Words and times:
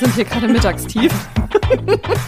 sind 0.00 0.14
hier 0.14 0.24
gerade 0.24 0.48
mittagstief. 0.48 1.12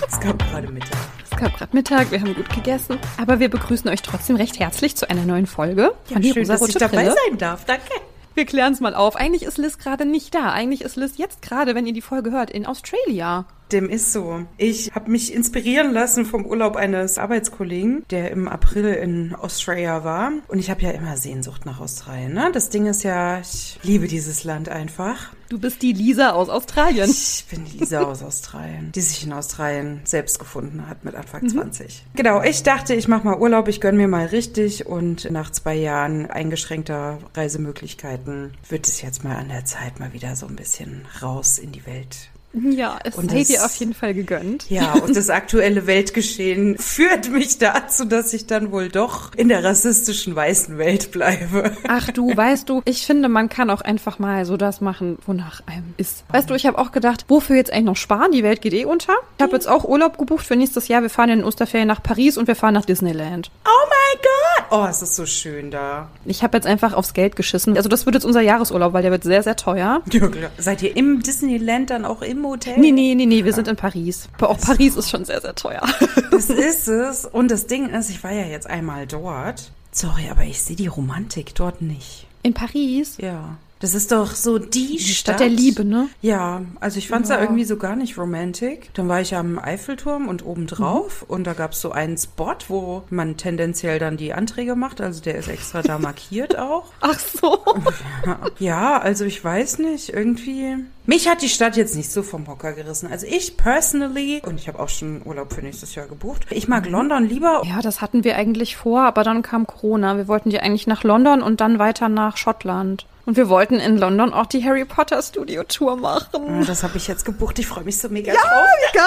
Es 0.06 0.20
gab 0.20 0.38
gerade 0.38 0.70
Mittag. 0.70 0.98
Es 1.30 1.38
gab 1.38 1.56
gerade 1.56 1.74
Mittag, 1.74 2.10
wir 2.10 2.20
haben 2.20 2.34
gut 2.34 2.50
gegessen. 2.54 2.98
Aber 3.18 3.40
wir 3.40 3.48
begrüßen 3.48 3.88
euch 3.88 4.02
trotzdem 4.02 4.36
recht 4.36 4.60
herzlich 4.60 4.94
zu 4.94 5.08
einer 5.08 5.24
neuen 5.24 5.46
Folge 5.46 5.92
von 6.04 6.20
die 6.20 6.32
schön, 6.32 6.46
dass 6.46 6.60
ich 6.60 6.76
rosarote 6.76 6.78
dabei 6.78 7.04
Brille. 7.04 7.16
sein 7.28 7.38
darf. 7.38 7.64
Danke. 7.64 7.90
Wir 8.34 8.44
klären 8.44 8.74
es 8.74 8.80
mal 8.80 8.94
auf. 8.94 9.16
Eigentlich 9.16 9.44
ist 9.44 9.56
Liz 9.58 9.78
gerade 9.78 10.04
nicht 10.04 10.34
da. 10.34 10.52
Eigentlich 10.52 10.82
ist 10.82 10.96
Liz 10.96 11.16
jetzt 11.16 11.40
gerade, 11.40 11.74
wenn 11.74 11.86
ihr 11.86 11.92
die 11.94 12.02
Folge 12.02 12.30
hört, 12.30 12.50
in 12.50 12.66
Australia. 12.66 13.46
Dem 13.72 13.88
ist 13.88 14.12
so. 14.12 14.44
Ich 14.58 14.94
habe 14.94 15.10
mich 15.10 15.32
inspirieren 15.32 15.92
lassen 15.92 16.26
vom 16.26 16.44
Urlaub 16.44 16.76
eines 16.76 17.16
Arbeitskollegen, 17.18 18.04
der 18.10 18.30
im 18.30 18.48
April 18.48 18.92
in 18.92 19.34
Australia 19.34 20.04
war. 20.04 20.32
Und 20.48 20.58
ich 20.58 20.68
habe 20.68 20.82
ja 20.82 20.90
immer 20.90 21.16
Sehnsucht 21.16 21.64
nach 21.64 21.80
Australien. 21.80 22.34
Ne? 22.34 22.50
Das 22.52 22.68
Ding 22.68 22.86
ist 22.86 23.02
ja, 23.02 23.40
ich 23.40 23.78
liebe 23.82 24.08
dieses 24.08 24.44
Land 24.44 24.68
einfach. 24.68 25.32
Du 25.52 25.58
bist 25.58 25.82
die 25.82 25.92
Lisa 25.92 26.30
aus 26.30 26.48
Australien. 26.48 27.10
Ich 27.10 27.44
bin 27.50 27.66
die 27.66 27.76
Lisa 27.76 28.04
aus 28.04 28.22
Australien, 28.22 28.90
die 28.92 29.02
sich 29.02 29.22
in 29.22 29.34
Australien 29.34 30.00
selbst 30.04 30.38
gefunden 30.38 30.88
hat 30.88 31.04
mit 31.04 31.14
Anfang 31.14 31.46
20. 31.46 32.06
Genau, 32.14 32.42
ich 32.42 32.62
dachte, 32.62 32.94
ich 32.94 33.06
mache 33.06 33.26
mal 33.26 33.36
Urlaub, 33.36 33.68
ich 33.68 33.82
gönn 33.82 33.98
mir 33.98 34.08
mal 34.08 34.24
richtig 34.24 34.86
und 34.86 35.30
nach 35.30 35.52
zwei 35.52 35.74
Jahren 35.74 36.30
eingeschränkter 36.30 37.18
Reisemöglichkeiten 37.34 38.54
wird 38.70 38.86
es 38.86 39.02
jetzt 39.02 39.24
mal 39.24 39.36
an 39.36 39.50
der 39.50 39.66
Zeit, 39.66 40.00
mal 40.00 40.14
wieder 40.14 40.36
so 40.36 40.46
ein 40.46 40.56
bisschen 40.56 41.04
raus 41.20 41.58
in 41.58 41.70
die 41.70 41.84
Welt. 41.84 42.30
Ja, 42.54 42.98
es 43.04 43.14
Und 43.16 43.30
sei 43.30 43.44
dir 43.44 43.64
auf 43.64 43.74
jeden 43.76 43.94
Fall 43.94 44.14
gegönnt. 44.14 44.68
Ja, 44.68 44.92
und 44.92 45.16
das 45.16 45.30
aktuelle 45.30 45.86
Weltgeschehen 45.86 46.76
führt 46.76 47.30
mich 47.30 47.58
dazu, 47.58 48.04
dass 48.04 48.32
ich 48.32 48.46
dann 48.46 48.72
wohl 48.72 48.88
doch 48.88 49.34
in 49.34 49.48
der 49.48 49.64
rassistischen 49.64 50.36
weißen 50.36 50.76
Welt 50.78 51.12
bleibe. 51.12 51.72
Ach 51.88 52.10
du, 52.10 52.36
weißt 52.36 52.68
du, 52.68 52.82
ich 52.84 53.06
finde, 53.06 53.28
man 53.28 53.48
kann 53.48 53.70
auch 53.70 53.80
einfach 53.80 54.18
mal 54.18 54.44
so 54.44 54.56
das 54.56 54.80
machen, 54.80 55.18
wonach 55.26 55.62
einem 55.66 55.94
ist. 55.96 56.24
Weißt 56.28 56.50
du, 56.50 56.54
ich 56.54 56.66
habe 56.66 56.78
auch 56.78 56.92
gedacht, 56.92 57.24
wofür 57.28 57.56
jetzt 57.56 57.72
eigentlich 57.72 57.84
noch 57.84 57.96
sparen? 57.96 58.32
Die 58.32 58.42
Welt 58.42 58.60
geht 58.60 58.74
eh 58.74 58.84
unter. 58.84 59.14
Ich 59.38 59.42
habe 59.42 59.52
jetzt 59.52 59.68
auch 59.68 59.84
Urlaub 59.84 60.18
gebucht 60.18 60.46
für 60.46 60.56
nächstes 60.56 60.88
Jahr. 60.88 61.02
Wir 61.02 61.10
fahren 61.10 61.30
in 61.30 61.38
den 61.38 61.46
Osterferien 61.46 61.88
nach 61.88 62.02
Paris 62.02 62.36
und 62.36 62.48
wir 62.48 62.56
fahren 62.56 62.74
nach 62.74 62.84
Disneyland. 62.84 63.50
Oh 63.64 63.88
mein 63.88 64.22
Gott! 64.22 64.66
Oh, 64.70 64.86
es 64.88 65.00
ist 65.02 65.16
so 65.16 65.26
schön 65.26 65.70
da. 65.70 66.08
Ich 66.26 66.42
habe 66.42 66.56
jetzt 66.56 66.66
einfach 66.66 66.92
aufs 66.92 67.14
Geld 67.14 67.36
geschissen. 67.36 67.76
Also 67.76 67.88
das 67.88 68.04
wird 68.06 68.14
jetzt 68.14 68.24
unser 68.24 68.40
Jahresurlaub, 68.42 68.92
weil 68.92 69.02
der 69.02 69.10
wird 69.10 69.24
sehr, 69.24 69.42
sehr 69.42 69.56
teuer. 69.56 70.02
Ja, 70.12 70.28
klar. 70.28 70.50
Seid 70.58 70.82
ihr 70.82 70.96
im 70.96 71.22
Disneyland 71.22 71.90
dann 71.90 72.04
auch 72.04 72.22
im 72.22 72.41
Hotel? 72.44 72.78
Nee, 72.78 72.92
nee, 72.92 73.14
nee, 73.14 73.26
nee, 73.26 73.44
wir 73.44 73.52
sind 73.52 73.68
in 73.68 73.76
Paris. 73.76 74.28
Aber 74.38 74.50
auch 74.50 74.58
Paris 74.58 74.96
ist 74.96 75.10
schon 75.10 75.24
sehr, 75.24 75.40
sehr 75.40 75.54
teuer. 75.54 75.82
Das 76.30 76.48
ist 76.48 76.88
es. 76.88 77.24
Und 77.26 77.50
das 77.50 77.66
Ding 77.66 77.88
ist, 77.90 78.10
ich 78.10 78.22
war 78.24 78.32
ja 78.32 78.46
jetzt 78.46 78.66
einmal 78.66 79.06
dort. 79.06 79.70
Sorry, 79.90 80.28
aber 80.30 80.44
ich 80.44 80.62
sehe 80.62 80.76
die 80.76 80.86
Romantik 80.86 81.54
dort 81.54 81.82
nicht. 81.82 82.26
In 82.42 82.54
Paris? 82.54 83.18
Ja. 83.20 83.56
Das 83.82 83.94
ist 83.94 84.12
doch 84.12 84.34
so 84.34 84.58
die, 84.58 84.96
Die 84.96 84.98
Stadt 85.00 85.40
der 85.40 85.48
Liebe, 85.48 85.84
ne? 85.84 86.08
Ja, 86.22 86.62
also 86.80 86.96
ich 86.98 87.08
fand 87.08 87.24
es 87.24 87.30
Ja. 87.30 87.36
da 87.36 87.42
irgendwie 87.42 87.64
so 87.64 87.76
gar 87.76 87.96
nicht 87.96 88.16
romantic. 88.16 88.94
Dann 88.94 89.08
war 89.08 89.20
ich 89.20 89.34
am 89.36 89.58
Eiffelturm 89.58 90.28
und 90.28 90.46
oben 90.46 90.66
drauf 90.68 91.22
Mhm. 91.28 91.34
und 91.34 91.44
da 91.48 91.52
gab 91.52 91.72
es 91.72 91.80
so 91.80 91.90
einen 91.92 92.16
Spot, 92.16 92.54
wo 92.68 93.02
man 93.10 93.36
tendenziell 93.36 93.98
dann 93.98 94.16
die 94.16 94.32
Anträge 94.32 94.76
macht. 94.76 95.00
Also 95.00 95.20
der 95.20 95.34
ist 95.34 95.48
extra 95.48 95.82
da 95.82 95.98
markiert 95.98 96.58
auch. 96.58 96.92
Ach 97.00 97.18
so. 97.18 97.58
Ja, 98.58 98.98
also 99.00 99.24
ich 99.24 99.42
weiß 99.42 99.78
nicht, 99.80 100.10
irgendwie. 100.10 100.76
Mich 101.06 101.28
hat 101.28 101.42
die 101.42 101.48
Stadt 101.48 101.76
jetzt 101.76 101.96
nicht 101.96 102.10
so 102.12 102.22
vom 102.22 102.46
Hocker 102.46 102.72
gerissen. 102.74 103.08
Also 103.10 103.26
ich 103.26 103.56
personally, 103.56 104.40
und 104.46 104.60
ich 104.60 104.68
habe 104.68 104.78
auch 104.78 104.88
schon 104.88 105.22
Urlaub 105.24 105.52
für 105.52 105.60
nächstes 105.62 105.96
Jahr 105.96 106.06
gebucht, 106.06 106.46
ich 106.50 106.68
mag 106.68 106.88
London 106.88 107.24
lieber. 107.26 107.62
Ja, 107.64 107.80
das 107.80 108.00
hatten 108.00 108.22
wir 108.22 108.36
eigentlich 108.36 108.76
vor, 108.76 109.02
aber 109.02 109.24
dann 109.24 109.42
kam 109.42 109.66
Corona. 109.66 110.16
Wir 110.16 110.28
wollten 110.28 110.50
ja 110.52 110.60
eigentlich 110.60 110.86
nach 110.86 111.02
London 111.02 111.42
und 111.42 111.60
dann 111.60 111.80
weiter 111.80 112.08
nach 112.08 112.36
Schottland. 112.36 113.06
Und 113.32 113.38
wir 113.38 113.48
wollten 113.48 113.76
in 113.80 113.96
London 113.96 114.34
auch 114.34 114.44
die 114.44 114.62
Harry 114.62 114.84
Potter 114.84 115.22
Studio 115.22 115.62
Tour 115.64 115.96
machen. 115.96 116.60
Ja, 116.60 116.66
Das 116.66 116.82
habe 116.82 116.98
ich 116.98 117.08
jetzt 117.08 117.24
gebucht. 117.24 117.58
Ich 117.58 117.66
freue 117.66 117.82
mich 117.82 117.96
so 117.96 118.10
mega 118.10 118.34
Ja, 118.34 118.38
drauf. 118.42 118.66
wie 118.92 118.98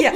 geil. 0.00 0.02
Ja. 0.02 0.12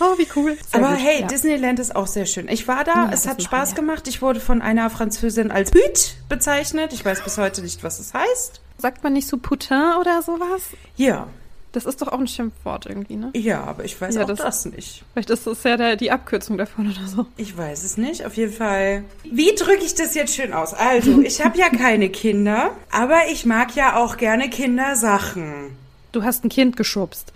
Oh, 0.00 0.18
wie 0.18 0.26
cool. 0.34 0.56
Sehr 0.68 0.80
Aber 0.82 0.96
gut, 0.96 1.04
hey, 1.06 1.20
ja. 1.20 1.26
Disneyland 1.28 1.78
ist 1.78 1.94
auch 1.94 2.08
sehr 2.08 2.26
schön. 2.26 2.48
Ich 2.48 2.66
war 2.66 2.82
da, 2.82 3.04
Ja, 3.04 3.10
es 3.12 3.28
hat 3.28 3.40
Spaß 3.40 3.70
wir. 3.70 3.76
gemacht. 3.76 4.08
Ich 4.08 4.20
wurde 4.20 4.40
von 4.40 4.60
einer 4.62 4.90
Französin 4.90 5.52
als 5.52 5.70
Büt 5.70 6.14
bezeichnet. 6.28 6.92
Ich 6.92 7.04
weiß 7.04 7.22
bis 7.22 7.38
heute 7.38 7.62
nicht, 7.62 7.84
was 7.84 8.00
es 8.00 8.12
heißt. 8.14 8.60
Sagt 8.78 9.04
man 9.04 9.12
nicht 9.12 9.28
so 9.28 9.36
Putin 9.36 9.80
oder 10.00 10.20
sowas? 10.22 10.62
Ja, 10.96 11.28
Das 11.72 11.86
ist 11.86 12.02
doch 12.02 12.08
auch 12.08 12.18
ein 12.18 12.26
Schimpfwort 12.26 12.84
irgendwie, 12.84 13.16
ne? 13.16 13.30
ja, 13.34 13.64
aber 13.64 13.84
ich 13.84 13.98
weiß 13.98 14.14
Ja, 14.14 14.22
auch 14.24 14.26
das- 14.26 14.38
das, 14.40 14.64
nicht. 14.66 15.04
Vielleicht 15.14 15.30
ist 15.30 15.46
das 15.46 15.62
ja 15.64 15.76
der, 15.78 15.96
die 15.96 16.10
Abkürzung 16.10 16.58
davon 16.58 16.90
oder 16.90 17.06
so. 17.06 17.24
Ich 17.38 17.56
weiß 17.56 17.82
es 17.84 17.96
nicht. 17.96 18.26
Auf 18.26 18.34
jeden 18.36 18.52
Fall. 18.52 19.04
Wie 19.24 19.54
drücke 19.54 19.82
ich 19.84 19.94
das 19.94 20.14
jetzt 20.14 20.34
schön 20.34 20.52
aus? 20.52 20.74
Also, 20.74 21.20
ich 21.22 21.42
habe 21.42 21.56
ja 21.58 21.70
keine 21.70 22.10
Kinder, 22.10 22.72
aber 22.90 23.20
ich 23.30 23.46
mag 23.46 23.74
ja 23.74 23.96
auch 23.96 24.18
gerne 24.18 24.50
Kindersachen. 24.50 25.76
Du 26.12 26.22
hast 26.22 26.44
ein 26.44 26.50
Kind 26.50 26.76
geschubst. 26.76 27.32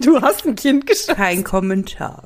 Du 0.00 0.20
hast 0.20 0.44
ein 0.46 0.54
Kind 0.54 0.86
geschubst. 0.86 1.16
Kein 1.16 1.44
Kommentar. 1.44 2.24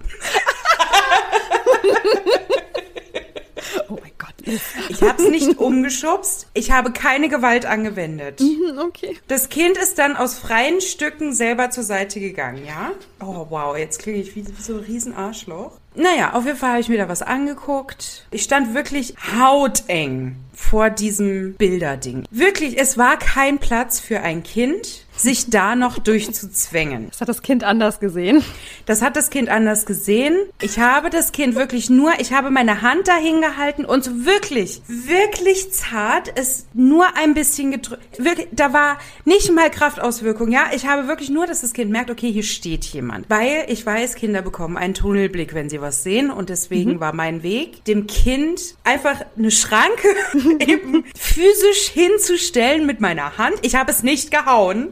Oh 3.89 3.99
mein 4.01 4.13
Gott. 4.18 4.18
Ich 4.89 5.03
habe 5.03 5.23
es 5.23 5.29
nicht 5.29 5.59
umgeschubst. 5.59 6.47
Ich 6.55 6.71
habe 6.71 6.93
keine 6.93 7.29
Gewalt 7.29 7.67
angewendet. 7.67 8.41
Hm, 8.41 8.79
Okay. 8.79 9.17
Das 9.29 9.49
Kind 9.49 9.77
ist 9.77 9.99
dann 9.99 10.17
aus 10.17 10.39
freien 10.39 10.81
Stücken 10.81 11.35
selber 11.35 11.71
zur 11.71 11.83
Seite 11.85 12.21
gegangen, 12.21 12.65
ja? 12.67 12.93
Oh, 13.21 13.47
wow, 13.51 13.77
jetzt 13.77 13.99
klinge 14.01 14.19
ich 14.19 14.35
wie, 14.37 14.47
wie 14.47 14.63
so 14.63 14.75
ein 14.75 14.81
Riesenarschloch. 14.81 15.73
Naja, 15.95 16.35
auf 16.35 16.45
jeden 16.47 16.57
Fall 16.57 16.71
habe 16.71 16.81
ich 16.81 16.89
mir 16.89 16.99
da 16.99 17.09
was 17.09 17.23
angeguckt. 17.23 18.27
Ich 18.31 18.43
stand 18.45 18.75
wirklich 18.75 19.15
hauteng 19.39 20.37
vor 20.55 20.91
diesem 20.91 21.55
Bilderding. 21.55 22.25
Wirklich, 22.31 22.79
es 22.79 22.97
war 22.97 23.19
kein 23.19 23.59
Platz 23.59 23.99
für 24.01 24.21
ein 24.21 24.43
Kind, 24.43 25.07
sich 25.21 25.51
da 25.51 25.75
noch 25.75 25.99
durchzuzwängen. 25.99 27.09
Das 27.11 27.21
hat 27.21 27.29
das 27.29 27.43
Kind 27.43 27.65
anders 27.65 28.01
gesehen. 28.01 28.43
Das 28.87 29.03
hat 29.03 29.17
das 29.17 29.31
Kind 29.31 29.49
anders 29.49 29.87
gesehen. 29.87 30.37
Ich 30.61 30.79
habe 30.79 31.11
das 31.11 31.33
Kind 31.33 31.55
wirklich 31.55 31.91
nur, 31.91 32.13
ich 32.19 32.33
habe 32.33 32.51
meine 32.51 32.83
Hand 32.83 33.09
dahin 33.09 33.41
gehalten 33.41 33.85
und 33.85 34.05
so 34.05 34.25
wirklich, 34.25 34.83
wirklich 34.87 35.73
zart 35.73 36.33
es 36.37 36.67
nur 36.73 37.17
ein 37.17 37.35
bisschen 37.35 37.71
gedrückt. 37.71 38.03
Wirklich, 38.19 38.49
da 38.53 38.73
war 38.73 38.99
nicht 39.25 39.53
mal 39.53 39.71
Kraftauswirkung, 39.71 40.51
ja. 40.51 40.67
Ich 40.75 40.87
habe 40.87 41.09
wirklich 41.09 41.31
nur, 41.31 41.47
dass 41.47 41.61
das 41.61 41.73
Kind 41.73 41.91
merkt, 41.91 42.11
okay, 42.11 42.31
hier 42.31 42.43
steht 42.43 42.85
jemand. 42.85 43.29
Weil 43.29 43.67
ich 43.69 43.85
weiß, 43.85 44.15
Kinder 44.15 44.43
bekommen 44.43 44.77
einen 44.77 44.95
Tunnelblick, 44.95 45.55
wenn 45.55 45.69
sie 45.69 45.81
was 45.81 46.03
sehen 46.03 46.31
und 46.31 46.49
deswegen 46.49 47.01
war 47.01 47.13
mein 47.13 47.43
Weg, 47.43 47.85
dem 47.85 48.07
Kind 48.07 48.77
einfach 48.85 49.21
eine 49.37 49.51
Schranke 49.51 50.09
eben 50.61 51.05
physisch 51.15 51.89
hinzustellen 51.93 52.87
mit 52.87 53.01
meiner 53.01 53.39
Hand. 53.39 53.57
Ich 53.63 53.75
habe 53.75 53.91
es 53.91 54.03
nicht 54.03 54.31
gehauen. 54.31 54.89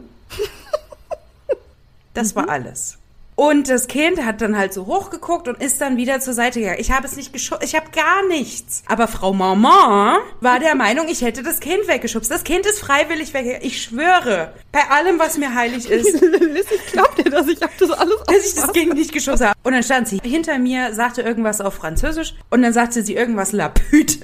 Das 2.17 2.35
war 2.35 2.49
alles. 2.49 2.99
Und 3.35 3.69
das 3.69 3.87
Kind 3.89 4.25
hat 4.25 4.41
dann 4.41 4.57
halt 4.57 4.73
so 4.73 4.87
hochgeguckt 4.87 5.47
und 5.47 5.63
ist 5.63 5.79
dann 5.83 5.99
wieder 5.99 6.21
zur 6.21 6.33
Seite 6.33 6.59
gegangen. 6.61 6.79
Ich 6.81 6.91
habe 6.91 7.07
es 7.07 7.17
nicht 7.17 7.35
geschubst, 7.35 7.63
ich 7.63 7.75
habe 7.75 7.91
gar 7.91 8.27
nichts. 8.29 8.83
Aber 8.87 9.07
Frau 9.07 9.35
Maman 9.35 10.17
war 10.41 10.59
der 10.59 10.75
Meinung, 10.75 11.07
ich 11.09 11.21
hätte 11.21 11.43
das 11.43 11.61
Kind 11.61 11.87
weggeschubst. 11.87 12.31
Das 12.31 12.45
Kind 12.45 12.65
ist 12.65 12.81
freiwillig 12.81 13.35
weggegangen. 13.35 13.67
Ich 13.67 13.83
schwöre, 13.83 14.55
bei 14.73 14.81
allem, 14.89 15.19
was 15.19 15.37
mir 15.37 15.55
heilig 15.55 15.91
ist, 15.91 16.15
ich 16.15 16.93
glaub 16.93 17.15
dir 17.17 17.25
das. 17.25 17.47
Ich 17.49 17.59
das 17.59 17.91
alles 17.91 18.17
dass 18.27 18.47
ich 18.47 18.55
das 18.55 18.73
Kind 18.73 18.95
nicht 18.95 19.13
geschubst 19.13 19.45
habe. 19.45 19.55
Und 19.63 19.75
dann 19.75 19.83
stand 19.83 20.09
sie 20.09 20.19
hinter 20.25 20.59
mir, 20.59 20.95
sagte 20.95 21.21
irgendwas 21.21 21.61
auf 21.61 21.75
Französisch 21.75 22.35
und 22.49 22.63
dann 22.63 22.73
sagte 22.73 23.03
sie 23.03 23.15
irgendwas 23.17 23.53
la 23.53 23.69
pute 23.69 24.21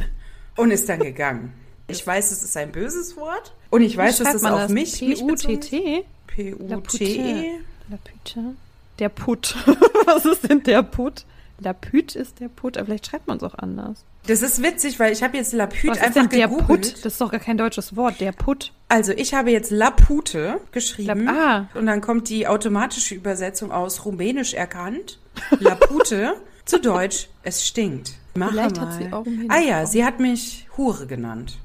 und 0.56 0.70
ist 0.70 0.88
dann 0.88 1.00
gegangen. 1.00 1.52
Ich 1.86 2.06
weiß, 2.06 2.30
es 2.30 2.42
ist 2.42 2.56
ein 2.56 2.72
böses 2.72 3.18
Wort 3.18 3.54
und 3.68 3.82
ich 3.82 3.94
weiß, 3.94 4.16
dass 4.16 4.32
es 4.36 4.44
auf 4.44 4.70
mich, 4.70 5.02
mich. 5.02 5.18
P-U-T-T? 5.18 6.04
P-U-T-E. 6.28 7.60
La 7.90 7.96
Pute. 7.96 8.54
Der 8.98 9.08
Put. 9.08 9.54
Was 10.06 10.24
ist 10.24 10.48
denn 10.48 10.62
der 10.62 10.82
Put? 10.82 11.24
La 11.60 11.72
Pute 11.72 12.18
ist 12.18 12.40
der 12.40 12.48
Put, 12.48 12.76
aber 12.76 12.86
vielleicht 12.86 13.06
schreibt 13.06 13.28
man 13.28 13.36
es 13.36 13.42
auch 13.42 13.54
anders. 13.54 14.04
Das 14.26 14.42
ist 14.42 14.62
witzig, 14.62 14.98
weil 15.00 15.12
ich 15.12 15.22
habe 15.22 15.36
jetzt 15.36 15.52
La 15.52 15.66
Pute 15.66 15.88
Was 15.88 15.96
ist 15.98 16.04
einfach 16.04 16.20
denn 16.22 16.28
der 16.30 16.48
gegoogelt. 16.48 16.94
Put? 16.94 17.04
Das 17.04 17.12
ist 17.14 17.20
doch 17.20 17.30
gar 17.30 17.40
kein 17.40 17.56
deutsches 17.58 17.96
Wort. 17.96 18.20
Der 18.20 18.32
Put. 18.32 18.72
Also 18.88 19.12
ich 19.12 19.34
habe 19.34 19.50
jetzt 19.50 19.70
La 19.70 19.90
Pute 19.90 20.60
geschrieben 20.72 21.24
La- 21.24 21.66
ah. 21.74 21.78
und 21.78 21.86
dann 21.86 22.00
kommt 22.00 22.28
die 22.28 22.46
automatische 22.46 23.14
Übersetzung 23.14 23.72
aus 23.72 24.04
Rumänisch 24.04 24.54
erkannt. 24.54 25.18
La 25.60 25.74
Pute 25.74 26.34
zu 26.64 26.80
Deutsch, 26.80 27.28
es 27.42 27.66
stinkt. 27.66 28.12
Mach 28.34 28.50
Vielleicht 28.50 28.76
mal. 28.76 28.86
hat 28.86 28.94
sie 29.02 29.12
auch 29.12 29.26
Ah 29.48 29.58
ja, 29.60 29.82
auch. 29.82 29.86
sie 29.86 30.04
hat 30.04 30.20
mich 30.20 30.66
Hure 30.76 31.06
genannt. 31.06 31.58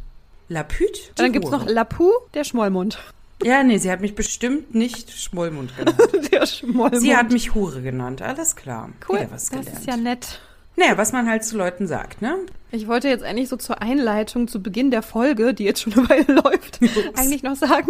La 0.49 0.63
Pute? 0.63 0.91
die 0.93 1.15
Dann 1.15 1.31
gibt's 1.31 1.49
Hure. 1.49 1.59
noch 1.59 1.67
Lapu, 1.67 2.09
der 2.33 2.43
Schmollmund. 2.43 2.97
Ja, 3.43 3.63
nee, 3.63 3.77
sie 3.77 3.91
hat 3.91 4.01
mich 4.01 4.15
bestimmt 4.15 4.73
nicht 4.73 5.11
Schmollmund 5.11 5.75
genannt. 5.77 5.99
Der 6.31 6.45
Schmollmund. 6.45 7.01
sie 7.01 7.15
hat 7.15 7.31
mich 7.31 7.53
Hure 7.53 7.81
genannt, 7.81 8.21
alles 8.21 8.55
klar. 8.55 8.89
cool. 9.09 9.27
Das 9.29 9.49
ist 9.49 9.85
ja 9.85 9.97
nett. 9.97 10.41
Naja, 10.75 10.97
was 10.97 11.11
man 11.11 11.27
halt 11.29 11.43
zu 11.43 11.57
Leuten 11.57 11.87
sagt, 11.87 12.21
ne? 12.21 12.35
Ich 12.71 12.87
wollte 12.87 13.07
jetzt 13.07 13.23
eigentlich 13.23 13.47
so 13.49 13.55
zur 13.55 13.81
Einleitung, 13.81 14.47
zu 14.49 14.61
Beginn 14.61 14.91
der 14.91 15.01
Folge, 15.01 15.53
die 15.53 15.63
jetzt 15.63 15.81
schon 15.81 15.93
eine 15.93 16.09
Weile 16.09 16.41
läuft, 16.43 16.79
eigentlich 17.15 17.41
noch 17.43 17.55
sagen, 17.55 17.87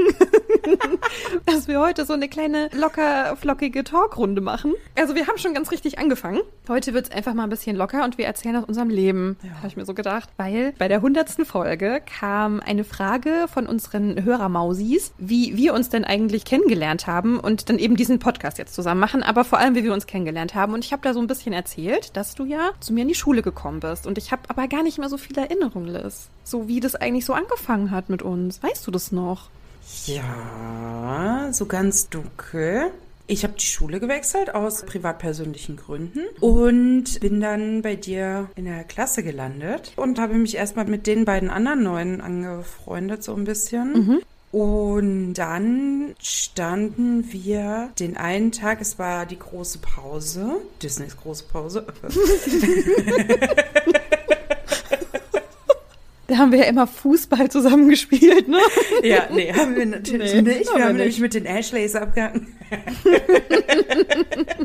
dass 1.46 1.68
wir 1.68 1.80
heute 1.80 2.06
so 2.06 2.14
eine 2.14 2.28
kleine 2.30 2.70
locker 2.74 3.36
flockige 3.38 3.84
Talkrunde 3.84 4.42
machen. 4.42 4.74
Also 4.96 5.16
wir 5.16 5.28
haben 5.28 5.38
schon 5.40 5.54
ganz 5.54 5.72
richtig 5.72 5.98
angefangen. 6.00 6.42
Heute 6.68 6.94
wird's 6.94 7.10
einfach 7.12 7.34
mal 7.34 7.44
ein 7.44 7.50
bisschen 7.50 7.76
locker 7.76 8.04
und 8.04 8.18
wir 8.18 8.26
erzählen 8.26 8.56
aus 8.58 8.66
unserem 8.66 8.90
Leben, 8.90 9.38
Ja. 9.44 9.50
habe 9.58 9.68
ich 9.68 9.78
mir 9.78 9.86
so 9.86 9.94
gedacht. 9.94 10.30
Weil 10.38 10.74
bei 10.78 10.88
der 10.88 11.02
hundertsten 11.02 11.46
Folge 11.46 12.02
kam 12.20 12.60
eine 12.60 12.84
Frage 12.84 13.46
von 13.52 13.66
unseren 13.66 14.24
Hörermausis, 14.24 15.14
wie 15.18 15.58
wir 15.58 15.74
uns 15.74 15.90
denn 15.90 16.04
eigentlich 16.06 16.46
kennengelernt 16.46 17.08
haben 17.08 17.40
und 17.40 17.70
dann 17.70 17.80
eben 17.80 17.96
diesen 17.96 18.20
Podcast 18.20 18.58
jetzt 18.58 18.76
zusammen 18.76 19.00
machen, 19.00 19.24
aber 19.24 19.44
vor 19.44 19.58
allem, 19.60 19.76
wie 19.76 19.84
wir 19.84 19.94
uns 19.94 20.06
kennengelernt 20.06 20.54
haben. 20.56 20.74
Und 20.74 20.86
ich 20.86 20.92
habe 20.92 21.02
da 21.02 21.14
so 21.14 21.20
ein 21.20 21.28
bisschen 21.28 21.54
erzählt, 21.54 22.16
dass 22.16 22.36
du 22.36 22.46
ja 22.46 22.72
zu 22.80 22.94
mir 22.94 23.02
in 23.02 23.08
die 23.08 23.16
Schule 23.16 23.42
gekommen 23.42 23.80
bist. 23.80 24.06
Und 24.06 24.18
ich 24.18 24.32
habe 24.32 24.44
aber 24.50 24.67
gar 24.68 24.84
nicht 24.84 24.98
mehr 24.98 25.10
so 25.10 25.18
viele 25.18 25.42
Erinnerungen, 25.42 25.88
Liz. 25.88 26.30
So 26.44 26.68
wie 26.68 26.80
das 26.80 26.96
eigentlich 26.96 27.26
so 27.26 27.34
angefangen 27.34 27.92
hat 27.92 28.10
mit 28.10 28.22
uns. 28.22 28.62
Weißt 28.62 28.86
du 28.86 28.92
das 28.92 29.12
noch? 29.12 29.50
Ja, 30.06 31.50
so 31.52 31.66
ganz 31.66 32.10
dunkel. 32.10 32.92
Ich 33.30 33.44
habe 33.44 33.56
die 33.60 33.66
Schule 33.66 34.00
gewechselt 34.00 34.56
aus 34.56 34.86
privatpersönlichen 34.86 35.76
Gründen 35.76 36.22
und 36.40 37.20
bin 37.20 37.42
dann 37.42 37.82
bei 37.82 37.98
dir 37.98 38.50
in 38.56 38.64
der 38.66 38.86
Klasse 38.86 39.22
gelandet 39.22 39.92
und 39.98 40.18
habe 40.18 40.36
mich 40.36 40.56
erstmal 40.56 40.86
mit 40.86 41.08
den 41.08 41.26
beiden 41.26 41.50
anderen 41.50 41.84
Neuen 41.84 42.22
angefreundet, 42.22 43.24
so 43.24 43.36
ein 43.36 43.44
bisschen. 43.44 44.22
Und 44.52 45.34
dann 45.34 46.16
standen 46.22 47.32
wir 47.34 47.90
den 48.00 48.16
einen 48.16 48.54
Tag, 48.54 48.80
es 48.80 48.98
war 48.98 49.26
die 49.26 49.38
große 49.38 49.80
Pause, 49.80 50.62
Disneys 50.82 51.18
große 51.18 51.44
Pause. 51.44 51.86
Da 56.28 56.38
haben 56.38 56.52
wir 56.52 56.60
ja 56.60 56.66
immer 56.66 56.88
Fußball 56.88 57.50
zusammen 57.50 57.90
gespielt, 57.90 58.48
ne? 58.48 58.60
ja, 59.04 59.28
nee, 59.32 59.52
haben 59.54 59.76
wir 59.76 59.86
natürlich 59.86 60.34
Nee, 60.34 60.42
nicht. 60.42 60.60
Wir 60.72 60.76
wir 60.78 60.84
haben 60.84 60.90
nicht. 60.96 60.98
nämlich 61.00 61.20
mit 61.20 61.34
den 61.34 61.46
Ashleys 61.46 61.96
abgehangen. 61.96 62.48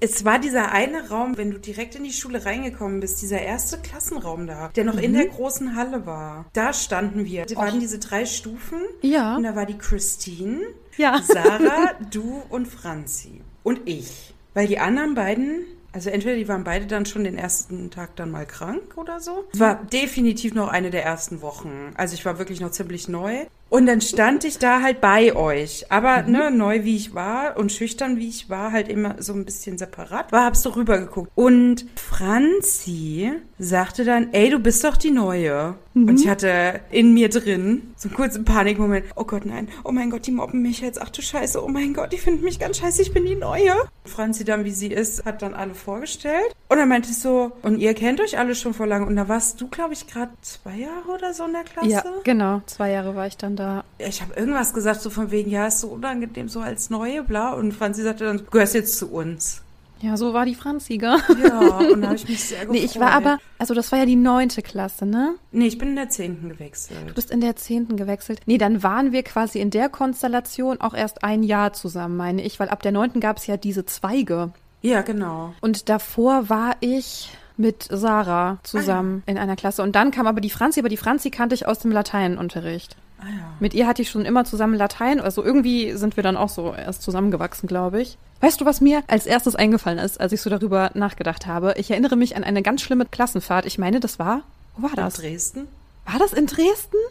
Es 0.00 0.24
war 0.24 0.38
dieser 0.38 0.70
eine 0.70 1.08
Raum, 1.08 1.36
wenn 1.36 1.50
du 1.50 1.58
direkt 1.58 1.96
in 1.96 2.04
die 2.04 2.12
Schule 2.12 2.44
reingekommen 2.44 3.00
bist, 3.00 3.20
dieser 3.20 3.40
erste 3.42 3.78
Klassenraum 3.78 4.46
da, 4.46 4.68
der 4.76 4.84
noch 4.84 4.96
in 4.96 5.12
der 5.12 5.26
großen 5.26 5.74
Halle 5.74 6.06
war. 6.06 6.46
Da 6.52 6.72
standen 6.72 7.24
wir. 7.24 7.46
Da 7.46 7.56
waren 7.56 7.80
diese 7.80 7.98
drei 7.98 8.24
Stufen. 8.24 8.78
Ja. 9.02 9.36
Und 9.36 9.42
da 9.42 9.56
war 9.56 9.66
die 9.66 9.76
Christine, 9.76 10.60
Ja. 10.98 11.20
Sarah, 11.20 11.94
du 12.12 12.42
und 12.48 12.68
Franzi. 12.68 13.40
Und 13.64 13.80
ich. 13.86 14.34
Weil 14.54 14.68
die 14.68 14.78
anderen 14.78 15.14
beiden, 15.16 15.64
also 15.98 16.10
entweder 16.10 16.36
die 16.36 16.46
waren 16.46 16.62
beide 16.62 16.86
dann 16.86 17.06
schon 17.06 17.24
den 17.24 17.36
ersten 17.36 17.90
Tag 17.90 18.14
dann 18.14 18.30
mal 18.30 18.46
krank 18.46 18.96
oder 18.96 19.18
so. 19.18 19.48
Es 19.52 19.58
war 19.58 19.74
definitiv 19.74 20.54
noch 20.54 20.68
eine 20.68 20.90
der 20.90 21.04
ersten 21.04 21.42
Wochen. 21.42 21.92
Also 21.96 22.14
ich 22.14 22.24
war 22.24 22.38
wirklich 22.38 22.60
noch 22.60 22.70
ziemlich 22.70 23.08
neu. 23.08 23.46
Und 23.70 23.86
dann 23.86 24.00
stand 24.00 24.44
ich 24.44 24.58
da 24.58 24.82
halt 24.82 25.00
bei 25.00 25.36
euch. 25.36 25.90
Aber 25.90 26.22
ne, 26.22 26.50
neu 26.50 26.84
wie 26.84 26.96
ich 26.96 27.14
war 27.14 27.56
und 27.56 27.72
schüchtern 27.72 28.16
wie 28.16 28.28
ich 28.28 28.48
war, 28.48 28.72
halt 28.72 28.88
immer 28.88 29.16
so 29.18 29.32
ein 29.32 29.44
bisschen 29.44 29.78
separat, 29.78 30.32
war, 30.32 30.44
hab's 30.44 30.62
so 30.62 30.70
rübergeguckt. 30.70 31.30
Und 31.34 31.86
Franzi 31.96 33.32
sagte 33.58 34.04
dann, 34.04 34.32
ey, 34.32 34.50
du 34.50 34.58
bist 34.58 34.84
doch 34.84 34.96
die 34.96 35.10
Neue. 35.10 35.74
Und 35.94 36.20
ich 36.20 36.28
hatte 36.28 36.80
in 36.90 37.12
mir 37.12 37.28
drin 37.28 37.94
so 37.96 38.08
einen 38.08 38.16
kurzen 38.16 38.44
Panikmoment. 38.44 39.06
Oh 39.16 39.24
Gott, 39.24 39.44
nein. 39.44 39.68
Oh 39.84 39.90
mein 39.90 40.10
Gott, 40.10 40.26
die 40.26 40.30
mobben 40.30 40.62
mich 40.62 40.80
jetzt. 40.80 41.00
Ach 41.02 41.10
du 41.10 41.22
Scheiße. 41.22 41.62
Oh 41.62 41.68
mein 41.68 41.92
Gott, 41.92 42.12
die 42.12 42.18
finden 42.18 42.44
mich 42.44 42.60
ganz 42.60 42.78
scheiße. 42.78 43.02
Ich 43.02 43.12
bin 43.12 43.24
die 43.24 43.34
Neue. 43.34 43.74
Franzi 44.04 44.44
dann, 44.44 44.64
wie 44.64 44.70
sie 44.70 44.88
ist, 44.88 45.24
hat 45.24 45.42
dann 45.42 45.54
alle 45.54 45.74
vorgestellt. 45.74 46.54
Und 46.68 46.78
dann 46.78 46.88
meinte 46.88 47.10
ich 47.10 47.18
so, 47.18 47.52
und 47.62 47.78
ihr 47.78 47.94
kennt 47.94 48.20
euch 48.20 48.38
alle 48.38 48.54
schon 48.54 48.74
vor 48.74 48.86
lang. 48.86 49.06
Und 49.06 49.16
da 49.16 49.28
warst 49.28 49.60
du, 49.60 49.68
glaube 49.68 49.94
ich, 49.94 50.06
gerade 50.06 50.30
zwei 50.42 50.76
Jahre 50.76 51.08
oder 51.12 51.34
so 51.34 51.44
in 51.44 51.52
der 51.52 51.64
Klasse. 51.64 51.88
Ja, 51.88 52.04
genau. 52.22 52.62
Zwei 52.66 52.92
Jahre 52.92 53.16
war 53.16 53.26
ich 53.26 53.36
dann 53.36 53.56
da. 53.58 53.84
Ich 53.98 54.20
habe 54.22 54.34
irgendwas 54.34 54.72
gesagt, 54.74 55.00
so 55.00 55.10
von 55.10 55.30
wegen, 55.30 55.50
ja, 55.50 55.66
ist 55.66 55.80
so 55.80 55.88
unangenehm, 55.88 56.48
so 56.48 56.60
als 56.60 56.90
Neue, 56.90 57.22
bla. 57.22 57.52
Und 57.52 57.72
Franzi 57.72 58.02
sagte 58.02 58.24
dann, 58.24 58.38
du 58.38 58.44
gehörst 58.44 58.74
jetzt 58.74 58.98
zu 58.98 59.10
uns. 59.10 59.62
Ja, 60.00 60.16
so 60.16 60.32
war 60.32 60.44
die 60.44 60.54
Franzi, 60.54 60.96
gell? 60.96 61.16
Ja, 61.42 61.58
und 61.58 62.02
da 62.02 62.06
habe 62.08 62.16
ich 62.16 62.28
mich 62.28 62.44
sehr 62.44 62.60
gefreut. 62.60 62.72
Nee, 62.78 62.84
ich 62.84 63.00
war 63.00 63.10
aber, 63.10 63.38
also 63.58 63.74
das 63.74 63.90
war 63.90 63.98
ja 63.98 64.06
die 64.06 64.14
neunte 64.14 64.62
Klasse, 64.62 65.06
ne? 65.06 65.34
Nee, 65.50 65.66
ich 65.66 65.76
bin 65.76 65.88
in 65.88 65.96
der 65.96 66.08
zehnten 66.08 66.48
Du 66.48 66.54
gewechselt. 66.54 67.14
bist 67.16 67.32
in 67.32 67.40
der 67.40 67.56
zehnten 67.56 67.96
gewechselt. 67.96 68.40
Nee, 68.46 68.58
dann 68.58 68.84
waren 68.84 69.10
wir 69.10 69.24
quasi 69.24 69.58
in 69.58 69.70
der 69.70 69.88
Konstellation 69.88 70.80
auch 70.80 70.94
erst 70.94 71.24
ein 71.24 71.42
Jahr 71.42 71.72
zusammen, 71.72 72.16
meine 72.16 72.42
ich, 72.42 72.60
weil 72.60 72.68
ab 72.68 72.80
der 72.82 72.92
neunten 72.92 73.18
gab 73.18 73.38
es 73.38 73.48
ja 73.48 73.56
diese 73.56 73.86
Zweige. 73.86 74.52
Ja, 74.82 75.00
genau. 75.02 75.52
Und 75.60 75.88
davor 75.88 76.48
war 76.48 76.76
ich 76.78 77.30
mit 77.56 77.88
Sarah 77.90 78.58
zusammen 78.62 79.24
in 79.26 79.36
einer 79.36 79.56
Klasse. 79.56 79.82
Und 79.82 79.96
dann 79.96 80.12
kam 80.12 80.28
aber 80.28 80.40
die 80.40 80.48
Franzi, 80.50 80.78
aber 80.78 80.88
die 80.88 80.96
Franzi 80.96 81.30
kannte 81.30 81.56
ich 81.56 81.66
aus 81.66 81.80
dem 81.80 81.90
Lateinunterricht. 81.90 82.96
Ah 83.20 83.24
ja. 83.26 83.52
Mit 83.60 83.74
ihr 83.74 83.86
hatte 83.86 84.02
ich 84.02 84.10
schon 84.10 84.24
immer 84.24 84.44
zusammen 84.44 84.74
Latein. 84.74 85.20
Also 85.20 85.44
irgendwie 85.44 85.92
sind 85.92 86.16
wir 86.16 86.22
dann 86.22 86.36
auch 86.36 86.48
so 86.48 86.72
erst 86.74 87.02
zusammengewachsen, 87.02 87.66
glaube 87.68 88.00
ich. 88.00 88.16
Weißt 88.40 88.60
du, 88.60 88.64
was 88.64 88.80
mir 88.80 89.02
als 89.08 89.26
erstes 89.26 89.56
eingefallen 89.56 89.98
ist, 89.98 90.20
als 90.20 90.32
ich 90.32 90.40
so 90.40 90.50
darüber 90.50 90.90
nachgedacht 90.94 91.46
habe? 91.46 91.74
Ich 91.76 91.90
erinnere 91.90 92.16
mich 92.16 92.36
an 92.36 92.44
eine 92.44 92.62
ganz 92.62 92.82
schlimme 92.82 93.06
Klassenfahrt. 93.06 93.66
Ich 93.66 93.78
meine, 93.78 93.98
das 94.00 94.18
war, 94.18 94.42
wo 94.76 94.84
war 94.84 94.90
In 94.90 94.96
das? 94.96 95.14
Dresden? 95.14 95.66
War 96.06 96.18
das 96.18 96.32
in 96.32 96.46
Dresden? 96.46 96.96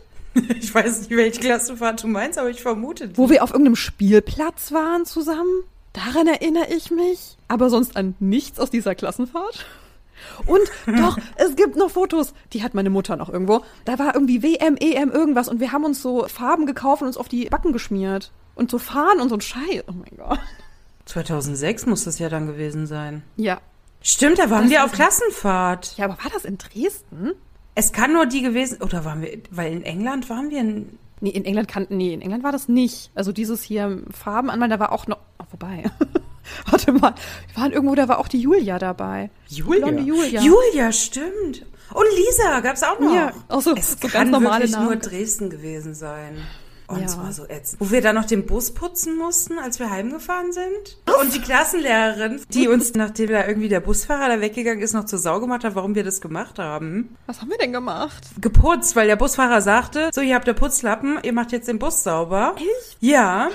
Ich 0.60 0.74
weiß 0.74 1.00
nicht, 1.00 1.10
welche 1.10 1.40
Klassenfahrt 1.40 2.04
du 2.04 2.08
meinst, 2.08 2.38
aber 2.38 2.52
ich 2.52 2.62
vermute 2.62 3.08
die. 3.08 3.18
Wo 3.18 3.28
wir 3.32 3.44
auf 3.44 3.50
irgendeinem 3.50 3.76
Spielplatz 3.76 4.72
waren 4.72 5.04
zusammen? 5.06 5.64
Daran 5.94 6.28
erinnere 6.28 6.68
ich 6.76 6.92
mich. 6.92 7.38
Aber 7.48 7.72
sonst 7.72 7.98
an 7.98 8.14
nichts 8.20 8.60
aus 8.60 8.70
dieser 8.70 8.94
Klassenfahrt. 8.94 9.66
Und 10.46 10.62
doch, 11.00 11.18
es 11.36 11.56
gibt 11.56 11.76
noch 11.76 11.92
Fotos. 11.92 12.34
Die 12.54 12.64
hat 12.64 12.74
meine 12.74 12.90
Mutter 12.90 13.16
noch 13.16 13.30
irgendwo. 13.30 13.64
Da 13.86 14.00
war 14.00 14.14
irgendwie 14.14 14.44
WM, 14.44 14.78
EM, 14.78 15.12
irgendwas. 15.12 15.48
Und 15.48 15.60
wir 15.60 15.72
haben 15.72 15.86
uns 15.86 16.02
so 16.02 16.28
Farben 16.28 16.66
gekauft 16.66 17.02
und 17.02 17.08
uns 17.08 17.18
auf 17.18 17.28
die 17.28 17.46
Backen 17.46 17.74
geschmiert. 17.74 18.32
Und 18.56 18.72
so 18.72 18.80
Fahnen 18.80 19.22
und 19.22 19.30
so 19.30 19.36
ein 19.36 19.42
Scheiß. 19.42 19.84
Oh 19.88 19.94
mein 19.94 20.18
Gott. 20.18 20.40
2006 21.06 21.86
muss 21.86 22.04
das 22.04 22.20
ja 22.20 22.30
dann 22.30 22.48
gewesen 22.48 22.88
sein. 22.88 23.24
Ja. 23.36 23.60
Stimmt, 24.02 24.40
da 24.40 24.50
waren 24.50 24.64
Das 24.64 24.72
wir 24.72 24.84
auf 24.84 24.92
Klassenfahrt. 24.92 25.98
Ja, 25.98 26.06
aber 26.06 26.18
war 26.24 26.32
das 26.32 26.46
in 26.46 26.58
Dresden? 26.58 27.34
Es 27.76 27.92
kann 27.94 28.14
nur 28.14 28.26
die 28.26 28.42
gewesen, 28.42 28.82
oder 28.82 29.06
waren 29.06 29.22
wir, 29.22 29.40
weil 29.52 29.72
in 29.72 29.84
England 29.84 30.30
waren 30.30 30.50
wir 30.50 30.62
in, 30.62 30.98
Nee, 31.20 31.32
in 31.32 31.46
England 31.46 31.68
kann, 31.68 31.88
nee, 31.90 32.14
in 32.14 32.22
England 32.22 32.44
war 32.44 32.52
das 32.52 32.68
nicht. 32.68 33.12
Also 33.16 33.32
dieses 33.32 33.64
hier 33.64 34.04
Farben 34.12 34.50
anmalen, 34.50 34.70
da 34.70 34.80
war 34.80 34.92
auch 34.92 35.08
noch, 35.08 35.18
oh, 35.40 35.46
vorbei. 35.50 35.84
Warte 36.72 36.92
mal, 36.92 37.14
wir 37.54 37.62
waren 37.62 37.72
irgendwo, 37.72 37.96
da 37.96 38.08
war 38.08 38.20
auch 38.20 38.28
die 38.28 38.40
Julia 38.40 38.80
dabei. 38.80 39.30
Julia. 39.48 39.86
Blonde 39.88 40.04
Julia. 40.04 40.42
Julia, 40.42 40.92
stimmt. 40.92 41.66
Und 41.94 42.06
Lisa 42.16 42.60
gab's 42.60 42.84
auch 42.84 43.00
noch. 43.00 43.14
Ja, 43.14 43.32
auch 43.48 43.62
so- 43.62 43.76
es 43.76 43.92
so 43.94 44.08
kann 44.08 44.12
ganz 44.12 44.32
normale 44.32 44.56
wirklich 44.64 44.72
Namen. 44.74 44.86
nur 44.86 44.96
Dresden 44.98 45.50
gewesen 45.50 45.94
sein. 45.96 46.38
Und 46.88 47.00
Ja. 47.00 47.06
es 47.06 47.18
war 47.18 47.32
so 47.34 47.46
ätzend. 47.48 47.82
Wo 47.82 47.92
wir 47.92 48.02
dann 48.02 48.16
noch 48.16 48.26
den 48.26 48.46
Bus 48.46 48.72
putzen 48.74 49.18
mussten, 49.18 49.60
als 49.60 49.78
wir 49.80 49.90
heimgefahren 49.90 50.54
sind. 50.54 50.98
Und 51.22 51.34
die 51.36 51.42
Klassenlehrerin, 51.42 52.42
die 52.54 52.68
uns, 52.70 52.94
nachdem 52.94 53.30
da 53.30 53.46
irgendwie 53.46 53.68
der 53.68 53.82
Busfahrer 53.82 54.30
da 54.30 54.42
weggegangen 54.42 54.82
ist, 54.82 54.94
noch 54.94 55.04
zur 55.06 55.20
Sau 55.20 55.40
gemacht 55.42 55.64
hat, 55.66 55.76
warum 55.76 55.96
wir 55.96 56.04
das 56.06 56.22
gemacht 56.22 56.60
haben. 56.60 57.16
Was 57.26 57.42
haben 57.42 57.50
wir 57.50 57.58
denn 57.58 57.74
gemacht? 57.74 58.24
Geputzt, 58.40 58.96
weil 58.96 59.08
der 59.08 59.18
Busfahrer 59.18 59.62
sagte, 59.62 60.12
so, 60.14 60.22
ihr 60.22 60.36
habt 60.36 60.48
der 60.48 60.54
Putzlappen, 60.54 61.20
ihr 61.24 61.34
macht 61.34 61.52
jetzt 61.52 61.68
den 61.68 61.78
Bus 61.78 62.04
sauber. 62.04 62.56
Echt? 62.56 62.98
Ja. 63.02 63.50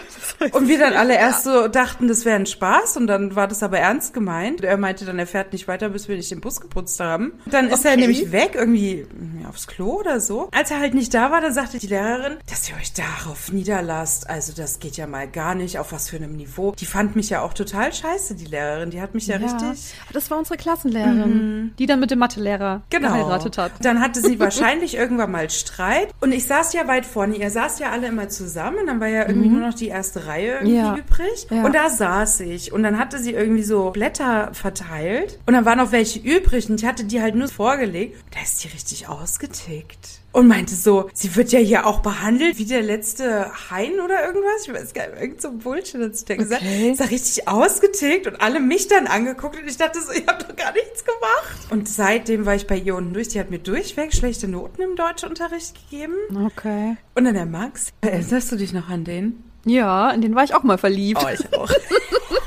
Und 0.53 0.69
wir 0.69 0.79
dann 0.79 0.93
alle 0.93 1.15
erst 1.15 1.45
so 1.45 1.69
dachten, 1.69 2.09
das 2.09 2.25
wäre 2.27 2.37
ein 2.37 2.47
Spaß 2.47 2.99
und 2.99 3.07
dann 3.07 3.35
war 3.35 3.49
das 3.49 3.63
aber 3.63 3.79
ernst 3.79 4.13
gemeint. 4.13 4.63
Er 4.63 4.77
meinte 4.77 5.05
dann, 5.07 5.19
er 5.19 5.27
fährt 5.27 5.53
nicht 5.55 5.69
weiter, 5.69 5.89
bis 5.89 6.07
wir 6.09 6.17
nicht 6.17 6.31
den 6.31 6.41
Bus 6.43 6.61
geputzt 6.61 7.01
haben. 7.01 7.33
Dann 7.47 7.69
ist 7.69 7.85
er 7.87 7.93
Okay. 7.93 8.01
nämlich 8.01 8.31
weg, 8.33 8.53
irgendwie 8.55 9.07
ja, 9.43 9.49
aufs 9.49 9.67
Klo 9.67 9.99
oder 10.01 10.21
so. 10.21 10.49
Als 10.53 10.71
er 10.71 10.81
halt 10.81 10.93
nicht 10.95 11.15
da 11.15 11.31
war, 11.31 11.41
dann 11.41 11.55
sagte 11.55 11.79
die 11.79 11.87
Lehrerin, 11.87 12.37
dass 12.51 12.69
ihr 12.69 12.77
euch 12.77 12.93
darauf 13.23 13.53
niederlasst. 13.53 14.29
Also 14.29 14.53
das 14.53 14.81
geht 14.81 14.97
ja 14.97 15.07
mal 15.07 15.29
gar 15.29 15.55
nicht, 15.55 15.79
auf 15.79 15.93
was 15.93 16.09
für 16.11 16.17
einem 16.17 16.37
Niveau. 16.37 16.73
Die 16.79 16.87
fand 16.87 17.17
mich 17.17 17.31
ja 17.31 17.43
auch 17.43 17.55
total 17.55 17.93
scheiße, 17.93 18.35
die 18.35 18.45
Lehrerin. 18.47 18.91
Die 18.91 19.01
hat 19.01 19.15
mich 19.15 19.27
ja, 19.27 19.37
richtig... 19.37 19.95
Aber 20.05 20.13
Das 20.13 20.31
war 20.31 20.39
unsere 20.39 20.57
Klassenlehrerin, 20.57 21.73
die 21.79 21.87
dann 21.87 22.01
mit 22.01 22.11
dem 22.11 22.19
Mathelehrer 22.19 22.83
Genau. 22.91 23.09
geheiratet 23.09 23.59
hat. 23.59 23.73
Dann 23.81 24.01
hatte 24.01 24.21
sie 24.21 24.39
wahrscheinlich 24.41 24.95
irgendwann 24.97 25.31
mal 25.31 25.49
Streit. 25.51 26.09
Und 26.21 26.33
ich 26.33 26.47
saß 26.47 26.73
ja 26.73 26.87
weit 26.89 27.07
vorne. 27.07 27.37
Ihr 27.37 27.51
saßt 27.51 27.81
ja 27.81 27.91
alle 27.91 28.09
immer 28.09 28.29
zusammen. 28.29 28.87
Dann 28.87 29.01
war 29.01 29.09
ja 29.09 29.27
irgendwie 29.29 29.49
nur 29.49 29.61
noch 29.67 29.75
die 29.75 29.89
erste 29.89 30.27
Reihe 30.27 30.55
irgendwie 30.55 30.73
Mhm. 30.73 30.79
Ja. 30.79 30.97
übrig. 30.97 31.47
Ja. 31.51 31.65
Und 31.65 31.75
da 31.75 31.89
saß 31.91 32.41
ich. 32.41 32.73
Und 32.73 32.83
dann 32.83 32.99
hatte 32.99 33.19
sie 33.19 33.33
irgendwie 33.33 33.63
so 33.63 33.91
Blätter 33.91 34.51
verteilt. 34.53 35.39
Und 35.47 35.55
dann 35.55 35.65
waren 35.65 35.79
noch 35.79 35.93
welche 35.93 36.19
übrig. 36.19 36.69
Und 36.71 36.81
ich 36.81 36.87
hatte 36.87 37.05
die 37.05 37.21
halt 37.21 37.35
nur 37.35 37.49
vorgelegt. 37.49 38.17
Da 38.35 38.41
ist 38.43 38.65
die 38.65 38.69
richtig 38.69 39.09
ausgetickt. 39.09 40.22
Und 40.33 40.49
meinte 40.49 40.75
so, 40.75 41.11
sie 41.13 41.37
wird 41.37 41.53
ja 41.53 41.59
hier 41.59 41.87
auch 41.87 42.01
behandelt 42.01 42.59
wie 42.59 42.65
der 42.65 42.83
letzte 42.83 43.51
Hein 43.71 44.01
oder 44.03 44.27
irgendwas. 44.27 44.67
Ich 44.67 44.73
weiß 44.73 44.95
gar 44.95 45.09
nicht, 45.09 45.21
irgend 45.21 45.43
so 45.43 45.49
ein 45.49 45.59
Bullshit 45.59 46.01
hat 46.01 46.17
sie 46.17 46.25
da 46.25 46.37
gesagt. 46.37 46.63
Okay. 46.63 46.91
Ist 46.93 47.01
da 47.01 47.05
richtig 47.05 47.49
ausgetickt 47.49 48.27
und 48.27 48.41
alle 48.41 48.59
mich 48.59 48.89
dann 48.89 49.07
angeguckt 49.07 49.61
und 49.61 49.69
ich 49.69 49.77
dachte 49.77 50.01
so, 50.01 50.13
ihr 50.13 50.27
habt 50.27 50.49
doch 50.49 50.57
gar 50.57 50.73
nichts 50.73 51.05
gemacht. 51.05 51.71
Und 51.71 51.89
seitdem 51.89 52.47
war 52.47 52.55
ich 52.55 52.67
bei 52.67 52.77
ihr 52.77 52.95
unten 52.95 53.13
durch. 53.13 53.29
Die 53.29 53.41
hat 53.41 53.51
mir 53.51 53.59
durchweg 53.59 54.15
schlechte 54.15 54.49
Noten 54.49 54.81
im 54.81 54.97
Deutschunterricht 54.97 55.75
gegeben. 55.75 56.15
Okay. 56.47 56.97
Und 57.15 57.25
dann 57.25 57.35
der 57.35 57.47
Max. 57.47 57.91
Erinnerst 58.01 58.53
du 58.53 58.57
dich 58.57 58.73
noch 58.73 58.89
an 58.89 59.05
den? 59.05 59.45
Ja, 59.65 60.11
in 60.11 60.23
den 60.23 60.35
war 60.35 60.45
ich 60.45 60.55
auch 60.55 60.63
mal 60.63 60.79
verliebt. 60.79 61.21
Oh, 61.23 61.29
ich 61.29 61.53
auch. 61.53 61.71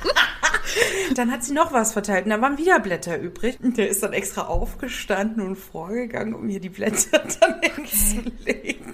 Dann 1.15 1.31
hat 1.31 1.43
sie 1.43 1.53
noch 1.53 1.71
was 1.71 1.93
verteilt 1.93 2.25
und 2.25 2.31
da 2.31 2.41
waren 2.41 2.57
wieder 2.57 2.79
Blätter 2.79 3.17
übrig. 3.17 3.57
Und 3.61 3.77
der 3.77 3.89
ist 3.89 4.03
dann 4.03 4.13
extra 4.13 4.43
aufgestanden 4.43 5.41
und 5.41 5.55
vorgegangen, 5.55 6.33
um 6.33 6.45
mir 6.45 6.59
die 6.59 6.69
Blätter 6.69 7.19
dann 7.39 7.61
hinzulegen. 7.61 8.93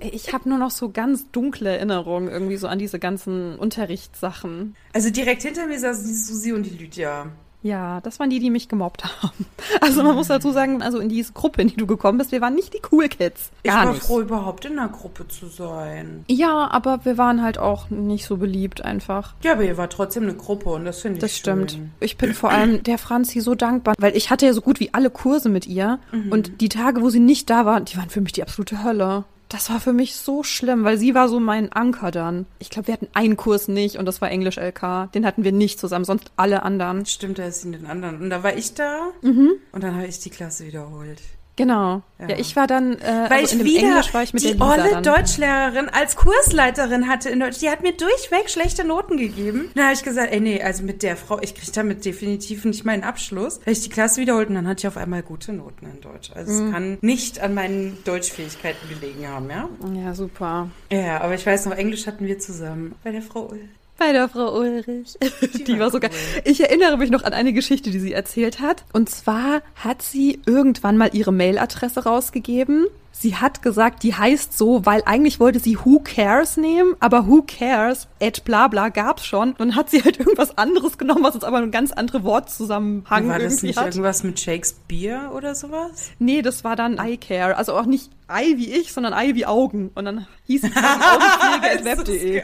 Ich 0.00 0.32
habe 0.32 0.48
nur 0.48 0.58
noch 0.58 0.72
so 0.72 0.90
ganz 0.90 1.30
dunkle 1.30 1.70
Erinnerungen 1.70 2.28
irgendwie 2.28 2.56
so 2.56 2.66
an 2.66 2.78
diese 2.78 2.98
ganzen 2.98 3.56
Unterrichtssachen. 3.58 4.74
Also 4.92 5.10
direkt 5.10 5.42
hinter 5.42 5.66
mir 5.66 5.78
saß 5.78 6.02
die 6.02 6.14
Susi 6.14 6.52
und 6.52 6.64
die 6.64 6.76
Lydia. 6.76 7.30
Ja, 7.62 8.00
das 8.00 8.18
waren 8.18 8.28
die, 8.30 8.40
die 8.40 8.50
mich 8.50 8.68
gemobbt 8.68 9.04
haben. 9.22 9.46
Also 9.80 10.02
man 10.02 10.14
muss 10.16 10.28
dazu 10.28 10.52
sagen, 10.52 10.82
also 10.82 10.98
in 10.98 11.08
diese 11.08 11.32
Gruppe, 11.32 11.62
in 11.62 11.68
die 11.68 11.76
du 11.76 11.86
gekommen 11.86 12.18
bist, 12.18 12.30
wir 12.32 12.40
waren 12.40 12.54
nicht 12.54 12.74
die 12.74 12.80
Cool 12.90 13.08
Kids. 13.08 13.50
Ich 13.62 13.70
Gar 13.70 13.86
war 13.86 13.92
nicht. 13.92 14.02
froh, 14.04 14.20
überhaupt 14.20 14.64
in 14.64 14.78
einer 14.78 14.88
Gruppe 14.88 15.26
zu 15.28 15.46
sein. 15.46 16.24
Ja, 16.28 16.68
aber 16.70 17.04
wir 17.04 17.16
waren 17.18 17.42
halt 17.42 17.58
auch 17.58 17.88
nicht 17.90 18.26
so 18.26 18.36
beliebt 18.36 18.84
einfach. 18.84 19.34
Ja, 19.42 19.52
aber 19.52 19.64
ihr 19.64 19.76
war 19.78 19.88
trotzdem 19.88 20.24
eine 20.24 20.34
Gruppe 20.34 20.70
und 20.70 20.84
das 20.84 21.00
finde 21.00 21.16
ich 21.16 21.20
Das 21.22 21.36
stimmt. 21.36 21.72
schön. 21.72 21.92
Ich 22.00 22.16
bin 22.16 22.34
vor 22.34 22.50
allem 22.50 22.82
der 22.82 22.98
Franzi 22.98 23.40
so 23.40 23.54
dankbar, 23.54 23.94
weil 23.98 24.16
ich 24.16 24.30
hatte 24.30 24.46
ja 24.46 24.52
so 24.52 24.60
gut 24.60 24.78
wie 24.80 24.92
alle 24.94 25.10
Kurse 25.10 25.48
mit 25.48 25.66
ihr 25.66 25.98
und 26.30 26.60
die 26.60 26.68
Tage, 26.68 27.00
wo 27.02 27.08
sie 27.10 27.20
nicht 27.20 27.48
da 27.50 27.64
war, 27.64 27.80
die 27.80 27.96
waren 27.96 28.10
für 28.10 28.20
mich 28.20 28.32
die 28.32 28.42
absolute 28.42 28.82
Hölle. 28.84 29.24
Das 29.52 29.68
war 29.68 29.80
für 29.80 29.92
mich 29.92 30.16
so 30.16 30.42
schlimm, 30.42 30.82
weil 30.84 30.96
sie 30.96 31.14
war 31.14 31.28
so 31.28 31.38
mein 31.38 31.70
Anker 31.72 32.10
dann. 32.10 32.46
Ich 32.58 32.70
glaube, 32.70 32.86
wir 32.86 32.94
hatten 32.94 33.08
einen 33.12 33.36
Kurs 33.36 33.68
nicht 33.68 33.96
und 33.96 34.06
das 34.06 34.22
war 34.22 34.30
Englisch 34.30 34.56
LK. 34.56 35.10
Den 35.14 35.26
hatten 35.26 35.44
wir 35.44 35.52
nicht 35.52 35.78
zusammen, 35.78 36.06
sonst 36.06 36.32
alle 36.36 36.62
anderen. 36.62 37.04
Stimmt, 37.04 37.38
da 37.38 37.44
ist 37.44 37.60
sie 37.60 37.66
in 37.66 37.72
den 37.72 37.86
anderen. 37.86 38.22
Und 38.22 38.30
da 38.30 38.42
war 38.42 38.56
ich 38.56 38.72
da 38.72 39.10
Mhm. 39.20 39.50
und 39.72 39.84
dann 39.84 39.94
habe 39.94 40.06
ich 40.06 40.18
die 40.20 40.30
Klasse 40.30 40.64
wiederholt. 40.66 41.20
Genau. 41.56 42.02
Ja, 42.18 42.28
Ja. 42.30 42.38
ich 42.38 42.56
war 42.56 42.66
dann, 42.66 42.94
äh, 42.94 43.26
Weil 43.28 43.40
also 43.42 43.56
ich 43.58 43.64
wieder 43.64 44.00
ich 44.22 44.32
mit 44.32 44.42
die 44.42 44.58
olle. 44.60 45.02
Deutschlehrerin 45.02 45.88
als 45.90 46.16
Kursleiterin 46.16 47.08
hatte 47.08 47.28
in 47.28 47.40
Deutsch. 47.40 47.58
Die 47.58 47.68
hat 47.68 47.82
mir 47.82 47.92
durchweg 47.92 48.48
schlechte 48.48 48.84
Noten 48.84 49.18
gegeben. 49.18 49.70
Dann 49.74 49.84
habe 49.84 49.94
ich 49.94 50.02
gesagt, 50.02 50.32
ey 50.32 50.40
nee, 50.40 50.62
also 50.62 50.82
mit 50.82 51.02
der 51.02 51.16
Frau, 51.16 51.38
ich 51.40 51.54
kriege 51.54 51.70
damit 51.72 52.04
definitiv 52.06 52.64
nicht 52.64 52.84
meinen 52.86 53.04
Abschluss. 53.04 53.60
Habe 53.60 53.72
ich 53.72 53.80
die 53.82 53.90
Klasse 53.90 54.20
wiederholt 54.22 54.48
und 54.48 54.54
dann 54.54 54.66
hatte 54.66 54.80
ich 54.80 54.88
auf 54.88 54.96
einmal 54.96 55.22
gute 55.22 55.52
Noten 55.52 55.86
in 55.86 56.00
Deutsch. 56.00 56.30
Also 56.34 56.52
Mhm. 56.52 56.66
es 56.68 56.72
kann 56.72 56.98
nicht 57.02 57.40
an 57.40 57.52
meinen 57.54 57.98
Deutschfähigkeiten 58.04 58.88
gelegen 58.88 59.28
haben, 59.28 59.50
ja? 59.50 59.68
Ja, 59.94 60.14
super. 60.14 60.70
Ja, 60.90 61.20
aber 61.20 61.34
ich 61.34 61.44
weiß 61.44 61.66
noch, 61.66 61.76
Englisch 61.76 62.06
hatten 62.06 62.26
wir 62.26 62.38
zusammen 62.38 62.94
bei 63.04 63.10
der 63.10 63.22
Frau 63.22 63.48
Ull. 63.50 63.68
Bei 64.04 64.12
der 64.12 64.28
Frau 64.28 64.58
Ulrich. 64.58 65.16
Die, 65.66 65.74
war 65.74 65.78
war 65.78 65.90
so 65.92 66.00
geil. 66.00 66.10
cool. 66.12 66.42
Ich 66.44 66.60
erinnere 66.60 66.96
mich 66.96 67.10
noch 67.10 67.22
an 67.22 67.32
eine 67.32 67.52
Geschichte, 67.52 67.92
die 67.92 68.00
sie 68.00 68.12
erzählt 68.12 68.58
hat. 68.58 68.82
Und 68.92 69.08
zwar 69.08 69.62
hat 69.76 70.02
sie 70.02 70.40
irgendwann 70.44 70.96
mal 70.96 71.10
ihre 71.12 71.32
Mailadresse 71.32 72.02
rausgegeben. 72.02 72.86
Sie 73.12 73.36
hat 73.36 73.62
gesagt, 73.62 74.02
die 74.02 74.14
heißt 74.14 74.58
so, 74.58 74.84
weil 74.84 75.02
eigentlich 75.04 75.38
wollte 75.38 75.60
sie 75.60 75.78
Who 75.78 76.00
Cares 76.00 76.56
nehmen, 76.56 76.96
aber 76.98 77.28
Who 77.28 77.44
Cares 77.46 78.08
at 78.20 78.42
bla 78.44 78.66
bla 78.66 78.88
gab's 78.88 79.24
schon. 79.24 79.54
Dann 79.58 79.76
hat 79.76 79.90
sie 79.90 80.02
halt 80.02 80.18
irgendwas 80.18 80.58
anderes 80.58 80.98
genommen, 80.98 81.22
was 81.22 81.36
uns 81.36 81.44
aber 81.44 81.58
ein 81.58 81.70
ganz 81.70 81.92
andere 81.92 82.24
Wortzusammenhang 82.24 83.28
War 83.28 83.38
das 83.38 83.62
nicht 83.62 83.78
hat. 83.78 83.86
irgendwas 83.88 84.24
mit 84.24 84.40
Shakespeare 84.40 85.30
oder 85.32 85.54
sowas? 85.54 86.10
Nee, 86.18 86.42
das 86.42 86.64
war 86.64 86.74
dann 86.74 86.98
I 86.98 87.18
Care. 87.18 87.56
Also 87.56 87.74
auch 87.74 87.86
nicht 87.86 88.10
Ei 88.26 88.54
wie 88.56 88.72
ich, 88.72 88.92
sondern 88.92 89.12
Ei 89.12 89.34
wie 89.34 89.46
Augen. 89.46 89.90
Und 89.94 90.06
dann 90.06 90.26
hieß 90.46 90.64
es 90.64 90.70
augenpflege.web.de. 90.76 92.42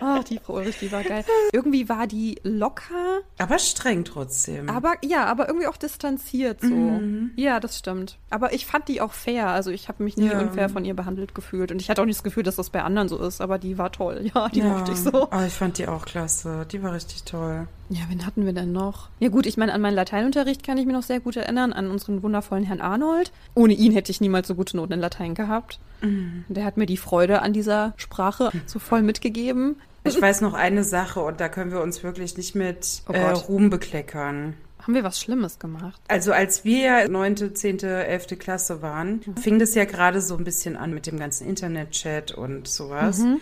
Ach, 0.20 0.24
die 0.24 0.38
Frau 0.38 0.54
Ulrich, 0.54 0.78
die 0.80 0.90
war 0.92 1.02
geil. 1.02 1.24
Irgendwie 1.52 1.88
war 1.88 2.06
die 2.06 2.38
locker, 2.42 3.20
Aber 3.38 3.58
streng 3.58 4.04
trotzdem. 4.04 4.68
aber 4.68 4.94
ja, 5.04 5.24
aber 5.26 5.48
irgendwie 5.48 5.66
auch 5.66 5.76
distanziert 5.76 6.60
so. 6.60 7.00
Ja, 7.36 7.60
das 7.60 7.78
stimmt. 7.78 8.18
Aber 8.30 8.52
ich 8.52 8.66
fand 8.66 8.88
die 8.88 9.00
auch 9.00 9.12
fair. 9.12 9.48
Also 9.48 9.70
ich 9.70 9.88
habe 9.88 10.02
mich 10.02 10.16
nie 10.16 10.26
Ja. 10.28 10.40
unfair 10.40 10.68
von 10.68 10.84
ihr 10.84 10.94
behandelt 10.94 11.34
gefühlt. 11.34 11.72
Und 11.72 11.80
ich 11.80 11.90
hatte 11.90 12.02
auch 12.02 12.06
nicht 12.06 12.18
das 12.18 12.24
Gefühl, 12.24 12.42
dass 12.42 12.56
das 12.56 12.70
bei 12.70 12.82
anderen 12.82 13.08
so 13.08 13.18
ist. 13.18 13.40
Aber 13.40 13.58
die 13.58 13.78
war 13.78 13.92
toll. 13.92 14.30
Ja, 14.34 14.48
die 14.48 14.62
mochte 14.62 14.92
ich 14.92 14.98
so. 14.98 15.30
Aber 15.30 15.46
ich 15.46 15.52
fand 15.54 15.78
die 15.78 15.88
auch 15.88 16.04
klasse. 16.04 16.66
Die 16.70 16.82
war 16.82 16.92
richtig 16.94 17.24
toll. 17.24 17.66
Ja, 17.90 18.02
wen 18.08 18.24
hatten 18.24 18.46
wir 18.46 18.52
denn 18.52 18.70
noch? 18.70 19.08
Ja 19.18 19.28
gut, 19.28 19.46
ich 19.46 19.56
meine, 19.56 19.72
an 19.72 19.80
meinen 19.80 19.96
Lateinunterricht 19.96 20.62
kann 20.62 20.78
ich 20.78 20.86
mich 20.86 20.94
noch 20.94 21.02
sehr 21.02 21.18
gut 21.18 21.36
erinnern, 21.36 21.72
an 21.72 21.90
unseren 21.90 22.22
wundervollen 22.22 22.62
Herrn 22.64 22.80
Arnold. 22.80 23.32
Ohne 23.54 23.74
ihn 23.74 23.92
hätte 23.92 24.12
ich 24.12 24.20
niemals 24.20 24.46
so 24.46 24.54
gute 24.54 24.76
Noten 24.76 24.92
in 24.92 25.00
Latein 25.00 25.34
gehabt. 25.34 25.80
Mhm. 26.00 26.44
Der 26.48 26.64
hat 26.64 26.76
mir 26.76 26.86
die 26.86 26.96
Freude 26.96 27.42
an 27.42 27.52
dieser 27.52 27.92
Sprache 27.96 28.52
so 28.66 28.78
voll 28.78 29.02
mitgegeben. 29.02 29.76
Ich 30.04 30.22
weiß 30.22 30.40
noch 30.40 30.54
eine 30.54 30.84
Sache 30.84 31.20
und 31.20 31.40
da 31.40 31.48
können 31.48 31.72
wir 31.72 31.82
uns 31.82 32.02
wirklich 32.02 32.36
nicht 32.36 32.54
mit 32.54 33.02
Oh 33.08 33.12
äh. 33.12 33.32
Ruhm 33.32 33.70
bekleckern. 33.70 34.54
Haben 34.78 34.94
wir 34.94 35.04
was 35.04 35.20
Schlimmes 35.20 35.58
gemacht? 35.58 36.00
Also 36.08 36.32
als 36.32 36.64
wir 36.64 37.08
neunte, 37.08 37.52
zehnte, 37.52 38.06
elfte 38.06 38.36
Klasse 38.36 38.80
waren, 38.80 39.20
fing 39.38 39.58
das 39.58 39.74
ja 39.74 39.84
gerade 39.84 40.22
so 40.22 40.36
ein 40.36 40.44
bisschen 40.44 40.76
an 40.76 40.94
mit 40.94 41.06
dem 41.06 41.18
ganzen 41.18 41.46
Internet-Chat 41.46 42.32
und 42.32 42.66
sowas. 42.66 43.18
Mhm. 43.18 43.40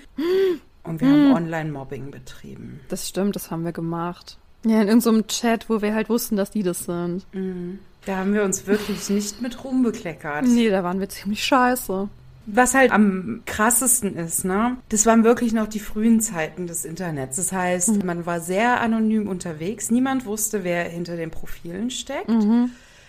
Und 0.89 1.01
wir 1.01 1.09
haben 1.09 1.33
Online-Mobbing 1.35 2.11
betrieben. 2.11 2.81
Das 2.89 3.09
stimmt, 3.09 3.37
das 3.37 3.51
haben 3.51 3.65
wir 3.65 3.73
gemacht. 3.73 4.39
Ja, 4.65 4.83
in 4.83 4.89
irgendeinem 4.89 5.27
Chat, 5.29 5.69
wo 5.71 5.83
wir 5.83 5.95
halt 5.95 6.09
wussten, 6.09 6.37
dass 6.37 6.51
die 6.51 6.63
das 6.63 6.85
sind. 6.85 7.25
Da 8.07 8.17
haben 8.17 8.35
wir 8.35 8.43
uns 8.43 8.67
wirklich 8.67 9.11
nicht 9.11 9.43
mit 9.43 9.65
Ruhm 9.65 9.83
bekleckert. 9.83 10.45
Nee, 10.47 10.71
da 10.71 10.83
waren 10.83 10.99
wir 10.99 11.09
ziemlich 11.09 11.45
scheiße. 11.45 12.09
Was 12.51 12.75
halt 12.75 12.91
am 12.93 13.43
krassesten 13.45 14.17
ist, 14.17 14.47
ne? 14.47 14.79
Das 14.89 15.05
waren 15.05 15.23
wirklich 15.23 15.53
noch 15.53 15.67
die 15.69 15.81
frühen 15.81 16.23
Zeiten 16.23 16.67
des 16.67 16.87
Internets. 16.87 17.37
Das 17.37 17.53
heißt, 17.53 18.03
man 18.05 18.25
war 18.25 18.41
sehr 18.41 18.81
anonym 18.81 19.29
unterwegs. 19.29 19.91
Niemand 19.91 20.25
wusste, 20.25 20.65
wer 20.65 20.85
hinter 20.85 21.17
den 21.17 21.31
Profilen 21.31 21.91
steckt. 21.91 22.31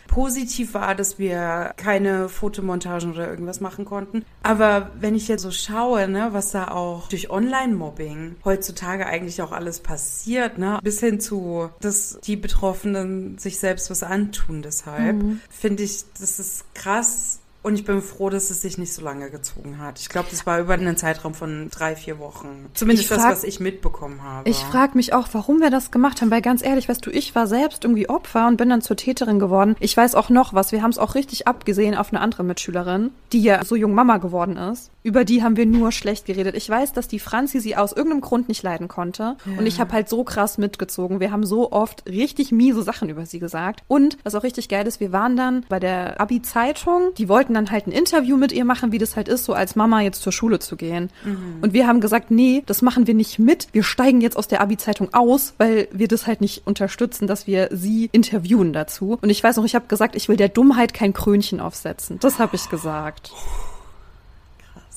Positiv 0.09 0.73
war, 0.73 0.95
dass 0.95 1.19
wir 1.19 1.73
keine 1.77 2.29
Fotomontagen 2.29 3.13
oder 3.13 3.29
irgendwas 3.29 3.61
machen 3.61 3.85
konnten. 3.85 4.25
Aber 4.41 4.89
wenn 4.99 5.13
ich 5.13 5.27
jetzt 5.27 5.43
so 5.43 5.51
schaue, 5.51 6.07
ne, 6.07 6.29
was 6.31 6.51
da 6.51 6.69
auch 6.69 7.07
durch 7.09 7.29
Online-Mobbing 7.29 8.37
heutzutage 8.43 9.05
eigentlich 9.05 9.41
auch 9.43 9.51
alles 9.51 9.79
passiert, 9.81 10.57
ne, 10.57 10.79
bis 10.81 10.99
hin 10.99 11.19
zu, 11.19 11.69
dass 11.79 12.19
die 12.23 12.35
Betroffenen 12.35 13.37
sich 13.37 13.59
selbst 13.59 13.91
was 13.91 14.01
antun 14.01 14.63
deshalb, 14.63 15.15
finde 15.49 15.83
ich, 15.83 16.03
das 16.19 16.39
ist 16.39 16.73
krass. 16.73 17.38
Und 17.61 17.75
ich 17.75 17.83
bin 17.83 18.01
froh, 18.01 18.29
dass 18.29 18.49
es 18.51 18.61
sich 18.61 18.77
nicht 18.77 18.93
so 18.93 19.01
lange 19.03 19.29
gezogen 19.29 19.79
hat. 19.79 19.99
Ich 19.99 20.07
glaube, 20.07 20.29
das 20.31 20.45
war 20.45 20.59
über 20.61 20.73
einen 20.75 20.95
Zeitraum 20.95 21.33
von 21.33 21.69
drei, 21.69 21.95
vier 21.95 22.17
Wochen. 22.17 22.67
Zumindest 22.73 23.03
Ich 23.03 23.09
das, 23.09 23.21
frag- 23.23 23.31
was 23.33 23.43
ich 23.43 23.59
mitbekommen 23.59 24.23
habe. 24.23 24.49
Ich 24.49 24.57
frage 24.59 24.95
mich 24.95 25.11
auch, 25.13 25.27
warum 25.33 25.59
wir 25.59 25.69
das 25.69 25.91
gemacht 25.91 26.21
haben, 26.21 26.31
weil 26.31 26.41
ganz 26.41 26.63
ehrlich, 26.63 26.87
weißt 26.87 27.05
du, 27.05 27.09
ich 27.11 27.35
war 27.35 27.47
selbst 27.47 27.83
irgendwie 27.83 28.07
Opfer 28.07 28.47
und 28.47 28.55
bin 28.57 28.69
dann 28.69 28.81
zur 28.81 28.95
Täterin 28.95 29.39
geworden. 29.39 29.75
Ich 29.81 29.95
weiß 29.97 30.15
auch 30.15 30.29
noch 30.29 30.53
was, 30.53 30.71
wir 30.71 30.81
haben 30.81 30.91
es 30.91 30.97
auch 30.97 31.15
richtig 31.15 31.47
abgesehen 31.49 31.95
auf 31.95 32.13
eine 32.13 32.21
andere 32.21 32.43
Mitschülerin, 32.45 33.11
die 33.33 33.41
ja 33.41 33.63
so 33.65 33.75
jung 33.75 33.93
Mama 33.93 34.17
geworden 34.17 34.55
ist. 34.55 34.89
Über 35.03 35.25
die 35.25 35.43
haben 35.43 35.57
wir 35.57 35.65
nur 35.65 35.91
schlecht 35.91 36.25
geredet. 36.25 36.55
Ich 36.55 36.69
weiß, 36.69 36.93
dass 36.93 37.07
die 37.07 37.19
Franzi 37.19 37.59
sie 37.59 37.75
aus 37.75 37.91
irgendeinem 37.93 38.21
Grund 38.21 38.47
nicht 38.47 38.63
leiden 38.63 38.87
konnte 38.87 39.35
und 39.57 39.65
ich 39.65 39.79
habe 39.79 39.91
halt 39.93 40.07
so 40.09 40.23
krass 40.23 40.57
mitgezogen. 40.57 41.19
Wir 41.19 41.31
haben 41.31 41.45
so 41.45 41.71
oft 41.71 42.05
richtig 42.07 42.51
miese 42.51 42.83
Sachen 42.83 43.09
über 43.09 43.25
sie 43.25 43.39
gesagt 43.39 43.81
und 43.87 44.17
was 44.23 44.35
auch 44.35 44.43
richtig 44.43 44.69
geil 44.69 44.85
ist, 44.87 44.99
wir 44.99 45.11
waren 45.11 45.35
dann 45.37 45.65
bei 45.69 45.79
der 45.79 46.19
Abi-Zeitung, 46.21 47.13
die 47.17 47.29
wollten 47.29 47.48
dann 47.53 47.71
halt 47.71 47.87
ein 47.87 47.91
Interview 47.91 48.37
mit 48.37 48.51
ihr 48.51 48.65
machen, 48.65 48.91
wie 48.91 48.97
das 48.97 49.15
halt 49.15 49.27
ist, 49.27 49.45
so 49.45 49.53
als 49.53 49.75
Mama 49.75 50.01
jetzt 50.01 50.21
zur 50.21 50.31
Schule 50.31 50.59
zu 50.59 50.75
gehen. 50.75 51.09
Und 51.61 51.73
wir 51.73 51.87
haben 51.87 52.01
gesagt, 52.01 52.31
nee, 52.31 52.63
das 52.65 52.81
machen 52.81 53.07
wir 53.07 53.13
nicht 53.13 53.39
mit. 53.39 53.67
Wir 53.71 53.83
steigen 53.83 54.21
jetzt 54.21 54.37
aus 54.37 54.47
der 54.47 54.61
Abi-Zeitung 54.61 55.13
aus, 55.13 55.53
weil 55.57 55.87
wir 55.91 56.07
das 56.07 56.27
halt 56.27 56.41
nicht 56.41 56.65
unterstützen, 56.65 57.27
dass 57.27 57.47
wir 57.47 57.69
sie 57.71 58.09
interviewen 58.11 58.73
dazu. 58.73 59.17
Und 59.21 59.29
ich 59.29 59.43
weiß 59.43 59.57
noch, 59.57 59.65
ich 59.65 59.75
habe 59.75 59.87
gesagt, 59.87 60.15
ich 60.15 60.29
will 60.29 60.37
der 60.37 60.49
Dummheit 60.49 60.93
kein 60.93 61.13
Krönchen 61.13 61.59
aufsetzen. 61.59 62.17
Das 62.19 62.39
habe 62.39 62.55
ich 62.55 62.69
gesagt. 62.69 63.31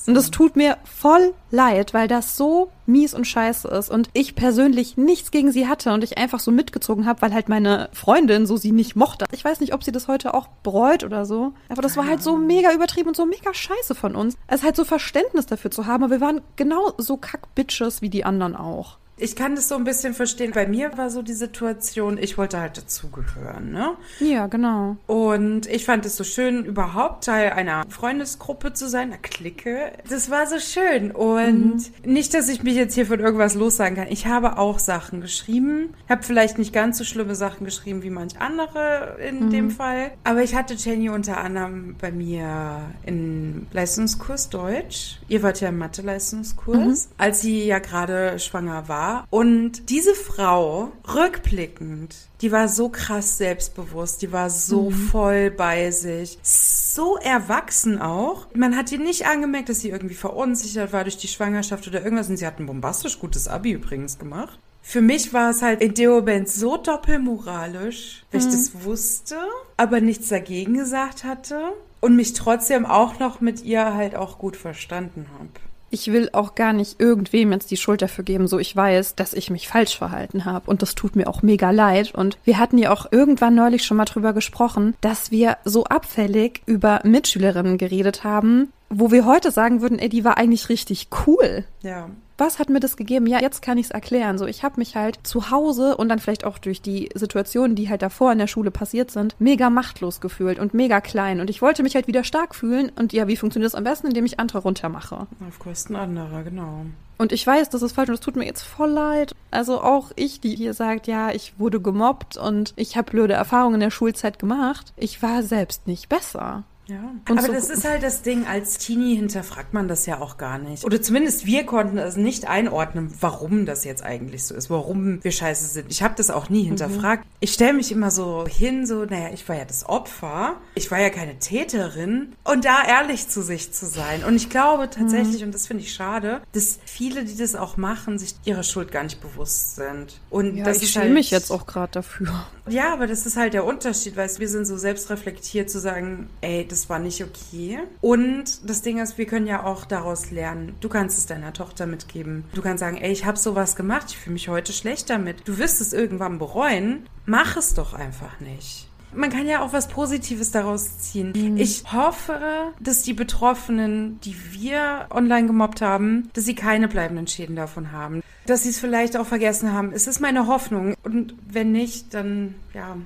Und 0.07 0.15
das 0.15 0.31
tut 0.31 0.55
mir 0.55 0.77
voll 0.83 1.33
leid, 1.51 1.93
weil 1.93 2.07
das 2.07 2.35
so 2.35 2.69
mies 2.85 3.13
und 3.13 3.25
scheiße 3.25 3.67
ist 3.67 3.89
und 3.89 4.09
ich 4.13 4.35
persönlich 4.35 4.97
nichts 4.97 5.31
gegen 5.31 5.51
sie 5.51 5.67
hatte 5.67 5.93
und 5.93 6.03
ich 6.03 6.17
einfach 6.17 6.39
so 6.39 6.51
mitgezogen 6.51 7.05
habe, 7.05 7.21
weil 7.21 7.33
halt 7.33 7.47
meine 7.47 7.89
Freundin 7.93 8.45
so 8.45 8.57
sie 8.57 8.71
nicht 8.71 8.95
mochte. 8.95 9.25
Ich 9.31 9.45
weiß 9.45 9.59
nicht, 9.59 9.73
ob 9.73 9.83
sie 9.83 9.91
das 9.91 10.07
heute 10.07 10.33
auch 10.33 10.47
bereut 10.63 11.03
oder 11.03 11.25
so. 11.25 11.53
Aber 11.69 11.81
das 11.81 11.95
war 11.95 12.07
halt 12.07 12.21
so 12.21 12.35
mega 12.37 12.73
übertrieben 12.73 13.09
und 13.09 13.15
so 13.15 13.25
mega 13.25 13.53
scheiße 13.53 13.95
von 13.95 14.15
uns. 14.15 14.35
Es 14.47 14.57
ist 14.59 14.65
halt 14.65 14.75
so 14.75 14.83
Verständnis 14.83 15.45
dafür 15.45 15.71
zu 15.71 15.85
haben, 15.85 16.03
aber 16.03 16.11
wir 16.11 16.21
waren 16.21 16.41
genau 16.55 16.93
so 16.97 17.17
Kack-Bitches 17.17 18.01
wie 18.01 18.09
die 18.09 18.25
anderen 18.25 18.55
auch. 18.55 18.97
Ich 19.17 19.35
kann 19.35 19.55
das 19.55 19.67
so 19.67 19.75
ein 19.75 19.83
bisschen 19.83 20.13
verstehen. 20.13 20.51
Bei 20.53 20.67
mir 20.67 20.97
war 20.97 21.09
so 21.09 21.21
die 21.21 21.33
Situation, 21.33 22.17
ich 22.17 22.37
wollte 22.37 22.59
halt 22.59 22.77
dazugehören, 22.77 23.71
ne? 23.71 23.95
Ja, 24.19 24.47
genau. 24.47 24.97
Und 25.05 25.67
ich 25.67 25.85
fand 25.85 26.05
es 26.05 26.17
so 26.17 26.23
schön, 26.23 26.65
überhaupt 26.65 27.25
Teil 27.25 27.51
einer 27.51 27.83
Freundesgruppe 27.89 28.73
zu 28.73 28.89
sein, 28.89 29.09
einer 29.09 29.21
Clique. 29.21 29.91
Das 30.09 30.31
war 30.31 30.47
so 30.47 30.57
schön. 30.59 31.11
Und 31.11 31.91
nicht, 32.05 32.33
dass 32.33 32.49
ich 32.49 32.63
mich 32.63 32.75
jetzt 32.75 32.95
hier 32.95 33.05
von 33.05 33.19
irgendwas 33.19 33.53
lossagen 33.53 33.95
kann. 33.95 34.07
Ich 34.09 34.25
habe 34.25 34.57
auch 34.57 34.79
Sachen 34.79 35.21
geschrieben. 35.21 35.93
Habe 36.09 36.23
vielleicht 36.23 36.57
nicht 36.57 36.73
ganz 36.73 36.97
so 36.97 37.03
schlimme 37.03 37.35
Sachen 37.35 37.65
geschrieben 37.65 38.01
wie 38.01 38.09
manch 38.09 38.39
andere 38.39 39.17
in 39.25 39.51
dem 39.51 39.69
Fall. 39.69 40.11
Aber 40.23 40.41
ich 40.41 40.55
hatte 40.55 40.73
Jenny 40.73 41.09
unter 41.09 41.37
anderem 41.37 41.95
bei 42.01 42.11
mir 42.11 42.81
in 43.05 43.67
Leistungskurs 43.71 44.49
Deutsch. 44.49 45.19
Ihr 45.27 45.43
wart 45.43 45.61
ja 45.61 45.69
im 45.69 45.77
Mathe-Leistungskurs, 45.77 47.09
als 47.17 47.41
sie 47.41 47.65
ja 47.65 47.79
gerade 47.79 48.39
schwanger 48.39 48.87
war. 48.87 49.02
Und 49.29 49.89
diese 49.89 50.15
Frau, 50.15 50.91
rückblickend, 51.13 52.15
die 52.41 52.51
war 52.51 52.67
so 52.67 52.89
krass 52.89 53.37
selbstbewusst, 53.37 54.21
die 54.21 54.31
war 54.31 54.49
so 54.49 54.91
voll 54.91 55.51
bei 55.51 55.91
sich. 55.91 56.37
so 56.43 57.17
erwachsen 57.17 57.99
auch. 57.99 58.47
Man 58.53 58.75
hat 58.75 58.91
ihr 58.91 58.99
nicht 58.99 59.25
angemerkt, 59.25 59.69
dass 59.69 59.79
sie 59.79 59.89
irgendwie 59.89 60.15
verunsichert 60.15 60.93
war 60.93 61.03
durch 61.03 61.17
die 61.17 61.27
Schwangerschaft 61.27 61.87
oder 61.87 62.03
irgendwas. 62.03 62.29
Und 62.29 62.37
sie 62.37 62.45
hat 62.45 62.59
ein 62.59 62.65
bombastisch 62.65 63.19
gutes 63.19 63.47
Abi 63.47 63.71
übrigens 63.71 64.19
gemacht. 64.19 64.59
Für 64.81 65.01
mich 65.01 65.33
war 65.33 65.49
es 65.49 65.61
halt 65.61 65.81
in 65.81 65.93
Moment 66.09 66.49
so 66.49 66.75
doppelmoralisch, 66.77 68.25
weil 68.31 68.41
mhm. 68.41 68.47
ich 68.47 68.53
das 68.53 68.83
wusste, 68.83 69.37
aber 69.77 70.01
nichts 70.01 70.27
dagegen 70.27 70.73
gesagt 70.73 71.23
hatte 71.23 71.73
und 72.01 72.17
mich 72.17 72.33
trotzdem 72.33 72.85
auch 72.85 73.17
noch 73.17 73.39
mit 73.39 73.63
ihr 73.63 73.93
halt 73.93 74.15
auch 74.15 74.37
gut 74.37 74.57
verstanden 74.57 75.27
habe 75.39 75.49
ich 75.93 76.11
will 76.11 76.29
auch 76.33 76.55
gar 76.55 76.73
nicht 76.73 76.99
irgendwem 76.99 77.51
jetzt 77.51 77.71
die 77.71 77.77
Schuld 77.77 78.01
dafür 78.01 78.23
geben, 78.23 78.47
so 78.47 78.59
ich 78.59 78.75
weiß, 78.75 79.15
dass 79.15 79.33
ich 79.33 79.49
mich 79.49 79.67
falsch 79.67 79.97
verhalten 79.97 80.45
habe. 80.45 80.69
Und 80.69 80.81
das 80.81 80.95
tut 80.95 81.15
mir 81.15 81.27
auch 81.27 81.41
mega 81.41 81.69
leid. 81.71 82.13
Und 82.15 82.37
wir 82.43 82.57
hatten 82.57 82.77
ja 82.77 82.91
auch 82.91 83.11
irgendwann 83.11 83.55
neulich 83.55 83.83
schon 83.83 83.97
mal 83.97 84.05
drüber 84.05 84.33
gesprochen, 84.33 84.95
dass 85.01 85.31
wir 85.31 85.57
so 85.63 85.83
abfällig 85.85 86.61
über 86.65 87.01
Mitschülerinnen 87.03 87.77
geredet 87.77 88.23
haben, 88.23 88.73
wo 88.89 89.11
wir 89.11 89.25
heute 89.25 89.51
sagen 89.51 89.81
würden, 89.81 89.99
ey, 89.99 90.09
die 90.09 90.23
war 90.23 90.37
eigentlich 90.37 90.69
richtig 90.69 91.07
cool. 91.25 91.65
Ja 91.81 92.09
was 92.37 92.59
hat 92.59 92.69
mir 92.69 92.79
das 92.79 92.97
gegeben? 92.97 93.27
Ja, 93.27 93.39
jetzt 93.41 93.61
kann 93.61 93.77
ich 93.77 93.87
es 93.87 93.91
erklären. 93.91 94.37
So, 94.37 94.45
ich 94.45 94.63
habe 94.63 94.79
mich 94.79 94.95
halt 94.95 95.19
zu 95.23 95.51
Hause 95.51 95.97
und 95.97 96.09
dann 96.09 96.19
vielleicht 96.19 96.45
auch 96.45 96.57
durch 96.57 96.81
die 96.81 97.09
Situationen, 97.13 97.75
die 97.75 97.89
halt 97.89 98.01
davor 98.01 98.31
in 98.31 98.39
der 98.39 98.47
Schule 98.47 98.71
passiert 98.71 99.11
sind, 99.11 99.35
mega 99.39 99.69
machtlos 99.69 100.21
gefühlt 100.21 100.59
und 100.59 100.73
mega 100.73 101.01
klein. 101.01 101.39
Und 101.39 101.49
ich 101.49 101.61
wollte 101.61 101.83
mich 101.83 101.95
halt 101.95 102.07
wieder 102.07 102.23
stark 102.23 102.55
fühlen. 102.55 102.91
Und 102.95 103.13
ja, 103.13 103.27
wie 103.27 103.37
funktioniert 103.37 103.71
das 103.71 103.77
am 103.77 103.83
besten? 103.83 104.07
Indem 104.07 104.25
ich 104.25 104.39
andere 104.39 104.59
runtermache. 104.59 105.27
Auf 105.47 105.59
Kosten 105.59 105.95
anderer, 105.95 106.43
genau. 106.43 106.85
Und 107.17 107.31
ich 107.31 107.45
weiß, 107.45 107.69
das 107.69 107.83
ist 107.83 107.93
falsch 107.93 108.09
und 108.09 108.15
es 108.15 108.21
tut 108.21 108.35
mir 108.35 108.45
jetzt 108.45 108.63
voll 108.63 108.89
leid. 108.89 109.33
Also 109.51 109.81
auch 109.81 110.11
ich, 110.15 110.41
die 110.41 110.55
hier 110.55 110.73
sagt, 110.73 111.07
ja, 111.07 111.31
ich 111.31 111.59
wurde 111.59 111.79
gemobbt 111.79 112.37
und 112.37 112.73
ich 112.75 112.97
habe 112.97 113.11
blöde 113.11 113.33
Erfahrungen 113.33 113.75
in 113.75 113.79
der 113.81 113.91
Schulzeit 113.91 114.39
gemacht. 114.39 114.93
Ich 114.97 115.21
war 115.21 115.43
selbst 115.43 115.87
nicht 115.87 116.09
besser. 116.09 116.63
Ja, 116.87 117.15
und 117.29 117.37
aber 117.37 117.47
so 117.47 117.53
das 117.53 117.69
ist 117.69 117.85
halt 117.85 118.03
das 118.03 118.23
Ding, 118.23 118.45
als 118.45 118.77
Teenie 118.77 119.15
hinterfragt 119.15 119.73
man 119.73 119.87
das 119.87 120.05
ja 120.05 120.19
auch 120.19 120.37
gar 120.37 120.57
nicht. 120.57 120.83
Oder 120.83 121.01
zumindest 121.01 121.45
wir 121.45 121.65
konnten 121.65 121.97
es 121.97 122.17
nicht 122.17 122.47
einordnen, 122.47 123.13
warum 123.21 123.65
das 123.65 123.85
jetzt 123.85 124.03
eigentlich 124.03 124.43
so 124.43 124.53
ist, 124.53 124.69
warum 124.69 125.23
wir 125.23 125.31
scheiße 125.31 125.65
sind. 125.65 125.85
Ich 125.89 126.03
habe 126.03 126.15
das 126.17 126.29
auch 126.29 126.49
nie 126.49 126.63
mhm. 126.63 126.67
hinterfragt. 126.67 127.23
Mhm. 127.23 127.29
Ich 127.39 127.53
stelle 127.53 127.73
mich 127.73 127.91
immer 127.91 128.11
so 128.11 128.45
hin, 128.47 128.85
so, 128.85 129.05
naja, 129.05 129.29
ich 129.33 129.47
war 129.47 129.55
ja 129.55 129.65
das 129.65 129.87
Opfer, 129.87 130.57
ich 130.75 130.91
war 130.91 130.99
ja 130.99 131.09
keine 131.09 131.39
Täterin. 131.39 132.33
Und 132.43 132.65
da 132.65 132.83
ehrlich 132.85 133.29
zu 133.29 133.41
sich 133.41 133.71
zu 133.71 133.85
sein. 133.85 134.23
Und 134.25 134.35
ich 134.35 134.49
glaube 134.49 134.89
tatsächlich, 134.89 135.39
mhm. 135.39 135.47
und 135.47 135.55
das 135.55 135.67
finde 135.67 135.83
ich 135.83 135.93
schade, 135.93 136.41
dass 136.51 136.79
viele, 136.85 137.23
die 137.23 137.37
das 137.37 137.55
auch 137.55 137.77
machen, 137.77 138.19
sich 138.19 138.35
ihrer 138.43 138.63
Schuld 138.63 138.91
gar 138.91 139.03
nicht 139.03 139.21
bewusst 139.21 139.75
sind. 139.75 140.19
Und 140.29 140.57
ja, 140.57 140.65
das 140.65 140.81
ich 140.81 140.91
schäme 140.91 141.05
halt, 141.05 141.13
mich 141.13 141.31
jetzt 141.31 141.51
auch 141.51 141.65
gerade 141.65 141.93
dafür. 141.93 142.45
Ja, 142.67 142.93
aber 142.93 143.07
das 143.07 143.25
ist 143.25 143.37
halt 143.37 143.53
der 143.53 143.65
Unterschied, 143.65 144.15
weil 144.15 144.29
wir 144.37 144.49
sind 144.49 144.65
so 144.65 144.77
selbstreflektiert 144.77 145.69
zu 145.69 145.79
sagen, 145.79 146.29
ey, 146.41 146.65
das 146.73 146.89
war 146.89 146.99
nicht 146.99 147.23
okay. 147.23 147.79
Und 148.01 148.67
das 148.67 148.81
Ding 148.81 148.99
ist, 148.99 149.17
wir 149.17 149.25
können 149.25 149.45
ja 149.45 149.63
auch 149.63 149.85
daraus 149.85 150.31
lernen. 150.31 150.75
Du 150.81 150.89
kannst 150.89 151.19
es 151.19 151.27
deiner 151.27 151.53
Tochter 151.53 151.85
mitgeben. 151.85 152.45
Du 152.53 152.61
kannst 152.61 152.79
sagen, 152.79 152.97
ey, 152.97 153.11
ich 153.11 153.25
habe 153.25 153.37
sowas 153.37 153.75
gemacht, 153.75 154.07
ich 154.09 154.17
fühle 154.17 154.33
mich 154.33 154.49
heute 154.49 154.73
schlecht 154.73 155.09
damit. 155.09 155.47
Du 155.47 155.59
wirst 155.59 155.81
es 155.81 155.93
irgendwann 155.93 156.39
bereuen. 156.39 157.05
Mach 157.25 157.55
es 157.57 157.75
doch 157.75 157.93
einfach 157.93 158.39
nicht. 158.39 158.89
Man 159.15 159.29
kann 159.29 159.47
ja 159.47 159.61
auch 159.61 159.73
was 159.73 159.87
Positives 159.87 160.49
daraus 160.49 160.97
ziehen. 160.97 161.33
Mhm. 161.35 161.57
Ich 161.57 161.83
hoffe, 161.93 162.73
dass 162.79 163.03
die 163.03 163.13
Betroffenen, 163.13 164.19
die 164.21 164.35
wir 164.51 165.05
online 165.11 165.45
gemobbt 165.45 165.81
haben, 165.81 166.31
dass 166.33 166.45
sie 166.45 166.55
keine 166.55 166.87
bleibenden 166.87 167.27
Schäden 167.27 167.55
davon 167.55 167.91
haben. 167.91 168.23
Dass 168.47 168.63
sie 168.63 168.69
es 168.69 168.79
vielleicht 168.79 169.15
auch 169.15 169.27
vergessen 169.27 169.71
haben. 169.71 169.91
Es 169.93 170.07
ist 170.07 170.19
meine 170.19 170.47
Hoffnung. 170.47 170.95
Und 171.03 171.35
wenn 171.47 171.71
nicht, 171.71 172.15
dann 172.15 172.55
ja, 172.73 172.97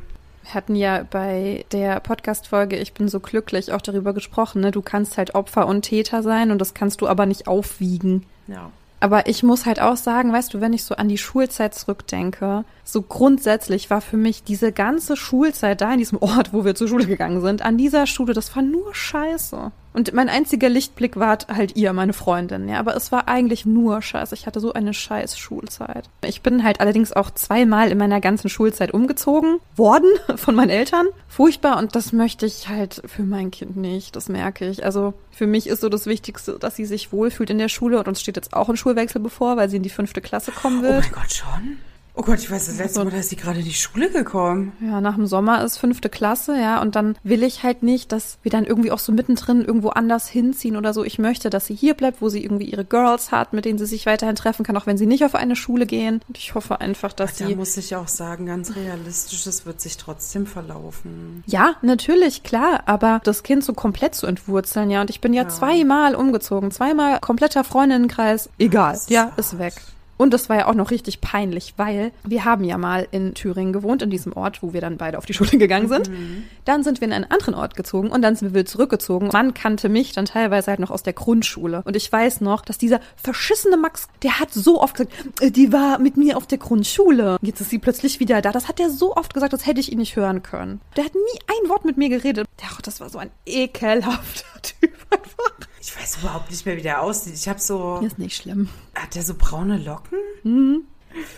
hatten 0.54 0.76
ja 0.76 1.04
bei 1.10 1.66
der 1.72 2.00
Podcast-Folge 2.00 2.78
Ich 2.78 2.94
bin 2.94 3.08
so 3.08 3.20
glücklich 3.20 3.72
auch 3.72 3.82
darüber 3.82 4.14
gesprochen, 4.14 4.62
ne? 4.62 4.72
Du 4.72 4.82
kannst 4.82 5.18
halt 5.18 5.36
Opfer 5.36 5.68
und 5.68 5.84
Täter 5.84 6.24
sein 6.24 6.52
und 6.52 6.60
das 6.60 6.74
kannst 6.74 7.02
du 7.02 7.08
aber 7.08 7.26
nicht 7.26 7.48
aufwiegen. 7.48 8.26
Ja. 8.48 8.72
Aber 9.00 9.28
ich 9.28 9.44
muss 9.44 9.66
halt 9.66 9.80
auch 9.80 9.96
sagen, 9.96 10.34
weißt 10.34 10.54
du, 10.54 10.62
wenn 10.62 10.74
ich 10.74 10.84
so 10.84 10.96
an 10.96 11.08
die 11.08 11.20
Schulzeit 11.20 11.76
zurückdenke, 11.76 12.66
so 12.84 13.04
grundsätzlich 13.04 13.92
war 13.92 14.02
für 14.02 14.18
mich 14.18 14.44
diese 14.44 14.72
ganze 14.72 15.16
Schulzeit 15.16 15.82
da 15.82 15.94
in 15.94 16.00
diesem 16.00 16.18
Ort, 16.20 16.52
wo 16.52 16.66
wir 16.66 16.74
zur 16.74 16.88
Schule 16.88 17.06
gegangen 17.06 17.42
sind, 17.42 17.62
an 17.62 17.78
dieser 17.78 18.08
Schule, 18.08 18.34
das 18.34 18.56
war 18.56 18.64
nur 18.64 18.96
Scheiße. 18.96 19.72
Und 19.94 20.14
mein 20.14 20.30
einziger 20.30 20.70
Lichtblick 20.70 21.16
war 21.16 21.40
halt 21.48 21.76
ihr, 21.76 21.92
meine 21.94 22.14
Freundin, 22.14 22.70
ja. 22.70 22.80
Aber 22.80 22.96
es 22.96 23.12
war 23.12 23.28
eigentlich 23.28 23.66
nur 23.66 24.02
Scheiße. 24.02 24.36
Ich 24.36 24.46
hatte 24.46 24.60
so 24.60 24.74
eine 24.74 24.94
scheiß 24.94 25.38
Schulzeit. 25.38 26.10
Ich 26.24 26.42
bin 26.42 26.64
halt 26.64 26.82
allerdings 26.82 27.14
auch 27.14 27.32
zweimal 27.32 27.92
in 27.92 27.98
meiner 27.98 28.22
ganzen 28.22 28.50
Schulzeit 28.50 28.94
umgezogen 28.94 29.60
worden 29.76 30.10
von 30.36 30.56
meinen 30.56 30.70
Eltern. 30.70 31.08
Furchtbar. 31.28 31.78
Und 31.78 31.96
das 31.96 32.14
möchte 32.14 32.46
ich 32.46 32.70
halt 32.70 33.02
für 33.06 33.24
mein 33.24 33.52
Kind 33.52 33.76
nicht. 33.78 34.16
Das 34.16 34.30
merke 34.30 34.70
ich. 34.70 34.86
Also 34.86 35.14
für 35.32 35.48
mich 35.48 35.68
ist 35.68 35.82
so 35.82 35.90
das 35.90 36.06
Wichtigste, 36.06 36.58
dass 36.60 36.76
sie 36.76 36.86
sich 36.86 37.12
wohlfühlt 37.12 37.50
in 37.50 37.58
der 37.58 37.70
Schule. 37.70 37.98
Und 37.98 38.08
uns 38.08 38.22
steht 38.22 38.36
jetzt 38.36 38.54
auch 38.54 38.70
ein 38.70 38.78
Schulwechsel 38.78 39.22
bevor, 39.22 39.58
weil 39.58 39.70
sie 39.70 39.78
in 39.78 39.84
die 39.84 39.90
fünfte 39.90 40.22
Klasse 40.22 40.52
kommen 40.52 40.84
will. 40.84 40.98
Oh 40.98 41.02
mein 41.02 41.12
Gott, 41.12 41.34
schon? 41.34 41.78
Oh 42.20 42.24
Gott, 42.24 42.40
ich 42.40 42.50
weiß, 42.50 42.66
das 42.66 42.80
letzte 42.80 43.04
Mal, 43.04 43.12
da 43.12 43.18
ist 43.18 43.30
sie 43.30 43.36
gerade 43.36 43.60
in 43.60 43.66
die 43.66 43.74
Schule 43.74 44.10
gekommen. 44.10 44.72
Ja, 44.82 45.02
nach 45.02 45.16
dem 45.16 45.28
Sommer 45.28 45.64
ist 45.64 45.78
fünfte 45.78 46.10
Klasse, 46.10 46.60
ja, 46.60 46.82
und 46.82 46.96
dann 46.96 47.16
will 47.24 47.44
ich 47.44 47.62
halt 47.62 47.84
nicht, 47.84 48.12
dass 48.12 48.40
wir 48.42 48.50
dann 48.50 48.66
irgendwie 48.66 48.92
auch 48.92 48.98
so 48.98 49.12
mittendrin 49.12 49.64
irgendwo 49.64 49.90
anders 49.90 50.28
hinziehen 50.28 50.78
oder 50.78 50.96
so. 50.96 51.04
Ich 51.04 51.20
möchte, 51.20 51.52
dass 51.52 51.68
sie 51.68 51.76
hier 51.76 51.94
bleibt, 51.94 52.20
wo 52.20 52.30
sie 52.30 52.44
irgendwie 52.44 52.66
ihre 52.66 52.86
Girls 52.86 53.32
hat, 53.32 53.54
mit 53.54 53.66
denen 53.66 53.78
sie 53.78 53.86
sich 53.86 54.08
weiterhin 54.08 54.36
treffen 54.36 54.66
kann, 54.66 54.76
auch 54.78 54.88
wenn 54.88 54.98
sie 54.98 55.06
nicht 55.06 55.24
auf 55.26 55.36
eine 55.36 55.56
Schule 55.56 55.86
gehen. 55.86 56.22
Und 56.28 56.40
ich 56.40 56.56
hoffe 56.56 56.82
einfach, 56.82 57.14
dass 57.14 57.34
Ach, 57.34 57.36
sie. 57.36 57.50
Da 57.52 57.56
muss 57.56 57.78
ich 57.78 57.96
auch 57.96 58.08
sagen, 58.08 58.48
ganz 58.48 58.76
realistisch, 58.76 59.46
es 59.46 59.68
wird 59.68 59.80
sich 59.80 59.98
trotzdem 59.98 60.48
verlaufen. 60.48 61.44
Ja, 61.46 61.76
natürlich, 61.84 62.42
klar, 62.42 62.82
aber 62.88 63.22
das 63.26 63.44
Kind 63.44 63.64
so 63.64 63.74
komplett 63.74 64.16
zu 64.16 64.26
entwurzeln, 64.26 64.90
ja, 64.90 65.02
und 65.02 65.12
ich 65.12 65.22
bin 65.22 65.34
ja, 65.34 65.44
ja. 65.44 65.50
zweimal 65.50 66.16
umgezogen, 66.16 66.72
zweimal 66.72 67.20
kompletter 67.20 67.64
Freundinnenkreis, 67.64 68.50
egal, 68.58 69.00
ja, 69.08 69.34
ist 69.38 69.60
weg. 69.60 69.76
Und 70.18 70.34
das 70.34 70.50
war 70.50 70.58
ja 70.58 70.68
auch 70.68 70.74
noch 70.74 70.92
richtig 70.92 71.22
peinlich, 71.22 71.76
weil 71.78 72.12
wir 72.24 72.44
haben 72.44 72.64
ja 72.64 72.78
mal 72.78 73.08
in 73.12 73.34
Thüringen 73.34 73.74
gewohnt, 73.74 74.02
in 74.02 74.10
diesem 74.10 74.34
Ort, 74.34 74.62
wo 74.64 74.74
wir 74.74 74.82
dann 74.82 74.98
beide 74.98 75.18
auf 75.18 75.26
die 75.26 75.34
Schule 75.36 75.52
gegangen 75.52 75.88
sind. 75.88 76.10
Mhm. 76.10 76.44
Dann 76.66 76.84
sind 76.84 77.02
wir 77.02 77.08
in 77.08 77.14
einen 77.14 77.26
anderen 77.26 77.54
Ort 77.54 77.76
gezogen 77.76 78.10
und 78.10 78.22
dann 78.22 78.36
sind 78.36 78.50
wir 78.50 78.60
wieder 78.60 78.66
zurückgezogen. 78.66 79.30
Man 79.32 79.54
kannte 79.54 79.90
mich 79.90 80.14
dann 80.14 80.26
teilweise 80.26 80.72
halt 80.72 80.80
noch 80.80 80.92
aus 80.92 81.04
der 81.04 81.14
Grundschule. 81.14 81.82
Und 81.86 81.96
ich 81.96 82.12
weiß 82.12 82.42
noch, 82.42 82.62
dass 82.62 82.78
dieser 82.78 83.00
verschissene 83.16 83.78
Max, 83.78 84.08
der 84.24 84.40
hat 84.40 84.54
so 84.54 84.82
oft 84.82 84.96
gesagt, 84.96 85.14
äh, 85.42 85.52
die 85.52 85.72
war 85.72 86.00
mit 86.00 86.18
mir 86.18 86.38
auf 86.38 86.48
der 86.48 86.58
Grundschule. 86.58 87.38
Jetzt 87.42 87.62
ist 87.62 87.70
sie 87.70 87.80
plötzlich 87.80 88.20
wieder 88.20 88.42
da. 88.42 88.52
Das 88.52 88.68
hat 88.68 88.80
er 88.80 88.90
so 88.90 89.16
oft 89.16 89.34
gesagt, 89.34 89.54
das 89.54 89.66
hätte 89.66 89.80
ich 89.80 89.92
ihn 89.92 90.00
nicht 90.00 90.16
hören 90.16 90.44
können. 90.44 90.82
Der 90.96 91.06
hat 91.06 91.14
nie 91.14 91.40
ein 91.48 91.70
Wort 91.70 91.86
mit 91.86 91.98
mir 91.98 92.10
geredet. 92.10 92.48
Ach, 92.66 92.82
das 92.82 93.00
war 93.00 93.10
so 93.10 93.18
ein 93.18 93.30
ekelhafter 93.46 94.46
Typ 94.62 94.94
einfach. 95.10 95.68
Ich 95.88 95.96
weiß 95.96 96.18
überhaupt 96.18 96.52
nicht 96.52 96.66
mehr, 96.66 96.76
wie 96.76 96.82
der 96.82 97.02
aussieht. 97.02 97.34
Ich 97.34 97.48
habe 97.48 97.62
so. 97.62 98.00
Ist 98.00 98.20
nicht 98.20 98.36
schlimm. 98.36 98.68
Hat 98.94 99.16
der 99.16 99.24
so 99.24 99.36
braune 99.38 99.78
Locken? 99.78 100.18
Mhm. 100.44 100.82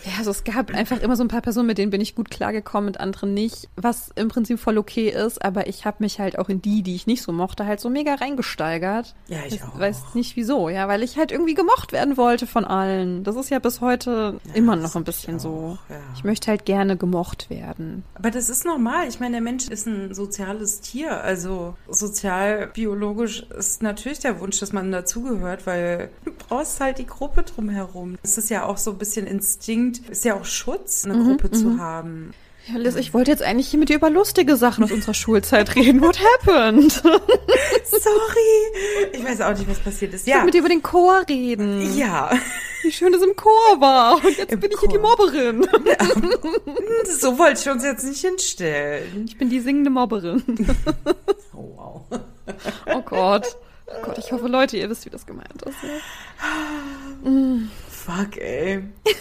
Ja, 0.04 0.12
also 0.18 0.30
es 0.30 0.44
gab 0.44 0.72
einfach 0.72 1.00
immer 1.00 1.16
so 1.16 1.24
ein 1.24 1.28
paar 1.28 1.40
Personen, 1.40 1.66
mit 1.66 1.78
denen 1.78 1.90
bin 1.90 2.00
ich 2.00 2.14
gut 2.14 2.30
klargekommen, 2.30 2.86
mit 2.86 3.00
anderen 3.00 3.34
nicht, 3.34 3.68
was 3.76 4.10
im 4.14 4.28
Prinzip 4.28 4.58
voll 4.58 4.78
okay 4.78 5.08
ist, 5.08 5.44
aber 5.44 5.66
ich 5.66 5.84
habe 5.84 5.98
mich 6.00 6.18
halt 6.18 6.38
auch 6.38 6.48
in 6.48 6.62
die, 6.62 6.82
die 6.82 6.94
ich 6.94 7.06
nicht 7.06 7.22
so 7.22 7.32
mochte, 7.32 7.66
halt 7.66 7.80
so 7.80 7.90
mega 7.90 8.14
reingesteigert. 8.14 9.14
Ja, 9.28 9.38
ich, 9.46 9.54
ich 9.54 9.62
auch. 9.62 9.78
weiß 9.78 10.14
nicht 10.14 10.36
wieso, 10.36 10.68
ja, 10.68 10.88
weil 10.88 11.02
ich 11.02 11.16
halt 11.16 11.32
irgendwie 11.32 11.54
gemocht 11.54 11.92
werden 11.92 12.16
wollte 12.16 12.46
von 12.46 12.64
allen. 12.64 13.24
Das 13.24 13.36
ist 13.36 13.50
ja 13.50 13.58
bis 13.58 13.80
heute 13.80 14.40
ja, 14.44 14.54
immer 14.54 14.76
noch 14.76 14.94
ein 14.96 15.04
bisschen 15.04 15.36
ich 15.36 15.42
so. 15.42 15.78
Ja. 15.88 15.96
Ich 16.14 16.24
möchte 16.24 16.50
halt 16.50 16.64
gerne 16.64 16.96
gemocht 16.96 17.50
werden. 17.50 18.04
Aber 18.14 18.30
das 18.30 18.48
ist 18.48 18.64
normal. 18.64 19.08
Ich 19.08 19.20
meine, 19.20 19.32
der 19.32 19.42
Mensch 19.42 19.68
ist 19.68 19.86
ein 19.86 20.14
soziales 20.14 20.80
Tier. 20.80 21.22
Also 21.22 21.76
sozialbiologisch 21.88 23.42
ist 23.56 23.82
natürlich 23.82 24.20
der 24.20 24.40
Wunsch, 24.40 24.58
dass 24.60 24.72
man 24.72 24.90
dazugehört, 24.90 25.66
weil 25.66 26.10
du 26.24 26.32
brauchst 26.32 26.80
halt 26.80 26.98
die 26.98 27.06
Gruppe 27.06 27.42
drumherum. 27.42 28.18
Das 28.22 28.38
ist 28.38 28.50
ja 28.50 28.64
auch 28.64 28.76
so 28.76 28.92
ein 28.92 28.98
bisschen 28.98 29.26
Instinkt 29.26 29.69
Instinkt 29.70 30.08
ist 30.10 30.24
ja 30.24 30.34
auch 30.34 30.44
Schutz, 30.44 31.04
eine 31.04 31.14
mhm, 31.14 31.28
Gruppe 31.28 31.50
zu 31.52 31.66
mhm. 31.66 31.80
haben. 31.80 32.34
Ja, 32.66 32.76
Liz, 32.76 32.96
ich 32.96 33.14
wollte 33.14 33.30
jetzt 33.30 33.42
eigentlich 33.42 33.68
hier 33.68 33.78
mit 33.78 33.88
dir 33.88 33.96
über 33.96 34.10
lustige 34.10 34.56
Sachen 34.56 34.84
aus 34.84 34.90
unserer 34.90 35.14
Schulzeit 35.14 35.74
reden. 35.76 36.00
What 36.02 36.18
happened? 36.20 36.92
Sorry. 36.92 37.12
Ich 39.12 39.24
weiß 39.24 39.40
auch 39.40 39.56
nicht, 39.56 39.68
was 39.68 39.78
passiert 39.78 40.12
ist. 40.12 40.26
Ich 40.26 40.32
ja. 40.32 40.44
mit 40.44 40.54
dir 40.54 40.58
über 40.58 40.68
den 40.68 40.82
Chor 40.82 41.22
reden. 41.28 41.96
Ja. 41.96 42.30
Wie 42.82 42.92
schön 42.92 43.14
es 43.14 43.22
im 43.22 43.34
Chor 43.36 43.80
war. 43.80 44.16
Und 44.16 44.36
jetzt 44.36 44.52
Im 44.52 44.60
bin 44.60 44.70
ich 44.72 44.80
hier 44.80 44.88
die 44.88 44.98
Mobberin. 44.98 45.66
so 47.18 47.38
wollte 47.38 47.60
ich 47.60 47.70
uns 47.70 47.84
jetzt 47.84 48.04
nicht 48.04 48.20
hinstellen. 48.20 49.24
Ich 49.26 49.38
bin 49.38 49.50
die 49.50 49.60
singende 49.60 49.90
Mobberin. 49.90 50.42
Oh, 51.52 52.06
wow. 52.08 52.20
Oh 52.86 53.02
Gott. 53.02 53.56
Oh 53.86 54.02
Gott, 54.02 54.18
ich 54.18 54.32
hoffe, 54.32 54.46
Leute, 54.46 54.78
ihr 54.78 54.88
wisst, 54.88 55.04
wie 55.04 55.10
das 55.10 55.26
gemeint 55.26 55.62
ist. 55.62 55.76
Ja. 55.82 55.88
Mm. 57.28 57.68
Fuck, 58.04 58.36
ey. 58.38 58.84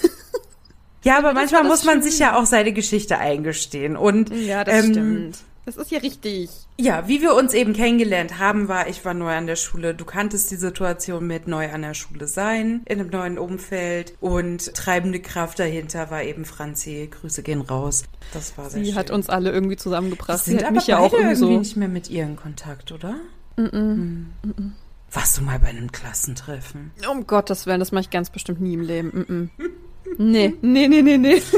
Ja, 1.03 1.17
aber 1.17 1.33
manchmal 1.33 1.63
muss 1.63 1.85
man 1.85 2.01
sich 2.01 2.19
ja 2.19 2.37
auch 2.37 2.45
seine 2.45 2.73
Geschichte 2.73 3.17
eingestehen. 3.17 3.95
Und 3.95 4.31
ja, 4.35 4.63
das 4.65 4.83
ähm, 4.83 4.91
stimmt. 4.91 5.37
Das 5.65 5.77
ist 5.77 5.91
ja 5.91 5.99
richtig. 5.99 6.49
Ja, 6.77 7.07
wie 7.07 7.21
wir 7.21 7.35
uns 7.35 7.53
eben 7.53 7.73
kennengelernt 7.73 8.39
haben, 8.39 8.67
war, 8.67 8.87
ich 8.89 9.05
war 9.05 9.13
neu 9.13 9.31
an 9.31 9.45
der 9.45 9.55
Schule. 9.55 9.93
Du 9.93 10.03
kanntest 10.03 10.49
die 10.51 10.55
Situation 10.55 11.27
mit 11.27 11.47
neu 11.47 11.71
an 11.71 11.83
der 11.83 11.93
Schule 11.93 12.27
sein, 12.27 12.81
in 12.85 12.99
einem 12.99 13.09
neuen 13.09 13.37
Umfeld. 13.37 14.13
Und 14.19 14.73
treibende 14.73 15.19
Kraft 15.21 15.59
dahinter 15.59 16.09
war 16.09 16.23
eben 16.23 16.43
Franzi. 16.43 17.09
Grüße 17.11 17.43
gehen 17.43 17.61
raus. 17.61 18.03
Das 18.33 18.57
war 18.57 18.69
sehr 18.69 18.83
Sie 18.83 18.89
schön. 18.89 18.95
hat 18.99 19.11
uns 19.11 19.29
alle 19.29 19.51
irgendwie 19.51 19.77
zusammengebracht. 19.77 20.43
sind 20.43 20.59
Sie 20.59 20.65
hat 20.65 20.71
aber 20.71 20.75
mich 20.75 20.87
ja 20.87 20.97
auch 20.97 21.13
irgendwie 21.13 21.33
irgendwie 21.33 21.53
so. 21.53 21.59
nicht 21.59 21.77
mehr 21.77 21.87
mit 21.87 22.09
ihr 22.09 22.23
in 22.23 22.35
Kontakt, 22.35 22.91
oder? 22.91 23.15
Hm. 23.55 24.31
Warst 25.11 25.37
du 25.37 25.41
mal 25.41 25.59
bei 25.59 25.67
einem 25.67 25.91
Klassentreffen? 25.91 26.91
Um 27.09 27.25
Gottes 27.25 27.65
Willen, 27.65 27.79
das 27.79 27.91
mache 27.91 28.01
ich 28.01 28.09
ganz 28.09 28.29
bestimmt 28.29 28.61
nie 28.61 28.73
im 28.73 28.81
Leben. 28.81 29.07
Mm 29.09 29.31
-mm. 29.31 29.49
Nee, 30.17 30.55
nee, 30.61 30.87
nee, 30.87 31.01
nee, 31.01 31.17
nee. 31.17 31.41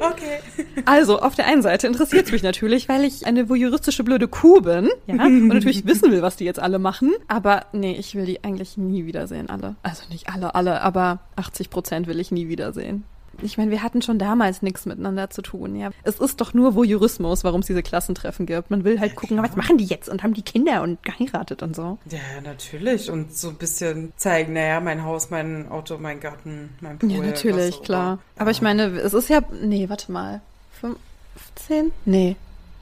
Okay. 0.00 0.40
Also, 0.84 1.20
auf 1.20 1.34
der 1.34 1.46
einen 1.46 1.62
Seite 1.62 1.86
interessiert 1.86 2.26
es 2.26 2.32
mich 2.32 2.42
natürlich, 2.42 2.88
weil 2.88 3.04
ich 3.04 3.26
eine 3.26 3.48
voyeuristische 3.48 4.04
blöde 4.04 4.28
Kuh 4.28 4.60
bin. 4.60 4.90
Ja. 5.06 5.24
Und 5.24 5.48
natürlich 5.48 5.86
wissen 5.86 6.10
will, 6.10 6.20
was 6.20 6.36
die 6.36 6.44
jetzt 6.44 6.60
alle 6.60 6.78
machen. 6.78 7.12
Aber 7.28 7.66
nee, 7.72 7.92
ich 7.92 8.14
will 8.14 8.26
die 8.26 8.42
eigentlich 8.44 8.76
nie 8.76 9.06
wiedersehen, 9.06 9.48
alle. 9.48 9.76
Also 9.82 10.02
nicht 10.10 10.28
alle, 10.28 10.54
alle, 10.54 10.82
aber 10.82 11.20
80 11.36 11.70
Prozent 11.70 12.06
will 12.06 12.20
ich 12.20 12.32
nie 12.32 12.48
wiedersehen. 12.48 13.04
Ich 13.44 13.58
meine, 13.58 13.70
wir 13.70 13.82
hatten 13.82 14.00
schon 14.02 14.18
damals 14.18 14.62
nichts 14.62 14.86
miteinander 14.86 15.28
zu 15.30 15.42
tun, 15.42 15.76
ja. 15.76 15.90
Es 16.02 16.18
ist 16.18 16.40
doch 16.40 16.54
nur 16.54 16.74
Voyeurismus, 16.74 17.44
warum 17.44 17.60
es 17.60 17.66
diese 17.66 17.82
Klassentreffen 17.82 18.46
gibt. 18.46 18.70
Man 18.70 18.84
will 18.84 18.98
halt 19.00 19.14
gucken, 19.16 19.42
was 19.42 19.54
machen 19.54 19.78
die 19.78 19.84
jetzt 19.84 20.08
und 20.08 20.22
haben 20.22 20.34
die 20.34 20.42
Kinder 20.42 20.82
und 20.82 21.02
geheiratet 21.02 21.62
und 21.62 21.76
so. 21.76 21.98
Ja, 22.10 22.18
natürlich. 22.42 23.10
Und 23.10 23.36
so 23.36 23.50
ein 23.50 23.56
bisschen 23.56 24.12
zeigen, 24.16 24.54
naja, 24.54 24.80
mein 24.80 25.04
Haus, 25.04 25.30
mein 25.30 25.68
Auto, 25.68 25.98
mein 25.98 26.20
Garten, 26.20 26.70
mein 26.80 26.98
Pool. 26.98 27.10
Ja, 27.10 27.22
natürlich, 27.22 27.82
klar. 27.82 28.18
Aber 28.38 28.50
ich 28.50 28.62
meine, 28.62 28.84
es 28.98 29.12
ist 29.14 29.28
ja, 29.28 29.40
nee, 29.62 29.88
warte 29.88 30.10
mal. 30.10 30.40
15? 30.80 31.92
Nee. 32.04 32.36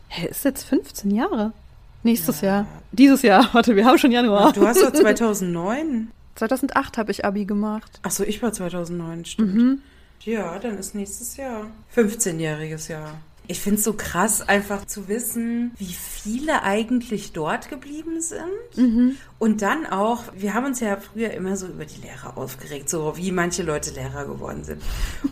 Hä, 0.08 0.28
ist 0.28 0.44
jetzt 0.44 0.64
15 0.64 1.10
Jahre? 1.10 1.52
Nächstes 2.02 2.40
Ja. 2.40 2.48
Jahr. 2.48 2.66
Dieses 2.92 3.22
Jahr. 3.22 3.48
Warte, 3.52 3.76
wir 3.76 3.84
haben 3.84 3.96
schon 3.98 4.10
Januar. 4.12 4.52
Du 4.52 4.66
hast 4.66 4.82
doch 4.82 4.92
2009. 4.92 6.10
2008 6.34 6.98
habe 6.98 7.10
ich 7.10 7.24
Abi 7.24 7.44
gemacht. 7.44 8.00
Ach 8.02 8.10
so, 8.10 8.24
ich 8.24 8.42
war 8.42 8.52
2009, 8.52 9.24
stimmt. 9.24 9.54
Mhm. 9.54 9.82
Ja, 10.24 10.58
dann 10.58 10.78
ist 10.78 10.94
nächstes 10.94 11.36
Jahr. 11.36 11.66
15-jähriges 11.96 12.90
Jahr. 12.90 13.18
Ich 13.48 13.60
finde 13.60 13.78
es 13.78 13.84
so 13.84 13.94
krass, 13.94 14.40
einfach 14.48 14.86
zu 14.86 15.08
wissen, 15.08 15.72
wie 15.76 15.92
viele 15.92 16.62
eigentlich 16.62 17.32
dort 17.32 17.68
geblieben 17.68 18.20
sind. 18.20 18.76
Mhm. 18.76 19.16
Und 19.38 19.62
dann 19.62 19.84
auch, 19.84 20.24
wir 20.36 20.54
haben 20.54 20.66
uns 20.66 20.80
ja 20.80 20.96
früher 20.96 21.32
immer 21.32 21.56
so 21.56 21.66
über 21.66 21.84
die 21.84 22.00
Lehrer 22.00 22.38
aufgeregt, 22.38 22.88
so 22.88 23.16
wie 23.16 23.32
manche 23.32 23.64
Leute 23.64 23.90
Lehrer 23.90 24.26
geworden 24.26 24.62
sind 24.62 24.80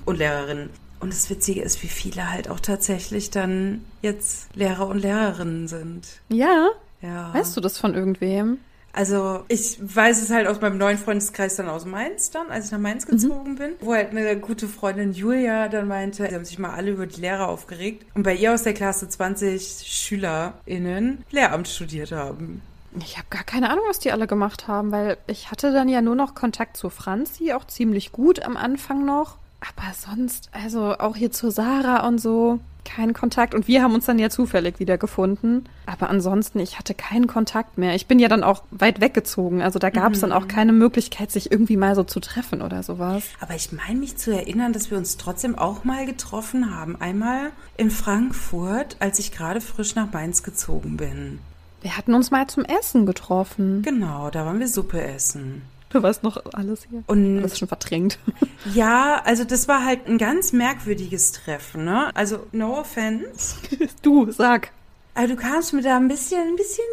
und 0.04 0.18
Lehrerinnen. 0.18 0.70
Und 0.98 1.12
das 1.12 1.30
Witzige 1.30 1.62
ist, 1.62 1.82
wie 1.82 1.88
viele 1.88 2.30
halt 2.30 2.50
auch 2.50 2.60
tatsächlich 2.60 3.30
dann 3.30 3.84
jetzt 4.02 4.54
Lehrer 4.54 4.88
und 4.88 4.98
Lehrerinnen 4.98 5.68
sind. 5.68 6.06
Ja? 6.28 6.68
Ja. 7.00 7.32
Weißt 7.32 7.56
du 7.56 7.60
das 7.60 7.78
von 7.78 7.94
irgendwem? 7.94 8.58
Also 8.92 9.44
ich 9.48 9.78
weiß 9.80 10.22
es 10.22 10.30
halt 10.30 10.46
aus 10.46 10.60
meinem 10.60 10.78
neuen 10.78 10.98
Freundeskreis 10.98 11.56
dann 11.56 11.68
aus 11.68 11.84
Mainz 11.84 12.30
dann, 12.30 12.50
als 12.50 12.66
ich 12.66 12.72
nach 12.72 12.78
Mainz 12.78 13.06
gezogen 13.06 13.56
bin, 13.56 13.72
wo 13.80 13.94
halt 13.94 14.10
eine 14.10 14.36
gute 14.38 14.66
Freundin 14.66 15.12
Julia 15.12 15.68
dann 15.68 15.86
meinte, 15.86 16.26
sie 16.28 16.34
haben 16.34 16.44
sich 16.44 16.58
mal 16.58 16.70
alle 16.70 16.90
über 16.90 17.06
die 17.06 17.20
Lehrer 17.20 17.48
aufgeregt 17.48 18.04
und 18.14 18.24
bei 18.24 18.34
ihr 18.34 18.52
aus 18.52 18.64
der 18.64 18.74
Klasse 18.74 19.08
20 19.08 19.84
SchülerInnen 19.86 21.24
Lehramt 21.30 21.68
studiert 21.68 22.12
haben. 22.12 22.62
Ich 22.98 23.16
habe 23.16 23.28
gar 23.30 23.44
keine 23.44 23.70
Ahnung, 23.70 23.84
was 23.88 24.00
die 24.00 24.10
alle 24.10 24.26
gemacht 24.26 24.66
haben, 24.66 24.90
weil 24.90 25.16
ich 25.28 25.52
hatte 25.52 25.72
dann 25.72 25.88
ja 25.88 26.02
nur 26.02 26.16
noch 26.16 26.34
Kontakt 26.34 26.76
zu 26.76 26.90
Franzi, 26.90 27.52
auch 27.52 27.64
ziemlich 27.66 28.10
gut 28.10 28.42
am 28.42 28.56
Anfang 28.56 29.04
noch. 29.04 29.36
Aber 29.60 29.92
sonst, 29.94 30.50
also 30.52 30.98
auch 30.98 31.16
hier 31.16 31.30
zu 31.30 31.50
Sarah 31.50 32.06
und 32.06 32.18
so, 32.18 32.60
kein 32.84 33.12
Kontakt. 33.12 33.54
Und 33.54 33.68
wir 33.68 33.82
haben 33.82 33.94
uns 33.94 34.06
dann 34.06 34.18
ja 34.18 34.30
zufällig 34.30 34.78
wieder 34.78 34.98
gefunden. 34.98 35.64
Aber 35.86 36.08
ansonsten, 36.08 36.58
ich 36.60 36.78
hatte 36.78 36.94
keinen 36.94 37.26
Kontakt 37.26 37.78
mehr. 37.78 37.94
Ich 37.94 38.06
bin 38.06 38.18
ja 38.18 38.28
dann 38.28 38.42
auch 38.42 38.62
weit 38.70 39.00
weggezogen. 39.00 39.62
Also 39.62 39.78
da 39.78 39.90
gab 39.90 40.12
es 40.12 40.20
dann 40.20 40.32
auch 40.32 40.48
keine 40.48 40.72
Möglichkeit, 40.72 41.30
sich 41.30 41.52
irgendwie 41.52 41.76
mal 41.76 41.94
so 41.94 42.04
zu 42.04 42.20
treffen 42.20 42.62
oder 42.62 42.82
sowas. 42.82 43.24
Aber 43.40 43.54
ich 43.54 43.72
meine 43.72 43.98
mich 43.98 44.16
zu 44.16 44.32
erinnern, 44.32 44.72
dass 44.72 44.90
wir 44.90 44.98
uns 44.98 45.16
trotzdem 45.16 45.56
auch 45.56 45.84
mal 45.84 46.06
getroffen 46.06 46.74
haben. 46.74 46.96
Einmal 47.00 47.50
in 47.76 47.90
Frankfurt, 47.90 48.96
als 48.98 49.18
ich 49.18 49.32
gerade 49.32 49.60
frisch 49.60 49.94
nach 49.94 50.12
Mainz 50.12 50.42
gezogen 50.42 50.96
bin. 50.96 51.38
Wir 51.82 51.96
hatten 51.96 52.14
uns 52.14 52.30
mal 52.30 52.46
zum 52.46 52.64
Essen 52.64 53.06
getroffen. 53.06 53.82
Genau, 53.82 54.30
da 54.30 54.44
waren 54.44 54.60
wir 54.60 54.68
Suppe 54.68 55.00
essen. 55.02 55.62
Du 55.90 56.02
weißt 56.02 56.22
noch 56.22 56.40
alles 56.54 56.86
hier. 56.88 57.02
Und 57.06 57.38
Alles 57.40 57.58
schon 57.58 57.68
verdrängt. 57.68 58.18
ja, 58.74 59.20
also 59.24 59.44
das 59.44 59.68
war 59.68 59.84
halt 59.84 60.06
ein 60.06 60.18
ganz 60.18 60.52
merkwürdiges 60.52 61.32
Treffen, 61.32 61.84
ne? 61.84 62.10
Also 62.14 62.46
no 62.52 62.78
offense. 62.78 63.56
Du, 64.02 64.30
sag. 64.30 64.70
Aber 65.14 65.26
du 65.26 65.36
kamst 65.36 65.72
mir 65.72 65.82
da 65.82 65.96
ein 65.96 66.08
bisschen, 66.08 66.40
ein 66.40 66.56
bisschen 66.56 66.84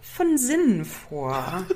von 0.00 0.38
Sinnen 0.38 0.84
vor. 0.84 1.64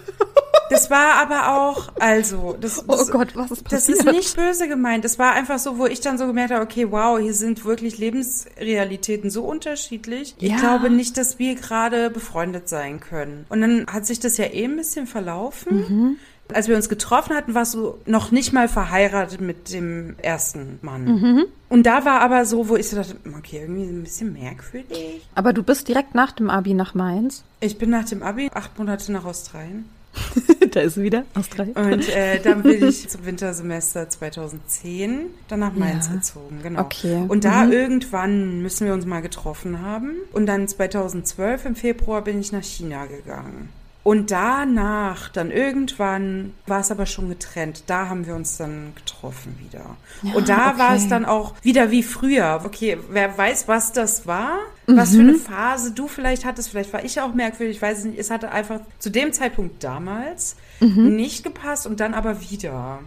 Das 0.72 0.88
war 0.88 1.14
aber 1.14 1.58
auch, 1.58 1.90
also, 1.98 2.56
das, 2.60 2.84
Oh 2.86 2.92
das, 2.92 3.10
Gott, 3.10 3.34
was 3.34 3.50
ist 3.50 3.64
das 3.72 3.86
passiert? 3.88 3.98
ist 3.98 4.04
nicht 4.06 4.36
böse 4.36 4.68
gemeint. 4.68 5.04
Das 5.04 5.18
war 5.18 5.32
einfach 5.32 5.58
so, 5.58 5.78
wo 5.78 5.86
ich 5.86 6.00
dann 6.00 6.16
so 6.16 6.28
gemerkt 6.28 6.52
habe, 6.52 6.62
okay, 6.62 6.88
wow, 6.92 7.18
hier 7.18 7.34
sind 7.34 7.64
wirklich 7.64 7.98
Lebensrealitäten 7.98 9.30
so 9.30 9.42
unterschiedlich. 9.42 10.36
Ich 10.38 10.50
Ja. 10.52 10.58
glaube 10.58 10.88
nicht, 10.88 11.16
dass 11.16 11.40
wir 11.40 11.56
gerade 11.56 12.08
befreundet 12.08 12.68
sein 12.68 13.00
können. 13.00 13.46
Und 13.48 13.60
dann 13.62 13.86
hat 13.88 14.06
sich 14.06 14.20
das 14.20 14.36
ja 14.36 14.44
eh 14.44 14.64
ein 14.64 14.76
bisschen 14.76 15.08
verlaufen. 15.08 15.76
Mhm. 15.76 16.16
Als 16.54 16.68
wir 16.68 16.76
uns 16.76 16.88
getroffen 16.88 17.34
hatten, 17.36 17.54
warst 17.54 17.74
du 17.74 17.94
noch 18.06 18.30
nicht 18.30 18.52
mal 18.52 18.68
verheiratet 18.68 19.40
mit 19.40 19.72
dem 19.72 20.14
ersten 20.22 20.78
Mann. 20.82 21.04
Mhm. 21.04 21.44
Und 21.68 21.84
da 21.86 22.04
war 22.04 22.20
aber 22.20 22.44
so, 22.46 22.68
wo 22.68 22.76
ich 22.76 22.88
so 22.88 22.96
dachte, 22.96 23.16
okay, 23.38 23.60
irgendwie 23.62 23.84
ein 23.84 24.02
bisschen 24.02 24.32
merkwürdig. 24.32 25.26
Aber 25.34 25.52
du 25.52 25.62
bist 25.62 25.88
direkt 25.88 26.14
nach 26.14 26.32
dem 26.32 26.50
Abi 26.50 26.74
nach 26.74 26.94
Mainz. 26.94 27.44
Ich 27.60 27.78
bin 27.78 27.90
nach 27.90 28.04
dem 28.04 28.22
Abi 28.22 28.50
acht 28.54 28.78
Monate 28.78 29.12
nach 29.12 29.24
Australien. 29.24 29.84
da 30.72 30.80
ist 30.80 30.94
sie 30.94 31.04
wieder. 31.04 31.22
Australien. 31.34 31.76
Und 31.76 32.08
äh, 32.08 32.40
dann 32.42 32.62
bin 32.64 32.82
ich 32.88 33.08
zum 33.08 33.24
Wintersemester 33.24 34.08
2010 34.08 35.26
dann 35.46 35.60
nach 35.60 35.72
Mainz 35.74 36.08
Ja. 36.08 36.14
gezogen, 36.14 36.58
genau. 36.62 36.80
Okay. 36.82 37.24
Und 37.28 37.44
da 37.44 37.64
Mhm. 37.64 37.72
irgendwann 37.72 38.60
müssen 38.62 38.86
wir 38.86 38.94
uns 38.94 39.06
mal 39.06 39.20
getroffen 39.22 39.80
haben. 39.82 40.12
Und 40.32 40.46
dann 40.46 40.66
2012 40.66 41.64
im 41.66 41.76
Februar 41.76 42.22
bin 42.22 42.40
ich 42.40 42.50
nach 42.50 42.64
China 42.64 43.06
gegangen. 43.06 43.68
Und 44.02 44.30
danach, 44.30 45.28
dann 45.28 45.50
irgendwann, 45.50 46.54
war 46.66 46.80
es 46.80 46.90
aber 46.90 47.04
schon 47.04 47.28
getrennt. 47.28 47.84
Da 47.86 48.08
haben 48.08 48.26
wir 48.26 48.34
uns 48.34 48.56
dann 48.56 48.92
getroffen 48.94 49.58
wieder. 49.58 49.96
Ja, 50.22 50.34
und 50.34 50.48
da 50.48 50.78
war 50.78 50.92
okay. 50.92 50.96
es 50.96 51.08
dann 51.08 51.26
auch 51.26 51.54
wieder 51.62 51.90
wie 51.90 52.02
früher. 52.02 52.62
Okay, 52.64 52.98
wer 53.10 53.36
weiß, 53.36 53.68
was 53.68 53.92
das 53.92 54.26
war? 54.26 54.58
Was 54.86 55.14
für 55.14 55.20
eine 55.20 55.34
Phase 55.34 55.92
du 55.92 56.08
vielleicht 56.08 56.44
hattest. 56.44 56.70
Vielleicht 56.70 56.92
war 56.92 57.04
ich 57.04 57.20
auch 57.20 57.34
merkwürdig. 57.34 57.76
Ich 57.76 57.82
weiß 57.82 57.98
es 57.98 58.04
nicht. 58.06 58.18
Es 58.18 58.30
hatte 58.30 58.50
einfach 58.50 58.80
zu 58.98 59.10
dem 59.10 59.32
Zeitpunkt 59.32 59.84
damals 59.84 60.56
nicht 60.80 61.44
gepasst 61.44 61.86
und 61.86 62.00
dann 62.00 62.14
aber 62.14 62.40
wieder. 62.50 63.00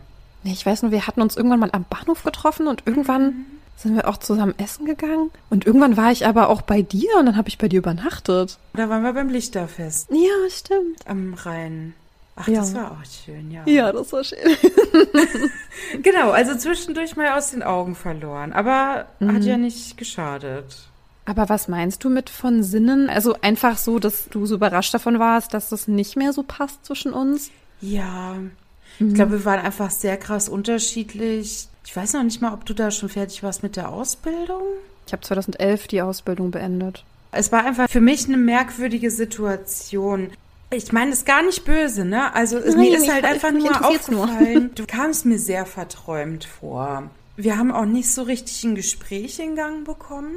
Nee, 0.43 0.53
ich 0.53 0.65
weiß 0.65 0.84
nur, 0.84 0.91
wir 0.91 1.08
hatten 1.08 1.21
uns 1.21 1.36
irgendwann 1.36 1.60
mal 1.60 1.69
am 1.71 1.86
Bahnhof 1.89 2.23
getroffen 2.23 2.67
und 2.67 2.84
irgendwann 2.86 3.45
sind 3.75 3.95
wir 3.95 4.07
auch 4.07 4.17
zusammen 4.17 4.53
essen 4.57 4.86
gegangen. 4.86 5.29
Und 5.49 5.65
irgendwann 5.65 5.97
war 5.97 6.12
ich 6.12 6.25
aber 6.25 6.49
auch 6.49 6.62
bei 6.62 6.81
dir 6.81 7.09
und 7.19 7.25
dann 7.25 7.36
habe 7.38 7.49
ich 7.49 7.57
bei 7.57 7.67
dir 7.67 7.79
übernachtet. 7.79 8.57
Da 8.73 8.88
waren 8.89 9.03
wir 9.03 9.13
beim 9.13 9.29
Lichterfest 9.29 10.09
Ja, 10.12 10.49
stimmt. 10.49 11.05
am 11.07 11.33
Rhein. 11.33 11.93
Ach, 12.36 12.47
Ja. 12.47 12.62
das 12.62 12.73
war 12.73 12.91
auch 12.91 13.05
schön, 13.25 13.51
ja. 13.51 13.62
Ja, 13.65 13.91
das 13.91 14.12
war 14.13 14.23
schön. 14.23 14.39
Genau, 16.01 16.31
also 16.31 16.55
zwischendurch 16.57 17.15
mal 17.15 17.38
aus 17.38 17.51
den 17.51 17.63
Augen 17.63 17.95
verloren. 17.95 18.53
Aber 18.53 19.05
Mhm. 19.19 19.36
hat 19.36 19.43
ja 19.43 19.57
nicht 19.57 19.97
geschadet. 19.97 20.88
Aber 21.25 21.47
was 21.49 21.67
meinst 21.67 22.03
du 22.03 22.09
mit 22.09 22.29
von 22.29 22.63
Sinnen? 22.63 23.09
Also 23.09 23.36
einfach 23.41 23.77
so, 23.77 23.99
dass 23.99 24.27
du 24.29 24.45
so 24.45 24.55
überrascht 24.55 24.93
davon 24.93 25.19
warst, 25.19 25.53
dass 25.53 25.69
das 25.69 25.88
nicht 25.88 26.15
mehr 26.17 26.33
so 26.33 26.43
passt 26.43 26.86
zwischen 26.86 27.13
uns? 27.13 27.49
Ja, 27.81 28.36
Mhm. 28.99 29.07
ich 29.09 29.13
glaube, 29.13 29.31
wir 29.33 29.45
waren 29.45 29.59
einfach 29.59 29.91
sehr 29.91 30.17
krass 30.17 30.49
unterschiedlich. 30.49 31.67
Ich 31.86 31.96
weiß 31.96 32.13
noch 32.13 32.24
nicht 32.24 32.41
mal, 32.41 32.54
ob 32.54 32.65
du 32.65 32.74
da 32.74 32.91
schon 32.91 33.10
fertig 33.10 33.43
warst 33.43 33.63
mit 33.63 33.76
der 33.76 33.89
Ausbildung. 33.89 34.62
Ich 35.06 35.13
habe 35.13 35.22
2011 35.24 35.88
die 35.88 36.02
Ausbildung 36.02 36.52
beendet. 36.52 37.04
Es 37.32 37.52
war 37.52 37.65
einfach 37.65 37.89
für 37.89 38.02
mich 38.02 38.28
eine 38.28 38.38
merkwürdige 38.38 39.12
Situation. 39.12 40.32
Ich 40.72 40.91
meine, 40.91 41.12
das 41.12 41.19
ist 41.19 41.26
gar 41.26 41.43
nicht 41.43 41.65
böse, 41.65 42.06
ne? 42.06 42.34
Also 42.34 42.58
es, 42.58 42.76
Nein, 42.76 42.86
mir 42.89 42.98
ist 42.98 43.12
halt 43.12 43.26
einfach 43.26 43.52
nur 43.52 43.67
interessiert's 43.67 44.08
nur. 44.10 44.24
aufgefallen. 44.24 44.72
Du 44.76 44.86
kamst 44.86 45.26
mir 45.26 45.38
sehr 45.39 45.65
verträumt 45.65 46.46
vor. 46.46 47.10
Wir 47.36 47.58
haben 47.58 47.72
auch 47.72 47.86
nicht 47.86 48.12
so 48.12 48.22
richtig 48.24 48.63
ein 48.63 48.76
Gespräch 48.76 49.39
in 49.39 49.56
Gang 49.56 49.84
bekommen. 49.86 50.36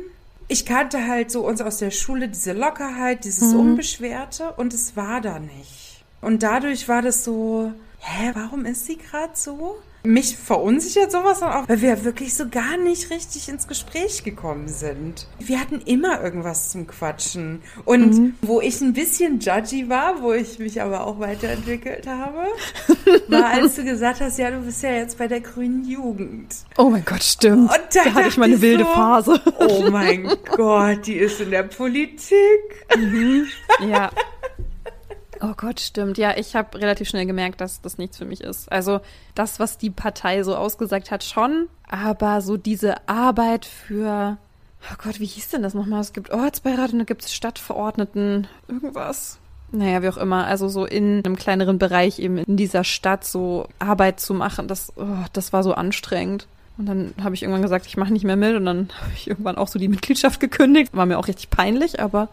Ich 0.48 0.64
kannte 0.64 1.06
halt 1.06 1.30
so 1.30 1.46
uns 1.46 1.60
aus 1.60 1.78
der 1.78 1.90
Schule 1.90 2.28
diese 2.28 2.52
Lockerheit, 2.52 3.24
dieses 3.24 3.52
Mhm. 3.52 3.60
Unbeschwerte 3.60 4.52
und 4.56 4.72
es 4.74 4.96
war 4.96 5.20
da 5.20 5.38
nicht. 5.38 6.02
Und 6.22 6.42
dadurch 6.42 6.88
war 6.88 7.02
das 7.02 7.24
so, 7.24 7.72
hä, 7.98 8.30
warum 8.34 8.64
ist 8.64 8.86
sie 8.86 8.96
gerade 8.96 9.32
so? 9.34 9.76
Mich 10.06 10.36
verunsichert 10.36 11.12
sowas 11.12 11.40
dann 11.40 11.52
auch, 11.52 11.68
weil 11.68 11.82
wir 11.82 12.04
wirklich 12.04 12.34
so 12.34 12.48
gar 12.48 12.76
nicht 12.76 13.10
richtig 13.10 13.48
ins 13.48 13.66
Gespräch 13.66 14.24
gekommen 14.24 14.68
sind. 14.68 15.26
Wir 15.38 15.60
hatten 15.60 15.80
immer 15.84 16.22
irgendwas 16.22 16.70
zum 16.70 16.86
Quatschen. 16.86 17.62
Und 17.84 18.14
mhm. 18.14 18.34
wo 18.42 18.60
ich 18.60 18.80
ein 18.80 18.92
bisschen 18.92 19.40
judgy 19.40 19.88
war, 19.88 20.22
wo 20.22 20.32
ich 20.32 20.58
mich 20.58 20.80
aber 20.80 21.06
auch 21.06 21.18
weiterentwickelt 21.18 22.06
habe, 22.06 22.46
war, 23.28 23.46
als 23.46 23.74
du 23.76 23.84
gesagt 23.84 24.20
hast, 24.20 24.38
ja, 24.38 24.50
du 24.50 24.60
bist 24.60 24.82
ja 24.82 24.92
jetzt 24.92 25.18
bei 25.18 25.28
der 25.28 25.40
Grünen 25.40 25.84
Jugend. 25.84 26.54
Oh 26.78 26.90
mein 26.90 27.04
Gott, 27.04 27.22
stimmt. 27.22 27.70
Und 27.70 27.80
da, 27.92 28.04
da 28.04 28.14
hatte 28.14 28.28
ich 28.28 28.36
meine 28.36 28.60
wilde 28.60 28.84
so, 28.84 28.90
Phase. 28.90 29.40
Oh 29.58 29.90
mein 29.90 30.30
Gott, 30.56 31.06
die 31.06 31.16
ist 31.16 31.40
in 31.40 31.50
der 31.50 31.64
Politik. 31.64 32.86
Mhm. 32.96 33.46
Ja. 33.88 34.10
Oh 35.40 35.54
Gott, 35.56 35.80
stimmt. 35.80 36.18
Ja, 36.18 36.36
ich 36.36 36.56
habe 36.56 36.78
relativ 36.78 37.08
schnell 37.08 37.26
gemerkt, 37.26 37.60
dass 37.60 37.80
das 37.80 37.98
nichts 37.98 38.18
für 38.18 38.24
mich 38.24 38.40
ist. 38.42 38.70
Also 38.70 39.00
das, 39.34 39.60
was 39.60 39.78
die 39.78 39.90
Partei 39.90 40.42
so 40.42 40.56
ausgesagt 40.56 41.10
hat, 41.10 41.24
schon. 41.24 41.68
Aber 41.88 42.40
so 42.40 42.56
diese 42.56 43.08
Arbeit 43.08 43.64
für, 43.64 44.38
oh 44.90 44.94
Gott, 45.02 45.20
wie 45.20 45.26
hieß 45.26 45.50
denn 45.50 45.62
das 45.62 45.74
nochmal? 45.74 46.00
Es 46.00 46.12
gibt 46.12 46.30
Ortsbeirat 46.30 46.92
und 46.92 47.00
da 47.00 47.04
gibt 47.04 47.24
es 47.24 47.34
Stadtverordneten, 47.34 48.46
irgendwas. 48.68 49.38
Naja, 49.72 50.02
wie 50.02 50.08
auch 50.08 50.16
immer. 50.16 50.46
Also 50.46 50.68
so 50.68 50.84
in 50.84 51.24
einem 51.24 51.36
kleineren 51.36 51.78
Bereich 51.78 52.18
eben 52.18 52.38
in 52.38 52.56
dieser 52.56 52.84
Stadt 52.84 53.24
so 53.24 53.68
Arbeit 53.78 54.20
zu 54.20 54.32
machen, 54.32 54.68
das, 54.68 54.92
oh, 54.96 55.24
das 55.32 55.52
war 55.52 55.62
so 55.62 55.74
anstrengend. 55.74 56.46
Und 56.78 56.86
dann 56.86 57.14
habe 57.22 57.34
ich 57.34 57.42
irgendwann 57.42 57.62
gesagt, 57.62 57.86
ich 57.86 57.96
mache 57.96 58.12
nicht 58.12 58.24
mehr 58.24 58.36
mit. 58.36 58.54
Und 58.54 58.66
dann 58.66 58.88
habe 59.00 59.12
ich 59.14 59.28
irgendwann 59.28 59.56
auch 59.56 59.68
so 59.68 59.78
die 59.78 59.88
Mitgliedschaft 59.88 60.40
gekündigt. 60.40 60.94
War 60.94 61.06
mir 61.06 61.18
auch 61.18 61.28
richtig 61.28 61.50
peinlich, 61.50 62.00
aber 62.00 62.28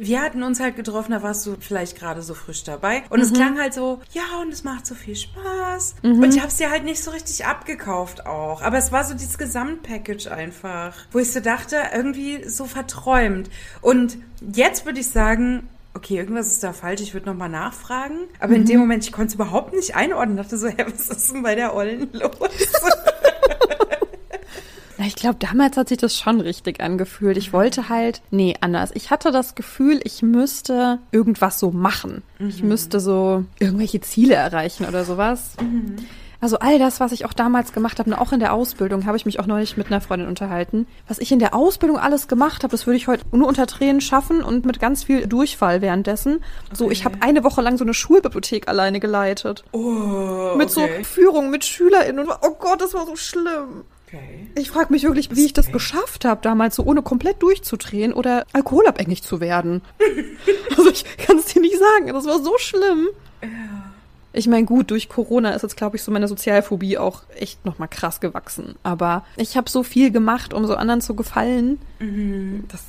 wir 0.00 0.22
hatten 0.22 0.42
uns 0.42 0.60
halt 0.60 0.76
getroffen, 0.76 1.12
da 1.12 1.22
warst 1.22 1.46
du 1.46 1.56
vielleicht 1.58 1.98
gerade 1.98 2.22
so 2.22 2.34
frisch 2.34 2.64
dabei. 2.64 3.02
Und 3.10 3.18
mhm. 3.18 3.24
es 3.24 3.32
klang 3.32 3.58
halt 3.58 3.74
so, 3.74 4.00
ja, 4.12 4.22
und 4.42 4.52
es 4.52 4.64
macht 4.64 4.86
so 4.86 4.94
viel 4.94 5.16
Spaß. 5.16 5.96
Mhm. 6.02 6.22
Und 6.22 6.34
ich 6.34 6.40
habe 6.40 6.48
es 6.48 6.56
dir 6.56 6.70
halt 6.70 6.84
nicht 6.84 7.02
so 7.02 7.10
richtig 7.10 7.46
abgekauft 7.46 8.26
auch. 8.26 8.62
Aber 8.62 8.78
es 8.78 8.92
war 8.92 9.04
so 9.04 9.14
dieses 9.14 9.38
Gesamtpackage 9.38 10.28
einfach, 10.28 10.94
wo 11.12 11.18
ich 11.18 11.32
so 11.32 11.40
dachte, 11.40 11.76
irgendwie 11.94 12.48
so 12.48 12.64
verträumt. 12.64 13.50
Und 13.80 14.18
jetzt 14.40 14.86
würde 14.86 15.00
ich 15.00 15.08
sagen, 15.08 15.68
okay, 15.94 16.16
irgendwas 16.16 16.48
ist 16.48 16.62
da 16.62 16.72
falsch, 16.72 17.00
ich 17.00 17.14
würde 17.14 17.26
nochmal 17.26 17.48
nachfragen. 17.48 18.28
Aber 18.40 18.50
mhm. 18.50 18.60
in 18.60 18.64
dem 18.66 18.80
Moment, 18.80 19.04
ich 19.04 19.12
konnte 19.12 19.28
es 19.28 19.34
überhaupt 19.34 19.74
nicht 19.74 19.96
einordnen, 19.96 20.36
dachte 20.36 20.56
so, 20.56 20.68
hä, 20.68 20.84
was 20.86 21.08
ist 21.08 21.32
denn 21.32 21.42
bei 21.42 21.54
der 21.54 21.74
Ollen 21.74 22.08
los? 22.12 22.30
Na, 24.98 25.06
ich 25.06 25.14
glaube, 25.14 25.36
damals 25.38 25.76
hat 25.76 25.88
sich 25.88 25.98
das 25.98 26.18
schon 26.18 26.40
richtig 26.40 26.80
angefühlt. 26.80 27.36
Ich 27.36 27.52
wollte 27.52 27.88
halt, 27.88 28.20
nee, 28.30 28.56
anders. 28.60 28.90
Ich 28.94 29.10
hatte 29.10 29.30
das 29.30 29.54
Gefühl, 29.54 30.00
ich 30.02 30.22
müsste 30.22 30.98
irgendwas 31.12 31.60
so 31.60 31.70
machen. 31.70 32.22
Mhm. 32.40 32.48
Ich 32.48 32.62
müsste 32.64 32.98
so 32.98 33.44
irgendwelche 33.60 34.00
Ziele 34.00 34.34
erreichen 34.34 34.86
oder 34.86 35.04
sowas. 35.04 35.54
Mhm. 35.60 35.96
Also 36.40 36.58
all 36.58 36.78
das, 36.78 37.00
was 37.00 37.12
ich 37.12 37.24
auch 37.24 37.32
damals 37.32 37.72
gemacht 37.72 37.98
habe, 37.98 38.16
auch 38.20 38.32
in 38.32 38.40
der 38.40 38.52
Ausbildung, 38.52 39.06
habe 39.06 39.16
ich 39.16 39.26
mich 39.26 39.40
auch 39.40 39.46
neulich 39.46 39.76
mit 39.76 39.88
einer 39.88 40.00
Freundin 40.00 40.28
unterhalten. 40.28 40.86
Was 41.08 41.18
ich 41.18 41.32
in 41.32 41.40
der 41.40 41.54
Ausbildung 41.54 41.98
alles 41.98 42.28
gemacht 42.28 42.62
habe, 42.62 42.70
das 42.70 42.86
würde 42.86 42.96
ich 42.96 43.08
heute 43.08 43.24
nur 43.32 43.48
unter 43.48 43.66
Tränen 43.66 44.00
schaffen 44.00 44.42
und 44.42 44.64
mit 44.64 44.78
ganz 44.78 45.04
viel 45.04 45.26
Durchfall 45.26 45.80
währenddessen. 45.80 46.34
Okay. 46.66 46.74
So, 46.74 46.90
ich 46.90 47.04
habe 47.04 47.18
eine 47.20 47.42
Woche 47.42 47.60
lang 47.60 47.76
so 47.76 47.84
eine 47.84 47.94
Schulbibliothek 47.94 48.68
alleine 48.68 49.00
geleitet. 49.00 49.64
Oh, 49.72 50.54
mit 50.56 50.76
okay. 50.76 50.98
so 50.98 51.04
Führungen 51.04 51.50
mit 51.50 51.64
SchülerInnen. 51.64 52.26
Und, 52.26 52.38
oh 52.42 52.54
Gott, 52.58 52.80
das 52.80 52.94
war 52.94 53.04
so 53.06 53.16
schlimm. 53.16 53.84
Okay. 54.08 54.46
Ich 54.54 54.70
frage 54.70 54.92
mich 54.92 55.02
wirklich, 55.02 55.34
wie 55.36 55.44
ich 55.44 55.52
das 55.52 55.70
geschafft 55.70 56.24
habe, 56.24 56.40
damals 56.42 56.76
so 56.76 56.82
ohne 56.84 57.02
komplett 57.02 57.42
durchzudrehen 57.42 58.12
oder 58.12 58.46
alkoholabhängig 58.52 59.22
zu 59.22 59.40
werden. 59.40 59.82
also 60.76 60.90
ich 60.90 61.04
kann 61.18 61.36
es 61.36 61.46
dir 61.46 61.60
nicht 61.60 61.78
sagen, 61.78 62.12
das 62.12 62.26
war 62.26 62.42
so 62.42 62.56
schlimm. 62.58 63.08
Ja. 63.42 63.48
Ich 64.32 64.46
meine, 64.46 64.66
gut, 64.66 64.90
durch 64.90 65.08
Corona 65.08 65.50
ist 65.50 65.62
jetzt, 65.62 65.76
glaube 65.76 65.96
ich, 65.96 66.02
so 66.02 66.12
meine 66.12 66.28
Sozialphobie 66.28 66.98
auch 66.98 67.22
echt 67.36 67.64
nochmal 67.64 67.88
krass 67.88 68.20
gewachsen. 68.20 68.76
Aber 68.82 69.24
ich 69.36 69.56
habe 69.56 69.68
so 69.68 69.82
viel 69.82 70.10
gemacht, 70.10 70.54
um 70.54 70.66
so 70.66 70.74
anderen 70.74 71.00
zu 71.00 71.14
gefallen. 71.14 71.78
Mhm. 71.98 72.64
Das 72.68 72.82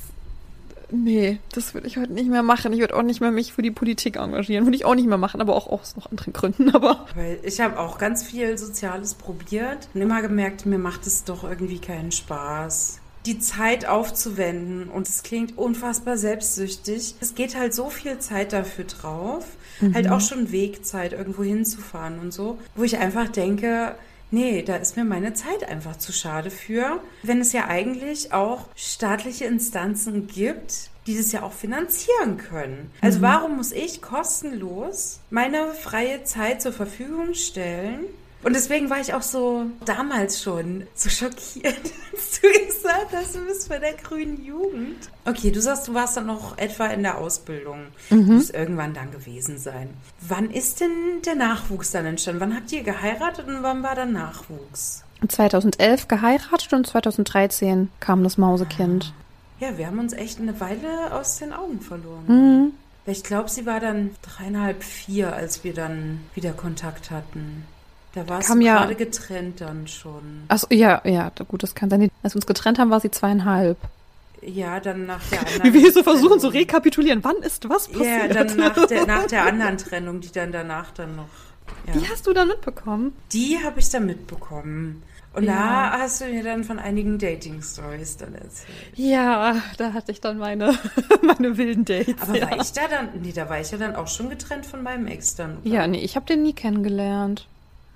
nee, 0.92 1.38
das 1.52 1.74
würde 1.74 1.86
ich 1.86 1.96
heute 1.96 2.12
nicht 2.12 2.28
mehr 2.28 2.42
machen. 2.42 2.72
Ich 2.72 2.80
würde 2.80 2.96
auch 2.96 3.02
nicht 3.02 3.20
mehr 3.20 3.30
mich 3.30 3.52
für 3.52 3.62
die 3.62 3.70
Politik 3.70 4.16
engagieren. 4.16 4.64
Würde 4.66 4.76
ich 4.76 4.84
auch 4.84 4.94
nicht 4.94 5.08
mehr 5.08 5.18
machen, 5.18 5.40
aber 5.40 5.54
auch 5.54 5.66
aus 5.66 5.96
noch 5.96 6.10
anderen 6.10 6.32
Gründen. 6.32 6.70
Aber 6.74 7.06
Weil 7.14 7.38
ich 7.42 7.60
habe 7.60 7.78
auch 7.78 7.98
ganz 7.98 8.22
viel 8.22 8.56
Soziales 8.56 9.14
probiert 9.14 9.88
und 9.94 10.00
immer 10.00 10.22
gemerkt, 10.22 10.66
mir 10.66 10.78
macht 10.78 11.06
es 11.06 11.24
doch 11.24 11.44
irgendwie 11.44 11.78
keinen 11.78 12.12
Spaß 12.12 13.00
die 13.26 13.38
Zeit 13.38 13.86
aufzuwenden. 13.86 14.88
Und 14.88 15.08
es 15.08 15.22
klingt 15.22 15.58
unfassbar 15.58 16.16
selbstsüchtig. 16.16 17.16
Es 17.20 17.34
geht 17.34 17.56
halt 17.56 17.74
so 17.74 17.90
viel 17.90 18.18
Zeit 18.18 18.52
dafür 18.52 18.84
drauf. 18.84 19.44
Mhm. 19.80 19.94
Halt 19.94 20.08
auch 20.08 20.20
schon 20.20 20.52
Wegzeit, 20.52 21.12
irgendwo 21.12 21.42
hinzufahren 21.42 22.18
und 22.18 22.32
so. 22.32 22.58
Wo 22.74 22.82
ich 22.82 22.98
einfach 22.98 23.28
denke, 23.28 23.94
Nee, 24.30 24.62
da 24.62 24.76
ist 24.76 24.96
mir 24.96 25.04
meine 25.04 25.34
Zeit 25.34 25.68
einfach 25.68 25.96
zu 25.96 26.12
schade 26.12 26.50
für, 26.50 27.00
wenn 27.22 27.40
es 27.40 27.52
ja 27.52 27.66
eigentlich 27.66 28.32
auch 28.32 28.66
staatliche 28.76 29.46
Instanzen 29.46 30.28
gibt, 30.28 30.90
die 31.06 31.16
das 31.16 31.32
ja 31.32 31.42
auch 31.42 31.52
finanzieren 31.52 32.36
können. 32.36 32.90
Also 33.00 33.18
mhm. 33.18 33.22
warum 33.22 33.56
muss 33.56 33.72
ich 33.72 34.00
kostenlos 34.00 35.20
meine 35.30 35.72
freie 35.74 36.22
Zeit 36.24 36.62
zur 36.62 36.72
Verfügung 36.72 37.34
stellen 37.34 38.04
und 38.42 38.56
deswegen 38.56 38.88
war 38.88 39.00
ich 39.00 39.12
auch 39.12 39.22
so 39.22 39.66
damals 39.84 40.42
schon 40.42 40.86
so 40.94 41.10
schockiert, 41.10 41.76
als 42.12 42.40
du 42.40 42.48
gesagt 42.48 42.84
hast, 42.84 42.84
du 43.04 43.46
bist 43.46 43.68
bei 43.68 43.78
der 43.78 43.94
grünen 43.94 44.44
Jugend. 44.44 45.10
Okay, 45.24 45.50
du 45.50 45.60
sagst, 45.60 45.88
du 45.88 45.94
warst 45.94 46.16
dann 46.16 46.26
noch 46.26 46.58
etwa 46.58 46.86
in 46.86 47.02
der 47.02 47.18
Ausbildung. 47.18 47.86
Mhm. 48.10 48.26
Du 48.26 48.32
musst 48.32 48.54
irgendwann 48.54 48.94
dann 48.94 49.10
gewesen 49.10 49.58
sein. 49.58 49.90
Wann 50.20 50.50
ist 50.50 50.80
denn 50.80 51.22
der 51.24 51.34
Nachwuchs 51.34 51.90
dann 51.90 52.06
entstanden? 52.06 52.40
Wann 52.40 52.56
habt 52.56 52.72
ihr 52.72 52.82
geheiratet 52.82 53.46
und 53.48 53.62
wann 53.62 53.82
war 53.82 53.94
dann 53.94 54.12
Nachwuchs? 54.12 55.04
2011 55.26 56.08
geheiratet 56.08 56.72
und 56.72 56.86
2013 56.86 57.90
kam 58.00 58.24
das 58.24 58.38
Mausekind. 58.38 59.12
Ja, 59.58 59.76
wir 59.76 59.86
haben 59.86 59.98
uns 59.98 60.14
echt 60.14 60.40
eine 60.40 60.58
Weile 60.60 61.12
aus 61.12 61.36
den 61.36 61.52
Augen 61.52 61.80
verloren. 61.80 62.24
Mhm. 62.26 62.72
Ich 63.06 63.22
glaube, 63.22 63.48
sie 63.48 63.66
war 63.66 63.80
dann 63.80 64.10
dreieinhalb, 64.22 64.82
vier, 64.82 65.34
als 65.34 65.64
wir 65.64 65.74
dann 65.74 66.20
wieder 66.34 66.52
Kontakt 66.52 67.10
hatten. 67.10 67.64
Da 68.12 68.28
war 68.28 68.42
sie 68.42 68.64
ja, 68.64 68.78
gerade 68.78 68.96
getrennt 68.96 69.60
dann 69.60 69.86
schon. 69.86 70.42
Achso, 70.48 70.66
ja, 70.70 71.00
ja, 71.04 71.30
gut, 71.46 71.62
das 71.62 71.74
kann 71.74 71.90
sein. 71.90 72.10
Als 72.22 72.34
wir 72.34 72.38
uns 72.38 72.46
getrennt 72.46 72.78
haben, 72.78 72.90
war 72.90 73.00
sie 73.00 73.10
zweieinhalb. 73.10 73.78
Ja, 74.42 74.80
dann 74.80 75.06
nach 75.06 75.22
der 75.28 75.40
anderen. 75.46 75.74
Wie 75.74 75.82
wir 75.82 75.92
so 75.92 76.02
versuchen 76.02 76.40
zu 76.40 76.46
so 76.46 76.48
rekapitulieren, 76.48 77.22
wann 77.22 77.36
ist 77.36 77.68
was 77.68 77.88
passiert? 77.88 78.34
Ja, 78.34 78.44
dann 78.44 78.56
nach 78.56 78.86
der, 78.86 79.06
nach 79.06 79.26
der 79.26 79.46
anderen 79.46 79.78
Trennung, 79.78 80.20
die 80.20 80.32
dann 80.32 80.50
danach 80.50 80.90
dann 80.92 81.16
noch. 81.16 81.28
Ja. 81.86 81.92
Die 81.92 82.08
hast 82.08 82.26
du 82.26 82.32
dann 82.32 82.48
mitbekommen? 82.48 83.14
Die 83.32 83.58
habe 83.62 83.78
ich 83.78 83.88
dann 83.90 84.06
mitbekommen. 84.06 85.02
Und 85.32 85.44
ja. 85.44 85.92
da 85.92 85.98
hast 86.00 86.20
du 86.20 86.24
mir 86.24 86.42
dann 86.42 86.64
von 86.64 86.80
einigen 86.80 87.16
Dating-Stories 87.16 88.16
dann 88.16 88.34
erzählt. 88.34 88.74
Ja, 88.96 89.62
da 89.78 89.92
hatte 89.92 90.10
ich 90.10 90.20
dann 90.20 90.38
meine, 90.38 90.76
meine 91.22 91.56
wilden 91.56 91.84
Dates. 91.84 92.20
Aber 92.20 92.36
ja. 92.36 92.50
war 92.50 92.60
ich 92.60 92.72
da 92.72 92.88
dann, 92.88 93.10
nee, 93.22 93.30
da 93.30 93.48
war 93.48 93.60
ich 93.60 93.70
ja 93.70 93.78
dann 93.78 93.94
auch 93.94 94.08
schon 94.08 94.28
getrennt 94.28 94.66
von 94.66 94.82
meinem 94.82 95.06
Ex 95.06 95.36
dann. 95.36 95.58
Oder? 95.58 95.68
Ja, 95.68 95.86
nee, 95.86 96.00
ich 96.00 96.16
habe 96.16 96.26
den 96.26 96.42
nie 96.42 96.52
kennengelernt. 96.52 97.46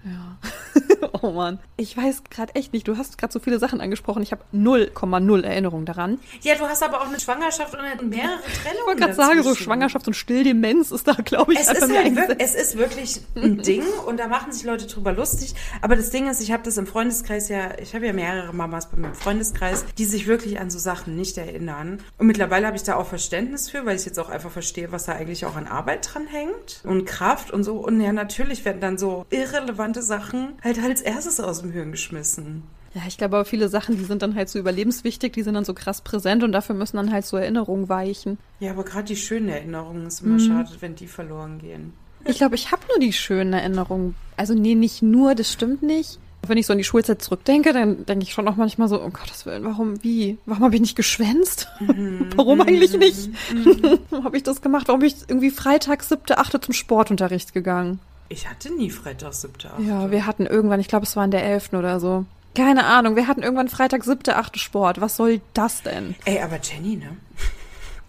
Ja. 0.04 0.38
oh 1.22 1.30
Mann. 1.30 1.58
Ich 1.76 1.96
weiß 1.96 2.24
gerade 2.28 2.54
echt 2.54 2.72
nicht. 2.72 2.86
Du 2.86 2.96
hast 2.98 3.16
gerade 3.16 3.32
so 3.32 3.40
viele 3.40 3.58
Sachen 3.58 3.80
angesprochen. 3.80 4.22
Ich 4.22 4.32
habe 4.32 4.42
0,0 4.54 5.42
Erinnerung 5.42 5.86
daran. 5.86 6.18
Ja, 6.42 6.54
du 6.56 6.64
hast 6.64 6.82
aber 6.82 7.00
auch 7.00 7.08
eine 7.08 7.18
Schwangerschaft 7.18 7.74
und 7.74 8.10
mehrere 8.10 8.40
Trennungen. 8.42 8.78
Ich 8.80 8.86
wollte 8.86 9.00
gerade 9.00 9.14
sagen, 9.14 9.42
so 9.42 9.54
Schwangerschaft 9.54 10.06
und 10.06 10.14
Stilldemenz 10.14 10.90
ist 10.90 11.08
da, 11.08 11.14
glaube 11.14 11.54
ich, 11.54 11.60
es 11.60 11.70
ist, 11.70 11.80
halt 11.80 12.16
wirklich, 12.16 12.38
es 12.38 12.54
ist 12.54 12.76
wirklich 12.76 13.20
ein 13.34 13.58
Ding 13.62 13.82
und 14.06 14.18
da 14.18 14.28
machen 14.28 14.52
sich 14.52 14.64
Leute 14.64 14.86
drüber 14.86 15.12
lustig. 15.12 15.54
Aber 15.80 15.96
das 15.96 16.10
Ding 16.10 16.28
ist, 16.28 16.40
ich 16.42 16.52
habe 16.52 16.62
das 16.62 16.76
im 16.76 16.86
Freundeskreis 16.86 17.48
ja, 17.48 17.78
ich 17.78 17.94
habe 17.94 18.06
ja 18.06 18.12
mehrere 18.12 18.52
Mamas 18.52 18.90
bei 18.90 18.98
meinem 18.98 19.14
Freundeskreis, 19.14 19.86
die 19.96 20.04
sich 20.04 20.26
wirklich 20.26 20.60
an 20.60 20.70
so 20.70 20.78
Sachen 20.78 21.16
nicht 21.16 21.38
erinnern. 21.38 22.02
Und 22.18 22.26
mittlerweile 22.26 22.66
habe 22.66 22.76
ich 22.76 22.82
da 22.82 22.96
auch 22.96 23.06
Verständnis 23.06 23.70
für, 23.70 23.86
weil 23.86 23.96
ich 23.96 24.04
jetzt 24.04 24.18
auch 24.18 24.28
einfach 24.28 24.50
verstehe, 24.50 24.92
was 24.92 25.06
da 25.06 25.12
eigentlich 25.12 25.46
auch 25.46 25.56
an 25.56 25.66
Arbeit 25.66 26.12
dran 26.12 26.26
hängt 26.26 26.82
und 26.84 27.06
Kraft 27.06 27.50
und 27.50 27.64
so. 27.64 27.76
Und 27.76 28.00
ja, 28.00 28.12
natürlich 28.12 28.64
werden 28.64 28.80
dann 28.80 28.98
so 28.98 29.24
irrelevant 29.30 29.93
interessante 29.94 30.02
Sachen 30.02 30.54
halt 30.62 30.78
als 30.78 31.00
erstes 31.00 31.40
aus 31.40 31.60
dem 31.60 31.72
Hirn 31.72 31.92
geschmissen. 31.92 32.64
Ja, 32.94 33.02
ich 33.08 33.18
glaube 33.18 33.36
aber 33.36 33.44
viele 33.44 33.68
Sachen, 33.68 33.96
die 33.96 34.04
sind 34.04 34.22
dann 34.22 34.36
halt 34.36 34.48
so 34.48 34.58
überlebenswichtig, 34.58 35.32
die 35.32 35.42
sind 35.42 35.54
dann 35.54 35.64
so 35.64 35.74
krass 35.74 36.00
präsent 36.00 36.44
und 36.44 36.52
dafür 36.52 36.76
müssen 36.76 36.96
dann 36.96 37.12
halt 37.12 37.26
so 37.26 37.36
Erinnerungen 37.36 37.88
weichen. 37.88 38.38
Ja, 38.60 38.70
aber 38.70 38.84
gerade 38.84 39.04
die 39.04 39.16
schönen 39.16 39.48
Erinnerungen 39.48 40.06
ist 40.06 40.22
immer 40.22 40.34
mhm. 40.34 40.40
schade, 40.40 40.70
wenn 40.80 40.94
die 40.94 41.08
verloren 41.08 41.58
gehen. 41.58 41.92
Ich 42.24 42.38
glaube, 42.38 42.54
ich 42.54 42.70
habe 42.70 42.82
nur 42.88 43.00
die 43.00 43.12
schönen 43.12 43.52
Erinnerungen. 43.52 44.14
Also 44.36 44.54
nee, 44.54 44.74
nicht 44.74 45.02
nur, 45.02 45.34
das 45.34 45.52
stimmt 45.52 45.82
nicht. 45.82 46.18
Wenn 46.46 46.58
ich 46.58 46.66
so 46.66 46.72
an 46.72 46.78
die 46.78 46.84
Schulzeit 46.84 47.22
zurückdenke, 47.22 47.72
dann 47.72 48.04
denke 48.04 48.24
ich 48.24 48.32
schon 48.32 48.46
auch 48.46 48.56
manchmal 48.56 48.88
so, 48.88 49.00
um 49.00 49.12
Gottes 49.12 49.46
Willen, 49.46 49.64
warum, 49.64 50.02
wie? 50.04 50.38
Warum 50.46 50.62
habe 50.64 50.74
ich 50.74 50.80
nicht 50.80 50.96
geschwänzt? 50.96 51.68
Mhm. 51.80 52.28
warum 52.36 52.60
eigentlich 52.60 52.96
nicht? 52.96 53.28
Mhm. 53.52 53.98
warum 54.10 54.24
habe 54.24 54.36
ich 54.36 54.42
das 54.42 54.62
gemacht? 54.62 54.88
Warum 54.88 55.00
bin 55.00 55.08
ich 55.08 55.16
irgendwie 55.26 55.50
Freitag, 55.50 56.02
siebte, 56.02 56.38
achte 56.38 56.60
zum 56.60 56.74
Sportunterricht 56.74 57.54
gegangen? 57.54 57.98
Ich 58.28 58.48
hatte 58.48 58.74
nie 58.74 58.90
Freitag, 58.90 59.34
siebte, 59.34 59.70
achte. 59.70 59.82
Ja, 59.82 60.10
wir 60.10 60.26
hatten 60.26 60.46
irgendwann, 60.46 60.80
ich 60.80 60.88
glaube, 60.88 61.04
es 61.04 61.14
war 61.16 61.24
in 61.24 61.30
der 61.30 61.44
elften 61.44 61.76
oder 61.76 62.00
so. 62.00 62.24
Keine 62.54 62.84
Ahnung, 62.84 63.16
wir 63.16 63.26
hatten 63.26 63.42
irgendwann 63.42 63.68
Freitag, 63.68 64.04
siebte, 64.04 64.36
achte 64.36 64.58
Sport. 64.58 65.00
Was 65.00 65.16
soll 65.16 65.40
das 65.54 65.82
denn? 65.82 66.14
Ey, 66.24 66.40
aber 66.40 66.58
Jenny, 66.62 66.96
ne? 66.96 67.16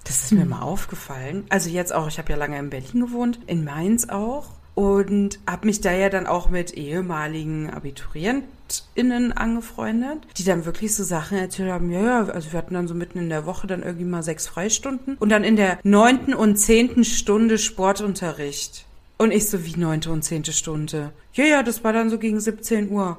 Das 0.03 0.23
ist 0.23 0.31
hm. 0.31 0.39
mir 0.39 0.45
mal 0.45 0.61
aufgefallen. 0.61 1.45
Also 1.49 1.69
jetzt 1.69 1.93
auch, 1.93 2.07
ich 2.07 2.19
habe 2.19 2.31
ja 2.31 2.37
lange 2.37 2.59
in 2.59 2.69
Berlin 2.69 3.01
gewohnt, 3.01 3.39
in 3.47 3.63
Mainz 3.63 4.07
auch. 4.09 4.49
und 4.75 5.39
habe 5.47 5.65
mich 5.65 5.81
da 5.81 5.91
ja 5.91 6.09
dann 6.09 6.27
auch 6.27 6.49
mit 6.49 6.73
ehemaligen 6.73 7.69
AbiturientInnen 7.69 9.31
angefreundet, 9.31 10.19
die 10.37 10.43
dann 10.43 10.65
wirklich 10.65 10.93
so 10.95 11.03
Sachen 11.03 11.37
erzählt 11.37 11.71
haben, 11.71 11.89
ja, 11.91 12.01
ja, 12.01 12.25
also 12.25 12.51
wir 12.51 12.59
hatten 12.59 12.73
dann 12.73 12.87
so 12.87 12.93
mitten 12.93 13.17
in 13.17 13.29
der 13.29 13.45
Woche 13.45 13.67
dann 13.67 13.83
irgendwie 13.83 14.05
mal 14.05 14.21
sechs 14.21 14.47
Freistunden 14.47 15.15
und 15.17 15.29
dann 15.29 15.43
in 15.43 15.55
der 15.55 15.79
neunten 15.83 16.33
und 16.33 16.57
zehnten 16.57 17.05
Stunde 17.05 17.57
Sportunterricht. 17.57 18.84
Und 19.17 19.31
ich 19.31 19.49
so, 19.49 19.63
wie 19.65 19.77
neunte 19.77 20.11
und 20.11 20.23
zehnte 20.23 20.51
Stunde? 20.51 21.11
Ja, 21.33 21.45
ja, 21.45 21.63
das 21.63 21.83
war 21.83 21.93
dann 21.93 22.09
so 22.09 22.17
gegen 22.17 22.39
17 22.39 22.89
Uhr. 22.91 23.17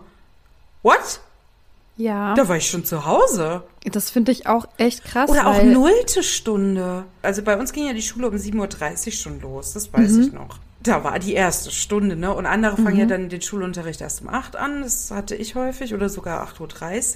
What? 0.83 1.21
Ja. 1.97 2.35
Da 2.35 2.47
war 2.49 2.59
ich 2.59 2.69
schon 2.69 2.85
zu 2.85 3.07
Hause. 3.07 3.63
Das 3.91 4.11
finde 4.11 4.31
ich 4.33 4.47
auch 4.47 4.67
echt 4.77 5.05
krass. 5.05 5.31
Oder 5.31 5.47
auch 5.47 5.63
nullte 5.63 6.23
Stunde. 6.23 7.05
Also 7.23 7.43
bei 7.43 7.57
uns 7.57 7.73
ging 7.73 7.87
ja 7.87 7.95
die 7.95 8.03
Schule 8.03 8.29
um 8.29 8.35
7.30 8.37 9.07
Uhr 9.07 9.13
schon 9.13 9.41
los, 9.41 9.73
das 9.73 9.93
weiß 9.93 10.13
Mhm. 10.13 10.23
ich 10.23 10.33
noch. 10.33 10.59
Da 10.83 11.03
war 11.03 11.19
die 11.19 11.33
erste 11.33 11.71
Stunde, 11.73 12.15
ne? 12.15 12.33
Und 12.33 12.47
andere 12.47 12.77
fangen 12.77 12.99
ja 12.99 13.07
dann 13.07 13.29
den 13.29 13.41
Schulunterricht 13.43 14.01
erst 14.03 14.21
um 14.21 14.29
8 14.29 14.55
an. 14.55 14.83
Das 14.83 15.11
hatte 15.11 15.35
ich 15.35 15.57
häufig. 15.57 15.95
Oder 15.95 16.09
sogar 16.09 16.47
8.30 16.47 16.61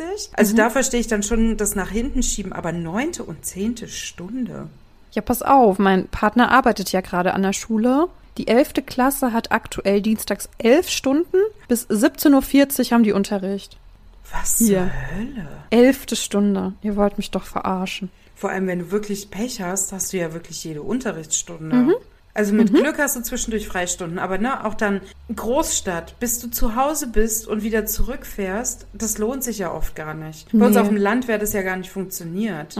Uhr. 0.00 0.06
Mhm. 0.06 0.12
Also 0.32 0.56
da 0.56 0.70
verstehe 0.70 0.98
ich 0.98 1.06
dann 1.06 1.22
schon 1.22 1.56
das 1.56 1.76
nach 1.76 1.90
hinten 1.90 2.22
schieben. 2.24 2.52
Aber 2.52 2.72
neunte 2.72 3.22
und 3.22 3.44
zehnte 3.44 3.86
Stunde. 3.86 4.66
Ja, 5.12 5.22
pass 5.22 5.42
auf, 5.42 5.78
mein 5.78 6.08
Partner 6.08 6.50
arbeitet 6.50 6.90
ja 6.90 7.00
gerade 7.00 7.32
an 7.34 7.42
der 7.42 7.52
Schule. 7.52 8.08
Die 8.38 8.48
11. 8.48 8.74
Klasse 8.86 9.32
hat 9.32 9.52
aktuell 9.52 10.00
dienstags 10.00 10.48
11 10.58 10.88
Stunden. 10.88 11.36
Bis 11.68 11.88
17.40 11.88 12.30
Uhr 12.86 12.90
haben 12.92 13.02
die 13.02 13.12
Unterricht. 13.12 13.76
Was 14.32 14.58
Hier. 14.58 14.90
zur 15.10 15.16
Hölle? 15.16 15.48
Elfte 15.70 16.16
Stunde. 16.16 16.72
Ihr 16.82 16.96
wollt 16.96 17.18
mich 17.18 17.30
doch 17.30 17.44
verarschen. 17.44 18.10
Vor 18.36 18.50
allem, 18.50 18.66
wenn 18.68 18.78
du 18.78 18.90
wirklich 18.90 19.30
Pech 19.30 19.60
hast, 19.60 19.92
hast 19.92 20.12
du 20.12 20.16
ja 20.18 20.32
wirklich 20.32 20.64
jede 20.64 20.82
Unterrichtsstunde. 20.82 21.76
Mhm. 21.76 21.94
Also 22.32 22.54
mit 22.54 22.72
Glück 22.72 22.96
hast 22.98 23.16
du 23.16 23.22
zwischendurch 23.22 23.66
Freistunden, 23.66 24.20
aber 24.20 24.38
ne, 24.38 24.64
auch 24.64 24.74
dann 24.74 25.00
Großstadt, 25.34 26.18
bis 26.20 26.38
du 26.38 26.48
zu 26.48 26.76
Hause 26.76 27.08
bist 27.08 27.48
und 27.48 27.64
wieder 27.64 27.86
zurückfährst, 27.86 28.86
das 28.92 29.18
lohnt 29.18 29.42
sich 29.42 29.58
ja 29.58 29.72
oft 29.74 29.96
gar 29.96 30.14
nicht. 30.14 30.46
Bei 30.52 30.66
uns 30.66 30.76
Nee. 30.76 30.80
auf 30.80 30.88
dem 30.88 30.96
Land 30.96 31.26
wäre 31.26 31.40
das 31.40 31.52
ja 31.52 31.62
gar 31.62 31.76
nicht 31.76 31.90
funktioniert. 31.90 32.76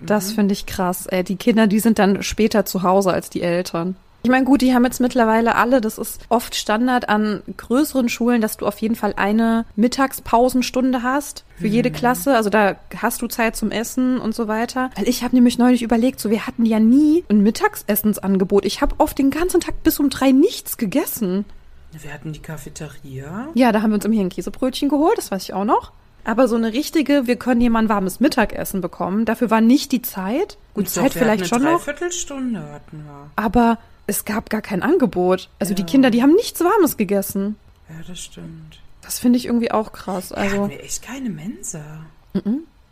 Das 0.00 0.32
finde 0.32 0.52
ich 0.52 0.66
krass. 0.66 1.06
Ey, 1.06 1.22
die 1.22 1.36
Kinder, 1.36 1.68
die 1.68 1.78
sind 1.78 2.00
dann 2.00 2.24
später 2.24 2.64
zu 2.64 2.82
Hause 2.82 3.12
als 3.12 3.30
die 3.30 3.42
Eltern. 3.42 3.94
Ich 4.24 4.30
meine, 4.30 4.44
gut, 4.44 4.62
die 4.62 4.72
haben 4.72 4.84
jetzt 4.84 5.00
mittlerweile 5.00 5.56
alle, 5.56 5.80
das 5.80 5.98
ist 5.98 6.20
oft 6.28 6.54
Standard 6.54 7.08
an 7.08 7.42
größeren 7.56 8.08
Schulen, 8.08 8.40
dass 8.40 8.56
du 8.56 8.66
auf 8.66 8.78
jeden 8.78 8.94
Fall 8.94 9.14
eine 9.16 9.64
Mittagspausenstunde 9.74 11.02
hast 11.02 11.44
für 11.56 11.66
jede 11.66 11.90
Klasse. 11.90 12.36
Also 12.36 12.48
da 12.48 12.76
hast 12.96 13.20
du 13.22 13.26
Zeit 13.26 13.56
zum 13.56 13.70
Essen 13.70 14.18
und 14.18 14.34
so 14.34 14.46
weiter. 14.46 14.90
Weil 14.96 15.08
ich 15.08 15.24
habe 15.24 15.34
nämlich 15.34 15.58
neulich 15.58 15.82
überlegt, 15.82 16.20
so 16.20 16.30
wir 16.30 16.46
hatten 16.46 16.64
ja 16.64 16.78
nie 16.78 17.24
ein 17.28 17.42
Mittagsessensangebot. 17.42 18.64
Ich 18.64 18.80
habe 18.80 18.94
oft 18.98 19.18
den 19.18 19.30
ganzen 19.30 19.60
Tag 19.60 19.82
bis 19.82 19.98
um 19.98 20.08
drei 20.08 20.30
nichts 20.30 20.76
gegessen. 20.76 21.44
Wir 21.92 22.12
hatten 22.12 22.32
die 22.32 22.40
Cafeteria. 22.40 23.48
Ja, 23.54 23.72
da 23.72 23.82
haben 23.82 23.90
wir 23.90 23.96
uns 23.96 24.04
immerhin 24.04 24.26
ein 24.26 24.30
Käsebrötchen 24.30 24.88
geholt, 24.88 25.18
das 25.18 25.30
weiß 25.30 25.42
ich 25.42 25.52
auch 25.52 25.64
noch. 25.64 25.92
Aber 26.24 26.46
so 26.46 26.54
eine 26.56 26.72
richtige, 26.72 27.26
wir 27.26 27.36
können 27.36 27.60
hier 27.60 27.70
mal 27.70 27.80
ein 27.80 27.88
warmes 27.88 28.20
Mittagessen 28.20 28.80
bekommen. 28.80 29.24
Dafür 29.24 29.50
war 29.50 29.60
nicht 29.60 29.90
die 29.90 30.02
Zeit. 30.02 30.56
Gut, 30.74 30.88
Zeit 30.88 31.14
doch, 31.14 31.18
vielleicht 31.18 31.48
schon 31.48 31.62
noch. 31.64 31.84
Dreiviertelstunde 31.84 32.60
hatten 32.60 33.04
wir. 33.04 33.30
Aber 33.34 33.78
es 34.06 34.24
gab 34.24 34.50
gar 34.50 34.62
kein 34.62 34.82
Angebot. 34.82 35.48
Also 35.58 35.74
die 35.74 35.84
Kinder, 35.84 36.10
die 36.10 36.22
haben 36.22 36.34
nichts 36.34 36.60
Warmes 36.60 36.96
gegessen. 36.96 37.56
Ja, 37.88 37.96
das 38.06 38.20
stimmt. 38.20 38.78
Das 39.02 39.18
finde 39.18 39.38
ich 39.38 39.46
irgendwie 39.46 39.70
auch 39.70 39.92
krass. 39.92 40.30
Wir 40.30 40.38
Also, 40.38 40.64
hatten 40.64 40.70
echt 40.72 41.02
keine 41.02 41.30
Mensa. 41.30 41.80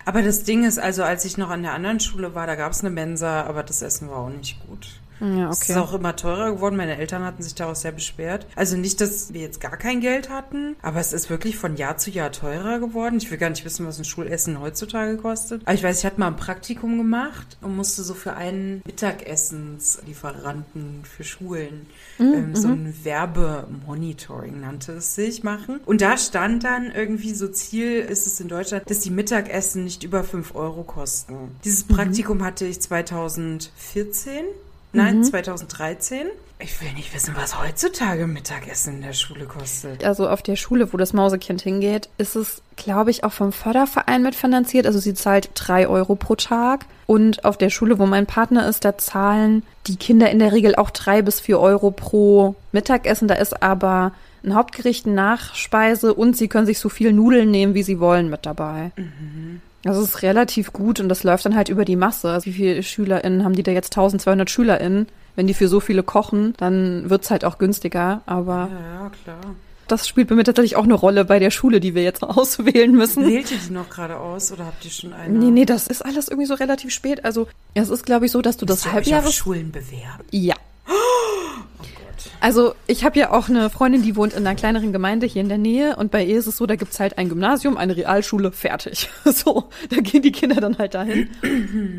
Aber 0.05 0.23
das 0.23 0.42
Ding 0.44 0.64
ist, 0.64 0.79
also 0.79 1.03
als 1.05 1.25
ich 1.25 1.37
noch 1.38 1.51
an 1.51 1.62
der 1.62 1.73
anderen 1.73 2.01
Schule 2.01 2.35
war, 2.35 2.46
da 2.46 2.55
gab 2.57 2.73
es 2.73 2.81
eine 2.81 2.90
Mensa, 2.90 3.42
aber 3.44 3.62
das 3.62 3.81
Essen 3.83 4.09
war 4.11 4.18
auch 4.18 4.29
nicht 4.31 4.59
gut. 4.66 5.00
Ja, 5.20 5.50
Es 5.50 5.62
ist 5.62 5.70
okay. 5.70 5.80
auch 5.80 5.94
immer 5.94 6.16
teurer 6.16 6.52
geworden. 6.52 6.76
Meine 6.76 6.96
Eltern 6.96 7.24
hatten 7.24 7.42
sich 7.42 7.54
daraus 7.54 7.83
sehr 7.83 7.92
beschwert. 7.92 8.46
Also 8.56 8.76
nicht, 8.76 9.00
dass 9.00 9.33
wir 9.33 9.40
jetzt 9.40 9.61
gar 9.61 9.76
kein 9.76 10.00
Geld 10.00 10.30
hatten, 10.30 10.76
aber 10.83 11.00
es 11.00 11.12
ist 11.12 11.30
wirklich 11.30 11.56
von 11.56 11.76
Jahr 11.76 11.98
zu 11.98 12.11
Jahr 12.11 12.33
teurer 12.33 12.78
geworden. 12.78 13.18
Ich 13.18 13.30
will 13.30 13.38
gar 13.38 13.50
nicht 13.50 13.64
wissen, 13.64 13.87
was 13.87 13.98
ein 13.98 14.04
Schulessen 14.04 14.61
heutzutage 14.61 15.16
kostet. 15.16 15.62
Aber 15.64 15.74
ich 15.74 15.83
weiß, 15.83 15.98
ich 15.98 16.04
hatte 16.04 16.20
mal 16.20 16.28
ein 16.28 16.37
Praktikum 16.37 16.98
gemacht 16.98 17.59
und 17.61 17.76
musste 17.76 18.02
so 18.02 18.14
für 18.14 18.35
einen 18.35 18.83
Mittagessenslieferanten 18.87 21.04
für 21.04 21.24
Schulen 21.24 21.87
ähm, 22.18 22.54
so 22.54 22.68
ein 22.68 22.94
Werbemonitoring 23.02 24.61
nannte 24.61 24.92
es 24.92 25.14
sich 25.14 25.42
machen. 25.42 25.80
Und 25.87 26.00
da 26.00 26.16
stand 26.16 26.64
dann 26.64 26.90
irgendwie 26.90 27.35
so 27.35 27.48
Ziel 27.48 28.00
ist 28.00 28.26
es 28.26 28.40
in 28.40 28.48
Deutschland, 28.48 28.88
dass 28.88 29.00
die 29.00 29.11
Mittagessen 29.11 29.85
nicht 29.85 30.04
über 30.04 30.24
5 30.24 30.54
Euro 30.54 30.83
kosten. 30.83 31.56
Dieses 31.64 31.85
Praktikum 31.85 32.44
hatte 32.44 32.66
ich 32.66 32.80
2014. 32.80 34.44
Nein, 34.92 35.22
2013. 35.24 36.26
Ich 36.62 36.79
will 36.83 36.92
nicht 36.92 37.14
wissen, 37.14 37.35
was 37.37 37.59
heutzutage 37.59 38.26
Mittagessen 38.26 38.96
in 38.96 39.03
der 39.03 39.14
Schule 39.14 39.46
kostet. 39.46 40.05
Also 40.05 40.29
auf 40.29 40.42
der 40.42 40.57
Schule, 40.57 40.92
wo 40.92 40.98
das 40.98 41.14
Mausekind 41.14 41.62
hingeht, 41.62 42.11
ist 42.18 42.37
es, 42.37 42.61
glaube 42.76 43.11
ich, 43.11 43.24
auch 43.24 43.33
vom 43.33 43.53
Förderverein 43.53 44.22
mitfinanziert. 44.22 44.87
Also 44.87 44.98
sie 44.98 45.14
zahlt 45.14 45.50
drei 45.55 45.88
Euro 45.88 46.16
pro 46.16 46.35
Tag. 46.35 46.85
Und 47.07 47.44
auf 47.46 47.57
der 47.57 47.70
Schule, 47.70 47.98
wo 47.98 48.05
mein 48.05 48.26
Partner 48.26 48.68
ist, 48.68 48.85
da 48.85 48.98
zahlen 48.98 49.62
die 49.87 49.96
Kinder 49.96 50.31
in 50.31 50.38
der 50.38 50.53
Regel 50.53 50.74
auch 50.74 50.90
drei 50.90 51.22
bis 51.22 51.40
vier 51.40 51.59
Euro 51.61 51.90
pro 51.92 52.57
Mittagessen. 52.72 53.26
Da 53.26 53.35
ist 53.37 53.62
aber 53.62 54.12
ein 54.44 54.55
Hauptgericht, 54.55 55.07
eine 55.07 55.14
Nachspeise 55.14 56.12
und 56.12 56.37
sie 56.37 56.48
können 56.48 56.66
sich 56.66 56.79
so 56.79 56.88
viel 56.90 57.12
Nudeln 57.12 57.50
nehmen, 57.50 57.74
wie 57.74 57.83
sie 57.83 58.00
wollen, 58.00 58.29
mit 58.29 58.44
dabei. 58.44 58.92
Das 59.83 59.97
ist 59.97 60.23
relativ 60.23 60.73
gut 60.73 61.01
und 61.01 61.09
das 61.09 61.23
läuft 61.25 61.47
dann 61.47 61.57
halt 61.57 61.69
über 61.71 61.85
die 61.85 61.97
Masse. 61.97 62.31
Also 62.31 62.47
Wie 62.47 62.53
viele 62.53 62.83
SchülerInnen 62.83 63.45
haben 63.45 63.55
die 63.55 63.62
da 63.62 63.73
jetzt? 63.73 63.93
1200 63.97 64.51
SchülerInnen. 64.51 65.07
Wenn 65.37 65.47
die 65.47 65.55
für 65.55 65.69
so 65.69 65.81
viele 65.81 66.03
kochen, 66.03 66.55
dann 66.59 67.09
wird's 67.09 67.31
halt 67.31 67.45
auch 67.45 67.57
günstiger. 67.59 68.21
Aber 68.27 68.69
Ja, 68.71 69.03
ja, 69.05 69.11
klar. 69.25 69.55
das 69.88 70.07
spielt 70.07 70.29
bei 70.29 70.35
mir 70.35 70.45
tatsächlich 70.45 70.77
auch 70.77 70.85
eine 70.85 70.95
Rolle 70.95 71.25
bei 71.25 71.38
der 71.38 71.51
Schule, 71.51 71.81
die 71.81 71.95
wir 71.95 72.03
jetzt 72.03 72.23
auswählen 72.25 72.93
müssen. 72.93 73.27
Wählt 73.27 73.51
ihr 73.51 73.57
die 73.66 73.73
noch 73.73 73.88
gerade 73.88 74.19
aus 74.19 74.53
oder 74.53 74.66
habt 74.66 74.85
ihr 74.85 74.90
schon 74.90 75.12
eine? 75.14 75.33
Nee, 75.38 75.51
nee, 75.51 75.64
das 75.64 75.87
ist 75.87 76.05
alles 76.05 76.29
irgendwie 76.29 76.47
so 76.47 76.55
relativ 76.55 76.93
spät. 76.93 77.25
Also, 77.25 77.49
es 77.75 77.88
ist, 77.88 78.05
glaube 78.05 78.27
ich, 78.27 78.33
so, 78.33 78.43
dass 78.43 78.57
du 78.59 78.66
das 78.66 78.85
Müsst 78.85 78.87
ihr 78.87 78.88
euch 78.88 78.93
auf 78.93 78.97
Halbjahres... 79.07 79.35
Schulen 79.35 79.73
bewerben. 79.73 80.25
Ja. 80.31 80.57
Oh 80.88 80.93
Gott. 81.79 82.30
Also, 82.40 82.74
ich 82.87 83.05
habe 83.05 83.18
ja 83.18 83.31
auch 83.33 83.48
eine 83.48 83.68
Freundin, 83.70 84.03
die 84.03 84.16
wohnt 84.16 84.33
in 84.33 84.46
einer 84.46 84.57
kleineren 84.57 84.92
Gemeinde 84.92 85.26
hier 85.26 85.42
in 85.42 85.48
der 85.48 85.59
Nähe 85.59 85.96
und 85.96 86.11
bei 86.11 86.24
ihr 86.24 86.38
ist 86.38 86.46
es 86.46 86.57
so, 86.57 86.66
da 86.66 86.76
gibt's 86.76 86.98
halt 86.98 87.18
ein 87.18 87.29
Gymnasium, 87.29 87.76
eine 87.76 87.96
Realschule, 87.96 88.53
fertig. 88.53 89.09
So, 89.31 89.68
da 89.90 89.96
gehen 90.00 90.22
die 90.22 90.33
Kinder 90.33 90.61
dann 90.61 90.76
halt 90.79 90.94
dahin. 90.94 91.29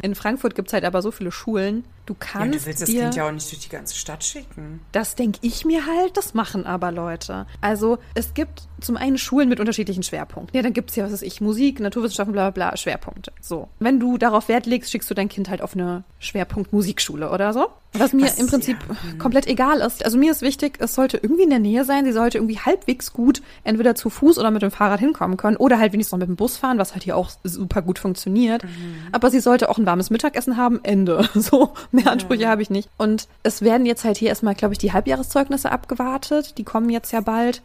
In 0.02 0.16
Frankfurt 0.16 0.54
gibt's 0.56 0.74
halt 0.74 0.84
aber 0.84 1.02
so 1.02 1.12
viele 1.12 1.32
Schulen. 1.32 1.86
Du 2.06 2.14
Ja, 2.14 2.18
kannst 2.20 2.62
du 2.62 2.66
willst 2.66 2.82
das. 2.82 2.90
Kind 2.90 3.16
ja 3.16 3.28
auch 3.28 3.32
nicht 3.32 3.50
durch 3.52 3.62
die 3.62 3.70
ganze 3.70 3.96
Stadt 3.96 4.24
schicken. 4.24 4.82
Das 4.92 5.16
denke 5.16 5.40
ich 5.42 5.64
mir 5.66 5.86
halt, 5.86 6.18
das 6.18 6.34
machen 6.34 6.66
aber 6.66 6.92
Leute. 6.92 7.46
Also 7.62 8.00
es 8.16 8.34
gibt 8.34 8.64
zum 8.82 8.98
einen 8.98 9.18
Schulen 9.18 9.48
mit 9.50 9.60
unterschiedlichen 9.60 10.04
Schwerpunkten. 10.04 10.56
Ja, 10.58 10.62
dann 10.64 10.74
gibt's 10.74 10.96
ja, 10.96 11.06
was 11.06 11.14
weiß 11.14 11.22
ich, 11.22 11.40
Musik, 11.42 11.80
Naturwissenschaften, 11.80 12.34
bla 12.34 12.50
bla 12.50 12.70
bla, 12.70 12.78
Schwerpunkte. 12.78 13.32
So. 13.40 13.70
Wenn 13.80 14.00
du 14.00 14.18
darauf 14.18 14.50
Wert 14.50 14.66
legst, 14.66 14.92
schickst 14.92 15.10
du 15.10 15.14
dein 15.14 15.30
Kind 15.30 15.50
halt 15.50 15.62
auf 15.62 15.74
eine 15.76 16.04
Schwerpunkt 16.20 16.74
Musikschule 16.74 17.30
oder 17.32 17.54
so. 17.54 17.68
Was 17.94 18.14
mir 18.14 18.26
Was- 18.26 18.40
im 18.40 18.48
Prinzip 18.48 18.78
ja, 18.90 18.96
hm. 19.12 19.18
komplett 19.20 19.48
egal 19.48 19.80
ist. 19.80 20.04
Also 20.04 20.18
mir 20.18 20.31
ist 20.32 20.42
wichtig, 20.42 20.78
es 20.80 20.96
sollte 20.96 21.18
irgendwie 21.18 21.44
in 21.44 21.50
der 21.50 21.60
Nähe 21.60 21.86
sein. 21.86 22.06
Sie 22.06 22.12
sollte 22.12 22.38
irgendwie 22.38 22.60
halbwegs 22.60 23.14
gut 23.14 23.42
entweder 23.64 23.94
zu 23.96 24.10
Fuß 24.10 24.40
oder 24.40 24.52
mit 24.52 24.62
dem 24.62 24.72
Fahrrad 24.72 25.00
hinkommen 25.00 25.38
können 25.38 25.58
oder 25.58 25.78
halt 25.78 25.94
wenigstens 25.94 26.14
noch 26.14 26.20
mit 26.20 26.30
dem 26.30 26.36
Bus 26.36 26.58
fahren, 26.58 26.78
was 26.78 26.94
halt 26.94 27.04
hier 27.04 27.18
auch 27.18 27.30
super 27.44 27.82
gut 27.82 28.00
funktioniert. 28.00 28.64
Mhm. 28.64 28.96
Aber 29.12 29.30
sie 29.30 29.40
sollte 29.40 29.70
auch 29.70 29.78
ein 29.78 29.86
warmes 29.86 30.10
Mittagessen 30.10 30.58
haben. 30.58 30.80
Ende. 30.84 31.30
So, 31.42 31.74
mehr 31.92 32.12
Ansprüche 32.12 32.48
habe 32.48 32.62
ich 32.62 32.70
nicht. 32.70 32.88
Und 32.98 33.28
es 33.42 33.62
werden 33.62 33.86
jetzt 33.86 34.04
halt 34.04 34.18
hier 34.18 34.30
erstmal, 34.30 34.54
glaube 34.54 34.74
ich, 34.74 34.78
die 34.78 34.94
Halbjahreszeugnisse 34.94 35.72
abgewartet. 35.72 36.58
Die 36.58 36.64
kommen 36.64 36.90
jetzt 36.90 37.12
ja 37.12 37.22
bald. 37.22 37.62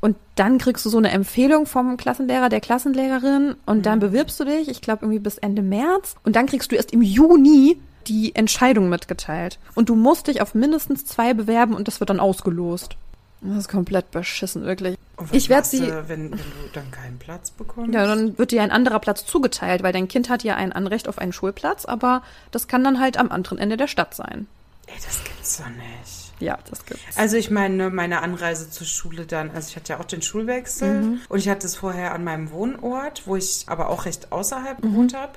Und 0.00 0.16
dann 0.36 0.58
kriegst 0.58 0.84
du 0.84 0.90
so 0.90 0.98
eine 0.98 1.10
Empfehlung 1.10 1.66
vom 1.66 1.96
Klassenlehrer, 1.96 2.48
der 2.48 2.60
Klassenlehrerin 2.60 3.56
und 3.66 3.86
dann 3.86 3.98
bewirbst 3.98 4.38
du 4.38 4.44
dich, 4.44 4.68
ich 4.68 4.80
glaube 4.80 5.04
irgendwie 5.04 5.18
bis 5.18 5.38
Ende 5.38 5.62
März. 5.62 6.14
Und 6.22 6.36
dann 6.36 6.46
kriegst 6.46 6.70
du 6.70 6.76
erst 6.76 6.92
im 6.92 7.02
Juni 7.02 7.78
die 8.08 8.34
Entscheidung 8.34 8.88
mitgeteilt. 8.88 9.58
Und 9.74 9.88
du 9.88 9.94
musst 9.94 10.26
dich 10.28 10.40
auf 10.40 10.54
mindestens 10.54 11.04
zwei 11.04 11.34
bewerben 11.34 11.74
und 11.74 11.88
das 11.88 12.00
wird 12.00 12.10
dann 12.10 12.20
ausgelost. 12.20 12.96
Das 13.42 13.58
ist 13.58 13.68
komplett 13.68 14.10
beschissen, 14.10 14.64
wirklich. 14.64 14.96
Und 15.16 15.30
was 15.30 15.36
Ich 15.36 15.48
werd 15.48 15.60
machst 15.60 15.70
sie- 15.72 15.86
wenn, 15.86 16.08
wenn 16.08 16.30
du 16.32 16.38
dann 16.72 16.90
keinen 16.90 17.18
Platz 17.18 17.50
bekommst? 17.50 17.94
Ja, 17.94 18.06
dann 18.06 18.38
wird 18.38 18.50
dir 18.50 18.62
ein 18.62 18.70
anderer 18.70 18.98
Platz 18.98 19.24
zugeteilt, 19.26 19.82
weil 19.82 19.92
dein 19.92 20.08
Kind 20.08 20.28
hat 20.30 20.42
ja 20.42 20.56
ein 20.56 20.72
Anrecht 20.72 21.06
auf 21.08 21.18
einen 21.18 21.32
Schulplatz, 21.32 21.84
aber 21.84 22.22
das 22.50 22.66
kann 22.66 22.82
dann 22.82 22.98
halt 22.98 23.18
am 23.18 23.30
anderen 23.30 23.58
Ende 23.58 23.76
der 23.76 23.88
Stadt 23.88 24.14
sein. 24.14 24.46
Ey, 24.86 24.94
das 25.04 25.22
gibt's 25.24 25.58
doch 25.58 25.66
nicht. 25.68 26.32
Ja, 26.38 26.58
das 26.68 26.84
gibt's. 26.84 27.02
Also 27.16 27.36
ich 27.36 27.50
meine, 27.50 27.88
meine 27.90 28.22
Anreise 28.22 28.68
zur 28.70 28.86
Schule 28.86 29.26
dann, 29.26 29.50
also 29.50 29.68
ich 29.70 29.76
hatte 29.76 29.92
ja 29.94 30.00
auch 30.00 30.04
den 30.04 30.22
Schulwechsel 30.22 31.02
Mhm. 31.02 31.20
und 31.28 31.38
ich 31.38 31.48
hatte 31.48 31.66
es 31.66 31.76
vorher 31.76 32.14
an 32.14 32.24
meinem 32.24 32.50
Wohnort, 32.50 33.22
wo 33.26 33.36
ich 33.36 33.64
aber 33.68 33.88
auch 33.88 34.04
recht 34.06 34.32
außerhalb 34.32 34.82
Mhm. 34.82 34.90
gewohnt 34.90 35.14
habe, 35.16 35.32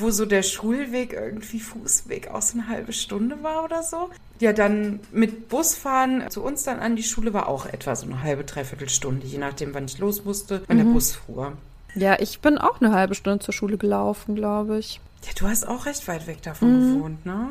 wo 0.00 0.10
so 0.10 0.24
der 0.26 0.42
Schulweg 0.42 1.12
irgendwie 1.12 1.60
Fußweg 1.60 2.28
aus 2.28 2.54
eine 2.54 2.68
halbe 2.68 2.92
Stunde 2.92 3.42
war 3.42 3.64
oder 3.64 3.82
so. 3.82 4.10
Ja, 4.38 4.52
dann 4.52 5.00
mit 5.12 5.48
Busfahren 5.48 6.30
zu 6.30 6.42
uns 6.42 6.62
dann 6.62 6.80
an 6.80 6.96
die 6.96 7.02
Schule 7.02 7.32
war 7.34 7.48
auch 7.48 7.66
etwa 7.66 7.94
so 7.94 8.06
eine 8.06 8.22
halbe, 8.22 8.44
dreiviertel 8.44 8.88
Stunde, 8.88 9.26
je 9.26 9.38
nachdem, 9.38 9.74
wann 9.74 9.84
ich 9.84 9.98
los 9.98 10.24
musste, 10.24 10.62
wann 10.66 10.78
Mhm. 10.78 10.84
der 10.84 10.92
Bus 10.92 11.12
fuhr. 11.12 11.52
Ja, 11.94 12.18
ich 12.20 12.40
bin 12.40 12.56
auch 12.58 12.80
eine 12.80 12.92
halbe 12.92 13.14
Stunde 13.14 13.40
zur 13.44 13.52
Schule 13.52 13.76
gelaufen, 13.76 14.34
glaube 14.36 14.78
ich. 14.78 15.00
Ja, 15.24 15.32
du 15.38 15.46
hast 15.48 15.66
auch 15.68 15.86
recht 15.86 16.06
weit 16.08 16.26
weg 16.26 16.40
davon 16.42 16.72
Mhm. 16.72 16.94
gewohnt, 16.96 17.26
ne? 17.26 17.48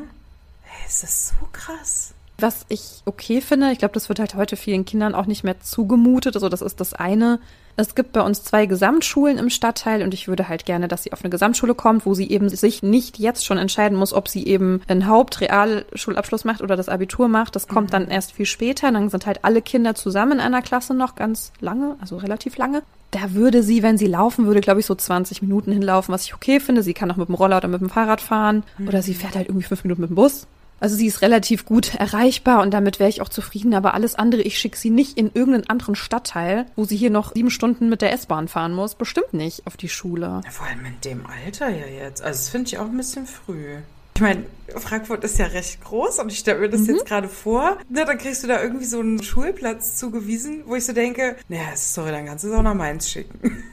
Hey, 0.62 0.86
ist 0.88 1.02
das 1.02 1.28
so 1.28 1.34
krass? 1.52 2.12
Was 2.38 2.64
ich 2.68 3.02
okay 3.04 3.40
finde, 3.42 3.70
ich 3.70 3.78
glaube, 3.78 3.92
das 3.94 4.08
wird 4.08 4.18
halt 4.18 4.34
heute 4.34 4.56
vielen 4.56 4.84
Kindern 4.86 5.14
auch 5.14 5.26
nicht 5.26 5.44
mehr 5.44 5.60
zugemutet. 5.60 6.34
Also 6.36 6.48
das 6.48 6.62
ist 6.62 6.80
das 6.80 6.94
eine. 6.94 7.38
Es 7.76 7.94
gibt 7.94 8.12
bei 8.12 8.20
uns 8.20 8.42
zwei 8.42 8.66
Gesamtschulen 8.66 9.38
im 9.38 9.50
Stadtteil 9.50 10.02
und 10.02 10.14
ich 10.14 10.28
würde 10.28 10.48
halt 10.48 10.66
gerne, 10.66 10.88
dass 10.88 11.02
sie 11.02 11.12
auf 11.12 11.22
eine 11.22 11.30
Gesamtschule 11.30 11.74
kommt, 11.74 12.06
wo 12.06 12.14
sie 12.14 12.30
eben 12.30 12.48
sich 12.48 12.82
nicht 12.82 13.18
jetzt 13.18 13.44
schon 13.44 13.58
entscheiden 13.58 13.96
muss, 13.96 14.12
ob 14.12 14.28
sie 14.28 14.46
eben 14.46 14.82
einen 14.88 15.06
Hauptrealschulabschluss 15.06 16.44
macht 16.44 16.62
oder 16.62 16.76
das 16.76 16.88
Abitur 16.88 17.28
macht. 17.28 17.56
Das 17.56 17.68
kommt 17.68 17.92
dann 17.92 18.08
erst 18.08 18.32
viel 18.32 18.46
später. 18.46 18.90
Dann 18.92 19.08
sind 19.08 19.26
halt 19.26 19.44
alle 19.44 19.62
Kinder 19.62 19.94
zusammen 19.94 20.32
in 20.32 20.40
einer 20.40 20.62
Klasse 20.62 20.94
noch 20.94 21.14
ganz 21.14 21.52
lange, 21.60 21.96
also 22.00 22.16
relativ 22.16 22.56
lange. 22.56 22.82
Da 23.10 23.32
würde 23.32 23.62
sie, 23.62 23.82
wenn 23.82 23.98
sie 23.98 24.06
laufen 24.06 24.46
würde, 24.46 24.60
glaube 24.60 24.80
ich, 24.80 24.86
so 24.86 24.94
20 24.94 25.42
Minuten 25.42 25.72
hinlaufen, 25.72 26.12
was 26.12 26.24
ich 26.24 26.34
okay 26.34 26.60
finde. 26.60 26.82
Sie 26.82 26.94
kann 26.94 27.10
auch 27.10 27.16
mit 27.16 27.28
dem 27.28 27.34
Roller 27.34 27.56
oder 27.56 27.68
mit 27.68 27.80
dem 27.80 27.90
Fahrrad 27.90 28.20
fahren. 28.20 28.62
Oder 28.86 29.02
sie 29.02 29.14
fährt 29.14 29.34
halt 29.34 29.48
irgendwie 29.48 29.66
fünf 29.66 29.82
Minuten 29.82 30.02
mit 30.02 30.10
dem 30.10 30.14
Bus. 30.14 30.46
Also 30.80 30.96
sie 30.96 31.06
ist 31.06 31.22
relativ 31.22 31.66
gut 31.66 31.94
erreichbar 31.94 32.62
und 32.62 32.72
damit 32.72 32.98
wäre 32.98 33.10
ich 33.10 33.20
auch 33.20 33.28
zufrieden. 33.28 33.74
Aber 33.74 33.94
alles 33.94 34.14
andere, 34.14 34.42
ich 34.42 34.58
schicke 34.58 34.76
sie 34.76 34.90
nicht 34.90 35.16
in 35.18 35.30
irgendeinen 35.32 35.68
anderen 35.68 35.94
Stadtteil, 35.94 36.66
wo 36.74 36.84
sie 36.84 36.96
hier 36.96 37.10
noch 37.10 37.34
sieben 37.34 37.50
Stunden 37.50 37.88
mit 37.88 38.02
der 38.02 38.12
S-Bahn 38.12 38.48
fahren 38.48 38.72
muss. 38.72 38.94
Bestimmt 38.94 39.34
nicht 39.34 39.66
auf 39.66 39.76
die 39.76 39.88
Schule. 39.88 40.40
Ja, 40.44 40.50
vor 40.50 40.66
allem 40.66 40.84
in 40.84 41.00
dem 41.04 41.26
Alter 41.26 41.68
ja 41.68 41.86
jetzt. 41.86 42.22
Also 42.22 42.38
das 42.38 42.48
finde 42.48 42.68
ich 42.68 42.78
auch 42.78 42.86
ein 42.86 42.96
bisschen 42.96 43.26
früh. 43.26 43.76
Ich 44.14 44.20
meine, 44.22 44.44
Frankfurt 44.76 45.24
ist 45.24 45.38
ja 45.38 45.46
recht 45.46 45.82
groß 45.82 46.18
und 46.18 46.30
ich 46.30 46.40
stelle 46.40 46.60
mir 46.60 46.68
das 46.68 46.86
jetzt 46.86 47.06
gerade 47.06 47.28
vor. 47.28 47.78
Na, 47.88 48.04
dann 48.04 48.18
kriegst 48.18 48.42
du 48.42 48.48
da 48.48 48.62
irgendwie 48.62 48.84
so 48.84 49.00
einen 49.00 49.22
Schulplatz 49.22 49.96
zugewiesen, 49.96 50.64
wo 50.66 50.74
ich 50.74 50.84
so 50.84 50.92
denke, 50.92 51.36
naja, 51.48 51.74
sorry, 51.74 52.10
dann 52.10 52.26
kannst 52.26 52.44
du 52.44 52.48
es 52.48 52.54
auch 52.54 52.62
nach 52.62 52.74
Mainz 52.74 53.08
schicken. 53.08 53.64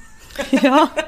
Ja. 0.51 0.89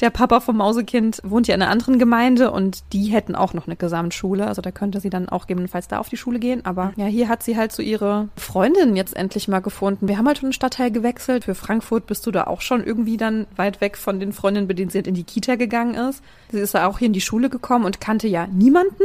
Der 0.00 0.10
Papa 0.10 0.40
vom 0.40 0.56
Mausekind 0.56 1.20
wohnt 1.24 1.46
ja 1.46 1.54
in 1.54 1.60
einer 1.60 1.70
anderen 1.70 1.98
Gemeinde 1.98 2.50
und 2.50 2.82
die 2.92 3.06
hätten 3.06 3.34
auch 3.34 3.52
noch 3.52 3.66
eine 3.66 3.76
Gesamtschule. 3.76 4.46
Also 4.46 4.62
da 4.62 4.70
könnte 4.70 4.98
sie 5.00 5.10
dann 5.10 5.28
auch 5.28 5.46
gegebenenfalls 5.46 5.88
da 5.88 5.98
auf 5.98 6.08
die 6.08 6.16
Schule 6.16 6.38
gehen. 6.38 6.64
Aber 6.64 6.92
ja, 6.96 7.04
hier 7.04 7.28
hat 7.28 7.42
sie 7.42 7.56
halt 7.56 7.72
so 7.72 7.82
ihre 7.82 8.28
Freundin 8.36 8.96
jetzt 8.96 9.14
endlich 9.14 9.46
mal 9.46 9.60
gefunden. 9.60 10.08
Wir 10.08 10.16
haben 10.16 10.26
halt 10.26 10.38
schon 10.38 10.46
einen 10.46 10.52
Stadtteil 10.54 10.90
gewechselt. 10.90 11.44
Für 11.44 11.54
Frankfurt 11.54 12.06
bist 12.06 12.26
du 12.26 12.30
da 12.30 12.44
auch 12.44 12.62
schon 12.62 12.82
irgendwie 12.82 13.18
dann 13.18 13.46
weit 13.56 13.82
weg 13.82 13.98
von 13.98 14.20
den 14.20 14.32
Freundinnen, 14.32 14.68
bei 14.68 14.74
denen 14.74 14.90
sie 14.90 14.98
halt 14.98 15.06
in 15.06 15.14
die 15.14 15.24
Kita 15.24 15.56
gegangen 15.56 15.94
ist. 15.94 16.22
Sie 16.50 16.60
ist 16.60 16.74
ja 16.74 16.86
auch 16.86 16.98
hier 16.98 17.06
in 17.06 17.12
die 17.12 17.20
Schule 17.20 17.50
gekommen 17.50 17.84
und 17.84 18.00
kannte 18.00 18.26
ja 18.26 18.46
niemanden. 18.46 19.02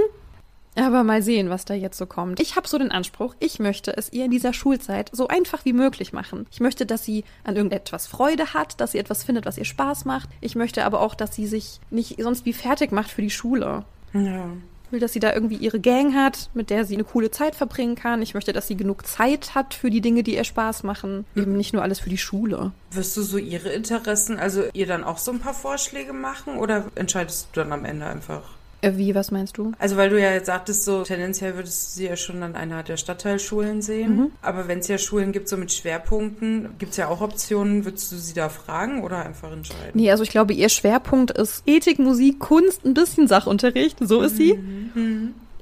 Aber 0.76 1.04
mal 1.04 1.22
sehen, 1.22 1.50
was 1.50 1.66
da 1.66 1.74
jetzt 1.74 1.98
so 1.98 2.06
kommt. 2.06 2.40
Ich 2.40 2.56
habe 2.56 2.68
so 2.68 2.78
den 2.78 2.92
Anspruch, 2.92 3.36
ich 3.40 3.60
möchte 3.60 3.96
es 3.96 4.12
ihr 4.12 4.26
in 4.26 4.32
dieser 4.32 4.54
Schulzeit 4.54 5.10
so 5.14 5.28
einfach 5.28 5.66
wie 5.66 5.74
möglich 5.74 6.14
machen. 6.14 6.48
Ich 6.52 6.60
möchte, 6.60 6.86
dass 6.86 7.06
sie 7.06 7.24
an 7.44 7.56
irgendetwas 7.56 8.08
Freude 8.08 8.54
hat, 8.54 8.80
dass 8.82 8.92
sie 8.92 9.00
etwas 9.00 9.24
findet, 9.24 9.46
was 9.46 9.58
ihr 9.58 9.66
Spaß 9.66 10.06
macht. 10.06 10.30
Ich 10.42 10.56
möchte 10.56 10.84
aber 10.86 11.02
auch, 11.02 11.16
dass 11.16 11.36
sie 11.36 11.48
sich 11.48 11.80
nicht 11.90 12.22
sonst 12.22 12.46
wie 12.46 12.54
fertig 12.54 12.92
macht 12.92 13.10
für 13.10 13.22
die 13.22 13.30
Schule. 13.30 13.86
Ja. 14.14 14.50
Ich 14.86 14.92
will, 14.92 15.00
dass 15.00 15.14
sie 15.14 15.20
da 15.20 15.34
irgendwie 15.34 15.56
ihre 15.56 15.80
Gang 15.80 16.14
hat, 16.14 16.52
mit 16.54 16.70
der 16.70 16.86
sie 16.86 16.94
eine 16.94 17.04
coole 17.04 17.32
Zeit 17.32 17.56
verbringen 17.56 17.96
kann. 17.96 18.22
Ich 18.22 18.36
möchte, 18.36 18.54
dass 18.54 18.68
sie 18.68 18.78
genug 18.78 19.08
Zeit 19.08 19.56
hat 19.56 19.74
für 19.74 19.90
die 19.90 20.02
Dinge, 20.02 20.22
die 20.22 20.36
ihr 20.36 20.44
Spaß 20.44 20.84
machen. 20.84 21.26
Eben 21.36 21.58
nicht 21.58 21.74
nur 21.74 21.82
alles 21.82 22.00
für 22.00 22.10
die 22.10 22.20
Schule. 22.20 22.72
Wirst 22.92 23.18
du 23.18 23.24
so 23.24 23.38
ihre 23.38 23.70
Interessen, 23.70 24.38
also 24.38 24.64
ihr 24.74 24.86
dann 24.86 25.04
auch 25.04 25.18
so 25.18 25.32
ein 25.32 25.40
paar 25.40 25.56
Vorschläge 25.56 26.14
machen 26.14 26.58
oder 26.58 26.86
entscheidest 26.94 27.48
du 27.54 27.62
dann 27.62 27.72
am 27.72 27.84
Ende 27.84 28.06
einfach? 28.06 28.44
Äh, 28.86 28.98
Wie, 28.98 29.16
was 29.16 29.32
meinst 29.32 29.58
du? 29.58 29.72
Also 29.80 29.98
weil 29.98 30.10
du 30.10 30.22
ja 30.22 30.32
jetzt 30.32 30.46
sagtest, 30.46 30.86
so 30.86 31.04
tendenziell 31.04 31.56
würdest 31.56 31.88
du 31.88 31.98
sie 31.98 32.06
ja 32.06 32.16
schon 32.16 32.44
an 32.44 32.56
einer 32.56 32.84
der 32.84 32.98
Stadtteilschulen 32.98 33.82
sehen. 33.82 34.32
Aber 34.42 34.68
wenn 34.68 34.80
es 34.80 34.88
ja 34.88 34.98
Schulen 34.98 35.32
gibt, 35.32 35.50
so 35.50 35.58
mit 35.58 35.72
Schwerpunkten, 35.72 36.70
gibt 36.78 36.92
es 36.92 36.98
ja 36.98 37.08
auch 37.08 37.22
Optionen. 37.22 37.86
Würdest 37.86 38.12
du 38.12 38.18
sie 38.18 38.34
da 38.34 38.50
fragen 38.50 39.04
oder 39.04 39.26
einfach 39.26 39.52
entscheiden? 39.52 39.92
Nee, 39.94 40.12
also 40.12 40.24
ich 40.24 40.30
glaube, 40.30 40.54
ihr 40.54 40.70
Schwerpunkt 40.70 41.32
ist 41.32 41.64
Ethik, 41.66 42.00
Musik, 42.00 42.40
Kunst, 42.40 42.86
ein 42.86 42.94
bisschen 42.94 43.28
Sachunterricht. 43.28 43.98
So 44.02 44.22
ist 44.22 44.38
sie. 44.38 44.60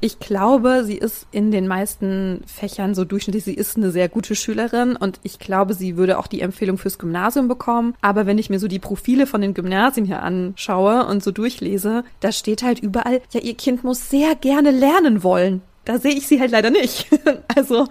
Ich 0.03 0.19
glaube, 0.19 0.83
sie 0.83 0.97
ist 0.97 1.27
in 1.31 1.49
den 1.49 1.65
meisten 1.65 2.41
Fächern 2.45 2.93
so 2.93 3.05
durchschnittlich. 3.05 3.45
Sie 3.45 3.53
ist 3.53 3.77
eine 3.77 3.89
sehr 3.89 4.09
gute 4.09 4.35
Schülerin 4.35 4.97
und 4.97 5.21
ich 5.23 5.39
glaube, 5.39 5.73
sie 5.73 5.95
würde 5.95 6.19
auch 6.19 6.27
die 6.27 6.41
Empfehlung 6.41 6.77
fürs 6.77 6.99
Gymnasium 6.99 7.47
bekommen. 7.47 7.95
Aber 8.01 8.25
wenn 8.25 8.37
ich 8.37 8.49
mir 8.49 8.59
so 8.59 8.67
die 8.67 8.79
Profile 8.79 9.25
von 9.27 9.39
den 9.39 9.53
Gymnasien 9.53 10.05
hier 10.05 10.21
anschaue 10.21 11.05
und 11.05 11.23
so 11.23 11.31
durchlese, 11.31 12.03
da 12.19 12.33
steht 12.33 12.63
halt 12.63 12.79
überall, 12.79 13.21
ja, 13.31 13.39
ihr 13.39 13.53
Kind 13.53 13.85
muss 13.85 14.09
sehr 14.09 14.35
gerne 14.35 14.71
lernen 14.71 15.23
wollen. 15.23 15.61
Da 15.85 15.97
sehe 15.99 16.15
ich 16.15 16.27
sie 16.27 16.41
halt 16.41 16.51
leider 16.51 16.69
nicht. 16.69 17.07
also, 17.55 17.87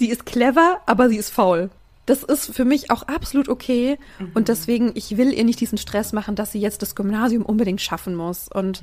sie 0.00 0.08
ist 0.08 0.26
clever, 0.26 0.80
aber 0.86 1.08
sie 1.08 1.16
ist 1.16 1.30
faul. 1.30 1.70
Das 2.06 2.24
ist 2.24 2.52
für 2.52 2.64
mich 2.64 2.90
auch 2.90 3.04
absolut 3.04 3.48
okay. 3.48 3.98
Und 4.34 4.48
deswegen, 4.48 4.90
ich 4.96 5.16
will 5.16 5.32
ihr 5.32 5.44
nicht 5.44 5.60
diesen 5.60 5.78
Stress 5.78 6.12
machen, 6.12 6.34
dass 6.34 6.50
sie 6.50 6.60
jetzt 6.60 6.82
das 6.82 6.96
Gymnasium 6.96 7.44
unbedingt 7.44 7.80
schaffen 7.80 8.16
muss. 8.16 8.48
Und 8.48 8.82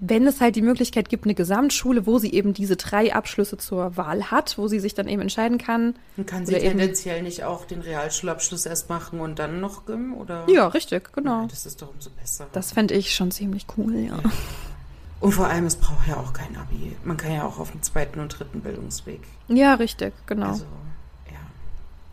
wenn 0.00 0.26
es 0.26 0.40
halt 0.40 0.56
die 0.56 0.62
Möglichkeit 0.62 1.08
gibt, 1.08 1.24
eine 1.24 1.34
Gesamtschule, 1.34 2.06
wo 2.06 2.18
sie 2.18 2.32
eben 2.32 2.54
diese 2.54 2.76
drei 2.76 3.14
Abschlüsse 3.14 3.58
zur 3.58 3.96
Wahl 3.96 4.30
hat, 4.30 4.56
wo 4.56 4.66
sie 4.66 4.80
sich 4.80 4.94
dann 4.94 5.08
eben 5.08 5.20
entscheiden 5.20 5.58
kann. 5.58 5.94
Und 6.16 6.26
kann 6.26 6.46
sie 6.46 6.54
tendenziell 6.54 7.22
nicht 7.22 7.44
auch 7.44 7.66
den 7.66 7.80
Realschulabschluss 7.80 8.66
erst 8.66 8.88
machen 8.88 9.20
und 9.20 9.38
dann 9.38 9.60
noch 9.60 9.84
Gym? 9.84 10.14
Oder? 10.14 10.46
Ja, 10.48 10.68
richtig, 10.68 11.12
genau. 11.12 11.42
Ja, 11.42 11.46
das 11.48 11.66
ist 11.66 11.82
doch 11.82 11.92
umso 11.92 12.10
besser. 12.10 12.46
Das 12.52 12.72
fände 12.72 12.94
ich 12.94 13.14
schon 13.14 13.30
ziemlich 13.30 13.66
cool, 13.76 13.94
ja. 13.96 14.18
Und 15.20 15.32
vor 15.32 15.48
allem, 15.48 15.66
es 15.66 15.76
braucht 15.76 16.08
ja 16.08 16.16
auch 16.16 16.32
kein 16.32 16.56
Abi. 16.56 16.96
Man 17.04 17.18
kann 17.18 17.34
ja 17.34 17.44
auch 17.44 17.58
auf 17.58 17.70
dem 17.72 17.82
zweiten 17.82 18.20
und 18.20 18.38
dritten 18.38 18.62
Bildungsweg. 18.62 19.20
Ja, 19.48 19.74
richtig, 19.74 20.14
genau. 20.26 20.48
Also, 20.48 20.64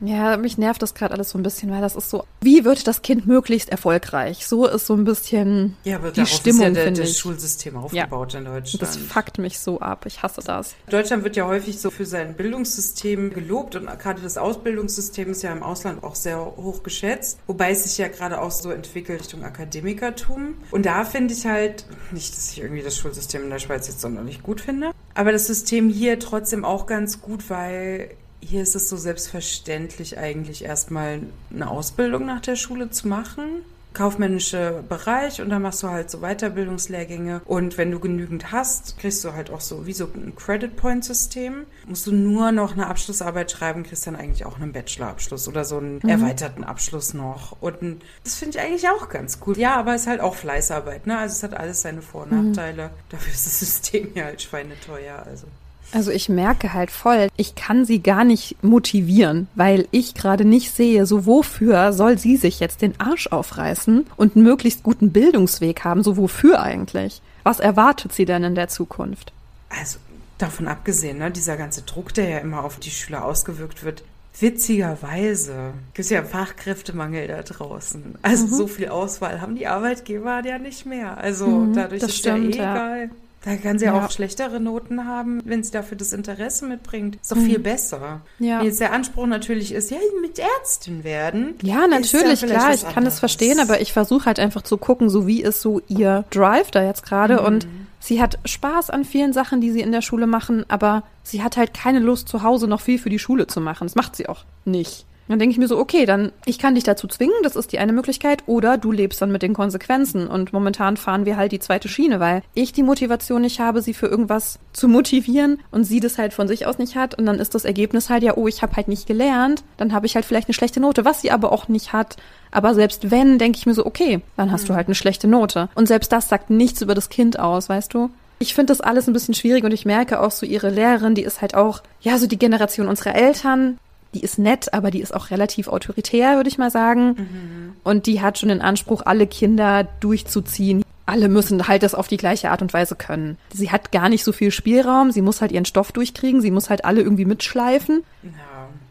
ja. 0.01 0.17
Ja, 0.17 0.37
mich 0.37 0.57
nervt 0.57 0.81
das 0.81 0.93
gerade 0.93 1.13
alles 1.13 1.29
so 1.29 1.37
ein 1.37 1.43
bisschen, 1.43 1.71
weil 1.71 1.81
das 1.81 1.95
ist 1.95 2.09
so, 2.09 2.23
wie 2.41 2.65
wird 2.65 2.87
das 2.87 3.01
Kind 3.01 3.27
möglichst 3.27 3.69
erfolgreich? 3.69 4.47
So 4.47 4.65
ist 4.65 4.87
so 4.87 4.95
ein 4.95 5.05
bisschen 5.05 5.77
Ja, 5.83 5.97
aber 5.97 6.11
die 6.11 6.25
Stimmung, 6.25 6.61
ist 6.61 6.67
ja 6.67 6.73
der, 6.73 6.83
finde 6.85 7.01
das. 7.01 7.17
Schulsystem 7.17 7.77
aufgebaut 7.77 8.33
in 8.33 8.45
Deutschland. 8.45 8.81
Das 8.81 8.97
fuckt 8.97 9.37
mich 9.37 9.59
so 9.59 9.79
ab. 9.79 10.05
Ich 10.05 10.23
hasse 10.23 10.41
das. 10.43 10.75
Deutschland 10.89 11.23
wird 11.23 11.35
ja 11.35 11.45
häufig 11.45 11.79
so 11.79 11.91
für 11.91 12.05
sein 12.05 12.33
Bildungssystem 12.35 13.33
gelobt 13.33 13.75
und 13.75 13.87
gerade 13.99 14.21
das 14.21 14.37
Ausbildungssystem 14.37 15.31
ist 15.31 15.43
ja 15.43 15.51
im 15.51 15.63
Ausland 15.63 16.03
auch 16.03 16.15
sehr 16.15 16.39
hoch 16.39 16.83
geschätzt, 16.83 17.39
wobei 17.47 17.71
es 17.71 17.83
sich 17.83 17.97
ja 17.97 18.07
gerade 18.07 18.41
auch 18.41 18.51
so 18.51 18.71
entwickelt 18.71 19.21
Richtung 19.21 19.43
Akademikertum. 19.43 20.55
Und 20.71 20.85
da 20.85 21.05
finde 21.05 21.33
ich 21.33 21.45
halt, 21.45 21.85
nicht, 22.11 22.35
dass 22.35 22.51
ich 22.51 22.61
irgendwie 22.61 22.81
das 22.81 22.97
Schulsystem 22.97 23.43
in 23.43 23.49
der 23.49 23.59
Schweiz 23.59 23.87
jetzt 23.87 24.01
sonderlich 24.01 24.43
gut 24.43 24.61
finde, 24.61 24.91
aber 25.13 25.31
das 25.31 25.47
System 25.47 25.89
hier 25.89 26.19
trotzdem 26.19 26.65
auch 26.65 26.85
ganz 26.85 27.21
gut, 27.21 27.49
weil 27.49 28.11
hier 28.39 28.61
ist 28.61 28.75
es 28.75 28.89
so 28.89 28.97
selbstverständlich 28.97 30.17
eigentlich 30.17 30.63
erstmal 30.63 31.21
eine 31.53 31.69
Ausbildung 31.69 32.25
nach 32.25 32.41
der 32.41 32.55
Schule 32.55 32.89
zu 32.89 33.07
machen 33.07 33.63
kaufmännische 33.97 34.83
Bereich 34.87 35.41
und 35.41 35.49
dann 35.49 35.63
machst 35.63 35.81
du 35.81 35.89
halt 35.89 36.11
so 36.11 36.19
Weiterbildungslehrgänge 36.19 37.41
und 37.45 37.79
wenn 37.79 37.89
du 37.89 37.99
genügend 37.99 38.51
hast, 38.51 38.99
kriegst 38.99 39.25
du 39.25 39.33
halt 39.33 39.49
auch 39.49 39.59
so 39.59 39.87
wie 39.87 39.93
so 39.93 40.05
ein 40.05 40.35
Credit 40.35 40.75
Point 40.75 41.03
System. 41.03 41.65
Musst 41.87 42.05
du 42.05 42.11
nur 42.11 42.51
noch 42.51 42.73
eine 42.73 42.87
Abschlussarbeit 42.87 43.51
schreiben, 43.51 43.83
kriegst 43.83 44.05
dann 44.05 44.15
eigentlich 44.15 44.45
auch 44.45 44.59
einen 44.59 44.71
Bachelorabschluss 44.71 45.47
oder 45.47 45.65
so 45.65 45.77
einen 45.77 46.01
erweiterten 46.01 46.63
Abschluss 46.63 47.15
noch 47.15 47.57
und 47.59 48.03
das 48.23 48.35
finde 48.35 48.57
ich 48.57 48.63
eigentlich 48.63 48.87
auch 48.87 49.09
ganz 49.09 49.39
cool. 49.47 49.57
Ja, 49.57 49.75
aber 49.75 49.95
es 49.95 50.01
ist 50.01 50.07
halt 50.07 50.21
auch 50.21 50.35
Fleißarbeit, 50.35 51.07
ne? 51.07 51.17
Also 51.17 51.33
es 51.33 51.43
hat 51.43 51.57
alles 51.57 51.81
seine 51.81 52.03
Vor- 52.03 52.23
und 52.23 52.31
Nachteile. 52.31 52.91
Dafür 53.09 53.33
ist 53.33 53.47
das 53.47 53.59
System 53.59 54.11
ja 54.13 54.25
halt 54.25 54.41
schweineteuer, 54.43 55.23
also. 55.25 55.47
Also 55.93 56.11
ich 56.11 56.27
merke 56.29 56.73
halt 56.73 56.91
voll, 56.91 57.29
ich 57.37 57.55
kann 57.55 57.85
sie 57.85 58.01
gar 58.03 58.23
nicht 58.25 58.61
motivieren, 58.63 59.47
weil 59.55 59.87
ich 59.91 60.13
gerade 60.13 60.43
nicht 60.45 60.75
sehe, 60.75 61.05
so 61.05 61.25
wofür 61.25 61.93
soll 61.93 62.17
sie 62.17 62.35
sich 62.35 62.59
jetzt 62.59 62.81
den 62.81 62.99
Arsch 62.99 63.27
aufreißen 63.27 64.05
und 64.17 64.35
einen 64.35 64.43
möglichst 64.43 64.83
guten 64.83 65.11
Bildungsweg 65.11 65.83
haben, 65.85 66.03
so 66.03 66.17
wofür 66.17 66.61
eigentlich? 66.61 67.21
Was 67.43 67.59
erwartet 67.61 68.13
sie 68.13 68.25
denn 68.25 68.43
in 68.43 68.55
der 68.55 68.67
Zukunft? 68.67 69.31
Also 69.69 69.99
davon 70.37 70.67
abgesehen, 70.67 71.19
ne, 71.19 71.31
dieser 71.31 71.55
ganze 71.57 71.83
Druck, 71.83 72.13
der 72.13 72.29
ja 72.29 72.37
immer 72.39 72.63
auf 72.65 72.79
die 72.79 72.91
Schüler 72.91 73.23
ausgewirkt 73.23 73.83
wird, 73.83 74.03
witzigerweise 74.39 75.73
gibt 75.93 75.99
es 76.05 76.09
ja 76.09 76.23
Fachkräftemangel 76.23 77.27
da 77.27 77.41
draußen. 77.41 78.15
Also 78.21 78.45
Mhm. 78.45 78.53
so 78.53 78.67
viel 78.67 78.89
Auswahl 78.89 79.41
haben 79.41 79.55
die 79.55 79.67
Arbeitgeber 79.67 80.43
ja 80.45 80.57
nicht 80.59 80.85
mehr. 80.85 81.17
Also 81.17 81.67
dadurch 81.73 82.01
das 82.01 82.11
ist 82.11 82.17
stimmt, 82.17 82.55
ja 82.55 82.61
eh 82.61 82.65
ja. 82.65 82.75
egal. 82.75 83.09
Da 83.45 83.55
kann 83.55 83.79
sie 83.79 83.85
Ja. 83.85 84.05
auch 84.05 84.11
schlechtere 84.11 84.59
Noten 84.59 85.05
haben, 85.05 85.41
wenn 85.45 85.63
sie 85.63 85.71
dafür 85.71 85.97
das 85.97 86.11
Interesse 86.11 86.65
mitbringt. 86.65 87.17
Ist 87.21 87.31
doch 87.31 87.37
viel 87.37 87.59
besser. 87.59 88.21
Mhm. 88.39 88.45
Ja. 88.45 88.59
Wenn 88.59 88.65
jetzt 88.65 88.79
der 88.81 88.91
Anspruch 88.91 89.25
natürlich 89.27 89.71
ist, 89.71 89.89
ja, 89.91 89.97
mit 90.21 90.37
Ärztin 90.39 91.03
werden. 91.03 91.55
Ja, 91.61 91.87
natürlich, 91.87 92.39
vielleicht 92.41 92.59
klar, 92.59 92.73
ich 92.73 92.81
kann 92.83 92.95
anderes. 92.97 93.13
es 93.15 93.19
verstehen, 93.19 93.59
aber 93.59 93.79
ich 93.79 93.93
versuche 93.93 94.25
halt 94.25 94.39
einfach 94.39 94.63
zu 94.63 94.77
gucken, 94.77 95.09
so 95.09 95.27
wie 95.27 95.41
ist 95.41 95.61
so 95.61 95.81
ihr 95.87 96.25
Drive 96.31 96.71
da 96.71 96.83
jetzt 96.83 97.03
gerade 97.05 97.41
und 97.41 97.67
sie 97.99 98.21
hat 98.21 98.37
Spaß 98.45 98.89
an 98.89 99.05
vielen 99.05 99.33
Sachen, 99.33 99.61
die 99.61 99.71
sie 99.71 99.81
in 99.81 99.91
der 99.91 100.01
Schule 100.01 100.27
machen, 100.27 100.65
aber 100.67 101.03
sie 101.23 101.41
hat 101.43 101.57
halt 101.57 101.73
keine 101.73 101.99
Lust 101.99 102.27
zu 102.27 102.43
Hause 102.43 102.67
noch 102.67 102.81
viel 102.81 102.99
für 102.99 103.09
die 103.09 103.19
Schule 103.19 103.47
zu 103.47 103.61
machen. 103.61 103.85
Das 103.87 103.95
macht 103.95 104.15
sie 104.15 104.27
auch 104.27 104.43
nicht. 104.65 105.05
Dann 105.27 105.39
denke 105.39 105.51
ich 105.51 105.57
mir 105.57 105.67
so, 105.67 105.77
okay, 105.77 106.05
dann 106.05 106.31
ich 106.45 106.59
kann 106.59 106.75
dich 106.75 106.83
dazu 106.83 107.07
zwingen, 107.07 107.35
das 107.43 107.55
ist 107.55 107.71
die 107.71 107.79
eine 107.79 107.93
Möglichkeit, 107.93 108.43
oder 108.45 108.77
du 108.77 108.91
lebst 108.91 109.21
dann 109.21 109.31
mit 109.31 109.41
den 109.41 109.53
Konsequenzen. 109.53 110.27
Und 110.27 110.53
momentan 110.53 110.97
fahren 110.97 111.25
wir 111.25 111.37
halt 111.37 111.51
die 111.51 111.59
zweite 111.59 111.89
Schiene, 111.89 112.19
weil 112.19 112.43
ich 112.53 112.73
die 112.73 112.83
Motivation 112.83 113.41
nicht 113.41 113.59
habe, 113.59 113.81
sie 113.81 113.93
für 113.93 114.07
irgendwas 114.07 114.59
zu 114.73 114.87
motivieren 114.87 115.59
und 115.71 115.83
sie 115.83 115.99
das 115.99 116.17
halt 116.17 116.33
von 116.33 116.47
sich 116.47 116.65
aus 116.65 116.77
nicht 116.77 116.95
hat. 116.95 117.15
Und 117.15 117.25
dann 117.25 117.39
ist 117.39 117.55
das 117.55 117.65
Ergebnis 117.65 118.09
halt 118.09 118.23
ja, 118.23 118.37
oh, 118.37 118.47
ich 118.47 118.61
habe 118.61 118.75
halt 118.75 118.87
nicht 118.87 119.07
gelernt, 119.07 119.63
dann 119.77 119.93
habe 119.93 120.05
ich 120.05 120.15
halt 120.15 120.25
vielleicht 120.25 120.47
eine 120.47 120.53
schlechte 120.53 120.79
Note, 120.79 121.05
was 121.05 121.21
sie 121.21 121.31
aber 121.31 121.51
auch 121.51 121.67
nicht 121.67 121.93
hat. 121.93 122.17
Aber 122.51 122.73
selbst 122.73 123.11
wenn, 123.11 123.39
denke 123.39 123.57
ich 123.57 123.65
mir 123.65 123.73
so, 123.73 123.85
okay, 123.85 124.21
dann 124.37 124.51
hast 124.51 124.69
du 124.69 124.73
halt 124.73 124.87
eine 124.87 124.95
schlechte 124.95 125.27
Note. 125.27 125.69
Und 125.75 125.87
selbst 125.87 126.11
das 126.11 126.29
sagt 126.29 126.49
nichts 126.49 126.81
über 126.81 126.95
das 126.95 127.09
Kind 127.09 127.39
aus, 127.39 127.69
weißt 127.69 127.93
du? 127.93 128.09
Ich 128.39 128.53
finde 128.53 128.71
das 128.71 128.81
alles 128.81 129.07
ein 129.07 129.13
bisschen 129.13 129.33
schwierig 129.33 129.63
und 129.63 129.73
ich 129.73 129.85
merke 129.85 130.19
auch 130.19 130.31
so 130.31 130.45
ihre 130.45 130.69
Lehrerin, 130.69 131.15
die 131.15 131.23
ist 131.23 131.41
halt 131.41 131.55
auch, 131.55 131.81
ja, 132.01 132.17
so 132.19 132.27
die 132.27 132.37
Generation 132.37 132.87
unserer 132.87 133.15
Eltern. 133.15 133.79
Die 134.13 134.21
ist 134.21 134.39
nett, 134.39 134.73
aber 134.73 134.91
die 134.91 135.01
ist 135.01 135.13
auch 135.13 135.31
relativ 135.31 135.67
autoritär, 135.67 136.35
würde 136.35 136.49
ich 136.49 136.57
mal 136.57 136.71
sagen. 136.71 137.07
Mhm. 137.17 137.73
Und 137.83 138.05
die 138.05 138.21
hat 138.21 138.37
schon 138.37 138.49
den 138.49 138.61
Anspruch, 138.61 139.01
alle 139.05 139.27
Kinder 139.27 139.87
durchzuziehen. 139.99 140.83
Alle 141.05 141.29
müssen 141.29 141.67
halt 141.67 141.83
das 141.83 141.95
auf 141.95 142.07
die 142.07 142.17
gleiche 142.17 142.51
Art 142.51 142.61
und 142.61 142.73
Weise 142.73 142.95
können. 142.95 143.37
Sie 143.53 143.71
hat 143.71 143.91
gar 143.91 144.09
nicht 144.09 144.23
so 144.23 144.33
viel 144.33 144.51
Spielraum. 144.51 145.11
Sie 145.11 145.21
muss 145.21 145.41
halt 145.41 145.51
ihren 145.51 145.65
Stoff 145.65 145.91
durchkriegen. 145.91 146.41
Sie 146.41 146.51
muss 146.51 146.69
halt 146.69 146.83
alle 146.83 147.01
irgendwie 147.01 147.25
mitschleifen. 147.25 148.03
Ja. 148.23 148.31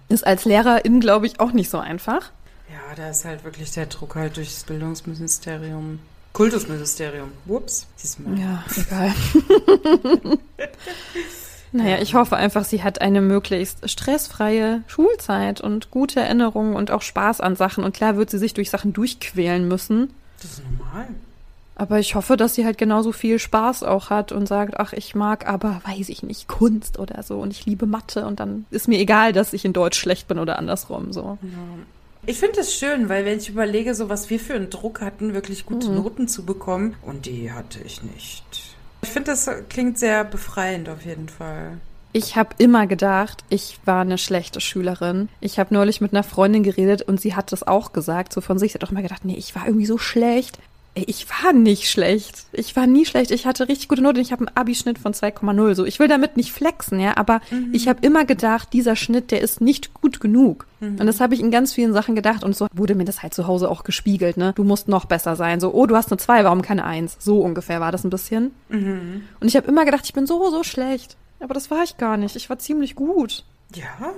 Ist 0.09 0.27
als 0.27 0.45
Lehrerin, 0.45 1.01
glaube 1.01 1.27
ich, 1.27 1.41
auch 1.41 1.53
nicht 1.53 1.69
so 1.69 1.79
einfach. 1.79 2.31
Ja, 2.71 2.95
da 2.97 3.11
ist 3.11 3.25
halt 3.25 3.45
wirklich 3.45 3.71
der 3.73 3.87
Druck 3.87 4.14
halt 4.14 4.37
durchs 4.37 4.64
Bildungsministerium. 4.64 5.99
Kultusministerium. 6.33 7.33
Ups. 7.47 7.87
Diesmal. 8.03 8.39
Ja, 8.39 8.64
egal. 8.77 9.14
naja, 11.77 11.99
ich 12.01 12.14
hoffe 12.14 12.37
einfach, 12.37 12.64
sie 12.64 12.83
hat 12.83 13.01
eine 13.01 13.20
möglichst 13.20 13.89
stressfreie 13.89 14.83
Schulzeit 14.87 15.61
und 15.61 15.91
gute 15.91 16.20
Erinnerungen 16.20 16.74
und 16.74 16.91
auch 16.91 17.03
Spaß 17.03 17.41
an 17.41 17.57
Sachen. 17.57 17.85
Und 17.85 17.95
klar 17.95 18.16
wird 18.16 18.31
sie 18.31 18.39
sich 18.39 18.55
durch 18.55 18.70
Sachen 18.70 18.93
durchquälen 18.93 19.68
müssen. 19.68 20.12
Das 20.41 20.53
ist 20.53 20.62
normal. 20.64 21.09
Aber 21.79 21.99
ich 21.99 22.14
hoffe, 22.14 22.39
dass 22.39 22.55
sie 22.55 22.64
halt 22.64 22.79
genauso 22.79 23.12
viel 23.12 23.39
Spaß 23.39 23.83
auch 23.83 24.09
hat 24.09 24.33
und 24.33 24.49
sagt, 24.49 24.81
ach, 24.81 24.95
ich 24.95 25.14
mag 25.14 25.47
aber, 25.47 25.83
weiß 25.85 26.09
ich 26.09 26.22
nicht, 26.22 26.49
Kunst 26.49 26.99
oder 26.99 27.22
so 27.22 27.39
und 27.39 27.51
ich 27.51 27.66
liebe 27.66 27.85
Mathe 27.85 28.27
und 28.27 28.41
dann 28.41 28.64
ist 28.70 28.89
mir 28.89 28.99
egal, 28.99 29.35
dass 29.35 29.53
ich 29.53 29.66
in 29.66 29.74
Deutsch 29.74 29.99
schlecht 29.99 30.27
bin 30.27 30.39
oder 30.39 30.59
andersrum 30.59 31.12
so. 31.12 31.37
Ja. 31.43 31.49
Ich 32.24 32.39
finde 32.39 32.61
es 32.61 32.74
schön, 32.74 33.11
weil 33.11 33.27
wenn 33.27 33.39
ich 33.39 33.51
überlege, 33.51 33.95
so 33.95 34.09
was 34.09 34.31
wir 34.31 34.41
für 34.41 34.55
einen 34.55 34.70
Druck 34.70 35.03
hatten, 35.03 35.35
wirklich 35.35 35.66
gute 35.66 35.91
mhm. 35.91 35.97
Noten 35.97 36.29
zu 36.29 36.47
bekommen 36.47 36.97
und 37.03 37.27
die 37.27 37.53
hatte 37.53 37.79
ich 37.85 38.03
nicht. 38.03 38.76
Ich 39.07 39.13
finde, 39.13 39.31
das 39.31 39.49
klingt 39.69 39.99
sehr 39.99 40.25
befreiend 40.25 40.89
auf 40.89 41.05
jeden 41.05 41.29
Fall. 41.29 41.79
Ich 42.13 42.35
habe 42.35 42.51
immer 42.59 42.89
gedacht, 42.89 43.45
ich 43.49 43.79
war 43.85 44.01
eine 44.01 44.19
schlechte 44.19 44.61
Schülerin. 44.61 45.29
Ich 45.41 45.61
habe 45.61 45.73
neulich 45.73 46.01
mit 46.01 46.13
einer 46.13 46.25
Freundin 46.25 46.65
geredet 46.65 47.03
und 47.03 47.21
sie 47.21 47.37
hat 47.37 47.53
das 47.53 47.63
auch 47.63 47.93
gesagt, 47.93 48.33
so 48.33 48.41
von 48.41 48.59
sich. 48.59 48.73
Sie 48.73 48.79
hat 48.79 48.85
auch 48.85 48.91
immer 48.91 49.03
gedacht, 49.03 49.25
nee, 49.25 49.37
ich 49.37 49.55
war 49.55 49.65
irgendwie 49.65 49.87
so 49.87 49.97
schlecht. 49.97 50.59
Ey, 50.97 51.05
ich 51.09 51.26
war 51.28 51.53
nicht 51.53 51.90
schlecht. 51.90 52.47
Ich 52.53 52.74
war 52.74 52.86
nie 52.86 53.05
schlecht. 53.05 53.30
Ich 53.30 53.44
hatte 53.44 53.68
richtig 53.68 53.88
gute 53.88 54.01
Note. 54.01 54.18
Ich 54.18 54.32
habe 54.32 54.47
einen 54.47 54.57
Abischnitt 54.57 54.99
von 54.99 55.12
2,0. 55.12 55.74
So, 55.74 55.84
ich 55.84 55.99
will 55.99 56.09
damit 56.09 56.38
nicht 56.38 56.53
flexen, 56.53 56.99
ja, 56.99 57.18
aber 57.18 57.42
mhm. 57.51 57.68
ich 57.74 57.86
habe 57.86 57.99
immer 58.01 58.24
gedacht, 58.24 58.72
dieser 58.72 58.97
Schnitt, 58.97 59.30
der 59.30 59.42
ist 59.42 59.61
nicht 59.61 59.92
gut 59.92 60.20
genug. 60.20 60.66
Mhm. 60.80 60.99
Und 60.99 61.07
das 61.07 61.20
habe 61.20 61.34
ich 61.34 61.40
in 61.40 61.51
ganz 61.51 61.74
vielen 61.74 61.92
Sachen 61.92 62.14
gedacht 62.14 62.44
und 62.44 62.57
so 62.57 62.66
wurde 62.72 62.94
mir 62.94 63.05
das 63.05 63.22
halt 63.22 63.34
zu 63.34 63.47
Hause 63.47 63.70
auch 63.70 63.84
gespiegelt, 63.84 64.38
ne? 64.38 64.55
Du 64.57 64.64
musst 64.64 64.88
noch 64.88 65.05
besser 65.05 65.36
sein. 65.36 65.61
So, 65.61 65.74
oh, 65.74 65.84
du 65.84 65.94
hast 65.97 66.11
eine 66.11 66.16
2, 66.16 66.44
warum 66.44 66.62
keine 66.62 66.84
1? 66.84 67.18
So 67.20 67.42
ungefähr 67.42 67.78
war 67.78 67.92
das 67.92 68.03
ein 68.05 68.11
bisschen. 68.11 68.53
Mhm. 68.70 69.24
Und 69.38 69.49
ich 69.49 69.57
habe 69.57 69.68
immer 69.68 69.84
gedacht, 69.84 70.07
ich 70.07 70.14
bin 70.14 70.26
so 70.26 70.51
so 70.51 70.62
schlecht. 70.62 71.18
Aber 71.40 71.53
das 71.53 71.70
war 71.70 71.82
ich 71.82 71.99
gar 71.99 72.16
nicht. 72.16 72.36
Ich 72.36 72.49
war 72.49 72.59
ziemlich 72.59 72.94
gut. 72.94 73.44
Ja. 73.74 74.14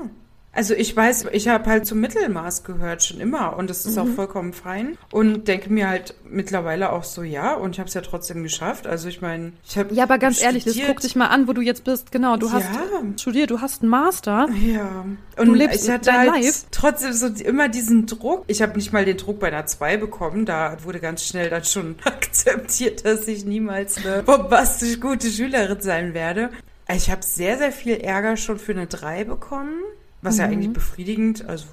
Also 0.53 0.75
ich 0.75 0.97
weiß, 0.97 1.27
ich 1.33 1.47
habe 1.49 1.67
halt 1.67 1.87
zum 1.87 2.01
Mittelmaß 2.01 2.65
gehört 2.65 3.05
schon 3.05 3.21
immer 3.21 3.57
und 3.57 3.71
das 3.71 3.87
ist 3.87 3.97
mhm. 3.97 4.03
auch 4.03 4.15
vollkommen 4.15 4.53
fein 4.53 4.99
und 5.13 5.47
denke 5.47 5.71
mir 5.71 5.89
halt 5.89 6.15
mittlerweile 6.29 6.91
auch 6.93 7.05
so 7.05 7.23
ja 7.23 7.55
und 7.55 7.73
ich 7.73 7.79
habe 7.79 7.89
es 7.89 7.95
ja 7.95 8.01
trotzdem 8.01 8.43
geschafft. 8.43 8.87
Also 8.87 9.09
ich 9.09 9.21
meine, 9.21 9.53
ich 9.69 9.79
habe 9.79 9.95
ja, 9.95 10.05
aber 10.05 10.19
ganz 10.19 10.39
studiert. 10.39 10.67
ehrlich, 10.67 10.79
das 10.79 10.87
guck 10.87 11.01
dich 11.01 11.17
mal 11.17 11.27
an, 11.27 11.49
wo 11.49 11.53
du 11.53 11.61
jetzt 11.61 11.85
bist. 11.85 12.11
Genau, 12.11 12.37
du 12.37 12.51
hast 12.51 12.65
ja. 12.65 13.03
studiert, 13.17 13.51
du 13.51 13.61
hast 13.61 13.83
einen 13.83 13.91
Master. 13.91 14.49
Ja. 14.61 15.05
Und 15.37 15.47
du 15.47 15.55
lebst 15.55 15.85
ich 15.85 15.91
hatte 15.91 16.07
dein 16.07 16.33
halt 16.33 16.45
Life. 16.45 16.67
trotzdem 16.71 17.13
so 17.13 17.27
immer 17.27 17.69
diesen 17.69 18.07
Druck. 18.07 18.45
Ich 18.47 18.63
habe 18.63 18.75
nicht 18.75 18.93
mal 18.93 19.05
den 19.05 19.17
Druck 19.17 19.39
bei 19.39 19.49
einer 19.49 19.67
2 19.67 19.99
bekommen. 19.99 20.45
Da 20.45 20.77
wurde 20.83 20.99
ganz 20.99 21.25
schnell 21.25 21.51
dann 21.51 21.65
schon 21.65 21.97
akzeptiert, 22.05 23.05
dass 23.05 23.29
ich 23.29 23.45
niemals 23.45 24.05
eine 24.05 24.23
bombastisch 24.23 24.99
gute 25.01 25.31
Schülerin 25.31 25.81
sein 25.81 26.15
werde. 26.15 26.51
Ich 26.93 27.11
habe 27.11 27.23
sehr, 27.23 27.59
sehr 27.59 27.71
viel 27.71 27.97
Ärger 27.97 28.37
schon 28.37 28.59
für 28.59 28.73
eine 28.73 28.87
3 28.87 29.25
bekommen. 29.25 29.83
Was 30.23 30.35
mhm. 30.35 30.41
ja 30.41 30.47
eigentlich 30.47 30.73
befriedigend, 30.73 31.45
also. 31.47 31.67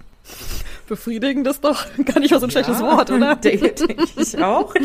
Befriedigend 0.87 1.47
ist 1.47 1.63
doch 1.63 1.85
gar 2.05 2.19
nicht 2.19 2.31
mal 2.31 2.39
so 2.39 2.45
ein 2.45 2.49
ja, 2.49 2.63
schlechtes 2.63 2.79
Wort, 2.79 3.11
oder? 3.11 3.35
Denke, 3.43 3.71
denke 3.73 4.05
ich 4.17 4.37
auch. 4.41 4.73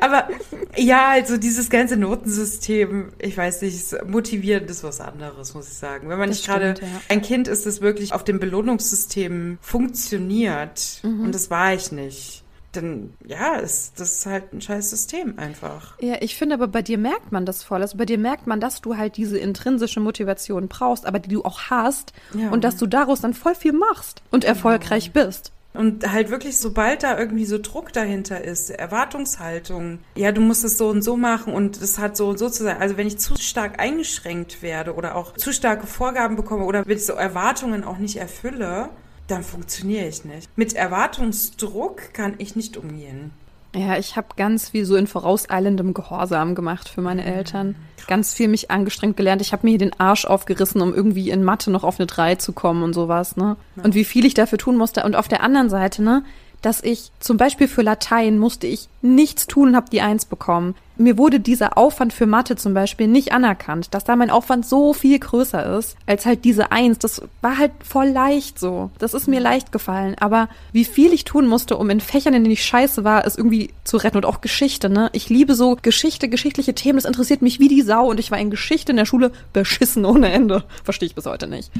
Aber 0.00 0.28
ja, 0.76 1.10
also 1.10 1.36
dieses 1.36 1.70
ganze 1.70 1.96
Notensystem, 1.96 3.12
ich 3.18 3.36
weiß 3.36 3.62
nicht, 3.62 4.06
motivierend 4.06 4.70
ist 4.70 4.82
was 4.82 5.00
anderes, 5.00 5.54
muss 5.54 5.68
ich 5.68 5.74
sagen. 5.74 6.08
Wenn 6.08 6.18
man 6.18 6.28
das 6.28 6.38
nicht 6.38 6.48
gerade 6.48 6.74
ja. 6.80 6.88
ein 7.08 7.22
Kind 7.22 7.48
ist, 7.48 7.66
das 7.66 7.80
wirklich 7.80 8.12
auf 8.12 8.24
dem 8.24 8.40
Belohnungssystem 8.40 9.58
funktioniert, 9.60 11.00
mhm. 11.02 11.26
und 11.26 11.34
das 11.34 11.50
war 11.50 11.74
ich 11.74 11.92
nicht 11.92 12.41
dann 12.72 13.14
ja, 13.26 13.56
ist 13.56 14.00
das 14.00 14.12
ist 14.12 14.26
halt 14.26 14.52
ein 14.52 14.60
scheiß 14.60 14.90
System 14.90 15.38
einfach. 15.38 15.98
Ja, 16.00 16.16
ich 16.20 16.36
finde 16.36 16.54
aber 16.54 16.68
bei 16.68 16.82
dir 16.82 16.98
merkt 16.98 17.32
man 17.32 17.46
das 17.46 17.62
voll. 17.62 17.82
Also 17.82 17.96
bei 17.96 18.06
dir 18.06 18.18
merkt 18.18 18.46
man, 18.46 18.60
dass 18.60 18.80
du 18.80 18.96
halt 18.96 19.16
diese 19.16 19.38
intrinsische 19.38 20.00
Motivation 20.00 20.68
brauchst, 20.68 21.06
aber 21.06 21.18
die 21.18 21.30
du 21.30 21.44
auch 21.44 21.70
hast 21.70 22.12
ja. 22.34 22.50
und 22.50 22.64
dass 22.64 22.76
du 22.76 22.86
daraus 22.86 23.20
dann 23.20 23.34
voll 23.34 23.54
viel 23.54 23.72
machst 23.72 24.22
und 24.30 24.44
erfolgreich 24.44 25.12
genau. 25.12 25.26
bist. 25.26 25.52
Und 25.74 26.10
halt 26.10 26.28
wirklich, 26.28 26.58
sobald 26.58 27.02
da 27.02 27.18
irgendwie 27.18 27.46
so 27.46 27.58
Druck 27.58 27.94
dahinter 27.94 28.44
ist, 28.44 28.68
Erwartungshaltung, 28.68 30.00
ja, 30.16 30.30
du 30.30 30.42
musst 30.42 30.64
es 30.64 30.76
so 30.76 30.88
und 30.88 31.00
so 31.00 31.16
machen 31.16 31.54
und 31.54 31.80
es 31.80 31.98
hat 31.98 32.14
so 32.16 32.28
und 32.28 32.38
so 32.38 32.50
zu 32.50 32.62
sein. 32.64 32.76
Also 32.78 32.98
wenn 32.98 33.06
ich 33.06 33.18
zu 33.18 33.36
stark 33.36 33.80
eingeschränkt 33.80 34.60
werde 34.60 34.94
oder 34.94 35.16
auch 35.16 35.32
zu 35.34 35.52
starke 35.52 35.86
Vorgaben 35.86 36.36
bekomme 36.36 36.64
oder 36.64 36.86
wenn 36.86 36.98
ich 36.98 37.06
so 37.06 37.14
Erwartungen 37.14 37.84
auch 37.84 37.96
nicht 37.96 38.16
erfülle, 38.16 38.90
dann 39.26 39.42
funktioniere 39.42 40.06
ich 40.06 40.24
nicht. 40.24 40.48
Mit 40.56 40.74
Erwartungsdruck 40.74 42.12
kann 42.12 42.34
ich 42.38 42.56
nicht 42.56 42.76
umgehen. 42.76 43.32
Ja, 43.74 43.96
ich 43.96 44.16
habe 44.16 44.28
ganz 44.36 44.68
viel 44.68 44.84
so 44.84 44.96
in 44.96 45.06
vorauseilendem 45.06 45.94
Gehorsam 45.94 46.54
gemacht 46.54 46.90
für 46.90 47.00
meine 47.00 47.24
Eltern. 47.24 47.74
Krass. 47.96 48.06
Ganz 48.06 48.34
viel 48.34 48.48
mich 48.48 48.70
angestrengt 48.70 49.16
gelernt. 49.16 49.40
Ich 49.40 49.52
habe 49.52 49.66
mir 49.66 49.70
hier 49.70 49.78
den 49.78 49.98
Arsch 49.98 50.26
aufgerissen, 50.26 50.82
um 50.82 50.94
irgendwie 50.94 51.30
in 51.30 51.42
Mathe 51.42 51.70
noch 51.70 51.82
auf 51.82 51.98
eine 51.98 52.06
3 52.06 52.34
zu 52.34 52.52
kommen 52.52 52.82
und 52.82 52.92
sowas, 52.92 53.36
ne? 53.36 53.56
Ja. 53.76 53.84
Und 53.84 53.94
wie 53.94 54.04
viel 54.04 54.26
ich 54.26 54.34
dafür 54.34 54.58
tun 54.58 54.76
musste. 54.76 55.04
Und 55.04 55.16
auf 55.16 55.28
der 55.28 55.42
anderen 55.42 55.70
Seite, 55.70 56.02
ne, 56.02 56.22
dass 56.62 56.82
ich 56.82 57.10
zum 57.20 57.36
Beispiel 57.36 57.68
für 57.68 57.82
Latein 57.82 58.38
musste 58.38 58.66
ich 58.66 58.88
nichts 59.02 59.46
tun 59.46 59.68
und 59.68 59.76
habe 59.76 59.90
die 59.90 60.00
Eins 60.00 60.24
bekommen. 60.24 60.74
Mir 60.96 61.18
wurde 61.18 61.40
dieser 61.40 61.76
Aufwand 61.76 62.12
für 62.12 62.26
Mathe 62.26 62.54
zum 62.54 62.74
Beispiel 62.74 63.08
nicht 63.08 63.32
anerkannt, 63.32 63.88
dass 63.92 64.04
da 64.04 64.14
mein 64.14 64.30
Aufwand 64.30 64.64
so 64.64 64.92
viel 64.92 65.18
größer 65.18 65.78
ist 65.78 65.96
als 66.06 66.26
halt 66.26 66.44
diese 66.44 66.70
Eins. 66.70 66.98
Das 66.98 67.22
war 67.40 67.58
halt 67.58 67.72
voll 67.82 68.08
leicht 68.08 68.58
so. 68.58 68.90
Das 68.98 69.14
ist 69.14 69.26
mir 69.26 69.40
mhm. 69.40 69.44
leicht 69.44 69.72
gefallen. 69.72 70.14
Aber 70.20 70.48
wie 70.72 70.84
viel 70.84 71.12
ich 71.12 71.24
tun 71.24 71.46
musste, 71.46 71.76
um 71.76 71.90
in 71.90 72.00
Fächern, 72.00 72.34
in 72.34 72.44
denen 72.44 72.52
ich 72.52 72.64
scheiße 72.64 73.02
war, 73.02 73.26
es 73.26 73.36
irgendwie 73.36 73.70
zu 73.84 73.96
retten 73.96 74.18
und 74.18 74.26
auch 74.26 74.40
Geschichte, 74.40 74.88
ne? 74.88 75.10
Ich 75.12 75.28
liebe 75.28 75.54
so 75.54 75.76
Geschichte, 75.80 76.28
geschichtliche 76.28 76.74
Themen. 76.74 76.98
Das 76.98 77.06
interessiert 77.06 77.42
mich 77.42 77.58
wie 77.58 77.68
die 77.68 77.82
Sau 77.82 78.08
und 78.10 78.20
ich 78.20 78.30
war 78.30 78.38
in 78.38 78.50
Geschichte 78.50 78.92
in 78.92 78.96
der 78.96 79.06
Schule 79.06 79.32
beschissen 79.52 80.04
ohne 80.04 80.30
Ende. 80.30 80.62
Verstehe 80.84 81.06
ich 81.06 81.14
bis 81.14 81.26
heute 81.26 81.48
nicht. 81.48 81.72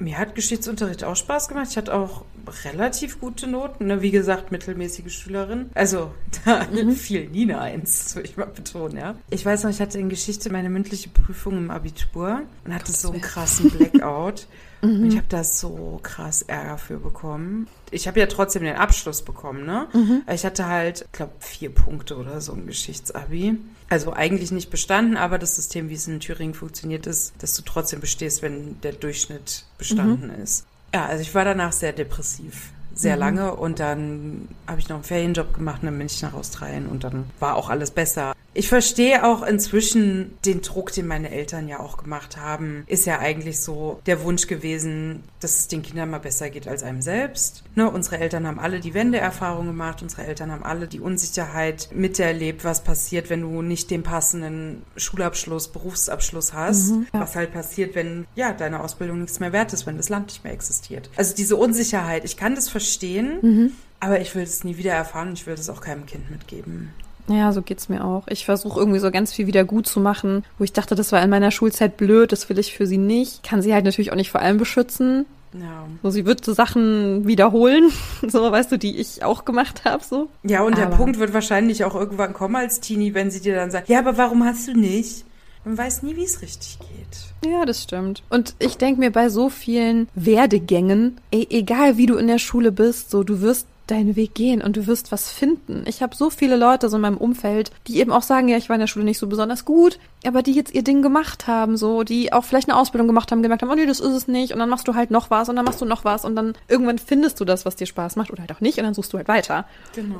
Mir 0.00 0.18
hat 0.18 0.34
Geschichtsunterricht 0.34 1.04
auch 1.04 1.14
Spaß 1.14 1.48
gemacht. 1.48 1.68
Ich 1.70 1.76
hatte 1.76 1.94
auch 1.94 2.24
relativ 2.64 3.20
gute 3.20 3.46
Noten. 3.46 3.86
Ne? 3.86 4.02
Wie 4.02 4.10
gesagt, 4.10 4.50
mittelmäßige 4.50 5.12
Schülerin. 5.12 5.70
Also 5.74 6.12
da 6.44 6.66
mhm. 6.72 6.92
fiel 6.92 7.28
nie 7.28 7.42
eine 7.44 7.60
Eins, 7.60 8.14
würde 8.16 8.28
ich 8.28 8.36
mal 8.36 8.46
betonen, 8.46 8.96
ja. 8.96 9.14
Ich 9.28 9.44
weiß 9.44 9.64
noch, 9.64 9.70
ich 9.70 9.80
hatte 9.80 9.98
in 9.98 10.08
Geschichte 10.08 10.50
meine 10.50 10.70
mündliche 10.70 11.10
Prüfung 11.10 11.58
im 11.58 11.70
Abitur 11.70 12.42
und 12.64 12.74
hatte 12.74 12.92
so 12.92 13.12
einen 13.12 13.20
krassen 13.20 13.70
Blackout. 13.70 14.46
Mhm. 14.82 15.02
Und 15.02 15.10
ich 15.10 15.16
habe 15.16 15.26
da 15.28 15.44
so 15.44 16.00
krass 16.02 16.42
Ärger 16.42 16.78
für 16.78 16.98
bekommen. 16.98 17.66
Ich 17.90 18.08
habe 18.08 18.20
ja 18.20 18.26
trotzdem 18.26 18.62
den 18.62 18.76
Abschluss 18.76 19.22
bekommen, 19.22 19.66
ne? 19.66 19.88
Mhm. 19.92 20.22
Ich 20.32 20.44
hatte 20.44 20.66
halt, 20.66 21.02
ich 21.02 21.12
glaube, 21.12 21.32
vier 21.38 21.74
Punkte 21.74 22.16
oder 22.16 22.40
so 22.40 22.52
im 22.52 22.66
Geschichtsabi. 22.66 23.58
Also 23.90 24.12
eigentlich 24.12 24.52
nicht 24.52 24.70
bestanden, 24.70 25.16
aber 25.16 25.38
das 25.38 25.56
System, 25.56 25.90
wie 25.90 25.94
es 25.94 26.06
in 26.06 26.20
Thüringen 26.20 26.54
funktioniert, 26.54 27.06
ist, 27.06 27.34
dass 27.40 27.54
du 27.54 27.62
trotzdem 27.62 28.00
bestehst, 28.00 28.40
wenn 28.40 28.80
der 28.80 28.92
Durchschnitt 28.92 29.66
bestanden 29.76 30.28
mhm. 30.28 30.42
ist. 30.42 30.64
Ja, 30.94 31.06
also 31.06 31.20
ich 31.22 31.34
war 31.34 31.44
danach 31.44 31.72
sehr 31.72 31.92
depressiv 31.92 32.70
sehr 32.94 33.14
mhm. 33.16 33.20
lange 33.20 33.54
und 33.54 33.80
dann 33.80 34.48
habe 34.66 34.80
ich 34.80 34.88
noch 34.88 34.96
einen 34.96 35.04
Ferienjob 35.04 35.54
gemacht 35.54 35.82
und 35.82 35.86
dann 35.86 35.98
bin 35.98 36.06
ich 36.06 36.22
nach 36.22 36.34
Australien 36.34 36.86
und 36.86 37.04
dann 37.04 37.24
war 37.38 37.56
auch 37.56 37.70
alles 37.70 37.90
besser. 37.90 38.34
Ich 38.52 38.68
verstehe 38.68 39.24
auch 39.24 39.42
inzwischen 39.42 40.36
den 40.44 40.60
Druck, 40.60 40.92
den 40.92 41.06
meine 41.06 41.30
Eltern 41.30 41.68
ja 41.68 41.78
auch 41.78 41.96
gemacht 41.96 42.36
haben. 42.36 42.84
Ist 42.88 43.06
ja 43.06 43.20
eigentlich 43.20 43.60
so 43.60 44.00
der 44.06 44.24
Wunsch 44.24 44.48
gewesen, 44.48 45.22
dass 45.38 45.60
es 45.60 45.68
den 45.68 45.82
Kindern 45.82 46.10
mal 46.10 46.18
besser 46.18 46.50
geht 46.50 46.66
als 46.66 46.82
einem 46.82 47.00
selbst. 47.00 47.62
Ne, 47.76 47.88
unsere 47.88 48.18
Eltern 48.18 48.46
haben 48.46 48.58
alle 48.58 48.80
die 48.80 48.92
Wendeerfahrung 48.92 49.66
gemacht. 49.66 50.02
Unsere 50.02 50.26
Eltern 50.26 50.50
haben 50.50 50.64
alle 50.64 50.88
die 50.88 51.00
Unsicherheit 51.00 51.90
miterlebt, 51.94 52.64
was 52.64 52.82
passiert, 52.82 53.30
wenn 53.30 53.42
du 53.42 53.62
nicht 53.62 53.90
den 53.90 54.02
passenden 54.02 54.82
Schulabschluss, 54.96 55.68
Berufsabschluss 55.68 56.52
hast. 56.52 56.90
Mhm, 56.90 57.06
ja. 57.14 57.20
Was 57.20 57.36
halt 57.36 57.52
passiert, 57.52 57.94
wenn 57.94 58.26
ja 58.34 58.52
deine 58.52 58.80
Ausbildung 58.80 59.20
nichts 59.20 59.38
mehr 59.38 59.52
wert 59.52 59.72
ist, 59.72 59.86
wenn 59.86 59.96
das 59.96 60.08
Land 60.08 60.26
nicht 60.26 60.42
mehr 60.42 60.52
existiert. 60.52 61.08
Also 61.16 61.36
diese 61.36 61.54
Unsicherheit, 61.54 62.24
ich 62.24 62.36
kann 62.36 62.56
das 62.56 62.68
verstehen, 62.68 63.38
mhm. 63.42 63.72
aber 64.00 64.20
ich 64.20 64.34
will 64.34 64.42
es 64.42 64.64
nie 64.64 64.76
wieder 64.76 64.92
erfahren. 64.92 65.32
Ich 65.34 65.46
will 65.46 65.54
das 65.54 65.70
auch 65.70 65.80
keinem 65.80 66.06
Kind 66.06 66.30
mitgeben. 66.30 66.90
Ja, 67.28 67.52
so 67.52 67.62
geht's 67.62 67.88
mir 67.88 68.04
auch. 68.04 68.26
Ich 68.28 68.44
versuche 68.44 68.78
irgendwie 68.80 68.98
so 68.98 69.10
ganz 69.10 69.32
viel 69.32 69.46
wieder 69.46 69.64
gut 69.64 69.86
zu 69.86 70.00
machen, 70.00 70.44
wo 70.58 70.64
ich 70.64 70.72
dachte, 70.72 70.94
das 70.94 71.12
war 71.12 71.22
in 71.22 71.30
meiner 71.30 71.50
Schulzeit 71.50 71.96
blöd, 71.96 72.32
das 72.32 72.48
will 72.48 72.58
ich 72.58 72.74
für 72.74 72.86
sie 72.86 72.98
nicht. 72.98 73.42
Kann 73.42 73.62
sie 73.62 73.72
halt 73.74 73.84
natürlich 73.84 74.12
auch 74.12 74.16
nicht 74.16 74.30
vor 74.30 74.40
allem 74.40 74.58
beschützen. 74.58 75.26
Ja. 75.52 75.86
So, 76.02 76.10
sie 76.10 76.26
wird 76.26 76.44
so 76.44 76.52
Sachen 76.52 77.26
wiederholen, 77.26 77.90
so, 78.28 78.50
weißt 78.52 78.70
du, 78.70 78.78
die 78.78 78.96
ich 78.98 79.24
auch 79.24 79.44
gemacht 79.44 79.84
habe, 79.84 80.04
so. 80.04 80.28
Ja, 80.44 80.62
und 80.62 80.78
der 80.78 80.86
Aber- 80.86 80.96
Punkt 80.96 81.18
wird 81.18 81.34
wahrscheinlich 81.34 81.84
auch 81.84 81.94
irgendwann 81.96 82.32
kommen 82.34 82.54
als 82.56 82.78
Teenie, 82.80 83.14
wenn 83.14 83.30
sie 83.32 83.40
dir 83.40 83.56
dann 83.56 83.70
sagt, 83.72 83.88
ja, 83.88 83.98
aber 83.98 84.16
warum 84.16 84.44
hast 84.44 84.68
du 84.68 84.74
nicht? 84.74 85.24
Man 85.64 85.76
weiß 85.76 86.04
nie, 86.04 86.16
wie 86.16 86.24
es 86.24 86.40
richtig 86.40 86.78
geht. 86.78 87.50
Ja, 87.52 87.64
das 87.66 87.82
stimmt. 87.82 88.22
Und 88.30 88.54
ich 88.60 88.78
denke 88.78 89.00
mir 89.00 89.10
bei 89.10 89.28
so 89.28 89.50
vielen 89.50 90.08
Werdegängen, 90.14 91.18
ey, 91.30 91.46
egal 91.50 91.96
wie 91.98 92.06
du 92.06 92.16
in 92.16 92.28
der 92.28 92.38
Schule 92.38 92.72
bist, 92.72 93.10
so, 93.10 93.24
du 93.24 93.40
wirst 93.40 93.66
deinen 93.90 94.16
Weg 94.16 94.34
gehen 94.34 94.62
und 94.62 94.76
du 94.76 94.86
wirst 94.86 95.12
was 95.12 95.30
finden. 95.30 95.84
Ich 95.86 96.02
habe 96.02 96.14
so 96.14 96.30
viele 96.30 96.56
Leute 96.56 96.88
so 96.88 96.96
in 96.96 97.02
meinem 97.02 97.16
Umfeld, 97.16 97.70
die 97.86 97.98
eben 97.98 98.12
auch 98.12 98.22
sagen, 98.22 98.48
ja, 98.48 98.56
ich 98.56 98.68
war 98.68 98.76
in 98.76 98.80
der 98.80 98.86
Schule 98.86 99.04
nicht 99.04 99.18
so 99.18 99.26
besonders 99.26 99.64
gut, 99.64 99.98
aber 100.24 100.42
die 100.42 100.52
jetzt 100.52 100.74
ihr 100.74 100.84
Ding 100.84 101.02
gemacht 101.02 101.46
haben, 101.46 101.76
so, 101.76 102.02
die 102.02 102.32
auch 102.32 102.44
vielleicht 102.44 102.68
eine 102.68 102.78
Ausbildung 102.78 103.06
gemacht 103.06 103.32
haben, 103.32 103.42
gemerkt 103.42 103.62
haben, 103.62 103.70
oh 103.70 103.74
nee, 103.74 103.86
das 103.86 104.00
ist 104.00 104.14
es 104.14 104.28
nicht 104.28 104.52
und 104.52 104.58
dann 104.58 104.68
machst 104.68 104.86
du 104.88 104.94
halt 104.94 105.10
noch 105.10 105.30
was 105.30 105.48
und 105.48 105.56
dann 105.56 105.64
machst 105.64 105.80
du 105.80 105.84
noch 105.84 106.04
was 106.04 106.24
und 106.24 106.36
dann 106.36 106.54
irgendwann 106.68 106.98
findest 106.98 107.40
du 107.40 107.44
das, 107.44 107.64
was 107.64 107.76
dir 107.76 107.86
Spaß 107.86 108.16
macht 108.16 108.30
oder 108.30 108.40
halt 108.42 108.52
auch 108.52 108.60
nicht 108.60 108.78
und 108.78 108.84
dann 108.84 108.94
suchst 108.94 109.12
du 109.12 109.18
halt 109.18 109.28
weiter. 109.28 109.66
Genau. 109.94 110.16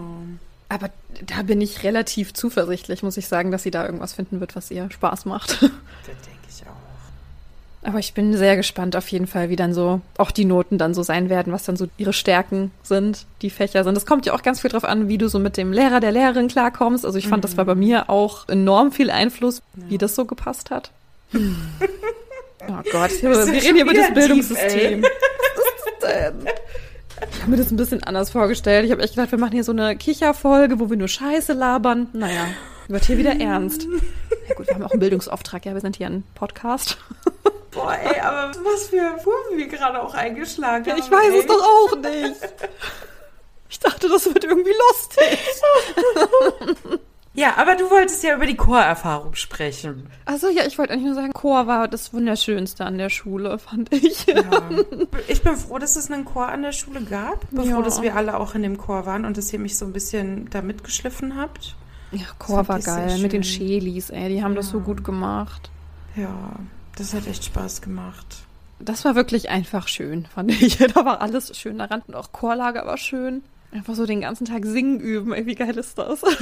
Aber 0.69 0.91
da 1.27 1.43
bin 1.43 1.61
ich 1.61 1.83
relativ 1.83 2.33
zuversichtlich, 2.33 3.03
muss 3.03 3.17
ich 3.17 3.27
sagen, 3.27 3.51
dass 3.51 3.65
sie 3.65 3.73
da 3.73 3.85
irgendwas 3.85 4.13
finden 4.13 4.41
wird, 4.41 4.55
was 4.55 4.71
ihr 4.71 4.89
Spaß 4.91 5.25
macht. 5.25 5.63
Ich 5.63 5.69
auch. 5.69 6.40
Aber 7.83 7.99
ich 7.99 8.13
bin 8.13 8.37
sehr 8.37 8.57
gespannt 8.57 8.95
auf 8.95 9.09
jeden 9.09 9.27
Fall, 9.27 9.49
wie 9.49 9.57
dann 9.57 9.73
so 9.73 10.03
auch 10.19 10.31
die 10.31 10.45
Noten 10.45 10.77
dann 10.77 10.93
so 10.93 11.03
sein 11.03 11.31
werden, 11.31 11.51
was 11.53 11.65
dann 11.65 11.77
so 11.77 11.89
ihre 11.97 12.13
Stärken 12.13 12.73
sind, 12.83 13.25
die 13.41 13.49
Fächer 13.49 13.85
sind. 13.85 13.97
Es 13.97 14.05
kommt 14.05 14.27
ja 14.27 14.35
auch 14.35 14.43
ganz 14.43 14.61
viel 14.61 14.71
drauf 14.71 14.85
an, 14.85 15.09
wie 15.09 15.17
du 15.17 15.29
so 15.29 15.39
mit 15.39 15.57
dem 15.57 15.73
Lehrer, 15.73 16.01
der 16.01 16.13
Lehrerin 16.13 16.49
klarkommst. 16.49 17.07
Also 17.07 17.17
ich 17.19 17.27
fand, 17.27 17.43
das 17.43 17.57
war 17.57 17.65
bei 17.65 17.75
mir 17.75 18.11
auch 18.11 18.47
enorm 18.49 18.93
viel 18.93 19.11
Einfluss, 19.11 19.63
wie 19.75 19.97
das 19.97 20.15
so 20.15 20.25
gepasst 20.27 20.71
hat. 20.71 20.91
Oh 22.69 22.83
Gott, 22.93 23.11
wir 23.23 23.31
reden 23.31 23.75
hier 23.75 23.83
über 23.85 23.95
das 23.95 24.13
Bildungssystem. 24.13 25.03
Was 25.03 25.09
ist 25.11 26.03
das 26.03 26.13
denn? 26.13 26.49
Ich 27.33 27.41
habe 27.41 27.51
mir 27.51 27.57
das 27.57 27.71
ein 27.71 27.77
bisschen 27.77 28.03
anders 28.03 28.31
vorgestellt. 28.31 28.85
Ich 28.85 28.93
habe 28.93 29.03
echt 29.03 29.15
gedacht, 29.15 29.33
wir 29.33 29.39
machen 29.39 29.53
hier 29.53 29.65
so 29.65 29.73
eine 29.73 29.97
Kicherfolge, 29.97 30.79
wo 30.79 30.91
wir 30.91 30.99
nur 30.99 31.09
Scheiße 31.09 31.55
labern. 31.55 32.09
Naja, 32.13 32.47
wird 32.89 33.05
hier 33.07 33.19
wieder 33.19 33.41
ernst. 33.41 33.87
Ja 34.49 34.57
gut, 34.57 34.67
wir 34.67 34.75
haben 34.75 34.83
auch 34.83 34.91
einen 34.91 34.99
Bildungsauftrag. 34.99 35.65
Ja, 35.65 35.75
wir 35.75 35.81
sind 35.81 35.95
hier 35.97 36.09
ein 36.09 36.25
Podcast. 36.35 36.99
Boah, 37.73 37.95
ey, 37.95 38.19
aber 38.21 38.53
was 38.65 38.89
für 38.89 39.17
Kurven 39.23 39.57
wir 39.59 39.69
gerade 39.69 40.03
auch 40.03 40.15
eingeschlagen 40.15 40.85
Ja, 40.87 40.93
haben. 40.93 41.01
ich 41.01 41.11
weiß 41.11 41.31
ey. 41.33 41.39
es 41.41 41.47
doch 41.47 41.63
auch 41.63 41.97
nicht. 41.97 42.41
Ich 43.69 43.79
dachte, 43.79 44.09
das 44.09 44.27
wird 44.27 44.43
irgendwie 44.45 44.73
lustig. 44.89 45.39
Ja, 47.33 47.57
aber 47.59 47.77
du 47.77 47.89
wolltest 47.91 48.25
ja 48.25 48.35
über 48.35 48.45
die 48.45 48.57
Chorerfahrung 48.57 49.37
sprechen. 49.37 50.09
Also 50.25 50.49
ja, 50.49 50.65
ich 50.67 50.77
wollte 50.79 50.93
eigentlich 50.93 51.07
nur 51.07 51.15
sagen, 51.15 51.33
Chor 51.33 51.69
war 51.69 51.87
das 51.87 52.13
Wunderschönste 52.13 52.85
an 52.85 52.99
der 52.99 53.09
Schule, 53.09 53.57
fand 53.61 53.93
ich. 53.95 54.27
Ja. 54.27 54.41
Ich 55.29 55.41
bin 55.43 55.55
froh, 55.57 55.79
dass 55.79 55.95
es 55.95 56.11
einen 56.11 56.25
Chor 56.25 56.49
an 56.49 56.63
der 56.63 56.73
Schule 56.73 57.03
gab. 57.03 57.49
Bin 57.51 57.63
Ja. 57.63 57.77
froh, 57.77 57.83
dass 57.83 58.03
wir 58.03 58.17
alle 58.17 58.37
auch 58.39 58.57
in 58.57 58.63
dem 58.65 58.77
Chor 58.79 59.07
waren 59.07 59.25
und 59.25 59.37
dass 59.37 59.53
ihr 59.53 59.61
mich 59.61 59.79
so 59.79 59.85
ein 59.85 59.93
bisschen 59.93 60.51
da 60.51 60.61
mitgeschliffen 60.61 61.37
habt. 61.41 61.77
Ja, 62.11 62.25
Chor 62.41 62.67
war 62.67 62.81
geil. 62.81 63.17
Mit 63.19 63.33
den 63.33 63.45
schön. 63.45 63.69
Schelis, 63.81 64.11
ey, 64.11 64.29
die 64.29 64.43
haben 64.43 64.57
das 64.57 64.71
so 64.71 64.79
Ja. 64.79 64.85
gut 64.85 65.05
gemacht. 65.05 65.71
Ja, 66.17 66.51
das 67.01 67.15
hat 67.15 67.27
echt 67.27 67.45
Spaß 67.45 67.81
gemacht. 67.81 68.27
Das 68.79 69.05
war 69.05 69.15
wirklich 69.15 69.49
einfach 69.49 69.89
schön, 69.89 70.27
fand 70.27 70.53
ich. 70.53 70.77
Da 70.95 71.05
war 71.05 71.21
alles 71.21 71.57
schön 71.59 71.79
daran. 71.79 72.03
Und 72.07 72.15
auch 72.15 72.33
Chorlager 72.33 72.87
war 72.87 72.99
schön. 72.99 73.43
Einfach 73.73 73.95
so 73.95 74.05
den 74.05 74.21
ganzen 74.21 74.47
Tag 74.47 74.65
singen 74.67 75.01
üben, 75.01 75.33
ey, 75.33 75.47
wie 75.47 75.55
geil 75.55 75.77
ist 75.77 75.99
das? 75.99 76.23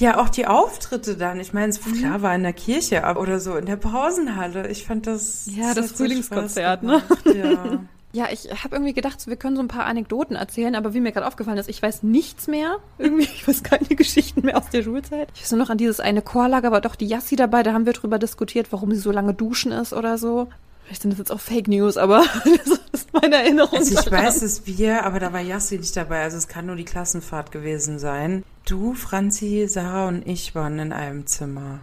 Ja, 0.00 0.18
auch 0.18 0.30
die 0.30 0.46
Auftritte 0.48 1.16
dann. 1.16 1.38
Ich 1.38 1.52
meine, 1.52 1.68
es 1.68 1.80
klar 1.80 2.22
war 2.22 2.34
in 2.34 2.42
der 2.42 2.54
Kirche 2.54 3.02
oder 3.16 3.38
so 3.38 3.54
in 3.56 3.66
der 3.66 3.76
Pausenhalle. 3.76 4.66
Ich 4.68 4.84
fand 4.84 5.06
das. 5.06 5.46
Ja, 5.46 5.74
das 5.74 5.90
so 5.90 5.96
Frühlingskonzert, 5.96 6.82
ne? 6.82 7.02
Ja. 7.26 7.84
Ja, 8.14 8.26
ich 8.30 8.50
habe 8.62 8.76
irgendwie 8.76 8.92
gedacht, 8.92 9.26
wir 9.26 9.36
können 9.36 9.56
so 9.56 9.62
ein 9.62 9.68
paar 9.68 9.86
Anekdoten 9.86 10.36
erzählen, 10.36 10.74
aber 10.74 10.92
wie 10.92 11.00
mir 11.00 11.12
gerade 11.12 11.26
aufgefallen 11.26 11.56
ist, 11.56 11.68
ich 11.70 11.80
weiß 11.82 12.02
nichts 12.02 12.46
mehr. 12.46 12.76
Irgendwie, 12.98 13.22
ich 13.24 13.48
weiß 13.48 13.62
keine 13.62 13.86
Geschichten 13.96 14.44
mehr 14.44 14.58
aus 14.58 14.68
der 14.70 14.82
Schulzeit. 14.82 15.28
Ich 15.34 15.42
weiß 15.42 15.52
nur 15.52 15.60
noch 15.60 15.70
an 15.70 15.78
dieses 15.78 15.98
eine 15.98 16.20
Chorlager, 16.20 16.72
war 16.72 16.82
doch 16.82 16.94
die 16.94 17.06
Jassi 17.06 17.36
dabei, 17.36 17.62
da 17.62 17.72
haben 17.72 17.86
wir 17.86 17.94
drüber 17.94 18.18
diskutiert, 18.18 18.66
warum 18.70 18.90
sie 18.92 19.00
so 19.00 19.10
lange 19.12 19.32
duschen 19.32 19.72
ist 19.72 19.92
oder 19.94 20.18
so. 20.18 20.48
Vielleicht 20.84 21.02
sind 21.02 21.12
das 21.12 21.18
jetzt 21.18 21.32
auch 21.32 21.40
Fake 21.40 21.68
News, 21.68 21.96
aber 21.96 22.24
das 22.44 22.80
ist 22.92 23.12
meine 23.14 23.36
Erinnerung. 23.36 23.78
Also 23.78 23.94
ich 23.98 24.04
daran. 24.04 24.26
weiß 24.26 24.42
es 24.42 24.66
wir, 24.66 25.06
aber 25.06 25.18
da 25.20 25.32
war 25.32 25.40
Jassi 25.40 25.78
nicht 25.78 25.96
dabei. 25.96 26.22
Also 26.22 26.36
es 26.36 26.48
kann 26.48 26.66
nur 26.66 26.76
die 26.76 26.84
Klassenfahrt 26.84 27.50
gewesen 27.50 27.98
sein. 27.98 28.44
Du, 28.66 28.92
Franzi, 28.92 29.66
Sarah 29.68 30.08
und 30.08 30.26
ich 30.26 30.54
waren 30.54 30.78
in 30.78 30.92
einem 30.92 31.26
Zimmer. 31.26 31.80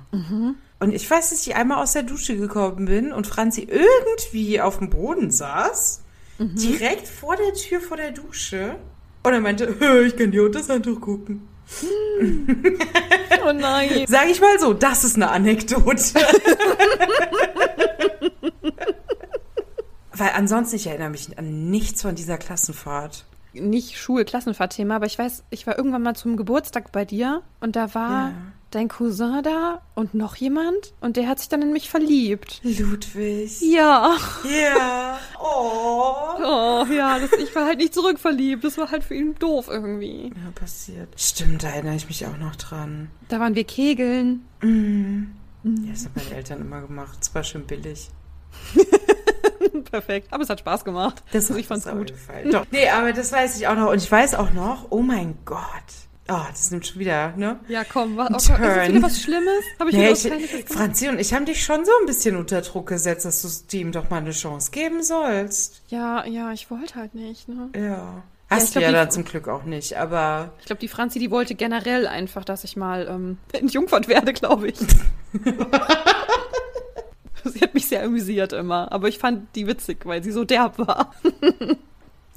Und 0.80 0.93
ich 0.93 1.09
weiß, 1.09 1.32
dass 1.32 1.47
ich 1.47 1.55
einmal 1.55 1.82
aus 1.82 1.93
der 1.93 2.03
Dusche 2.03 2.38
gekommen 2.38 2.86
bin 2.86 3.11
und 3.11 3.25
Franzi 3.25 3.67
irgendwie 3.69 4.61
auf 4.61 4.77
dem 4.77 4.89
Boden 4.89 5.32
saß, 5.32 6.01
direkt 6.40 7.08
vor 7.08 7.36
der 7.36 7.54
Tür 7.54 7.82
vor 7.82 7.98
der 7.98 8.12
Dusche. 8.12 8.76
Und 9.24 9.34
er 9.34 9.42
meinte, 9.42 9.76
"Hö, 9.80 10.02
ich 10.06 10.16
kann 10.18 10.32
dir 10.32 10.44
unter 10.44 10.60
das 10.60 10.70
Handtuch 10.70 11.00
gucken. 11.02 11.48
Oh 13.46 13.52
nein. 13.54 14.06
Sag 14.08 14.28
ich 14.30 14.42
mal 14.42 14.58
so, 14.60 14.74
das 14.74 15.04
ist 15.04 15.16
eine 15.18 15.30
Anekdote. 15.30 16.16
Weil 20.12 20.32
ansonsten, 20.36 20.76
ich 20.76 20.88
erinnere 20.88 21.12
mich 21.12 21.38
an 21.38 21.70
nichts 21.70 22.02
von 22.02 22.16
dieser 22.16 22.38
Klassenfahrt. 22.38 23.26
Nicht 23.54 23.98
Schul-Klassenfahrtthema, 23.98 24.96
aber 24.96 25.06
ich 25.06 25.18
weiß, 25.18 25.44
ich 25.50 25.66
war 25.68 25.78
irgendwann 25.78 26.04
mal 26.04 26.16
zum 26.16 26.38
Geburtstag 26.38 26.92
bei 26.92 27.06
dir 27.06 27.42
und 27.62 27.76
da 27.76 27.94
war 27.94 28.30
Ja. 28.30 28.34
Dein 28.72 28.88
Cousin 28.88 29.41
da 29.43 29.82
und 29.95 30.13
noch 30.13 30.36
jemand 30.36 30.93
und 31.01 31.17
der 31.17 31.28
hat 31.28 31.39
sich 31.39 31.49
dann 31.49 31.61
in 31.61 31.74
mich 31.74 31.89
verliebt. 31.89 32.61
Ludwig. 32.63 33.61
Ja. 33.61 34.15
Ja. 34.43 35.20
Oh. 35.39 36.13
Oh, 36.41 36.86
ja, 36.91 37.20
das, 37.20 37.32
ich 37.34 37.53
war 37.55 37.65
halt 37.65 37.78
nicht 37.80 37.93
zurückverliebt. 37.93 38.63
Das 38.63 38.78
war 38.78 38.91
halt 38.91 39.03
für 39.03 39.15
ihn 39.15 39.36
doof 39.36 39.67
irgendwie. 39.70 40.28
Ja, 40.28 40.51
passiert. 40.53 41.09
Stimmt, 41.17 41.63
da 41.63 41.70
erinnere 41.70 41.95
ich 41.95 42.07
mich 42.07 42.26
auch 42.26 42.38
noch 42.38 42.55
dran. 42.55 43.09
Da 43.28 43.39
waren 43.39 43.55
wir 43.55 43.63
kegeln. 43.63 44.45
Mhm. 44.61 45.36
Ja, 45.63 45.91
das 45.91 46.05
haben 46.05 46.13
meine 46.15 46.36
Eltern 46.36 46.61
immer 46.61 46.82
gemacht. 46.82 47.17
Es 47.22 47.34
war 47.36 47.43
schön 47.43 47.65
billig. 47.65 48.09
Perfekt. 49.91 50.28
Aber 50.32 50.43
es 50.43 50.49
hat 50.49 50.59
Spaß 50.59 50.86
gemacht. 50.86 51.24
Das 51.32 51.49
also 51.49 51.59
ich 51.59 51.67
fand's 51.67 51.88
gut. 51.88 52.13
Doch. 52.51 52.65
Nee, 52.72 52.89
aber 52.89 53.13
das 53.13 53.32
weiß 53.32 53.57
ich 53.57 53.67
auch 53.67 53.76
noch. 53.76 53.89
Und 53.89 53.97
ich 53.97 54.11
weiß 54.11 54.36
auch 54.36 54.51
noch, 54.53 54.88
oh 54.89 55.01
mein 55.01 55.38
Gott. 55.45 55.59
Oh, 56.32 56.45
das 56.49 56.69
nimmt 56.69 56.86
schon 56.86 56.99
wieder, 56.99 57.34
ne? 57.36 57.59
Ja, 57.67 57.84
komm, 57.84 58.15
was, 58.15 58.27
Ein 58.27 58.36
oh 58.36 58.38
Gott, 58.59 58.77
ist 58.77 58.89
wieder 58.89 59.01
was 59.01 59.21
Schlimmes? 59.21 59.63
Habe 59.80 59.89
ich 59.89 59.95
Nee, 59.95 60.11
ich? 60.11 60.65
Franzi 60.67 61.09
und 61.09 61.19
ich 61.19 61.34
haben 61.34 61.45
dich 61.45 61.63
schon 61.63 61.84
so 61.86 61.91
ein 62.01 62.05
bisschen 62.05 62.36
unter 62.36 62.61
Druck 62.61 62.88
gesetzt, 62.88 63.25
dass 63.25 63.65
du 63.65 63.77
ihm 63.77 63.91
doch 63.91 64.09
mal 64.09 64.17
eine 64.17 64.32
Chance 64.32 64.69
geben 64.71 65.01
sollst. 65.01 65.82
Ja, 65.88 66.25
ja, 66.25 66.51
ich 66.51 66.69
wollte 66.69 66.95
halt 66.95 67.15
nicht, 67.15 67.49
ne? 67.49 67.69
Ja. 67.75 68.23
Hast 68.49 68.71
glaub, 68.71 68.84
du 68.84 68.91
ja 68.91 68.91
dann 68.91 69.11
zum 69.11 69.25
Glück 69.25 69.47
auch 69.47 69.63
nicht, 69.63 69.95
aber 69.97 70.53
Ich 70.59 70.65
glaube, 70.65 70.80
die 70.80 70.88
Franzi, 70.88 71.19
die 71.19 71.30
wollte 71.30 71.53
generell 71.55 72.07
einfach, 72.07 72.43
dass 72.43 72.63
ich 72.63 72.75
mal 72.75 73.07
ähm, 73.07 73.38
entjungfert 73.53 74.07
werde, 74.07 74.34
glaube 74.34 74.69
ich. 74.69 74.80
sie 77.43 77.61
hat 77.61 77.73
mich 77.73 77.88
sehr 77.88 78.03
amüsiert 78.03 78.53
immer. 78.53 78.91
Aber 78.91 79.07
ich 79.07 79.19
fand 79.19 79.55
die 79.55 79.67
witzig, 79.67 80.05
weil 80.05 80.23
sie 80.23 80.32
so 80.32 80.45
derb 80.45 80.80
war. 80.80 81.13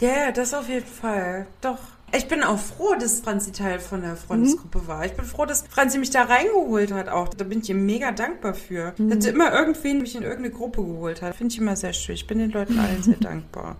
ja, 0.01 0.09
ja, 0.09 0.32
das 0.32 0.53
auf 0.55 0.68
jeden 0.68 0.86
Fall. 0.86 1.47
Doch. 1.61 1.78
Ich 2.15 2.29
bin 2.29 2.43
auch 2.43 2.59
froh, 2.59 2.95
dass 3.01 3.21
Franzi 3.21 3.53
Teil 3.53 3.81
von 3.81 4.03
der 4.03 4.17
Freundesgruppe 4.17 4.87
war. 4.87 5.07
Ich 5.07 5.13
bin 5.13 5.25
froh, 5.25 5.47
dass 5.47 5.65
Franzi 5.69 5.99
mich 5.99 6.11
da 6.11 6.25
reingeholt 6.25 6.93
hat 6.93 7.09
auch. 7.09 7.29
Da 7.29 7.45
bin 7.45 7.61
ich 7.61 7.71
ihr 7.71 7.75
mega 7.75 8.13
dankbar 8.13 8.53
für. 8.55 8.95
Dass 8.99 9.25
sie 9.25 9.31
immer 9.31 9.53
irgendwen 9.53 10.03
mich 10.03 10.15
in 10.15 10.23
irgendeine 10.23 10.51
Gruppe 10.51 10.83
geholt 10.83 11.23
hat. 11.23 11.35
Finde 11.37 11.53
ich 11.55 11.59
immer 11.59 11.75
sehr 11.75 11.95
schön. 11.95 12.15
Ich 12.15 12.27
bin 12.27 12.39
den 12.39 12.51
Leuten 12.51 12.79
allen 12.79 13.03
sehr 13.03 13.17
dankbar. 13.21 13.77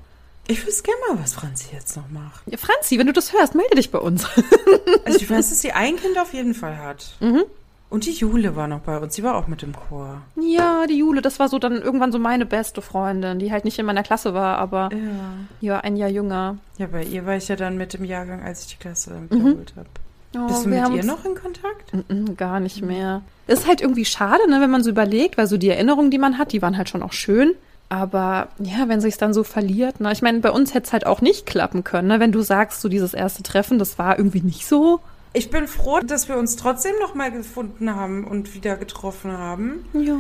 Ich 0.49 0.67
wüsste 0.67 0.83
gerne 0.83 1.01
mal, 1.09 1.23
was 1.23 1.35
Franzi 1.35 1.69
jetzt 1.73 1.97
noch 1.97 2.09
macht. 2.09 2.43
Ja, 2.47 2.57
Franzi, 2.57 2.99
wenn 2.99 3.07
du 3.07 3.13
das 3.13 3.33
hörst, 3.33 3.55
melde 3.55 3.77
dich 3.77 3.91
bei 3.91 3.99
uns. 3.99 4.27
Also 5.05 5.19
ich 5.19 5.31
weiß, 5.31 5.51
dass 5.51 5.61
sie 5.61 5.73
ein 5.73 5.97
Kind 5.97 6.19
auf 6.19 6.33
jeden 6.33 6.55
Fall 6.55 6.79
hat. 6.79 7.17
Mhm. 7.21 7.45
Und 7.93 8.07
die 8.07 8.13
Jule 8.13 8.57
war 8.57 8.69
noch 8.69 8.81
bei 8.81 8.97
uns. 8.99 9.15
Sie 9.15 9.23
war 9.23 9.35
auch 9.35 9.47
mit 9.49 9.63
im 9.63 9.75
Chor. 9.77 10.23
Ja, 10.41 10.87
die 10.89 10.97
Jule, 10.97 11.21
das 11.21 11.39
war 11.39 11.49
so 11.49 11.59
dann 11.59 11.81
irgendwann 11.83 12.11
so 12.11 12.19
meine 12.19 12.47
beste 12.47 12.81
Freundin, 12.81 13.39
die 13.39 13.53
halt 13.53 13.65
nicht 13.67 13.79
in 13.79 13.85
meiner 13.85 14.03
Klasse 14.03 14.33
war, 14.33 14.57
aber 14.59 14.89
Ja. 14.93 14.99
die 15.61 15.69
war 15.69 15.85
ein 15.85 15.97
Jahr 15.97 16.09
jünger. 16.09 16.57
Ja, 16.79 16.87
bei 16.87 17.05
ihr 17.05 17.27
war 17.27 17.37
ich 17.37 17.49
ja 17.49 17.57
dann 17.57 17.77
mit 17.77 17.95
im 17.95 18.05
Jahrgang, 18.05 18.43
als 18.43 18.63
ich 18.63 18.69
die 18.69 18.77
Klasse 18.83 19.13
wiederholt 19.29 19.75
habe. 19.77 19.89
Oh, 20.35 20.47
Bist 20.47 20.65
du 20.65 20.71
mit 20.71 20.79
ihr 20.89 21.05
noch 21.05 21.25
in 21.27 21.35
Kontakt? 21.35 21.93
Mm, 22.09 22.35
Gar 22.39 22.61
nicht 22.61 22.81
mehr. 22.81 23.21
Ist 23.47 23.69
halt 23.69 23.83
irgendwie 23.83 24.07
schade, 24.07 24.49
ne, 24.49 24.63
wenn 24.63 24.71
man 24.71 24.83
so 24.83 24.89
überlegt, 24.89 25.37
weil 25.37 25.47
so 25.47 25.59
die 25.59 25.69
Erinnerungen, 25.69 26.11
die 26.11 26.17
man 26.19 26.39
hat, 26.39 26.53
die 26.53 26.63
waren 26.63 26.79
halt 26.79 26.89
schon 26.89 27.03
auch 27.03 27.13
schön. 27.13 27.53
Aber 27.91 28.49
ja, 28.59 28.89
wenn 28.89 29.03
sich's 29.03 29.19
dann 29.19 29.35
so 29.35 29.45
verliert, 29.45 30.01
ne? 30.01 30.11
Ich 30.13 30.23
meine, 30.23 30.39
bei 30.41 30.51
uns 30.51 30.73
hätte 30.73 30.87
es 30.87 30.93
halt 30.95 31.05
auch 31.05 31.21
nicht 31.21 31.45
klappen 31.45 31.85
können, 31.85 32.09
ne? 32.09 32.21
Wenn 32.21 32.33
du 32.33 32.41
sagst, 32.41 32.81
so 32.81 32.89
dieses 32.89 33.13
erste 33.13 33.43
Treffen, 33.43 33.79
das 33.79 33.99
war 33.99 34.17
irgendwie 34.17 34.41
nicht 34.41 34.67
so. 34.67 35.01
Ich 35.33 35.51
bin 35.51 35.67
froh, 35.67 36.01
dass 36.01 36.29
wir 36.29 36.37
uns 36.37 36.57
trotzdem 36.57 36.93
noch 37.01 37.15
mal 37.15 37.31
gefunden 37.31 37.95
haben 37.95 38.25
und 38.25 38.55
wieder 38.55 38.77
getroffen 38.77 39.33
haben. 39.37 39.87
Ja. 39.93 40.19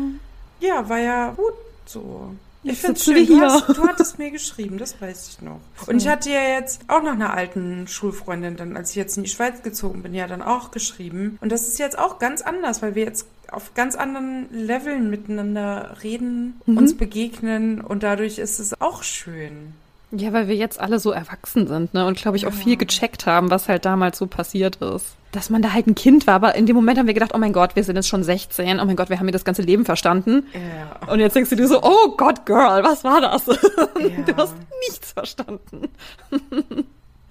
Ja, 0.60 0.88
war 0.88 0.98
ja 0.98 1.32
gut 1.32 1.54
so. 1.84 2.30
Ich 2.64 2.78
finde 2.78 2.94
es 2.94 3.04
schön. 3.04 3.26
Du, 3.26 3.40
hast, 3.40 3.68
du 3.68 3.88
hattest 3.88 4.18
mir 4.18 4.30
geschrieben, 4.30 4.78
das 4.78 5.00
weiß 5.00 5.30
ich 5.30 5.42
noch. 5.42 5.60
So. 5.84 5.90
Und 5.90 5.98
ich 5.98 6.06
hatte 6.06 6.30
ja 6.30 6.42
jetzt 6.42 6.82
auch 6.86 7.02
noch 7.02 7.12
eine 7.12 7.30
alten 7.30 7.88
Schulfreundin, 7.88 8.56
dann, 8.56 8.76
als 8.76 8.90
ich 8.90 8.96
jetzt 8.96 9.16
in 9.16 9.24
die 9.24 9.28
Schweiz 9.28 9.62
gezogen 9.62 10.02
bin, 10.02 10.14
ja 10.14 10.28
dann 10.28 10.42
auch 10.42 10.70
geschrieben. 10.70 11.38
Und 11.40 11.50
das 11.50 11.66
ist 11.66 11.78
jetzt 11.78 11.98
auch 11.98 12.20
ganz 12.20 12.40
anders, 12.40 12.80
weil 12.80 12.94
wir 12.94 13.04
jetzt 13.04 13.26
auf 13.50 13.74
ganz 13.74 13.96
anderen 13.96 14.48
Leveln 14.52 15.10
miteinander 15.10 15.96
reden, 16.02 16.60
mhm. 16.64 16.78
uns 16.78 16.96
begegnen 16.96 17.80
und 17.80 18.02
dadurch 18.02 18.38
ist 18.38 18.60
es 18.60 18.80
auch 18.80 19.02
schön. 19.02 19.74
Ja, 20.14 20.32
weil 20.34 20.46
wir 20.46 20.54
jetzt 20.54 20.78
alle 20.78 20.98
so 20.98 21.10
erwachsen 21.10 21.66
sind, 21.66 21.94
ne? 21.94 22.06
Und 22.06 22.18
glaube 22.18 22.36
ich 22.36 22.46
auch 22.46 22.52
viel 22.52 22.76
gecheckt 22.76 23.24
haben, 23.24 23.50
was 23.50 23.68
halt 23.68 23.86
damals 23.86 24.18
so 24.18 24.26
passiert 24.26 24.76
ist. 24.76 25.16
Dass 25.32 25.48
man 25.48 25.62
da 25.62 25.72
halt 25.72 25.86
ein 25.86 25.94
Kind 25.94 26.26
war, 26.26 26.34
aber 26.34 26.54
in 26.54 26.66
dem 26.66 26.76
Moment 26.76 26.98
haben 26.98 27.06
wir 27.06 27.14
gedacht, 27.14 27.32
oh 27.34 27.38
mein 27.38 27.54
Gott, 27.54 27.76
wir 27.76 27.84
sind 27.84 27.96
jetzt 27.96 28.08
schon 28.08 28.22
16, 28.22 28.78
oh 28.78 28.84
mein 28.84 28.96
Gott, 28.96 29.08
wir 29.08 29.18
haben 29.18 29.26
hier 29.26 29.32
das 29.32 29.46
ganze 29.46 29.62
Leben 29.62 29.86
verstanden. 29.86 30.46
Ja. 30.52 31.10
Und 31.10 31.20
jetzt 31.20 31.34
denkst 31.34 31.48
du 31.48 31.56
dir 31.56 31.66
so, 31.66 31.82
oh 31.82 32.14
Gott, 32.18 32.44
Girl, 32.44 32.84
was 32.84 33.04
war 33.04 33.22
das? 33.22 33.46
Ja. 33.46 33.54
Du 34.26 34.36
hast 34.36 34.54
nichts 34.86 35.12
verstanden. 35.12 35.88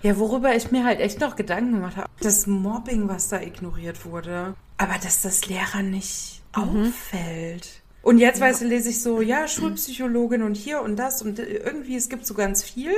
Ja, 0.04 0.18
worüber 0.18 0.56
ich 0.56 0.72
mir 0.72 0.84
halt 0.84 1.00
echt 1.00 1.20
noch 1.20 1.36
Gedanken 1.36 1.74
gemacht 1.74 1.96
habe, 1.96 2.10
das 2.22 2.48
Mobbing, 2.48 3.08
was 3.08 3.30
da 3.30 3.40
ignoriert 3.40 4.04
wurde, 4.04 4.56
aber 4.78 4.96
dass 4.96 5.22
das 5.22 5.46
Lehrer 5.46 5.84
nicht 5.84 6.42
mhm. 6.56 6.88
auffällt. 6.88 7.81
Und 8.02 8.18
jetzt, 8.18 8.39
ja. 8.39 8.47
weißt 8.47 8.62
du, 8.62 8.66
lese 8.66 8.89
ich 8.89 9.02
so, 9.02 9.22
ja, 9.22 9.47
Schulpsychologin 9.47 10.43
und 10.43 10.56
hier 10.56 10.82
und 10.82 10.97
das 10.97 11.22
und 11.22 11.39
irgendwie, 11.39 11.95
es 11.95 12.10
gibt 12.10 12.26
so 12.26 12.34
ganz 12.34 12.64
viel, 12.64 12.91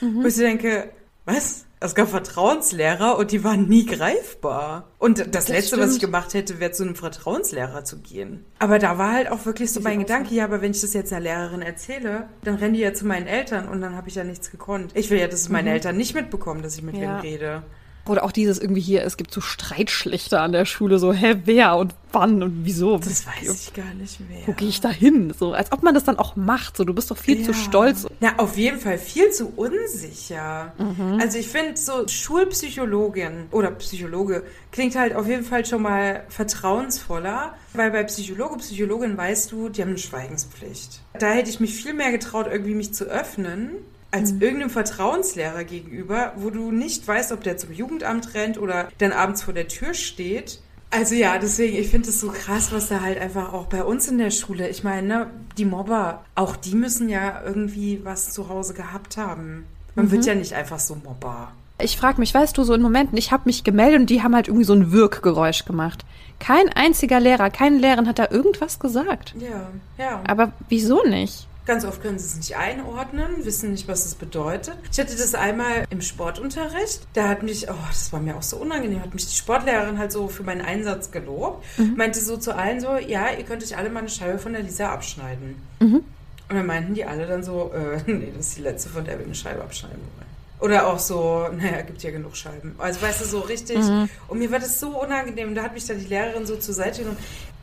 mhm. 0.00 0.22
wo 0.22 0.26
ich 0.26 0.34
so 0.34 0.42
denke, 0.42 0.90
was? 1.24 1.64
Es 1.82 1.94
gab 1.94 2.10
Vertrauenslehrer 2.10 3.16
und 3.16 3.30
die 3.32 3.42
waren 3.42 3.66
nie 3.66 3.86
greifbar. 3.86 4.88
Und 4.98 5.18
das, 5.18 5.30
das 5.30 5.48
Letzte, 5.48 5.68
stimmt. 5.68 5.82
was 5.82 5.94
ich 5.94 6.00
gemacht 6.00 6.34
hätte, 6.34 6.60
wäre 6.60 6.72
zu 6.72 6.82
einem 6.82 6.94
Vertrauenslehrer 6.94 7.84
zu 7.84 8.00
gehen. 8.00 8.44
Aber 8.58 8.78
da 8.78 8.98
war 8.98 9.14
halt 9.14 9.30
auch 9.30 9.46
wirklich 9.46 9.72
so 9.72 9.80
mein 9.80 10.00
Gedanke, 10.00 10.34
ja, 10.34 10.44
aber 10.44 10.60
wenn 10.60 10.72
ich 10.72 10.82
das 10.82 10.92
jetzt 10.92 11.10
einer 11.10 11.22
Lehrerin 11.22 11.62
erzähle, 11.62 12.28
dann 12.44 12.56
rennen 12.56 12.74
die 12.74 12.80
ja 12.80 12.92
zu 12.92 13.06
meinen 13.06 13.26
Eltern 13.26 13.66
und 13.66 13.80
dann 13.80 13.96
habe 13.96 14.10
ich 14.10 14.14
ja 14.14 14.24
nichts 14.24 14.50
gekonnt. 14.50 14.90
Ich 14.94 15.08
will 15.08 15.18
ja, 15.18 15.26
dass 15.26 15.48
meine 15.48 15.70
mhm. 15.70 15.76
Eltern 15.76 15.96
nicht 15.96 16.14
mitbekommen, 16.14 16.60
dass 16.60 16.76
ich 16.76 16.82
mit 16.82 16.96
ja. 16.96 17.00
wem 17.00 17.20
rede. 17.20 17.62
Oder 18.10 18.24
auch 18.24 18.32
dieses 18.32 18.58
irgendwie 18.58 18.80
hier, 18.80 19.04
es 19.04 19.16
gibt 19.16 19.32
so 19.32 19.40
Streitschlichter 19.40 20.42
an 20.42 20.50
der 20.50 20.64
Schule, 20.64 20.98
so, 20.98 21.12
hä, 21.12 21.36
wer 21.44 21.76
und 21.76 21.94
wann 22.10 22.42
und 22.42 22.64
wieso? 22.64 22.98
Das 22.98 23.24
weiß 23.24 23.68
ich 23.68 23.72
gar 23.72 23.94
nicht 23.94 24.18
mehr. 24.28 24.40
Wo 24.46 24.52
gehe 24.52 24.68
ich 24.68 24.80
da 24.80 24.88
hin? 24.88 25.32
So, 25.38 25.52
als 25.52 25.70
ob 25.70 25.84
man 25.84 25.94
das 25.94 26.02
dann 26.02 26.18
auch 26.18 26.34
macht. 26.34 26.76
So, 26.76 26.82
du 26.82 26.92
bist 26.92 27.12
doch 27.12 27.16
viel 27.16 27.38
ja. 27.38 27.46
zu 27.46 27.54
stolz. 27.54 28.08
Na, 28.18 28.36
auf 28.38 28.56
jeden 28.56 28.80
Fall 28.80 28.98
viel 28.98 29.30
zu 29.30 29.52
unsicher. 29.54 30.72
Mhm. 30.76 31.20
Also 31.20 31.38
ich 31.38 31.46
finde 31.46 31.76
so 31.76 32.08
Schulpsychologin 32.08 33.46
oder 33.52 33.70
Psychologe 33.70 34.42
klingt 34.72 34.96
halt 34.96 35.14
auf 35.14 35.28
jeden 35.28 35.44
Fall 35.44 35.64
schon 35.64 35.82
mal 35.82 36.24
vertrauensvoller, 36.30 37.54
weil 37.74 37.92
bei 37.92 38.02
Psychologe, 38.02 38.56
Psychologin 38.56 39.16
weißt 39.16 39.52
du, 39.52 39.68
die 39.68 39.82
haben 39.82 39.90
eine 39.90 39.98
Schweigenspflicht. 39.98 41.00
Da 41.16 41.30
hätte 41.30 41.48
ich 41.48 41.60
mich 41.60 41.76
viel 41.76 41.94
mehr 41.94 42.10
getraut, 42.10 42.48
irgendwie 42.50 42.74
mich 42.74 42.92
zu 42.92 43.04
öffnen 43.04 43.70
als 44.10 44.32
mhm. 44.32 44.42
irgendeinem 44.42 44.70
Vertrauenslehrer 44.70 45.64
gegenüber, 45.64 46.32
wo 46.36 46.50
du 46.50 46.70
nicht 46.72 47.06
weißt, 47.06 47.32
ob 47.32 47.42
der 47.44 47.56
zum 47.56 47.72
Jugendamt 47.72 48.34
rennt 48.34 48.58
oder 48.58 48.88
dann 48.98 49.12
abends 49.12 49.42
vor 49.42 49.54
der 49.54 49.68
Tür 49.68 49.94
steht. 49.94 50.60
Also 50.90 51.14
ja, 51.14 51.38
deswegen, 51.38 51.76
ich 51.76 51.88
finde 51.88 52.08
es 52.08 52.20
so 52.20 52.30
krass, 52.30 52.72
was 52.72 52.88
da 52.88 53.00
halt 53.00 53.20
einfach 53.20 53.52
auch 53.52 53.66
bei 53.66 53.84
uns 53.84 54.08
in 54.08 54.18
der 54.18 54.30
Schule, 54.30 54.68
ich 54.68 54.82
meine, 54.82 55.06
ne, 55.06 55.30
die 55.56 55.64
Mobber, 55.64 56.24
auch 56.34 56.56
die 56.56 56.74
müssen 56.74 57.08
ja 57.08 57.42
irgendwie 57.44 58.00
was 58.02 58.30
zu 58.30 58.48
Hause 58.48 58.74
gehabt 58.74 59.16
haben. 59.16 59.66
Man 59.94 60.06
mhm. 60.06 60.10
wird 60.10 60.26
ja 60.26 60.34
nicht 60.34 60.52
einfach 60.54 60.80
so 60.80 60.96
Mobber. 60.96 61.52
Ich 61.80 61.96
frage 61.96 62.20
mich, 62.20 62.34
weißt 62.34 62.58
du, 62.58 62.64
so 62.64 62.74
in 62.74 62.82
Momenten, 62.82 63.16
ich 63.16 63.32
habe 63.32 63.44
mich 63.46 63.64
gemeldet 63.64 64.00
und 64.00 64.10
die 64.10 64.22
haben 64.22 64.34
halt 64.34 64.48
irgendwie 64.48 64.64
so 64.64 64.74
ein 64.74 64.92
Wirkgeräusch 64.92 65.64
gemacht. 65.64 66.04
Kein 66.38 66.68
einziger 66.70 67.20
Lehrer, 67.20 67.50
keine 67.50 67.78
Lehrerin 67.78 68.08
hat 68.08 68.18
da 68.18 68.28
irgendwas 68.30 68.80
gesagt. 68.80 69.34
Ja, 69.38 69.68
ja. 69.96 70.20
Aber 70.26 70.52
wieso 70.68 71.02
nicht? 71.04 71.46
Ganz 71.70 71.84
oft 71.84 72.02
können 72.02 72.18
sie 72.18 72.26
es 72.26 72.34
nicht 72.34 72.56
einordnen, 72.56 73.44
wissen 73.44 73.70
nicht, 73.70 73.86
was 73.86 74.04
es 74.04 74.16
bedeutet. 74.16 74.76
Ich 74.90 74.98
hatte 74.98 75.16
das 75.16 75.36
einmal 75.36 75.84
im 75.90 76.00
Sportunterricht. 76.00 77.06
Da 77.12 77.28
hat 77.28 77.44
mich, 77.44 77.70
oh, 77.70 77.74
das 77.86 78.12
war 78.12 78.18
mir 78.18 78.36
auch 78.36 78.42
so 78.42 78.56
unangenehm, 78.56 79.00
hat 79.00 79.14
mich 79.14 79.28
die 79.28 79.36
Sportlehrerin 79.36 79.96
halt 79.96 80.10
so 80.10 80.26
für 80.26 80.42
meinen 80.42 80.62
Einsatz 80.62 81.12
gelobt. 81.12 81.64
Mhm. 81.78 81.94
Meinte 81.96 82.18
so 82.18 82.36
zu 82.38 82.56
allen 82.56 82.80
so, 82.80 82.96
ja, 82.96 83.30
ihr 83.38 83.44
könnt 83.44 83.62
euch 83.62 83.76
alle 83.76 83.88
mal 83.88 84.00
eine 84.00 84.08
Scheibe 84.08 84.40
von 84.40 84.52
der 84.52 84.62
Lisa 84.62 84.92
abschneiden. 84.92 85.62
Mhm. 85.78 86.02
Und 86.48 86.56
dann 86.56 86.66
meinten 86.66 86.94
die 86.94 87.04
alle 87.04 87.28
dann 87.28 87.44
so, 87.44 87.70
äh, 87.72 88.02
nee, 88.10 88.32
das 88.36 88.48
ist 88.48 88.56
die 88.56 88.62
letzte, 88.62 88.88
von 88.88 89.04
der 89.04 89.20
wir 89.20 89.24
eine 89.24 89.36
Scheibe 89.36 89.62
abschneiden 89.62 90.00
wollen. 90.16 90.28
Oder 90.58 90.88
auch 90.88 90.98
so, 90.98 91.46
naja, 91.56 91.82
gibt 91.82 92.02
ja 92.02 92.10
genug 92.10 92.36
Scheiben. 92.36 92.74
Also 92.78 93.00
weißt 93.00 93.20
du, 93.20 93.26
so 93.26 93.38
richtig. 93.42 93.78
Mhm. 93.78 94.08
Und 94.26 94.40
mir 94.40 94.50
war 94.50 94.58
das 94.58 94.80
so 94.80 95.00
unangenehm. 95.00 95.54
Da 95.54 95.62
hat 95.62 95.74
mich 95.74 95.86
dann 95.86 96.00
die 96.00 96.06
Lehrerin 96.06 96.46
so 96.46 96.56
zur 96.56 96.74
Seite 96.74 97.02
genommen. 97.02 97.18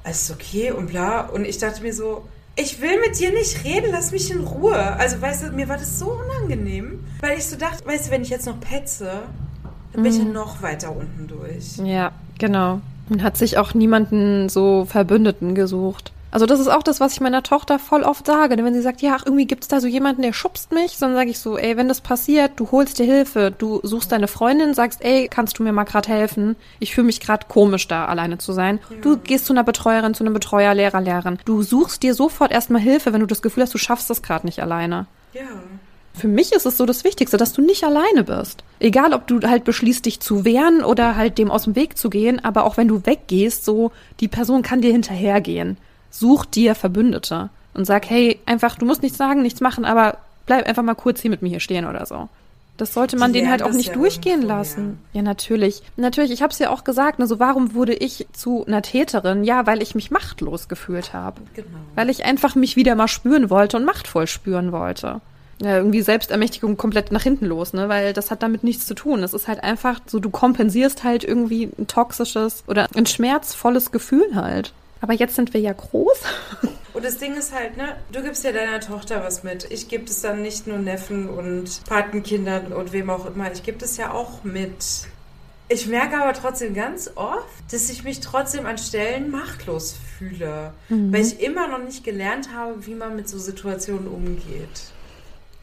Alles 0.05 0.31
okay 0.31 0.71
und 0.71 0.87
bla. 0.87 1.25
Und 1.25 1.43
ich 1.43 1.57
dachte 1.57 1.81
mir 1.81 1.93
so, 1.93 2.23
ich 2.57 2.81
will 2.81 2.99
mit 2.99 3.19
dir 3.19 3.31
nicht 3.31 3.63
reden, 3.63 3.91
lass 3.91 4.11
mich 4.11 4.31
in 4.31 4.39
Ruhe. 4.39 4.75
Also, 4.75 5.21
weißt 5.21 5.43
du, 5.43 5.51
mir 5.51 5.69
war 5.69 5.77
das 5.77 5.99
so 5.99 6.11
unangenehm, 6.11 7.05
weil 7.21 7.37
ich 7.37 7.45
so 7.45 7.55
dachte, 7.55 7.85
weißt 7.85 8.07
du, 8.07 8.11
wenn 8.11 8.23
ich 8.23 8.29
jetzt 8.29 8.47
noch 8.47 8.59
petze, 8.59 9.11
dann 9.93 10.03
bin 10.03 10.11
ich 10.11 10.17
ja 10.17 10.25
mhm. 10.25 10.33
noch 10.33 10.61
weiter 10.61 10.95
unten 10.95 11.27
durch. 11.27 11.77
Ja, 11.77 12.11
genau. 12.39 12.81
Und 13.09 13.23
hat 13.23 13.37
sich 13.37 13.57
auch 13.57 13.73
niemanden 13.73 14.49
so 14.49 14.85
Verbündeten 14.85 15.55
gesucht. 15.55 16.11
Also 16.30 16.45
das 16.45 16.59
ist 16.59 16.67
auch 16.67 16.84
das, 16.84 16.99
was 16.99 17.13
ich 17.13 17.21
meiner 17.21 17.43
Tochter 17.43 17.80
voll 17.80 18.03
oft 18.03 18.25
sage. 18.25 18.55
Denn 18.55 18.65
wenn 18.65 18.73
sie 18.73 18.82
sagt, 18.82 19.01
ja, 19.01 19.15
ach, 19.17 19.25
irgendwie 19.25 19.45
gibt's 19.45 19.67
da 19.67 19.80
so 19.80 19.88
jemanden, 19.88 20.21
der 20.21 20.34
schubst 20.34 20.71
mich, 20.71 20.97
dann 20.97 21.13
sage 21.13 21.30
ich 21.30 21.39
so, 21.39 21.57
ey, 21.57 21.78
wenn 21.78 21.88
das 21.88 22.01
passiert, 22.01 22.53
du 22.57 22.71
holst 22.71 22.99
dir 22.99 23.05
Hilfe, 23.05 23.53
du 23.57 23.80
suchst 23.84 24.11
deine 24.11 24.28
Freundin, 24.28 24.73
sagst, 24.73 25.03
ey, 25.03 25.28
kannst 25.30 25.59
du 25.59 25.63
mir 25.63 25.71
mal 25.71 25.86
gerade 25.86 26.09
helfen? 26.09 26.55
Ich 26.80 26.93
fühle 26.93 27.07
mich 27.07 27.21
gerade 27.21 27.47
komisch, 27.47 27.88
da 27.88 28.05
alleine 28.05 28.38
zu 28.38 28.51
sein. 28.53 28.80
Ja. 28.89 28.97
Du 29.01 29.17
gehst 29.17 29.45
zu 29.45 29.53
einer 29.53 29.63
Betreuerin, 29.63 30.13
zu 30.13 30.23
einem 30.23 30.34
Betreuer, 30.34 30.73
Lehrer, 30.73 31.01
Lehrerin. 31.01 31.39
Du 31.45 31.63
suchst 31.63 32.03
dir 32.03 32.13
sofort 32.13 32.51
erstmal 32.51 32.82
Hilfe, 32.82 33.13
wenn 33.13 33.21
du 33.21 33.28
das 33.28 33.41
Gefühl 33.41 33.63
hast, 33.63 33.73
du 33.73 33.78
schaffst 33.78 34.09
das 34.09 34.21
gerade 34.21 34.45
nicht 34.45 34.61
alleine. 34.61 35.07
Ja. 35.34 35.43
Für 36.13 36.28
mich 36.28 36.51
ist 36.51 36.65
es 36.65 36.78
so 36.78 36.88
das 36.88 37.03
Wichtigste, 37.03 37.38
dass 37.38 37.53
du 37.53 37.61
nicht 37.61 37.84
alleine 37.84 38.23
bist. 38.23 38.63
Egal, 38.80 39.13
ob 39.13 39.28
du 39.28 39.39
halt 39.47 39.63
beschließt, 39.63 40.03
dich 40.03 40.19
zu 40.19 40.45
wehren 40.45 40.84
oder 40.84 41.15
halt 41.15 41.38
dem 41.38 41.51
aus 41.51 41.65
dem 41.65 41.75
Weg 41.75 41.95
zu 41.95 42.09
gehen, 42.09 42.43
aber 42.43 42.63
auch 42.63 42.75
wenn 42.75 42.88
du 42.88 43.05
weggehst, 43.05 43.63
so, 43.63 43.91
die 44.19 44.28
Person 44.28 44.63
kann 44.63 44.82
dir 44.82 44.91
hinterhergehen 44.91 45.78
such 46.20 46.45
dir 46.45 46.76
Verbündete 46.76 47.49
und 47.74 47.86
sag, 47.86 48.09
hey, 48.09 48.39
einfach, 48.45 48.76
du 48.76 48.86
musst 48.86 49.03
nichts 49.03 49.18
sagen, 49.18 49.41
nichts 49.41 49.61
machen, 49.61 49.86
aber 49.86 50.18
bleib 50.45 50.65
einfach 50.65 50.84
mal 50.84 50.95
kurz 50.95 51.22
hier 51.22 51.32
mit 51.32 51.41
mir 51.41 51.49
hier 51.49 51.59
stehen 51.59 51.86
oder 51.86 52.05
so. 52.05 52.28
Das 52.78 52.93
sollte 52.93 53.18
man 53.18 53.34
denen 53.34 53.49
halt 53.49 53.63
auch 53.63 53.72
nicht 53.72 53.89
ja 53.89 53.93
durchgehen 53.93 54.43
lassen. 54.43 54.99
Ja. 55.11 55.18
ja, 55.18 55.22
natürlich. 55.24 55.82
Natürlich, 55.95 56.32
ich 56.32 56.43
habe 56.43 56.53
es 56.53 56.59
ja 56.59 56.70
auch 56.70 56.84
gesagt, 56.84 57.18
ne, 57.18 57.26
so 57.26 57.39
warum 57.39 57.74
wurde 57.74 57.93
ich 57.93 58.28
zu 58.34 58.65
einer 58.68 58.84
Täterin? 58.84 59.43
Ja, 59.43 59.65
weil 59.65 59.82
ich 59.82 59.95
mich 59.95 60.11
machtlos 60.11 60.68
gefühlt 60.68 61.11
habe. 61.11 61.41
Genau. 61.55 61.68
Weil 61.95 62.11
ich 62.11 62.24
einfach 62.24 62.53
mich 62.53 62.76
wieder 62.76 62.95
mal 62.95 63.07
spüren 63.07 63.49
wollte 63.49 63.78
und 63.78 63.86
machtvoll 63.86 64.28
spüren 64.28 64.72
wollte. 64.72 65.22
Ja, 65.59 65.78
irgendwie 65.78 66.03
Selbstermächtigung 66.03 66.78
komplett 66.78 67.11
nach 67.11 67.24
hinten 67.24 67.47
los, 67.47 67.74
ne? 67.74 67.89
Weil 67.89 68.13
das 68.13 68.30
hat 68.30 68.43
damit 68.43 68.63
nichts 68.63 68.86
zu 68.86 68.93
tun. 68.93 69.24
Es 69.24 69.34
ist 69.34 69.47
halt 69.47 69.63
einfach 69.63 69.99
so, 70.05 70.20
du 70.20 70.30
kompensierst 70.30 71.03
halt 71.03 71.24
irgendwie 71.24 71.72
ein 71.80 71.88
toxisches 71.88 72.63
oder 72.68 72.88
ein 72.95 73.07
schmerzvolles 73.07 73.91
Gefühl 73.91 74.36
halt. 74.36 74.72
Aber 75.01 75.13
jetzt 75.13 75.35
sind 75.35 75.53
wir 75.53 75.61
ja 75.61 75.73
groß. 75.73 76.17
Und 76.93 77.05
das 77.05 77.19
Ding 77.19 77.35
ist 77.35 77.53
halt, 77.53 77.77
ne, 77.77 77.95
du 78.11 78.23
gibst 78.23 78.43
ja 78.43 78.51
deiner 78.51 78.79
Tochter 78.79 79.23
was 79.23 79.43
mit. 79.43 79.67
Ich 79.69 79.87
gebe 79.87 80.05
es 80.05 80.21
dann 80.21 80.41
nicht 80.41 80.65
nur 80.65 80.79
Neffen 80.79 81.29
und 81.29 81.83
Patenkindern 81.85 82.73
und 82.73 82.91
wem 82.91 83.11
auch 83.11 83.27
immer. 83.27 83.51
Ich 83.51 83.61
gebe 83.61 83.85
es 83.85 83.97
ja 83.97 84.11
auch 84.11 84.43
mit. 84.43 85.07
Ich 85.69 85.85
merke 85.85 86.17
aber 86.17 86.33
trotzdem 86.33 86.73
ganz 86.73 87.11
oft, 87.13 87.71
dass 87.71 87.89
ich 87.89 88.03
mich 88.03 88.21
trotzdem 88.21 88.65
an 88.65 88.77
Stellen 88.77 89.29
machtlos 89.29 89.95
fühle, 90.17 90.73
mhm. 90.89 91.13
weil 91.13 91.21
ich 91.21 91.39
immer 91.39 91.67
noch 91.67 91.83
nicht 91.83 92.03
gelernt 92.03 92.49
habe, 92.55 92.87
wie 92.87 92.95
man 92.95 93.15
mit 93.15 93.29
so 93.29 93.37
Situationen 93.37 94.07
umgeht. 94.07 94.91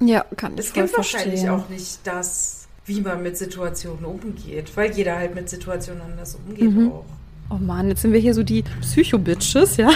Ja, 0.01 0.24
kann 0.37 0.55
ich 0.55 0.61
Es 0.61 0.72
gibt 0.72 0.97
wahrscheinlich 0.97 1.49
auch 1.49 1.68
nicht 1.68 2.01
das, 2.05 2.68
wie 2.85 3.01
man 3.01 3.22
mit 3.22 3.39
Situationen 3.39 4.05
umgeht, 4.05 4.76
weil 4.76 4.93
jeder 4.93 5.16
halt 5.16 5.35
mit 5.35 5.49
Situationen 5.49 6.03
anders 6.03 6.35
umgeht 6.35 6.70
mhm. 6.70 6.93
auch. 6.93 7.05
Oh 7.51 7.59
Mann, 7.59 7.88
jetzt 7.88 8.03
sind 8.03 8.12
wir 8.12 8.20
hier 8.20 8.34
so 8.34 8.42
die 8.42 8.64
Psycho-Bitches, 8.80 9.76
ja? 9.76 9.90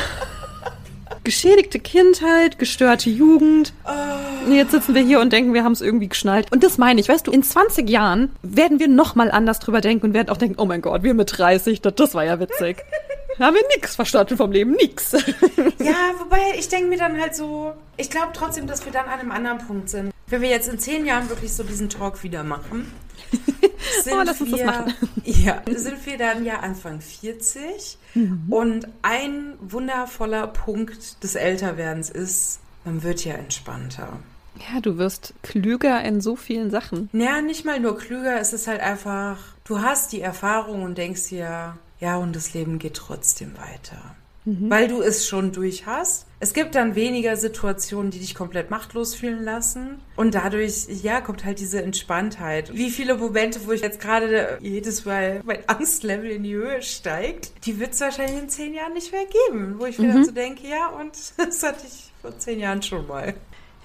Geschädigte 1.25 1.79
Kindheit, 1.79 2.59
gestörte 2.59 3.11
Jugend. 3.11 3.73
Jetzt 4.49 4.71
sitzen 4.71 4.95
wir 4.95 5.03
hier 5.03 5.21
und 5.21 5.33
denken, 5.33 5.53
wir 5.53 5.65
haben 5.65 5.73
es 5.73 5.81
irgendwie 5.81 6.09
geschnallt. 6.09 6.51
Und 6.53 6.63
das 6.65 6.79
meine 6.79 7.01
ich, 7.01 7.09
weißt 7.09 7.27
du, 7.27 7.31
in 7.31 7.43
20 7.43 7.89
Jahren 7.89 8.33
werden 8.43 8.79
wir 8.79 8.89
nochmal 8.89 9.31
anders 9.31 9.59
drüber 9.59 9.81
denken 9.81 10.07
und 10.07 10.15
werden 10.15 10.31
auch 10.31 10.37
denken, 10.37 10.59
oh 10.59 10.65
mein 10.65 10.81
Gott, 10.81 11.03
wir 11.03 11.15
mit 11.15 11.37
30, 11.37 11.83
das, 11.83 11.95
das 11.97 12.15
war 12.15 12.25
ja 12.25 12.41
witzig. 12.41 12.79
haben 13.39 13.55
wir 13.55 13.67
nichts 13.75 13.95
verstanden 13.95 14.37
vom 14.37 14.53
Leben, 14.53 14.73
nix. 14.73 15.13
ja, 15.79 16.13
wobei 16.19 16.39
ich 16.59 16.69
denke 16.69 16.89
mir 16.89 16.99
dann 16.99 17.21
halt 17.21 17.35
so, 17.35 17.73
ich 17.97 18.11
glaube 18.11 18.29
trotzdem, 18.33 18.67
dass 18.67 18.85
wir 18.85 18.93
dann 18.93 19.07
an 19.07 19.21
einem 19.21 19.31
anderen 19.31 19.59
Punkt 19.59 19.91
sind. 19.91 20.13
Wenn 20.29 20.43
wir 20.43 20.49
jetzt 20.49 20.69
in 20.69 20.79
10 20.79 21.07
Jahren 21.07 21.29
wirklich 21.29 21.53
so 21.53 21.63
diesen 21.63 21.89
Talk 21.89 22.23
wieder 22.23 22.43
machen, 22.43 22.91
sind 24.03 24.13
oh, 24.15 24.23
lass 24.25 24.41
uns 24.41 24.51
wir, 24.51 24.67
das 24.67 24.67
machen. 24.67 24.95
Ja, 25.25 25.63
sind 25.75 26.07
wir 26.07 26.19
dann 26.19 26.45
ja 26.45 26.61
Anfang 26.61 27.01
40 27.01 27.99
mhm. 28.15 28.45
und 28.49 28.89
ein 29.03 29.55
wundervoller 29.61 30.47
Punkt 30.47 31.23
des 31.23 31.35
Älterwerdens 31.35 32.11
ist, 32.11 32.61
man 32.85 33.03
wird 33.03 33.25
ja 33.25 33.35
entspannter. 33.35 34.19
Ja, 34.73 34.81
du 34.81 34.99
wirst 34.99 35.35
klüger 35.43 36.03
in 36.05 36.21
so 36.21 36.35
vielen 36.35 36.71
Sachen. 36.71 37.09
Ja, 37.13 37.41
nicht 37.41 37.65
mal 37.65 37.79
nur 37.79 37.97
klüger, 37.97 38.41
es 38.41 38.53
ist 38.53 38.67
halt 38.67 38.81
einfach, 38.81 39.39
du 39.65 39.81
hast 39.81 40.13
die 40.13 40.21
Erfahrung 40.21 40.83
und 40.83 40.99
denkst 40.99 41.29
dir, 41.29 41.77
ja, 42.01 42.17
und 42.17 42.35
das 42.35 42.55
Leben 42.55 42.79
geht 42.79 42.95
trotzdem 42.95 43.57
weiter. 43.57 44.17
Weil 44.71 44.89
du 44.89 45.03
es 45.03 45.27
schon 45.27 45.53
durch 45.53 45.87
hast. 45.87 46.27
Es 46.41 46.55
gibt 46.55 46.75
dann 46.75 46.95
weniger 46.95 47.37
Situationen, 47.37 48.11
die 48.11 48.21
dich 48.21 48.35
komplett 48.35 48.71
machtlos 48.71 49.15
fühlen 49.15 49.43
lassen. 49.43 50.01
Und 50.17 50.35
dadurch, 50.35 50.87
ja, 51.03 51.21
kommt 51.21 51.45
halt 51.45 51.59
diese 51.59 51.83
Entspanntheit. 51.83 52.73
Wie 52.75 52.91
viele 52.91 53.17
Momente, 53.17 53.61
wo 53.67 53.73
ich 53.73 53.81
jetzt 53.81 54.01
gerade 54.01 54.59
jedes 54.61 55.05
Mal 55.05 55.41
mein 55.45 55.69
Angstlevel 55.69 56.31
in 56.31 56.45
die 56.45 56.55
Höhe 56.55 56.83
steigt, 56.83 57.67
die 57.67 57.81
wird 57.81 57.95
es 57.95 58.01
wahrscheinlich 58.01 58.39
in 58.41 58.49
zehn 58.49 58.75
Jahren 58.75 58.95
nicht 58.95 59.13
mehr 59.13 59.27
geben. 59.49 59.77
Wo 59.79 59.87
ich 59.87 59.99
wieder 59.99 60.25
so 60.25 60.31
denke, 60.31 60.69
ja, 60.69 60.89
und 60.89 61.13
das 61.37 61.63
hatte 61.63 61.87
ich 61.87 62.13
vor 62.23 62.39
zehn 62.39 62.61
Jahren 62.61 62.83
schon 62.83 63.07
mal. 63.07 63.35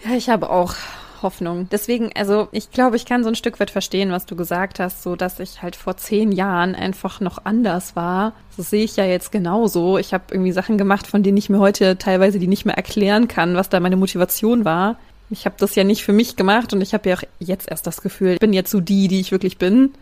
Ja, 0.06 0.16
ich 0.16 0.30
habe 0.30 0.50
auch 0.50 0.76
Hoffnung. 1.24 1.68
Deswegen, 1.72 2.12
also 2.16 2.48
ich 2.52 2.70
glaube, 2.72 2.96
ich 2.98 3.06
kann 3.06 3.24
so 3.24 3.30
ein 3.30 3.36
Stück 3.36 3.60
weit 3.60 3.72
verstehen, 3.72 4.12
was 4.12 4.26
du 4.26 4.36
gesagt 4.36 4.80
hast, 4.80 5.02
so 5.02 5.16
dass 5.16 5.40
ich 5.40 5.62
halt 5.62 5.76
vor 5.76 5.98
zehn 5.98 6.32
Jahren 6.32 6.76
einfach 6.76 7.20
noch 7.20 7.46
anders 7.46 7.96
war. 7.96 8.34
Das 8.58 8.70
sehe 8.70 8.84
ich 8.84 8.96
ja 8.98 9.06
jetzt 9.06 9.32
genauso. 9.32 9.98
Ich 9.98 10.14
habe 10.14 10.26
irgendwie 10.32 10.52
Sachen 10.52 10.78
gemacht, 10.78 11.08
von 11.08 11.24
denen 11.24 11.38
ich 11.38 11.50
mir 11.50 11.60
heute 11.60 11.98
teilweise 11.98 12.38
die 12.38 12.48
nicht 12.48 12.66
mehr 12.66 12.76
erklären 12.78 13.28
kann, 13.28 13.56
was 13.56 13.70
da 13.70 13.80
meine 13.80 13.98
Motivation 13.98 14.66
war. 14.66 14.98
Ich 15.30 15.46
habe 15.46 15.56
das 15.58 15.74
ja 15.74 15.84
nicht 15.84 16.04
für 16.04 16.14
mich 16.14 16.36
gemacht 16.36 16.74
und 16.74 16.82
ich 16.82 16.94
habe 16.94 17.10
ja 17.10 17.16
auch 17.16 17.24
jetzt 17.40 17.68
erst 17.72 17.88
das 17.88 18.02
Gefühl, 18.02 18.34
ich 18.34 18.40
bin 18.40 18.54
jetzt 18.54 18.70
so 18.70 18.80
die, 18.82 19.08
die 19.08 19.20
ich 19.20 19.32
wirklich 19.32 19.58
bin. 19.58 19.94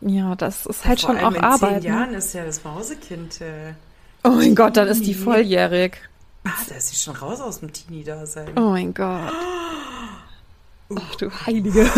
Ja, 0.00 0.34
das 0.36 0.64
ist 0.64 0.86
halt 0.86 1.00
Vor 1.00 1.10
schon 1.14 1.22
auch 1.24 1.32
in 1.34 1.40
Arbeit. 1.44 1.82
zehn 1.82 1.92
Ne? 1.92 1.98
Jahren 1.98 2.14
ist 2.14 2.32
ja 2.32 2.44
das 2.46 2.64
Mausekind. 2.64 3.40
Äh, 3.42 3.74
Oh 4.22 4.30
mein 4.30 4.54
Gott, 4.54 4.76
dann 4.76 4.86
ist 4.88 5.06
die 5.06 5.14
volljährig. 5.14 5.96
ah, 6.44 6.50
da 6.68 6.74
ist 6.76 6.88
sie 6.90 6.96
schon 6.96 7.16
raus 7.16 7.40
aus 7.40 7.60
dem 7.60 7.72
Teenie-Dasein. 7.72 8.48
Oh 8.56 8.70
mein 8.70 8.92
Gott. 8.94 9.32
Ach 10.96 11.14
du 11.16 11.30
Heilige. 11.30 11.82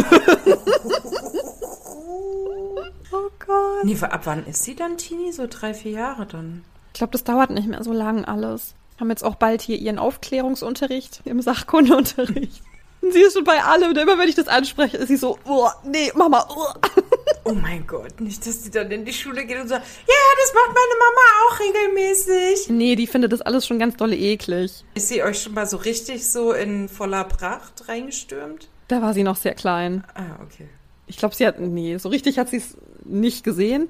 oh 3.13 3.29
Gott. 3.47 3.85
Nee, 3.85 3.97
ab 4.01 4.23
wann 4.25 4.47
ist 4.47 4.65
sie 4.65 4.75
dann 4.75 4.99
Teenie? 4.99 5.33
So 5.33 5.47
drei, 5.49 5.75
vier 5.75 5.93
Jahre 5.93 6.27
dann. 6.27 6.65
Ich 6.93 6.99
glaube, 6.99 7.13
das 7.13 7.25
dauert 7.25 7.51
nicht 7.51 7.69
mehr 7.69 7.83
so 7.83 7.93
lang 7.93 8.25
alles. 8.25 8.75
Haben 9.01 9.11
jetzt 9.11 9.25
auch 9.25 9.37
bald 9.37 9.63
hier 9.63 9.79
ihren 9.79 9.99
Aufklärungsunterricht 9.99 11.23
im 11.25 11.41
Sachkundeunterricht. 11.41 12.63
Und 13.01 13.13
sie 13.13 13.21
ist 13.21 13.33
schon 13.33 13.45
bei 13.45 13.63
allem. 13.63 13.91
Und 13.91 13.99
immer 13.99 14.19
wenn 14.19 14.29
ich 14.29 14.35
das 14.35 14.49
anspreche, 14.49 14.99
ist 14.99 15.09
sie 15.09 15.17
so, 15.17 15.39
oh, 15.47 15.69
nee, 15.85 16.13
Mama, 16.15 16.47
oh. 16.51 16.69
Oh 17.45 17.55
mein 17.55 17.85
Gott, 17.89 18.21
nicht, 18.21 18.47
dass 18.47 18.63
die 18.63 18.71
dann 18.71 18.89
in 18.93 19.05
die 19.05 19.13
Schule 19.13 19.45
geht 19.45 19.61
und 19.61 19.67
sagt, 19.67 19.85
ja, 19.85 20.15
das 20.41 20.55
macht 20.55 20.69
meine 20.69 20.99
Mama 21.01 21.21
auch 21.43 21.61
regelmäßig. 21.61 22.69
Nee, 22.69 22.95
die 22.95 23.09
findet 23.09 23.33
das 23.33 23.41
alles 23.43 23.67
schon 23.67 23.81
ganz 23.81 23.97
dolle 23.97 24.17
eklig. 24.17 24.85
Ist 24.95 25.09
sie 25.09 25.25
euch 25.25 25.43
schon 25.43 25.55
mal 25.55 25.67
so 25.67 25.77
richtig 25.79 26.31
so 26.31 26.53
in 26.53 26.89
voller 26.89 27.25
Pracht 27.25 27.89
reingestürmt? 27.89 28.69
Da 28.93 29.01
war 29.01 29.15
sie 29.15 29.23
noch 29.23 29.37
sehr 29.37 29.55
klein. 29.55 30.05
Ah, 30.15 30.43
okay. 30.43 30.69
Ich 31.07 31.17
glaube, 31.17 31.35
sie 31.35 31.47
hat, 31.47 31.59
nee, 31.59 31.97
so 31.97 32.11
richtig 32.11 32.39
hat 32.39 32.51
sie 32.51 32.59
es 32.59 32.77
nicht 33.07 33.43
gesehen. 33.43 33.89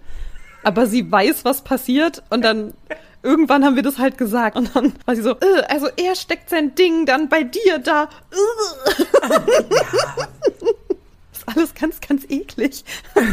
Aber 0.62 0.86
sie 0.86 1.10
weiß, 1.10 1.44
was 1.44 1.64
passiert. 1.64 2.22
Und 2.30 2.42
dann 2.42 2.72
irgendwann 3.24 3.64
haben 3.64 3.74
wir 3.74 3.82
das 3.82 3.98
halt 3.98 4.16
gesagt. 4.16 4.56
Und 4.56 4.76
dann 4.76 4.92
war 5.04 5.16
sie 5.16 5.22
so, 5.22 5.32
äh, 5.32 5.62
also 5.68 5.88
er 5.96 6.14
steckt 6.14 6.50
sein 6.50 6.76
Ding 6.76 7.04
dann 7.04 7.28
bei 7.28 7.42
dir 7.42 7.80
da. 7.80 8.08
Äh. 8.30 9.26
ist 11.32 11.48
alles 11.48 11.74
ganz, 11.74 12.00
ganz 12.00 12.24
eklig. 12.28 12.84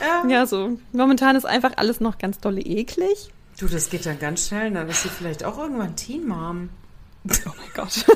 Ja. 0.00 0.26
Ja, 0.26 0.46
so. 0.46 0.78
Momentan 0.92 1.36
ist 1.36 1.44
einfach 1.44 1.72
alles 1.76 2.00
noch 2.00 2.16
ganz 2.18 2.40
dolle 2.40 2.62
eklig. 2.62 3.30
Du, 3.58 3.68
das 3.68 3.90
geht 3.90 4.06
dann 4.06 4.18
ganz 4.18 4.48
schnell. 4.48 4.70
Dann 4.70 4.88
ist 4.88 5.02
sie 5.02 5.10
vielleicht 5.10 5.44
auch 5.44 5.58
irgendwann 5.58 5.94
Teen 5.94 6.26
Mom. 6.26 6.70
Oh 7.24 7.50
mein 7.56 7.70
Gott. 7.74 8.04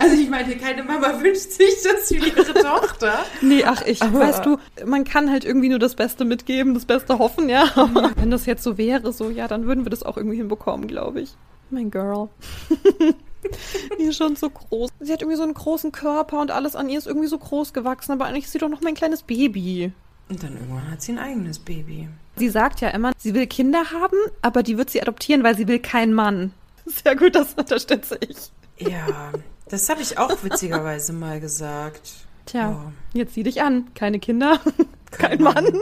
Also 0.00 0.16
ich 0.20 0.28
meine, 0.28 0.56
keine 0.56 0.82
Mama 0.82 1.20
wünscht 1.22 1.52
sich 1.52 1.76
das 1.84 2.08
für 2.08 2.16
ihre 2.16 2.52
Tochter. 2.52 3.24
Nee, 3.40 3.62
ach, 3.64 3.82
ich, 3.86 4.02
Aber- 4.02 4.18
weißt 4.20 4.44
du, 4.44 4.58
man 4.84 5.04
kann 5.04 5.30
halt 5.30 5.44
irgendwie 5.44 5.68
nur 5.68 5.78
das 5.78 5.94
Beste 5.94 6.24
mitgeben, 6.24 6.74
das 6.74 6.84
Beste 6.84 7.18
hoffen, 7.18 7.48
ja. 7.48 7.70
Aber 7.76 8.10
wenn 8.16 8.30
das 8.30 8.46
jetzt 8.46 8.64
so 8.64 8.76
wäre, 8.76 9.12
so, 9.12 9.30
ja, 9.30 9.46
dann 9.46 9.66
würden 9.66 9.84
wir 9.84 9.90
das 9.90 10.02
auch 10.02 10.16
irgendwie 10.16 10.36
hinbekommen, 10.36 10.88
glaube 10.88 11.20
ich. 11.20 11.36
Mein 11.70 11.90
Girl. 11.90 12.28
die 13.98 14.04
ist 14.04 14.16
schon 14.16 14.36
so 14.36 14.50
groß. 14.50 14.90
Sie 15.00 15.12
hat 15.12 15.22
irgendwie 15.22 15.36
so 15.36 15.44
einen 15.44 15.54
großen 15.54 15.92
Körper 15.92 16.40
und 16.40 16.50
alles 16.50 16.76
an 16.76 16.88
ihr 16.88 16.98
ist 16.98 17.06
irgendwie 17.06 17.28
so 17.28 17.38
groß 17.38 17.72
gewachsen, 17.72 18.12
aber 18.12 18.26
eigentlich 18.26 18.44
ist 18.44 18.52
sie 18.52 18.58
doch 18.58 18.68
noch 18.68 18.80
mein 18.82 18.94
kleines 18.94 19.22
Baby. 19.22 19.92
Und 20.28 20.42
dann 20.42 20.54
irgendwann 20.56 20.90
hat 20.90 21.02
sie 21.02 21.12
ein 21.12 21.18
eigenes 21.18 21.58
Baby. 21.58 22.08
Sie 22.36 22.48
sagt 22.48 22.80
ja 22.80 22.88
immer, 22.88 23.12
sie 23.18 23.34
will 23.34 23.46
Kinder 23.46 23.92
haben, 23.92 24.16
aber 24.40 24.62
die 24.62 24.78
wird 24.78 24.90
sie 24.90 25.02
adoptieren, 25.02 25.42
weil 25.44 25.56
sie 25.56 25.68
will 25.68 25.78
keinen 25.78 26.14
Mann. 26.14 26.52
Sehr 27.04 27.16
gut, 27.16 27.34
das 27.34 27.54
unterstütze 27.54 28.18
ich. 28.20 28.50
Ja, 28.78 29.32
das 29.68 29.88
habe 29.88 30.02
ich 30.02 30.18
auch 30.18 30.42
witzigerweise 30.42 31.12
mal 31.12 31.40
gesagt. 31.40 32.10
Tja, 32.46 32.70
Ja. 32.70 32.92
jetzt 33.12 33.34
sieh 33.34 33.42
dich 33.44 33.62
an. 33.62 33.92
Keine 33.94 34.18
Kinder, 34.18 34.60
kein, 35.10 35.38
Kein 35.38 35.42
Mann. 35.42 35.66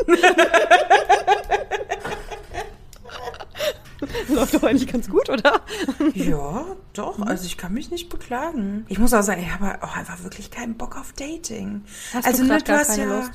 Läuft 4.29 4.55
doch 4.55 4.63
eigentlich 4.63 4.91
ganz 4.91 5.09
gut, 5.11 5.29
oder? 5.29 5.61
Ja, 6.15 6.65
doch. 6.95 7.21
Also 7.21 7.45
ich 7.45 7.59
kann 7.59 7.75
mich 7.75 7.91
nicht 7.91 8.09
beklagen. 8.09 8.87
Ich 8.89 8.99
muss 8.99 9.13
auch 9.13 9.23
sagen, 9.23 9.43
ich 9.43 9.53
habe 9.53 9.83
auch 9.83 9.97
einfach 9.97 10.23
wirklich 10.23 10.51
keinen 10.51 10.77
Bock 10.77 10.97
auf 10.97 11.13
Dating. 11.13 11.83
Hast 12.15 12.25
du 12.27 12.31
also 12.31 12.45
grad 12.47 12.59
ne, 12.61 12.65
du 12.65 12.73
hast 12.79 12.89
keine 12.97 13.03
ja. 13.11 13.19
Lust? 13.19 13.31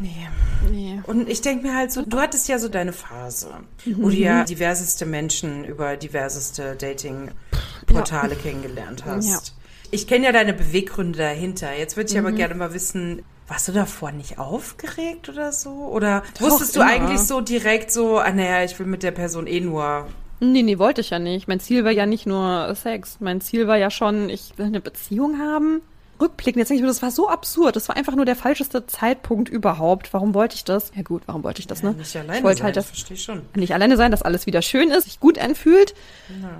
Nee. 0.00 0.28
Nee. 1.06 1.10
Und 1.10 1.28
ich 1.28 1.40
denke 1.40 1.66
mir 1.66 1.74
halt 1.76 1.92
so, 1.92 2.02
du 2.04 2.18
hattest 2.18 2.48
ja 2.48 2.58
so 2.58 2.68
deine 2.68 2.92
Phase, 2.92 3.48
wo 3.86 4.06
Mhm. 4.06 4.10
du 4.10 4.16
ja 4.16 4.44
diverseste 4.44 5.06
Menschen 5.06 5.64
über 5.64 5.96
diverseste 5.96 6.76
Dating-Portale 6.76 8.36
kennengelernt 8.36 9.04
hast. 9.04 9.28
Ja. 9.28 9.38
Ich 9.90 10.06
kenne 10.06 10.26
ja 10.26 10.32
deine 10.32 10.52
Beweggründe 10.52 11.18
dahinter. 11.18 11.74
Jetzt 11.76 11.96
würde 11.96 12.10
ich 12.10 12.14
Mhm. 12.16 12.26
aber 12.26 12.32
gerne 12.36 12.54
mal 12.54 12.74
wissen, 12.74 13.22
warst 13.46 13.68
du 13.68 13.72
davor 13.72 14.12
nicht 14.12 14.38
aufgeregt 14.38 15.28
oder 15.30 15.52
so? 15.52 15.70
Oder 15.70 16.22
Doch, 16.34 16.42
wusstest 16.50 16.76
du 16.76 16.80
immer. 16.80 16.90
eigentlich 16.90 17.20
so 17.20 17.40
direkt 17.40 17.90
so, 17.90 18.18
ah 18.18 18.30
naja, 18.30 18.64
ich 18.64 18.78
will 18.78 18.86
mit 18.86 19.02
der 19.02 19.12
Person 19.12 19.46
eh 19.46 19.60
nur 19.60 20.06
Nee, 20.40 20.62
nee, 20.62 20.78
wollte 20.78 21.00
ich 21.00 21.10
ja 21.10 21.18
nicht. 21.18 21.48
Mein 21.48 21.58
Ziel 21.58 21.84
war 21.84 21.90
ja 21.90 22.06
nicht 22.06 22.24
nur 22.24 22.72
Sex. 22.76 23.16
Mein 23.18 23.40
Ziel 23.40 23.66
war 23.66 23.76
ja 23.76 23.90
schon, 23.90 24.28
ich 24.28 24.52
will 24.56 24.66
eine 24.66 24.80
Beziehung 24.80 25.36
haben. 25.40 25.80
Rückblickend, 26.20 26.58
jetzt 26.60 26.68
denke 26.68 26.78
ich 26.78 26.82
mir, 26.82 26.88
das 26.88 27.02
war 27.02 27.10
so 27.10 27.28
absurd. 27.28 27.76
Das 27.76 27.88
war 27.88 27.96
einfach 27.96 28.14
nur 28.14 28.24
der 28.24 28.36
falscheste 28.36 28.86
Zeitpunkt 28.86 29.48
überhaupt. 29.48 30.12
Warum 30.12 30.34
wollte 30.34 30.56
ich 30.56 30.64
das? 30.64 30.90
Ja 30.94 31.02
gut, 31.02 31.22
warum 31.26 31.44
wollte 31.44 31.60
ich 31.60 31.66
das, 31.66 31.82
ja, 31.82 31.90
ne? 31.90 31.96
nicht 31.96 32.16
alleine 32.16 32.38
ich 32.38 32.44
wollte 32.44 32.58
sein. 32.58 32.64
halt, 32.64 32.76
ich 32.76 32.82
dass 32.82 32.86
verstehe 32.90 33.16
schon. 33.16 33.42
nicht 33.54 33.74
alleine 33.74 33.96
sein, 33.96 34.10
dass 34.10 34.22
alles 34.22 34.46
wieder 34.46 34.62
schön 34.62 34.90
ist, 34.90 35.04
sich 35.04 35.20
gut 35.20 35.38
anfühlt. 35.38 35.94
Ja. 36.40 36.50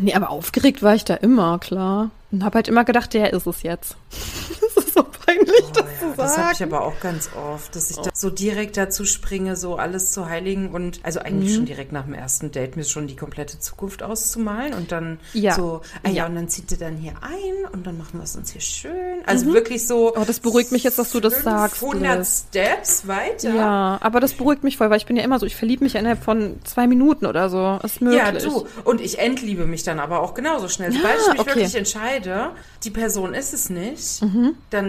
Nee, 0.00 0.14
aber 0.14 0.30
aufgeregt 0.30 0.82
war 0.82 0.94
ich 0.94 1.04
da 1.04 1.14
immer, 1.14 1.58
klar. 1.58 2.10
Und 2.30 2.44
habe 2.44 2.56
halt 2.56 2.68
immer 2.68 2.84
gedacht, 2.84 3.12
der 3.12 3.32
ist 3.32 3.46
es 3.46 3.62
jetzt. 3.62 3.96
ist 4.92 4.94
so 4.94 5.02
peinlich, 5.04 5.62
Oh, 5.62 5.70
das 5.72 5.84
ja, 5.84 5.98
zu 5.98 6.04
sagen. 6.06 6.14
das 6.16 6.38
habe 6.38 6.52
ich 6.52 6.62
aber 6.62 6.82
auch 6.84 7.00
ganz 7.00 7.30
oft, 7.36 7.74
dass 7.76 7.90
ich 7.90 7.96
da 7.96 8.10
so 8.14 8.30
direkt 8.30 8.76
dazu 8.76 9.04
springe, 9.04 9.56
so 9.56 9.76
alles 9.76 10.12
zu 10.12 10.28
heiligen 10.28 10.70
und 10.70 11.00
also 11.02 11.20
eigentlich 11.20 11.52
Mhm. 11.52 11.56
schon 11.56 11.66
direkt 11.66 11.92
nach 11.92 12.04
dem 12.04 12.14
ersten 12.14 12.50
Date 12.52 12.76
mir 12.76 12.84
schon 12.84 13.06
die 13.06 13.16
komplette 13.16 13.58
Zukunft 13.58 14.02
auszumalen 14.02 14.74
und 14.74 14.92
dann 14.92 15.18
Ja. 15.32 15.54
so, 15.54 15.80
ah 16.02 16.08
ja, 16.08 16.14
Ja. 16.14 16.26
und 16.26 16.34
dann 16.34 16.48
zieht 16.48 16.70
ihr 16.72 16.78
dann 16.78 16.96
hier 16.96 17.12
ein 17.22 17.70
und 17.72 17.86
dann 17.86 17.98
machen 17.98 18.18
wir 18.18 18.24
es 18.24 18.36
uns 18.36 18.50
hier 18.52 18.60
schön. 18.60 18.92
Also 19.26 19.52
wirklich 19.52 19.86
so. 19.86 20.14
Oh, 20.16 20.24
das 20.26 20.40
beruhigt 20.40 20.72
mich 20.72 20.82
jetzt, 20.84 20.98
dass 20.98 21.10
du 21.10 21.20
das 21.20 21.42
sagst, 21.42 21.78
500 21.78 22.18
Liz. 22.18 22.44
Steps 22.48 23.06
weiter. 23.08 23.54
Ja, 23.54 23.98
aber 24.00 24.20
das 24.20 24.34
beruhigt 24.34 24.62
mich 24.64 24.76
voll, 24.76 24.90
weil 24.90 24.98
ich 24.98 25.06
bin 25.06 25.16
ja 25.16 25.22
immer 25.24 25.38
so, 25.38 25.46
ich 25.46 25.56
verliebe 25.56 25.84
mich 25.84 25.94
innerhalb 25.94 26.22
von 26.22 26.56
zwei 26.64 26.86
Minuten 26.86 27.26
oder 27.26 27.48
so. 27.48 27.78
Ist 27.82 28.00
möglich. 28.00 28.20
Ja, 28.22 28.32
du. 28.32 28.66
Und 28.84 29.00
ich 29.00 29.18
entliebe 29.18 29.66
mich 29.66 29.82
dann 29.84 29.98
aber 30.00 30.20
auch 30.20 30.34
genauso 30.34 30.68
schnell. 30.68 30.92
Sobald 30.92 31.18
ich 31.20 31.28
mich 31.32 31.40
okay. 31.40 31.48
wirklich 31.50 31.74
entscheide, 31.74 32.50
die 32.84 32.90
Person 32.90 33.34
ist 33.34 33.52
es 33.54 33.70
nicht, 33.70 34.22
Mhm. 34.22 34.54
dann 34.70 34.81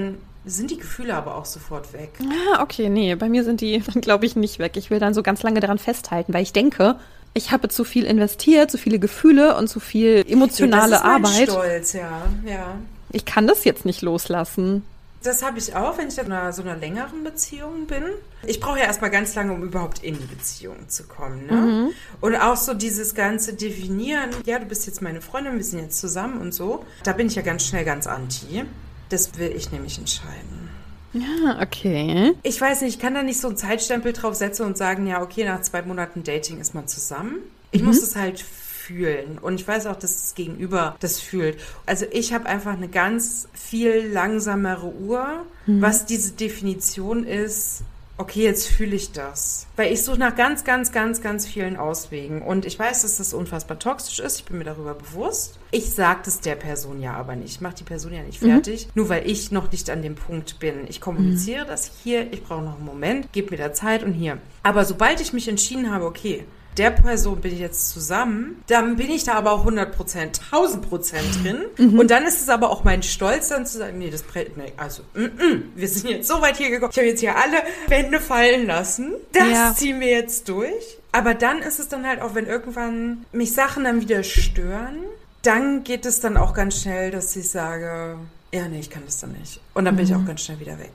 sind 0.46 0.72
die 0.72 0.78
Gefühle 0.78 1.16
aber 1.16 1.36
auch 1.36 1.46
sofort 1.46 1.94
weg. 1.94 2.12
Ah, 2.22 2.62
okay, 2.62 2.90
nee, 2.90 3.16
bei 3.16 3.30
mir 3.30 3.44
sind 3.44 3.62
die, 3.62 3.80
glaube 4.02 4.26
ich, 4.26 4.36
nicht 4.36 4.60
weg. 4.60 4.76
Ich 4.76 4.90
will 4.90 5.00
dann 5.00 5.14
so 5.14 5.24
ganz 5.24 5.44
lange 5.44 5.60
daran 5.60 5.78
festhalten, 5.78 6.34
weil 6.34 6.44
ich 6.44 6.54
denke, 6.54 6.96
ich 7.34 7.52
habe 7.52 7.70
zu 7.70 7.84
viel 7.84 8.06
investiert, 8.06 8.70
zu 8.70 8.78
viele 8.78 9.00
Gefühle 9.00 9.56
und 9.58 9.68
zu 9.68 9.80
viel 9.80 10.24
emotionale 10.28 10.92
das 10.92 11.00
ist 11.00 11.06
mein 11.06 11.26
Arbeit. 11.26 11.50
Stolz, 11.50 11.94
ja, 11.94 12.22
ja. 12.46 12.76
Ich 13.12 13.26
kann 13.26 13.48
das 13.48 13.64
jetzt 13.64 13.86
nicht 13.86 14.02
loslassen. 14.02 14.84
Das 15.24 15.42
habe 15.42 15.58
ich 15.58 15.74
auch, 15.74 15.98
wenn 15.98 16.10
ich 16.10 16.18
in 16.18 16.32
einer, 16.32 16.52
so 16.52 16.62
einer 16.64 16.76
längeren 16.76 17.24
Beziehung 17.24 17.88
bin. 17.88 18.04
Ich 18.46 18.60
brauche 18.60 18.80
ja 18.80 18.86
erstmal 18.86 19.10
ganz 19.10 19.34
lange, 19.36 19.54
um 19.54 19.64
überhaupt 19.64 20.04
in 20.04 20.16
die 20.20 20.26
Beziehung 20.26 20.90
zu 20.90 21.04
kommen. 21.04 21.48
Ne? 21.48 21.54
Mhm. 21.54 21.90
Und 22.20 22.36
auch 22.36 22.58
so 22.58 22.74
dieses 22.74 23.16
ganze 23.16 23.54
Definieren, 23.54 24.32
ja, 24.46 24.60
du 24.60 24.66
bist 24.66 24.86
jetzt 24.86 25.02
meine 25.02 25.22
Freundin, 25.22 25.56
wir 25.56 25.64
sind 25.64 25.80
jetzt 25.80 26.00
zusammen 26.00 26.42
und 26.42 26.54
so. 26.54 26.84
Da 27.04 27.14
bin 27.14 27.28
ich 27.28 27.36
ja 27.36 27.42
ganz 27.42 27.66
schnell 27.66 27.86
ganz 27.86 28.06
anti. 28.06 28.66
Das 29.14 29.38
will 29.38 29.54
ich 29.56 29.72
nämlich 29.72 30.00
entscheiden. 30.00 30.70
Ja, 31.14 31.62
okay. 31.62 32.34
Ich 32.42 32.60
weiß 32.60 32.82
nicht, 32.82 32.96
ich 32.96 33.00
kann 33.00 33.14
da 33.14 33.22
nicht 33.22 33.40
so 33.40 33.48
einen 33.48 33.58
Zeitstempel 33.58 34.12
drauf 34.12 34.34
setzen 34.34 34.66
und 34.66 34.76
sagen, 34.76 35.06
ja, 35.06 35.22
okay, 35.22 35.46
nach 35.46 35.62
zwei 35.62 35.84
Monaten 35.84 36.24
Dating 36.24 36.60
ist 36.60 36.74
man 36.74 36.88
zusammen. 36.88 37.36
Ich 37.70 37.82
Mhm. 37.82 37.88
muss 37.90 38.02
es 38.02 38.16
halt 38.16 38.40
fühlen. 38.40 39.38
Und 39.40 39.56
ich 39.62 39.68
weiß 39.68 39.86
auch, 39.86 39.98
dass 39.98 40.20
das 40.22 40.34
Gegenüber 40.34 40.96
das 41.00 41.20
fühlt. 41.20 41.60
Also 41.86 42.08
ich 42.12 42.34
habe 42.34 42.48
einfach 42.48 42.74
eine 42.74 42.88
ganz 42.88 43.48
viel 43.54 44.08
langsamere 44.12 44.88
Uhr, 44.88 45.46
Mhm. 45.68 45.80
was 45.82 46.08
diese 46.08 46.32
Definition 46.32 47.24
ist. 47.24 47.84
Okay, 48.16 48.44
jetzt 48.44 48.68
fühle 48.68 48.96
ich 48.96 49.12
das. 49.12 49.66
Weil 49.76 49.92
ich 49.92 50.04
suche 50.04 50.20
nach 50.20 50.36
ganz, 50.36 50.64
ganz, 50.64 50.92
ganz, 50.92 51.22
ganz 51.22 51.48
vielen 51.48 51.78
Auswegen. 51.78 52.44
Und 52.44 52.66
ich 52.66 52.78
weiß, 52.78 53.02
dass 53.02 53.18
das 53.18 53.34
unfassbar 53.34 53.80
toxisch 53.80 54.20
ist. 54.20 54.40
Ich 54.40 54.46
bin 54.46 54.60
mir 54.60 54.66
darüber 54.66 54.94
bewusst. 54.94 55.58
Ich 55.72 55.90
sage 55.92 56.22
das 56.26 56.40
der 56.40 56.56
Person 56.56 57.02
ja 57.02 57.16
aber 57.16 57.36
nicht. 57.36 57.56
Ich 57.56 57.62
mache 57.62 57.76
die 57.76 57.84
Person 57.84 58.14
ja 58.14 58.22
nicht 58.22 58.40
fertig. 58.40 58.88
Nur 58.94 59.10
weil 59.10 59.28
ich 59.28 59.52
noch 59.52 59.72
nicht 59.72 59.90
an 59.90 60.04
dem 60.04 60.14
Punkt 60.14 60.60
bin. 60.60 60.86
Ich 60.88 61.02
kommuniziere 61.02 61.66
das 61.66 61.92
hier. 62.04 62.32
Ich 62.32 62.44
brauche 62.44 62.62
noch 62.64 62.76
einen 62.76 62.86
Moment. 62.86 63.30
Gib 63.32 63.50
mir 63.50 63.58
da 63.58 63.74
Zeit 63.74 64.04
und 64.04 64.14
hier. 64.14 64.38
Aber 64.62 64.86
sobald 64.86 65.20
ich 65.20 65.34
mich 65.34 65.48
entschieden 65.48 65.92
habe, 65.92 66.06
okay, 66.06 66.46
der 66.78 66.92
Person 66.92 67.42
bin 67.42 67.54
ich 67.54 67.60
jetzt 67.60 67.90
zusammen, 67.90 68.64
dann 68.68 68.96
bin 68.96 69.10
ich 69.10 69.24
da 69.24 69.34
aber 69.34 69.52
auch 69.52 69.60
100 69.60 69.96
Prozent, 69.96 70.42
1000 70.52 70.90
Prozent 70.90 71.44
drin. 71.44 71.66
Mhm. 71.78 72.00
Und 72.00 72.12
dann 72.12 72.24
ist 72.24 72.42
es 72.42 72.50
aber 72.50 72.70
auch 72.70 72.84
mein 72.84 73.04
Stolz, 73.04 73.50
dann 73.50 73.66
zu 73.66 73.78
sagen, 73.78 73.98
nee, 74.00 74.10
das 74.10 74.24
nee, 74.56 74.74
also, 74.78 75.04
mm, 75.14 75.24
mm, 75.24 75.72
wir 75.76 75.88
sind 75.88 76.10
jetzt 76.10 76.28
so 76.28 76.42
weit 76.42 76.58
hier 76.58 76.70
gekommen. 76.70 76.92
Ich 76.92 76.98
habe 76.98 77.08
jetzt 77.08 77.20
hier 77.20 77.36
alle 77.36 77.58
Wände 77.88 78.20
fallen 78.20 78.68
lassen. 78.68 79.14
Das 79.34 79.50
ja. 79.50 79.74
ziehen 79.76 80.00
wir 80.00 80.10
jetzt 80.10 80.50
durch. 80.50 80.98
Aber 81.12 81.36
dann 81.36 81.60
ist 81.60 81.80
es 81.80 81.90
dann 81.90 82.08
halt 82.08 82.22
auch, 82.22 82.34
wenn 82.36 82.48
irgendwann 82.48 83.26
mich 83.32 83.54
Sachen 83.54 83.84
dann 83.84 84.02
wieder 84.02 84.24
stören, 84.24 84.98
dann 85.44 85.84
geht 85.84 86.06
es 86.06 86.20
dann 86.22 86.38
auch 86.38 86.54
ganz 86.54 86.82
schnell, 86.82 87.12
dass 87.12 87.36
ich 87.36 87.50
sage, 87.50 88.18
ja, 88.52 88.68
nee, 88.68 88.80
ich 88.80 88.90
kann 88.90 89.04
das 89.06 89.20
dann 89.20 89.34
nicht. 89.34 89.60
Und 89.74 89.86
dann 89.86 89.96
bin 89.96 90.06
ich 90.06 90.16
auch 90.16 90.20
mhm. 90.20 90.28
ganz 90.28 90.42
schnell 90.42 90.60
wieder 90.60 90.80
weg. 90.80 90.94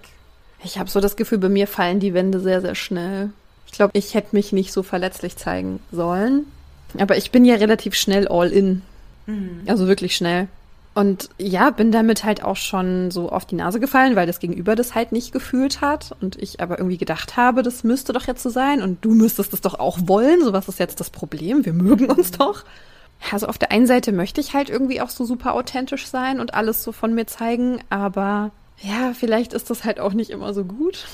Ich 0.64 0.78
habe 0.78 0.90
so 0.90 1.00
das 1.00 1.16
Gefühl, 1.16 1.38
bei 1.38 1.48
mir 1.48 1.66
fallen 1.66 2.00
die 2.00 2.14
Wände 2.14 2.40
sehr, 2.40 2.60
sehr 2.60 2.74
schnell. 2.74 3.30
Ich 3.68 3.72
glaube, 3.72 3.92
ich 3.96 4.14
hätte 4.14 4.34
mich 4.34 4.52
nicht 4.52 4.72
so 4.72 4.82
verletzlich 4.82 5.36
zeigen 5.36 5.80
sollen. 5.92 6.46
Aber 6.98 7.16
ich 7.16 7.30
bin 7.30 7.44
ja 7.44 7.56
relativ 7.56 7.94
schnell 7.94 8.26
all 8.26 8.50
in. 8.50 8.82
Mhm. 9.26 9.60
Also 9.66 9.86
wirklich 9.86 10.16
schnell. 10.16 10.48
Und 10.94 11.28
ja, 11.38 11.70
bin 11.70 11.92
damit 11.92 12.24
halt 12.24 12.42
auch 12.42 12.56
schon 12.56 13.12
so 13.12 13.30
auf 13.30 13.44
die 13.44 13.54
Nase 13.54 13.78
gefallen, 13.78 14.16
weil 14.16 14.26
das 14.26 14.40
Gegenüber 14.40 14.74
das 14.74 14.96
halt 14.96 15.12
nicht 15.12 15.32
gefühlt 15.32 15.80
hat 15.80 16.16
und 16.20 16.34
ich 16.36 16.60
aber 16.60 16.78
irgendwie 16.78 16.96
gedacht 16.96 17.36
habe, 17.36 17.62
das 17.62 17.84
müsste 17.84 18.12
doch 18.12 18.26
jetzt 18.26 18.42
so 18.42 18.50
sein 18.50 18.82
und 18.82 19.04
du 19.04 19.12
müsstest 19.12 19.52
es 19.52 19.60
doch 19.60 19.78
auch 19.78 19.98
wollen. 20.06 20.42
So 20.42 20.52
was 20.52 20.66
ist 20.66 20.80
jetzt 20.80 20.98
das 20.98 21.10
Problem? 21.10 21.64
Wir 21.64 21.72
mögen 21.72 22.10
uns 22.10 22.32
mhm. 22.32 22.38
doch. 22.38 22.64
Also 23.30 23.46
auf 23.46 23.58
der 23.58 23.70
einen 23.70 23.86
Seite 23.86 24.10
möchte 24.12 24.40
ich 24.40 24.54
halt 24.54 24.70
irgendwie 24.70 25.00
auch 25.00 25.10
so 25.10 25.24
super 25.24 25.54
authentisch 25.54 26.06
sein 26.06 26.40
und 26.40 26.54
alles 26.54 26.82
so 26.82 26.90
von 26.90 27.14
mir 27.14 27.26
zeigen, 27.26 27.80
aber 27.90 28.50
ja, 28.80 29.12
vielleicht 29.12 29.52
ist 29.52 29.70
das 29.70 29.84
halt 29.84 30.00
auch 30.00 30.12
nicht 30.12 30.30
immer 30.30 30.54
so 30.54 30.64
gut. 30.64 31.06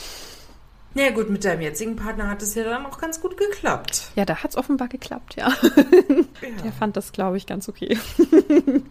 Ja 0.95 1.11
gut, 1.11 1.28
mit 1.28 1.45
deinem 1.45 1.61
jetzigen 1.61 1.97
Partner 1.97 2.28
hat 2.28 2.40
es 2.42 2.55
ja 2.55 2.64
dann 2.64 2.86
auch 2.86 2.99
ganz 2.99 3.20
gut 3.20 3.36
geklappt. 3.36 4.11
Ja, 4.14 4.24
da 4.24 4.36
hat 4.36 4.51
es 4.51 4.57
offenbar 4.57 4.88
geklappt, 4.88 5.34
ja. 5.36 5.49
ja. 5.76 6.62
Der 6.62 6.72
fand 6.72 6.97
das, 6.97 7.12
glaube 7.12 7.36
ich, 7.36 7.47
ganz 7.47 7.68
okay. 7.68 7.99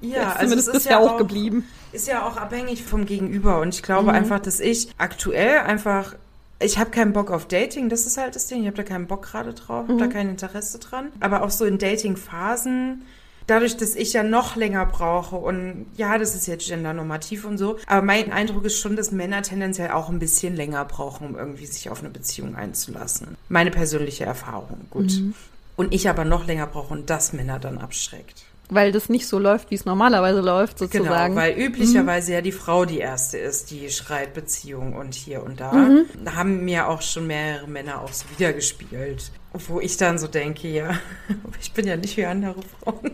Ja, 0.01 0.33
ist 0.33 0.39
also 0.39 0.55
es 0.55 0.67
ist 0.67 0.85
ja 0.85 0.99
auch 0.99 1.17
geblieben. 1.17 1.65
Ist 1.93 2.07
ja 2.07 2.27
auch 2.27 2.35
abhängig 2.35 2.83
vom 2.83 3.05
Gegenüber 3.05 3.61
und 3.61 3.73
ich 3.73 3.83
glaube 3.83 4.09
mhm. 4.09 4.17
einfach, 4.17 4.39
dass 4.39 4.59
ich 4.59 4.89
aktuell 4.97 5.59
einfach 5.59 6.15
ich 6.59 6.77
habe 6.77 6.91
keinen 6.91 7.13
Bock 7.13 7.31
auf 7.31 7.47
Dating, 7.47 7.89
das 7.89 8.05
ist 8.05 8.17
halt 8.17 8.35
das 8.35 8.47
Ding. 8.47 8.61
Ich 8.61 8.67
habe 8.67 8.77
da 8.77 8.83
keinen 8.83 9.07
Bock 9.07 9.23
gerade 9.23 9.53
drauf, 9.53 9.83
habe 9.83 9.93
mhm. 9.93 9.97
da 9.97 10.07
kein 10.07 10.29
Interesse 10.29 10.79
dran. 10.79 11.11
Aber 11.19 11.43
auch 11.43 11.49
so 11.49 11.65
in 11.65 11.77
Dating-Phasen 11.77 13.03
dadurch, 13.47 13.77
dass 13.77 13.95
ich 13.95 14.13
ja 14.13 14.23
noch 14.23 14.55
länger 14.55 14.85
brauche 14.85 15.35
und 15.35 15.87
ja, 15.95 16.17
das 16.17 16.35
ist 16.35 16.47
jetzt 16.47 16.67
gendernormativ 16.67 17.45
und 17.45 17.57
so, 17.57 17.77
aber 17.87 18.01
mein 18.01 18.31
Eindruck 18.31 18.65
ist 18.65 18.79
schon, 18.79 18.95
dass 18.95 19.11
Männer 19.11 19.41
tendenziell 19.41 19.91
auch 19.91 20.09
ein 20.09 20.19
bisschen 20.19 20.55
länger 20.55 20.85
brauchen, 20.85 21.27
um 21.27 21.35
irgendwie 21.35 21.65
sich 21.65 21.89
auf 21.89 21.99
eine 21.99 22.09
Beziehung 22.09 22.55
einzulassen. 22.55 23.35
Meine 23.49 23.71
persönliche 23.71 24.25
Erfahrung, 24.25 24.87
gut. 24.89 25.11
Mhm. 25.11 25.33
Und 25.75 25.93
ich 25.93 26.07
aber 26.07 26.23
noch 26.23 26.45
länger 26.45 26.67
brauche 26.67 26.93
und 26.93 27.09
das 27.09 27.33
Männer 27.33 27.59
dann 27.59 27.79
abschreckt. 27.79 28.43
Weil 28.73 28.91
das 28.91 29.09
nicht 29.09 29.27
so 29.27 29.39
läuft, 29.39 29.71
wie 29.71 29.75
es 29.75 29.85
normalerweise 29.85 30.41
läuft, 30.41 30.77
genau, 30.77 30.91
sozusagen. 30.91 31.35
Genau, 31.35 31.45
weil 31.45 31.57
üblicherweise 31.57 32.31
mhm. 32.31 32.35
ja 32.35 32.41
die 32.41 32.51
Frau 32.51 32.85
die 32.85 32.99
erste 32.99 33.37
ist, 33.37 33.71
die 33.71 33.89
schreit 33.89 34.33
Beziehung 34.33 34.93
und 34.93 35.13
hier 35.13 35.43
und 35.43 35.59
da. 35.59 35.71
Mhm. 35.73 36.05
Da 36.23 36.35
haben 36.35 36.63
mir 36.65 36.87
auch 36.87 37.01
schon 37.01 37.27
mehrere 37.27 37.67
Männer 37.67 38.01
auch 38.01 38.13
so 38.13 38.25
wiedergespielt. 38.35 39.31
Wo 39.67 39.79
ich 39.79 39.97
dann 39.97 40.17
so 40.17 40.27
denke, 40.27 40.67
ja, 40.67 40.97
ich 41.61 41.73
bin 41.73 41.85
ja 41.85 41.95
nicht 41.95 42.17
wie 42.17 42.25
andere 42.25 42.61
Frauen. 42.81 43.11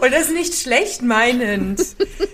Und 0.00 0.12
das 0.12 0.30
nicht 0.30 0.54
schlecht 0.54 1.02
meinend, 1.02 1.80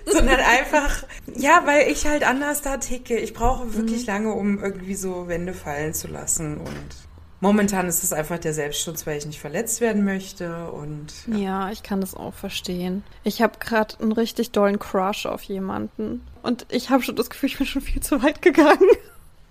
sondern 0.07 0.41
einfach, 0.41 1.05
ja, 1.35 1.63
weil 1.67 1.91
ich 1.91 2.07
halt 2.07 2.27
anders 2.27 2.63
da 2.63 2.79
ticke. 2.79 3.17
Ich 3.19 3.35
brauche 3.35 3.75
wirklich 3.75 4.03
mhm. 4.03 4.07
lange, 4.07 4.33
um 4.33 4.63
irgendwie 4.63 4.95
so 4.95 5.29
Wände 5.29 5.55
fallen 5.55 5.95
zu 5.95 6.09
lassen 6.09 6.59
und 6.59 7.10
Momentan 7.41 7.89
ist 7.89 8.05
es 8.05 8.13
einfach 8.13 8.39
der 8.39 8.53
Selbstschutz, 8.53 9.07
weil 9.07 9.17
ich 9.17 9.25
nicht 9.25 9.41
verletzt 9.41 9.81
werden 9.81 10.05
möchte 10.05 10.71
und 10.71 11.07
ja, 11.27 11.37
ja 11.37 11.71
ich 11.71 11.83
kann 11.83 12.03
das 12.03 12.15
auch 12.15 12.35
verstehen. 12.35 13.03
Ich 13.25 13.41
habe 13.41 13.59
gerade 13.59 13.95
einen 14.01 14.13
richtig 14.13 14.51
dollen 14.51 14.79
Crush 14.79 15.25
auf 15.25 15.43
jemanden 15.43 16.27
und 16.43 16.67
ich 16.69 16.91
habe 16.91 17.03
schon 17.03 17.17
das 17.17 17.31
Gefühl, 17.31 17.49
ich 17.49 17.59
bin 17.59 17.67
schon 17.67 17.83
viel 17.83 18.03
zu 18.03 18.23
weit 18.23 18.43
gegangen. 18.43 18.91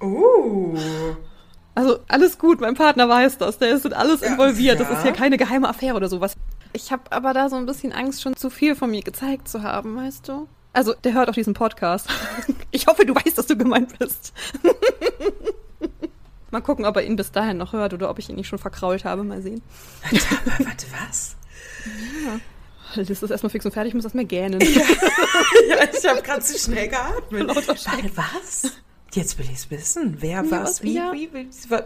Uh. 0.01 0.77
Also 1.73 1.99
alles 2.07 2.37
gut, 2.37 2.61
mein 2.61 2.75
Partner 2.75 3.09
weiß 3.09 3.37
das, 3.37 3.57
der 3.57 3.69
ist 3.69 3.85
in 3.85 3.93
alles 3.93 4.21
involviert. 4.21 4.79
Ja. 4.79 4.85
Das 4.85 4.99
ist 4.99 5.05
ja 5.05 5.11
keine 5.11 5.37
geheime 5.37 5.67
Affäre 5.67 5.95
oder 5.95 6.09
sowas. 6.09 6.35
Ich 6.73 6.91
habe 6.91 7.03
aber 7.11 7.33
da 7.33 7.49
so 7.49 7.55
ein 7.55 7.65
bisschen 7.65 7.91
Angst, 7.91 8.21
schon 8.21 8.35
zu 8.35 8.49
viel 8.49 8.75
von 8.75 8.91
mir 8.91 9.01
gezeigt 9.01 9.47
zu 9.47 9.63
haben, 9.63 9.95
weißt 9.95 10.27
du? 10.27 10.47
Also, 10.73 10.93
der 10.93 11.13
hört 11.13 11.29
auch 11.29 11.33
diesen 11.33 11.53
Podcast. 11.53 12.07
Ich 12.71 12.85
hoffe, 12.85 13.03
du 13.03 13.15
weißt, 13.15 13.35
dass 13.35 13.47
du 13.47 13.57
gemeint 13.57 13.97
bist. 13.97 14.31
Mal 16.51 16.61
gucken, 16.61 16.85
ob 16.85 16.95
er 16.95 17.03
ihn 17.03 17.15
bis 17.15 17.31
dahin 17.31 17.57
noch 17.57 17.73
hört 17.73 17.93
oder 17.93 18.09
ob 18.09 18.19
ich 18.19 18.29
ihn 18.29 18.35
nicht 18.35 18.47
schon 18.47 18.59
verkrault 18.59 19.05
habe. 19.05 19.23
Mal 19.23 19.41
sehen. 19.41 19.61
Warte, 20.11 20.25
warte 20.65 20.85
was? 20.91 21.35
Ja. 22.25 22.39
Das 22.95 23.09
ist 23.09 23.29
erstmal 23.29 23.51
fix 23.51 23.65
und 23.65 23.71
fertig, 23.71 23.91
ich 23.91 23.95
muss 23.95 24.03
erstmal 24.05 24.25
gähnen. 24.25 24.59
Ja, 24.61 24.67
ja 25.69 25.77
ich 25.93 26.07
habe 26.07 26.21
gerade 26.23 26.41
zu 26.41 26.57
schnell 26.57 26.87
geatmet. 26.87 27.47
Warte, 27.47 28.11
was? 28.15 28.71
Jetzt 29.13 29.37
will 29.37 29.45
ich 29.45 29.57
es 29.57 29.71
wissen. 29.71 30.17
Wer, 30.19 30.43
ja, 30.43 30.51
was, 30.51 30.81
wie, 30.83 30.93
ja. 30.93 31.13
wie, 31.13 31.31
wie, 31.33 31.47
was, 31.69 31.85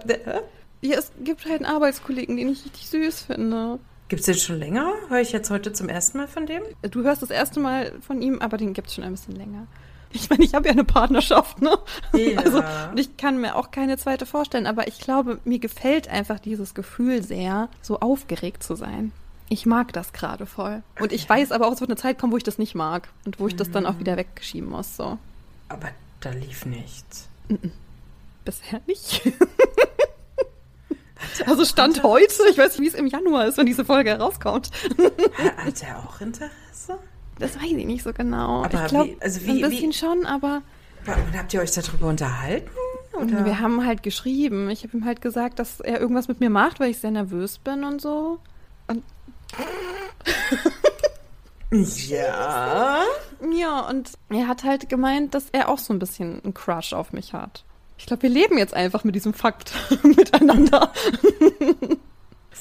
Ja, 0.82 0.98
es 0.98 1.12
gibt 1.22 1.46
halt 1.46 1.64
einen 1.64 1.66
Arbeitskollegen, 1.66 2.38
den 2.38 2.50
ich 2.50 2.64
richtig 2.66 2.88
süß 2.88 3.22
finde. 3.24 3.80
Gibt 4.08 4.22
es 4.22 4.26
den 4.26 4.36
schon 4.36 4.60
länger? 4.60 4.94
Höre 5.10 5.22
ich 5.22 5.32
jetzt 5.32 5.50
heute 5.50 5.74
zum 5.74 5.90
ersten 5.90 6.18
Mal 6.18 6.28
von 6.28 6.46
dem? 6.46 6.64
Du 6.82 7.04
hörst 7.04 7.22
das 7.22 7.30
erste 7.30 7.60
Mal 7.60 7.94
von 8.02 8.22
ihm, 8.22 8.40
aber 8.40 8.58
den 8.58 8.74
gibt 8.74 8.88
es 8.88 8.96
schon 8.96 9.04
ein 9.04 9.12
bisschen 9.12 9.36
länger. 9.36 9.68
Ich 10.14 10.30
meine, 10.30 10.44
ich 10.44 10.54
habe 10.54 10.68
ja 10.68 10.72
eine 10.72 10.84
Partnerschaft, 10.84 11.62
ne? 11.62 11.78
Ja. 12.14 12.40
Also, 12.40 12.64
und 12.92 13.00
ich 13.00 13.18
kann 13.18 13.42
mir 13.42 13.56
auch 13.56 13.72
keine 13.72 13.98
zweite 13.98 14.26
vorstellen, 14.26 14.68
aber 14.68 14.88
ich 14.88 15.00
glaube, 15.00 15.40
mir 15.44 15.60
gefällt 15.60 16.08
einfach 16.08 16.40
dieses 16.40 16.74
Gefühl 16.74 17.24
sehr, 17.24 17.68
so 17.82 18.00
aufgeregt 18.00 18.64
zu 18.64 18.76
sein. 18.76 19.12
Ich 19.50 19.66
mag 19.66 19.92
das 19.94 20.14
gerade 20.14 20.46
voll. 20.46 20.84
Und 21.00 21.12
ich 21.12 21.28
weiß 21.28 21.52
aber 21.52 21.68
auch, 21.68 21.74
es 21.74 21.82
wird 21.82 21.90
eine 21.90 22.00
Zeit 22.00 22.18
kommen, 22.20 22.32
wo 22.32 22.38
ich 22.38 22.44
das 22.44 22.58
nicht 22.58 22.76
mag 22.76 23.10
und 23.26 23.40
wo 23.40 23.48
ich 23.48 23.56
das 23.56 23.72
dann 23.72 23.86
auch 23.86 24.00
wieder 24.00 24.18
wegschieben 24.18 24.70
muss, 24.70 24.96
so. 24.96 25.18
Aber 25.70 25.90
da 26.22 26.30
lief 26.32 26.66
nichts. 26.66 27.28
Bisher 28.46 28.82
nicht. 28.88 29.22
also 31.46 31.66
Stand 31.66 32.04
heute, 32.04 32.34
ich 32.50 32.58
weiß 32.58 32.78
nicht, 32.78 32.82
wie 32.82 32.88
es 32.88 32.94
im 32.94 33.08
Januar 33.08 33.48
ist, 33.48 33.58
wenn 33.58 33.66
diese 33.66 33.86
Folge 33.86 34.12
herauskommt. 34.12 34.70
Hat 35.58 35.84
er 35.84 36.00
auch 36.00 36.22
Interesse? 36.22 36.52
Das 37.40 37.56
weiß 37.56 37.72
ich 37.72 37.86
nicht 37.86 38.04
so 38.04 38.14
genau. 38.14 38.64
Aber 38.64 38.84
ich 38.84 38.90
glaube, 38.90 39.16
also 39.20 39.42
wie, 39.42 39.64
ein 39.64 39.70
bisschen 39.70 39.90
wie, 39.90 39.94
schon, 39.94 40.26
aber. 40.26 40.62
Und 41.06 41.38
habt 41.38 41.54
ihr 41.54 41.62
euch 41.62 41.72
darüber 41.72 42.08
unterhalten? 42.08 42.70
Oder? 43.14 43.46
Wir 43.46 43.60
haben 43.60 43.86
halt 43.86 44.04
geschrieben. 44.04 44.70
Ich 44.70 44.84
habe 44.84 44.98
ihm 44.98 45.06
halt 45.06 45.22
gesagt, 45.22 45.60
dass 45.60 45.80
er 45.80 46.00
irgendwas 46.00 46.28
mit 46.28 46.40
mir 46.40 46.50
macht, 46.50 46.80
weil 46.80 46.90
ich 46.92 47.00
sehr 47.00 47.12
nervös 47.12 47.60
bin 47.60 47.84
und 47.84 48.02
so. 48.02 48.40
Und. 48.88 49.04
ja. 52.10 53.04
Ja, 53.52 53.80
und 53.90 54.12
er 54.30 54.48
hat 54.48 54.64
halt 54.64 54.90
gemeint, 54.90 55.34
dass 55.34 55.50
er 55.52 55.70
auch 55.70 55.80
so 55.80 55.94
ein 55.94 56.00
bisschen 56.00 56.42
einen 56.44 56.54
Crush 56.54 56.94
auf 56.94 57.14
mich 57.14 57.34
hat. 57.34 57.66
Ich 57.98 58.06
glaube, 58.06 58.24
wir 58.24 58.30
leben 58.30 58.58
jetzt 58.58 58.74
einfach 58.74 59.04
mit 59.04 59.16
diesem 59.16 59.34
Fakt 59.34 59.74
miteinander. 60.04 60.92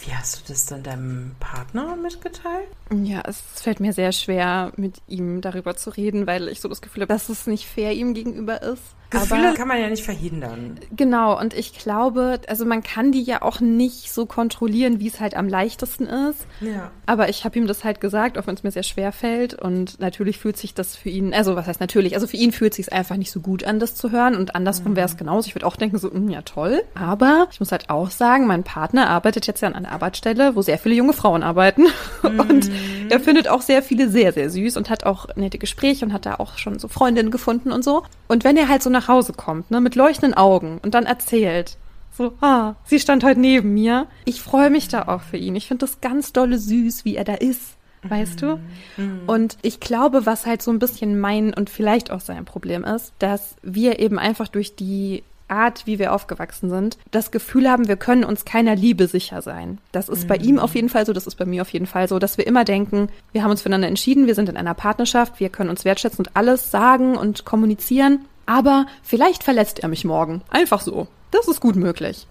Wie 0.01 0.15
hast 0.15 0.41
du 0.41 0.53
das 0.53 0.67
dann 0.67 0.83
deinem 0.83 1.37
Partner 1.39 1.97
mitgeteilt? 1.97 2.69
Ja, 3.05 3.23
es 3.27 3.41
fällt 3.41 3.81
mir 3.81 3.93
sehr 3.93 4.13
schwer, 4.13 4.73
mit 4.77 5.03
ihm 5.07 5.41
darüber 5.41 5.77
zu 5.77 5.91
reden, 5.91 6.27
weil 6.27 6.49
ich 6.49 6.61
so 6.61 6.69
das 6.69 6.83
Gefühl 6.83 7.03
habe, 7.03 7.13
dass 7.13 7.29
es 7.29 7.47
nicht 7.47 7.67
fair 7.67 7.93
ihm 7.93 8.15
gegenüber 8.15 8.63
ist. 8.63 8.83
Gefühle 9.13 9.49
Aber, 9.49 9.57
kann 9.57 9.69
man 9.69 9.81
ja 9.81 9.89
nicht 9.89 10.05
verhindern. 10.05 10.79
Genau, 10.97 11.39
und 11.39 11.55
ich 11.55 11.79
glaube, 11.79 12.41
also 12.49 12.65
man 12.65 12.83
kann 12.83 13.13
die 13.13 13.23
ja 13.23 13.43
auch 13.43 13.61
nicht 13.61 14.13
so 14.13 14.27
kontrollieren, 14.27 15.01
wie 15.01 15.09
es 15.09 15.21
halt 15.21 15.37
am 15.37 15.49
leichtesten 15.49 16.07
ist. 16.07 16.47
Ja. 16.61 16.91
Aber 17.07 17.29
ich 17.29 17.45
habe 17.45 17.59
ihm 17.59 17.67
das 17.67 17.85
halt 17.85 18.01
gesagt, 18.01 18.39
auch 18.39 18.47
wenn 18.47 18.55
es 18.55 18.63
mir 18.63 18.71
sehr 18.71 18.83
schwer 18.83 19.13
fällt. 19.13 19.55
Und 19.55 20.01
natürlich 20.01 20.39
fühlt 20.39 20.57
sich 20.57 20.75
das 20.75 20.97
für 20.97 21.11
ihn, 21.11 21.35
also 21.35 21.57
was 21.57 21.67
heißt 21.67 21.81
natürlich, 21.81 22.15
also 22.15 22.27
für 22.27 22.37
ihn 22.37 22.53
fühlt 22.53 22.75
sich 22.75 22.93
einfach 22.93 23.17
nicht 23.17 23.31
so 23.31 23.41
gut 23.41 23.65
an, 23.65 23.79
das 23.79 23.95
zu 23.95 24.11
hören. 24.11 24.35
Und 24.35 24.57
andersrum 24.57 24.93
mhm. 24.93 24.97
wäre 24.97 25.07
es 25.07 25.17
genauso. 25.17 25.47
Ich 25.47 25.55
würde 25.55 25.67
auch 25.67 25.77
denken, 25.77 25.99
so, 25.99 26.09
mh, 26.09 26.15
hm, 26.15 26.29
ja 26.31 26.43
toll. 26.43 26.83
Aber 26.95 27.49
ich 27.53 27.61
muss 27.61 27.71
halt 27.71 27.91
auch 27.91 28.11
sagen, 28.11 28.47
mein 28.47 28.65
Partner 28.65 29.11
arbeitet 29.11 29.47
jetzt 29.47 29.61
ja 29.61 29.69
an 29.69 29.75
einer 29.75 29.93
Arbeitsstelle, 29.93 30.57
wo 30.57 30.63
sehr 30.63 30.79
viele 30.79 30.95
junge 30.95 31.13
Frauen 31.13 31.43
arbeiten. 31.43 31.87
Mhm. 32.23 32.41
Und 32.41 32.71
er 33.11 33.21
findet 33.21 33.49
auch 33.49 33.63
sehr 33.63 33.83
viele 33.83 34.09
sehr, 34.09 34.33
sehr 34.33 34.49
süß 34.49 34.77
und 34.77 34.91
hat 34.91 35.05
auch 35.05 35.35
nette 35.35 35.59
Gespräche 35.59 36.05
und 36.05 36.13
hat 36.13 36.25
da 36.25 36.37
auch 36.37 36.57
schon 36.57 36.79
so 36.79 36.87
Freundinnen 36.89 37.31
gefunden 37.31 37.73
und 37.73 37.83
so. 37.83 38.05
Und 38.29 38.45
wenn 38.45 38.57
er 38.57 38.69
halt 38.69 38.83
so 38.83 38.91
nach 38.91 39.02
Hause 39.09 39.33
kommt, 39.33 39.71
ne, 39.71 39.81
mit 39.81 39.95
leuchtenden 39.95 40.35
Augen 40.35 40.79
und 40.83 40.95
dann 40.95 41.07
erzählt, 41.07 41.77
so, 42.13 42.35
ah, 42.41 42.75
sie 42.85 43.01
stand 43.01 43.25
heute 43.25 43.41
neben 43.41 43.73
mir. 43.73 44.07
Ich 44.25 44.43
freue 44.43 44.71
mich 44.71 44.89
da 44.89 45.09
auch 45.09 45.23
für 45.23 45.39
ihn. 45.39 45.57
Ich 45.57 45.67
finde 45.67 45.87
das 45.87 46.01
ganz 46.01 46.33
dolle 46.33 46.59
süß, 46.59 47.05
wie 47.05 47.17
er 47.17 47.25
da 47.25 47.35
ist. 47.35 47.77
Weißt 48.03 48.43
du? 48.43 48.59
Mhm. 48.97 49.21
Und 49.29 49.57
ich 49.63 49.79
glaube, 49.79 50.27
was 50.27 50.45
halt 50.45 50.61
so 50.61 50.73
ein 50.73 50.81
bisschen 50.81 51.21
mein 51.21 51.55
und 51.55 51.71
vielleicht 51.71 52.11
auch 52.11 52.21
sein 52.21 52.45
Problem 52.45 52.85
ist, 52.85 53.13
dass 53.21 53.55
wir 53.63 54.01
eben 54.01 54.19
einfach 54.19 54.49
durch 54.49 54.75
die 54.75 55.23
Art, 55.53 55.87
wie 55.87 55.99
wir 55.99 56.13
aufgewachsen 56.13 56.71
sind, 56.71 56.99
das 57.11 57.31
Gefühl 57.31 57.71
haben, 57.71 57.87
wir 57.87 57.97
können 57.97 58.25
uns 58.25 58.45
keiner 58.45 58.75
Liebe 58.75 59.07
sicher 59.07 59.43
sein. 59.43 59.79
Das 59.93 60.09
ist 60.09 60.25
mhm. 60.25 60.29
bei 60.29 60.37
ihm 60.37 60.59
auf 60.59 60.75
jeden 60.75 60.89
Fall 60.89 61.07
so, 61.07 61.13
das 61.13 61.27
ist 61.27 61.37
bei 61.37 61.45
mir 61.45 61.63
auf 61.63 61.69
jeden 61.73 61.87
Fall 61.87 62.09
so, 62.09 62.19
dass 62.19 62.39
wir 62.39 62.47
immer 62.47 62.65
denken, 62.65 63.09
wir 63.33 63.43
haben 63.45 63.51
uns 63.51 63.63
füreinander 63.63 63.89
entschieden, 63.89 64.27
wir 64.27 64.35
sind 64.35 64.49
in 64.49 64.57
einer 64.57 64.75
Partnerschaft, 64.75 65.39
wir 65.39 65.51
können 65.51 65.71
uns 65.71 65.85
wertschätzen 65.85 66.27
und 66.27 66.37
alles 66.37 66.71
sagen 66.71 67.17
und 67.17 67.45
kommunizieren. 67.45 68.25
Aber 68.53 68.87
vielleicht 69.03 69.43
verletzt 69.45 69.79
er 69.81 69.89
mich 69.89 70.05
morgen. 70.05 70.43
Einfach 70.51 70.83
so. 70.83 71.07
Das 71.31 71.49
ist 71.49 71.61
gut 71.61 71.77
möglich. 71.77 72.27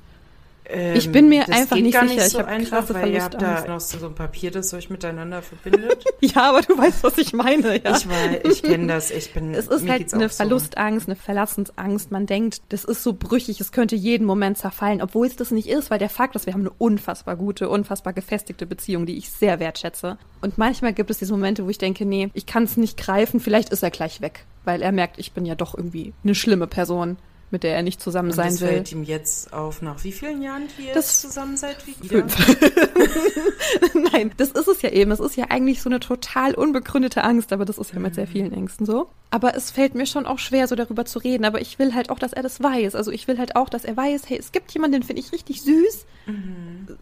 Ähm, 0.66 0.96
Ich 0.96 1.12
bin 1.12 1.28
mir 1.30 1.44
das 1.46 1.58
einfach 1.58 1.76
nicht 1.78 1.86
sicher. 1.94 2.04
Nicht 2.06 2.18
Ich 2.28 2.32
so 2.34 2.40
hab 2.40 2.48
einfach, 2.48 2.70
krasse 2.82 2.94
weil 2.94 3.12
ihr 3.12 3.24
habt 3.24 3.34
da 3.34 3.40
Verlustangst. 3.58 3.94
noch 3.94 4.00
so 4.00 4.06
ein 4.06 4.14
Papier, 4.16 4.52
das 4.52 4.72
euch 4.76 4.92
miteinander 4.92 5.42
verbindet. 5.42 6.06
Ja, 6.22 6.50
aber 6.52 6.62
du 6.62 6.78
weißt, 6.78 7.04
was 7.04 7.18
ich 7.18 7.34
meine, 7.34 7.84
ja. 7.84 7.98
Ich 7.98 8.08
weiß, 8.08 8.42
ich 8.44 8.62
kenne 8.62 8.86
das. 8.86 9.10
Ich 9.10 9.34
bin. 9.34 9.56
es 9.56 9.66
ist 9.68 9.82
mir 9.82 9.94
halt 9.94 10.14
eine 10.14 10.28
auch 10.28 10.30
so. 10.30 10.36
Verlustangst, 10.36 11.08
eine 11.08 11.16
Verlassensangst. 11.16 12.12
Man 12.12 12.28
denkt, 12.28 12.62
das 12.70 12.84
ist 12.86 13.02
so 13.02 13.14
brüchig, 13.14 13.60
es 13.60 13.72
könnte 13.72 13.96
jeden 13.96 14.26
Moment 14.28 14.60
zerfallen, 14.60 15.02
obwohl 15.02 15.26
es 15.26 15.36
das 15.36 15.50
nicht 15.50 15.68
ist, 15.68 15.90
weil 15.90 15.98
der 15.98 16.10
Fakt 16.10 16.36
ist, 16.36 16.46
wir 16.46 16.54
haben 16.54 16.62
eine 16.62 16.74
unfassbar 16.78 17.36
gute, 17.38 17.68
unfassbar 17.68 18.14
gefestigte 18.14 18.68
Beziehung, 18.68 19.08
die 19.08 19.18
ich 19.18 19.32
sehr 19.32 19.60
wertschätze. 19.60 20.20
Und 20.42 20.60
manchmal 20.60 20.94
gibt 20.94 21.10
es 21.10 21.18
diese 21.18 21.32
Momente, 21.34 21.66
wo 21.66 21.70
ich 21.70 21.80
denke, 21.80 22.06
nee, 22.06 22.30
ich 22.36 22.46
kann 22.46 22.64
es 22.64 22.78
nicht 22.78 22.98
greifen, 22.98 23.40
vielleicht 23.40 23.70
ist 23.72 23.82
er 23.82 23.90
gleich 23.90 24.22
weg, 24.22 24.46
weil 24.66 24.82
er 24.82 24.92
merkt, 24.92 25.18
ich 25.20 25.32
bin 25.34 25.46
ja 25.46 25.56
doch 25.56 25.76
irgendwie 25.76 26.14
eine 26.24 26.36
schlimme 26.36 26.68
Person, 26.68 27.18
mit 27.50 27.64
der 27.64 27.76
er 27.76 27.84
nicht 27.84 28.00
zusammen 28.02 28.30
Und 28.30 28.36
sein 28.36 28.52
das 28.52 28.62
will. 28.62 28.68
fällt 28.70 28.92
ihm 28.94 29.04
jetzt 29.04 29.52
auf, 29.52 29.82
nach 29.82 30.02
wie 30.06 30.12
vielen 30.14 30.42
Jahren, 30.42 30.64
ihr 30.80 30.94
Das- 30.94 31.20
zusammen 31.22 31.58
seid? 31.58 31.78
Wie 31.86 32.10
wieder? 32.10 32.26
Nein, 34.14 34.32
das 34.38 34.52
ist 34.52 34.68
es 34.68 34.82
ja 34.82 34.90
eben. 34.90 35.12
Es 35.12 35.20
ist 35.20 35.36
ja 35.36 35.46
eigentlich 35.50 35.82
so 35.82 35.90
eine 35.90 36.00
total 36.00 36.54
unbegründete 36.56 37.24
Angst, 37.24 37.52
aber 37.54 37.66
das 37.66 37.78
ist 37.78 37.94
ja 37.94 38.00
mit 38.00 38.16
sehr 38.16 38.28
vielen 38.28 38.54
Ängsten 38.54 38.86
so. 38.86 39.10
Aber 39.32 39.56
es 39.56 39.72
fällt 39.72 39.96
mir 39.96 40.06
schon 40.06 40.26
auch 40.26 40.40
schwer, 40.40 40.68
so 40.68 40.76
darüber 40.76 41.06
zu 41.06 41.20
reden. 41.20 41.46
Aber 41.46 41.62
ich 41.62 41.80
will 41.80 41.94
halt 41.94 42.10
auch, 42.10 42.20
dass 42.20 42.34
er 42.34 42.44
das 42.44 42.62
weiß. 42.62 42.96
Also 42.96 43.12
ich 43.12 43.28
will 43.28 43.38
halt 43.38 43.56
auch, 43.56 43.70
dass 43.70 43.86
er 43.86 43.96
weiß, 43.96 44.24
hey, 44.30 44.38
es 44.38 44.52
gibt 44.52 44.72
jemanden, 44.74 44.94
den 45.00 45.04
finde 45.04 45.22
ich 45.22 45.32
richtig 45.32 45.62
süß. 45.62 46.06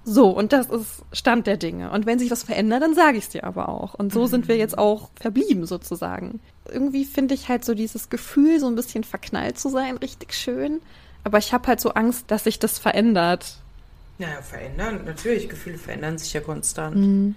So, 0.03 0.29
und 0.29 0.53
das 0.53 0.67
ist 0.69 1.03
Stand 1.11 1.47
der 1.47 1.57
Dinge. 1.57 1.91
Und 1.91 2.05
wenn 2.05 2.19
sich 2.19 2.31
was 2.31 2.43
verändert, 2.43 2.81
dann 2.81 2.93
sage 2.95 3.17
ich 3.17 3.25
es 3.25 3.29
dir 3.29 3.43
aber 3.43 3.69
auch. 3.69 3.93
Und 3.95 4.13
so 4.13 4.25
sind 4.27 4.47
wir 4.47 4.57
jetzt 4.57 4.77
auch 4.77 5.09
verblieben 5.19 5.65
sozusagen. 5.65 6.39
Irgendwie 6.69 7.05
finde 7.05 7.33
ich 7.33 7.49
halt 7.49 7.65
so 7.65 7.73
dieses 7.73 8.09
Gefühl, 8.09 8.59
so 8.59 8.67
ein 8.67 8.75
bisschen 8.75 9.03
verknallt 9.03 9.59
zu 9.59 9.69
sein, 9.69 9.97
richtig 9.97 10.33
schön. 10.33 10.81
Aber 11.23 11.37
ich 11.37 11.53
habe 11.53 11.67
halt 11.67 11.81
so 11.81 11.91
Angst, 11.91 12.25
dass 12.27 12.45
sich 12.45 12.59
das 12.59 12.79
verändert. 12.79 13.57
Naja, 14.17 14.41
verändern, 14.41 15.01
natürlich, 15.05 15.49
Gefühle 15.49 15.77
verändern 15.77 16.17
sich 16.17 16.33
ja 16.33 16.41
konstant. 16.41 17.35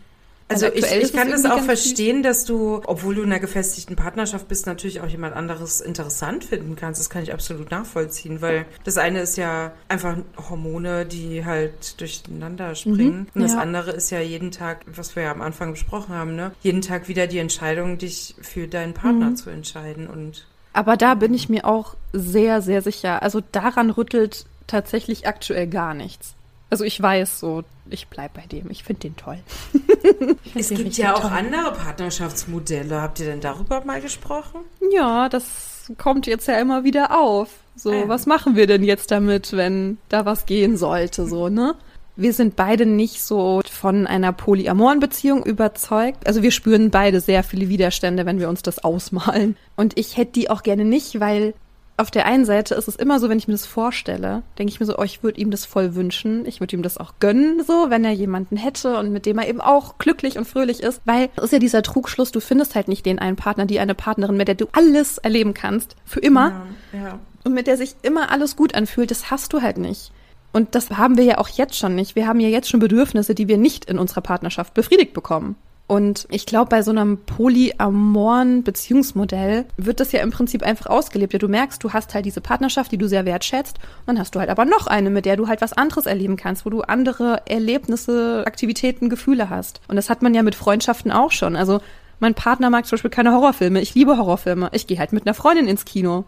Also 0.53 0.66
Also 0.66 0.96
ich, 0.96 1.03
ich 1.03 1.12
kann 1.12 1.30
das 1.30 1.44
auch 1.44 1.62
verstehen, 1.62 2.22
dass 2.22 2.44
du, 2.44 2.80
obwohl 2.86 3.14
du 3.14 3.22
in 3.22 3.30
einer 3.30 3.40
gefestigten 3.40 3.96
Partnerschaft 3.96 4.48
bist, 4.48 4.66
natürlich 4.66 5.00
auch 5.00 5.09
jemand 5.09 5.34
anderes 5.34 5.80
interessant 5.80 6.44
finden 6.44 6.76
kannst. 6.76 7.00
Das 7.00 7.11
kann 7.11 7.22
ich 7.22 7.32
absolut 7.32 7.70
nachvollziehen, 7.70 8.40
weil 8.40 8.66
das 8.84 8.98
eine 8.98 9.20
ist 9.20 9.36
ja 9.36 9.72
einfach 9.88 10.16
Hormone, 10.48 11.07
die 11.07 11.44
halt 11.44 12.00
durcheinander 12.00 12.74
springen. 12.74 13.28
Und 13.34 13.42
das 13.42 13.53
ja. 13.53 13.59
andere 13.59 13.92
ist 13.92 14.11
ja 14.11 14.20
jeden 14.20 14.50
Tag, 14.50 14.84
was 14.86 15.16
wir 15.16 15.24
ja 15.24 15.32
am 15.32 15.42
Anfang 15.42 15.72
besprochen 15.72 16.14
haben, 16.14 16.36
ne? 16.36 16.53
Jeden 16.62 16.82
Tag 16.82 17.09
wieder 17.09 17.26
die 17.26 17.38
Entscheidung, 17.38 17.98
dich 17.98 18.34
für 18.40 18.68
deinen 18.68 18.94
Partner 18.94 19.34
zu 19.34 19.50
entscheiden. 19.50 20.07
Und 20.07 20.46
Aber 20.72 20.96
da 20.96 21.14
bin 21.14 21.34
ich 21.34 21.48
mir 21.48 21.64
auch 21.64 21.96
sehr, 22.12 22.62
sehr 22.62 22.82
sicher. 22.82 23.22
Also 23.22 23.42
daran 23.53 23.90
rüttelt 23.90 24.46
tatsächlich 24.66 25.26
aktuell 25.26 25.66
gar 25.66 25.94
nichts. 25.94 26.34
Also 26.72 26.84
ich 26.84 27.02
weiß 27.02 27.38
so, 27.38 27.64
ich 27.90 28.08
bleib 28.08 28.32
bei 28.32 28.46
dem. 28.50 28.70
Ich 28.70 28.82
finde 28.82 29.00
den 29.00 29.14
toll. 29.14 29.36
Find 30.00 30.38
es 30.54 30.68
den 30.68 30.78
gibt 30.78 30.96
ja 30.96 31.14
auch 31.14 31.20
toll. 31.20 31.30
andere 31.30 31.70
Partnerschaftsmodelle. 31.74 32.98
Habt 32.98 33.20
ihr 33.20 33.26
denn 33.26 33.42
darüber 33.42 33.84
mal 33.84 34.00
gesprochen? 34.00 34.60
Ja, 34.90 35.28
das 35.28 35.92
kommt 35.98 36.26
jetzt 36.26 36.48
ja 36.48 36.58
immer 36.58 36.82
wieder 36.82 37.20
auf. 37.20 37.50
So, 37.76 37.92
ja. 37.92 38.08
was 38.08 38.24
machen 38.24 38.56
wir 38.56 38.66
denn 38.66 38.84
jetzt 38.84 39.10
damit, 39.10 39.54
wenn 39.54 39.98
da 40.08 40.24
was 40.24 40.46
gehen 40.46 40.78
sollte, 40.78 41.26
so, 41.26 41.50
ne? 41.50 41.74
Wir 42.16 42.32
sind 42.32 42.56
beide 42.56 42.86
nicht 42.86 43.22
so 43.22 43.60
von 43.70 44.06
einer 44.06 44.32
polyamoren 44.32 44.98
Beziehung 44.98 45.44
überzeugt. 45.44 46.26
Also 46.26 46.42
wir 46.42 46.52
spüren 46.52 46.90
beide 46.90 47.20
sehr 47.20 47.44
viele 47.44 47.68
Widerstände, 47.68 48.24
wenn 48.24 48.40
wir 48.40 48.48
uns 48.48 48.62
das 48.62 48.82
ausmalen. 48.82 49.58
Und 49.76 49.98
ich 49.98 50.16
hätte 50.16 50.32
die 50.32 50.48
auch 50.48 50.62
gerne 50.62 50.86
nicht, 50.86 51.20
weil 51.20 51.52
auf 51.97 52.11
der 52.11 52.26
einen 52.26 52.45
Seite 52.45 52.74
ist 52.74 52.88
es 52.88 52.97
immer 52.97 53.20
so, 53.20 53.28
wenn 53.28 53.38
ich 53.38 53.49
mir 53.49 53.55
das 53.55 53.66
vorstelle, 53.66 54.43
denke 54.59 54.72
ich 54.72 54.80
mir 54.80 54.86
so, 54.86 54.97
oh, 54.99 55.03
ich 55.03 55.22
würde 55.22 55.40
ihm 55.40 55.51
das 55.51 55.66
voll 55.66 55.95
wünschen. 55.95 56.47
Ich 56.47 56.61
würde 56.61 56.74
ihm 56.74 56.82
das 56.82 56.99
auch 56.99 57.14
gönnen, 57.20 57.62
so, 57.64 57.90
wenn 57.90 58.05
er 58.05 58.12
jemanden 58.12 58.57
hätte 58.57 58.97
und 58.97 59.12
mit 59.12 59.26
dem 59.26 59.38
er 59.38 59.49
eben 59.49 59.61
auch 59.61 59.99
glücklich 59.99 60.38
und 60.38 60.47
fröhlich 60.47 60.82
ist. 60.82 61.03
Weil 61.05 61.28
es 61.36 61.45
ist 61.45 61.53
ja 61.53 61.59
dieser 61.59 61.82
Trugschluss, 61.82 62.32
du 62.32 62.40
findest 62.40 62.74
halt 62.74 62.88
nicht 62.88 63.05
den 63.05 63.18
einen 63.18 63.36
Partner, 63.36 63.66
die 63.66 63.78
eine 63.78 63.95
Partnerin, 63.95 64.36
mit 64.36 64.49
der 64.49 64.55
du 64.55 64.66
alles 64.72 65.18
erleben 65.18 65.55
kannst. 65.55 65.97
Für 66.05 66.20
immer 66.20 66.66
Ja, 66.93 66.99
ja. 66.99 67.18
und 67.45 67.53
mit 67.55 67.66
der 67.66 67.76
sich 67.76 67.95
immer 68.03 68.30
alles 68.30 68.57
gut 68.57 68.74
anfühlt, 68.74 69.11
das 69.11 69.30
hast 69.30 69.53
du 69.53 69.61
halt 69.61 69.76
nicht. 69.76 70.12
Und 70.53 70.74
das 70.74 70.90
haben 70.90 71.16
wir 71.16 71.24
ja 71.24 71.38
auch 71.38 71.49
jetzt 71.49 71.76
schon 71.76 71.95
nicht. 71.95 72.14
Wir 72.14 72.26
haben 72.26 72.40
ja 72.40 72.49
jetzt 72.49 72.68
schon 72.68 72.80
Bedürfnisse, 72.80 73.34
die 73.34 73.49
wir 73.49 73.59
nicht 73.59 73.86
in 73.86 73.99
unserer 73.99 74.20
Partnerschaft 74.20 74.74
befriedigt 74.74 75.14
bekommen. 75.14 75.57
Und 75.89 76.26
ich 76.30 76.47
glaube, 76.47 76.70
bei 76.70 76.83
so 76.83 76.91
einem 76.91 77.18
polyamoren 77.18 78.62
Beziehungsmodell 78.62 79.66
wird 79.76 80.01
das 80.01 80.12
ja 80.12 80.22
im 80.22 80.30
Prinzip 80.30 80.62
einfach 80.62 80.87
ausgelebt. 80.87 81.35
Ja, 81.35 81.39
du 81.39 81.49
merkst, 81.49 81.85
du 81.85 81.93
hast 81.93 82.14
halt 82.14 82.24
diese 82.24 82.41
Partnerschaft, 82.41 82.93
die 82.93 82.99
du 82.99 83.09
sehr 83.09 83.26
wertschätzt. 83.26 83.78
Und 83.78 84.07
dann 84.07 84.18
hast 84.18 84.35
du 84.35 84.41
halt 84.41 84.49
aber 84.49 84.64
noch 84.64 84.87
eine, 84.87 85.11
mit 85.11 85.26
der 85.26 85.37
du 85.37 85.49
halt 85.49 85.61
was 85.61 85.74
anderes 85.74 86.07
erleben 86.07 86.37
kannst, 86.37 86.64
wo 86.64 86.70
du 86.70 86.80
andere 86.80 87.43
Erlebnisse, 87.47 88.45
Aktivitäten, 88.47 89.11
Gefühle 89.11 89.51
hast. 89.51 89.80
Und 89.89 89.97
das 89.97 90.09
hat 90.09 90.22
man 90.22 90.33
ja 90.35 90.43
mit 90.43 90.55
Freundschaften 90.55 91.12
auch 91.12 91.30
schon. 91.30 91.57
Also 91.57 91.80
mein 92.20 92.35
Partner 92.35 92.70
mag 92.70 92.87
zum 92.87 92.97
Beispiel 92.97 93.11
keine 93.11 93.33
Horrorfilme. 93.33 93.80
Ich 93.80 93.95
liebe 93.95 94.16
Horrorfilme. 94.16 94.70
Ich 94.72 94.87
gehe 94.87 94.99
halt 94.99 95.12
mit 95.12 95.26
einer 95.26 95.35
Freundin 95.35 95.66
ins 95.68 95.85
Kino. 95.85 96.24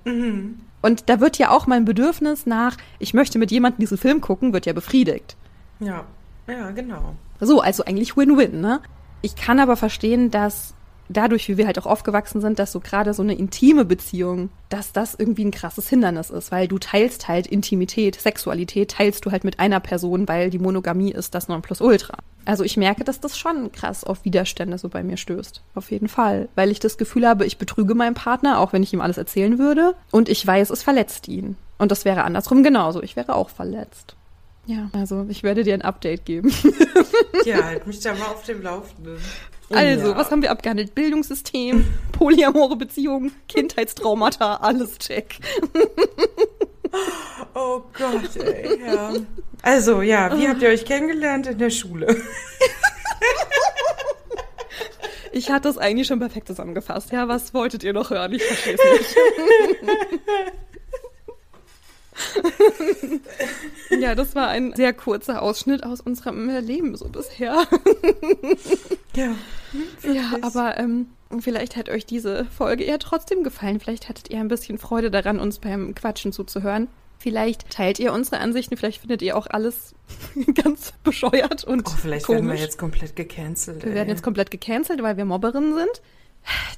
Und 0.83 1.09
da 1.09 1.21
wird 1.21 1.39
ja 1.39 1.51
auch 1.51 1.67
mein 1.67 1.87
Bedürfnis 1.87 2.45
nach, 2.45 2.77
ich 2.99 3.15
möchte 3.15 3.39
mit 3.39 3.51
jemandem 3.51 3.81
diesen 3.81 3.97
Film 3.97 4.21
gucken, 4.21 4.53
wird 4.53 4.67
ja 4.67 4.75
befriedigt. 4.75 5.37
Ja, 5.81 6.05
ja, 6.47 6.71
genau. 6.73 7.15
So, 7.41 7.63
also 7.63 7.85
eigentlich 7.85 8.17
Win-Win, 8.17 8.61
ne? 8.61 8.81
Ich 9.25 9.37
kann 9.37 9.59
aber 9.59 9.79
verstehen, 9.79 10.31
dass 10.31 10.75
dadurch, 11.09 11.49
wie 11.49 11.57
wir 11.57 11.64
halt 11.64 11.79
auch 11.79 11.87
aufgewachsen 11.87 12.43
sind, 12.43 12.59
dass 12.59 12.72
so 12.72 12.81
gerade 12.81 13.14
so 13.14 13.22
eine 13.22 13.35
intime 13.35 13.87
Beziehung, 13.87 14.51
dass 14.68 14.93
das 14.93 15.14
irgendwie 15.14 15.47
ein 15.47 15.51
krasses 15.51 15.89
Hindernis 15.89 16.29
ist, 16.29 16.53
weil 16.53 16.68
du 16.68 16.79
teilst 16.79 17.27
halt 17.27 17.47
Intimität, 17.47 18.20
Sexualität, 18.20 18.91
teilst 18.91 19.25
du 19.25 19.33
halt 19.33 19.43
mit 19.43 19.61
einer 19.61 19.81
Person, 19.81 20.29
weil 20.29 20.51
die 20.51 20.59
Monogamie 20.59 21.11
ist 21.11 21.35
das 21.35 21.49
Nonplusultra. 21.49 22.18
Also 22.45 22.64
ich 22.64 22.77
merke, 22.77 23.03
dass 23.03 23.18
das 23.18 23.39
schon 23.39 23.72
krass 23.72 24.05
auf 24.05 24.27
Widerstände 24.27 24.77
so 24.77 24.91
bei 24.91 25.03
mir 25.03 25.16
stößt. 25.16 25.62
Auf 25.75 25.91
jeden 25.91 26.09
Fall. 26.09 26.51
Weil 26.55 26.70
ich 26.70 26.79
das 26.79 26.99
Gefühl 26.99 27.27
habe, 27.27 27.47
ich 27.47 27.57
betrüge 27.57 27.95
meinen 27.95 28.12
Partner, 28.12 28.61
auch 28.61 28.75
wenn 28.75 28.83
ich 28.83 28.93
ihm 28.93 29.01
alles 29.01 29.16
erzählen 29.16 29.59
würde. 29.59 29.95
Und 30.11 30.29
ich 30.29 30.47
weiß, 30.47 30.68
es 30.68 30.83
verletzt 30.83 31.29
ihn. 31.29 31.57
Und 31.79 31.91
das 31.91 32.05
wäre 32.05 32.25
andersrum 32.25 32.62
genauso. 32.62 33.03
Ich 33.03 33.16
wäre 33.16 33.35
auch 33.35 33.49
verletzt. 33.49 34.16
Ja, 34.67 34.89
also 34.93 35.27
ich 35.29 35.43
werde 35.43 35.62
dir 35.62 35.75
ein 35.75 35.83
Update 35.83 36.25
geben. 36.25 36.53
Ja, 37.45 37.62
halt 37.62 37.87
mich 37.87 38.01
da 38.01 38.15
mal 38.15 38.29
auf 38.29 38.45
dem 38.45 38.62
Laufenden. 38.62 39.19
Also, 39.71 40.11
ja. 40.12 40.17
was 40.17 40.31
haben 40.31 40.41
wir 40.41 40.51
abgehandelt? 40.51 40.95
Bildungssystem, 40.95 41.85
polyamore 42.12 42.77
Beziehungen, 42.77 43.33
Kindheitstraumata, 43.49 44.57
alles 44.57 44.99
check. 44.99 45.39
Oh 47.55 47.83
Gott, 47.93 48.37
ey, 48.37 48.81
ja. 48.87 49.12
Also, 49.62 50.01
ja, 50.01 50.37
wie 50.39 50.49
habt 50.49 50.62
ihr 50.62 50.69
euch 50.69 50.85
kennengelernt 50.85 51.49
in 51.49 51.59
der 51.59 51.71
Schule? 51.71 52.17
Ich 55.33 55.51
hatte 55.51 55.69
es 55.69 55.77
eigentlich 55.77 56.07
schon 56.07 56.21
perfekt 56.21 56.47
zusammengefasst. 56.47 57.11
Ja, 57.11 57.27
was 57.27 57.53
wolltet 57.53 57.83
ihr 57.83 57.93
noch 57.93 58.11
hören? 58.11 58.33
Ich 58.33 58.45
verstehe 58.45 58.75
es 58.75 59.01
nicht. 59.01 59.17
ja, 63.91 64.15
das 64.15 64.35
war 64.35 64.49
ein 64.49 64.73
sehr 64.75 64.93
kurzer 64.93 65.43
Ausschnitt 65.43 65.85
aus 65.85 66.01
unserem 66.01 66.49
Leben 66.49 66.97
so 66.97 67.09
bisher. 67.09 67.67
Ja. 69.17 69.33
Ja, 70.03 70.39
aber 70.43 70.77
ähm, 70.77 71.07
vielleicht 71.39 71.77
hat 71.77 71.89
euch 71.89 72.05
diese 72.05 72.47
Folge 72.47 72.83
eher 72.83 72.99
trotzdem 72.99 73.45
gefallen. 73.45 73.79
Vielleicht 73.79 74.09
hattet 74.09 74.29
ihr 74.31 74.41
ein 74.41 74.49
bisschen 74.49 74.77
Freude 74.77 75.09
daran, 75.09 75.39
uns 75.39 75.61
beim 75.61 75.95
Quatschen 75.95 76.33
zuzuhören. 76.33 76.89
Vielleicht 77.19 77.71
teilt 77.71 78.01
ihr 78.01 78.12
unsere 78.12 78.39
Ansichten, 78.39 78.77
vielleicht 78.77 79.01
findet 79.03 79.23
ihr 79.23 79.37
auch 79.37 79.47
alles 79.47 79.95
ganz 80.55 80.93
bescheuert 81.05 81.62
und 81.62 81.87
Oh, 81.87 81.91
vielleicht 81.91 82.27
komisch. 82.27 82.41
werden 82.43 82.51
wir 82.53 82.59
jetzt 82.61 82.77
komplett 82.77 83.15
gecancelt. 83.15 83.85
Wir 83.85 83.91
ey. 83.91 83.95
werden 83.95 84.09
jetzt 84.09 84.25
komplett 84.25 84.51
gecancelt, 84.51 85.01
weil 85.01 85.17
wir 85.17 85.25
Mobberinnen 85.25 85.75
sind. 85.75 86.03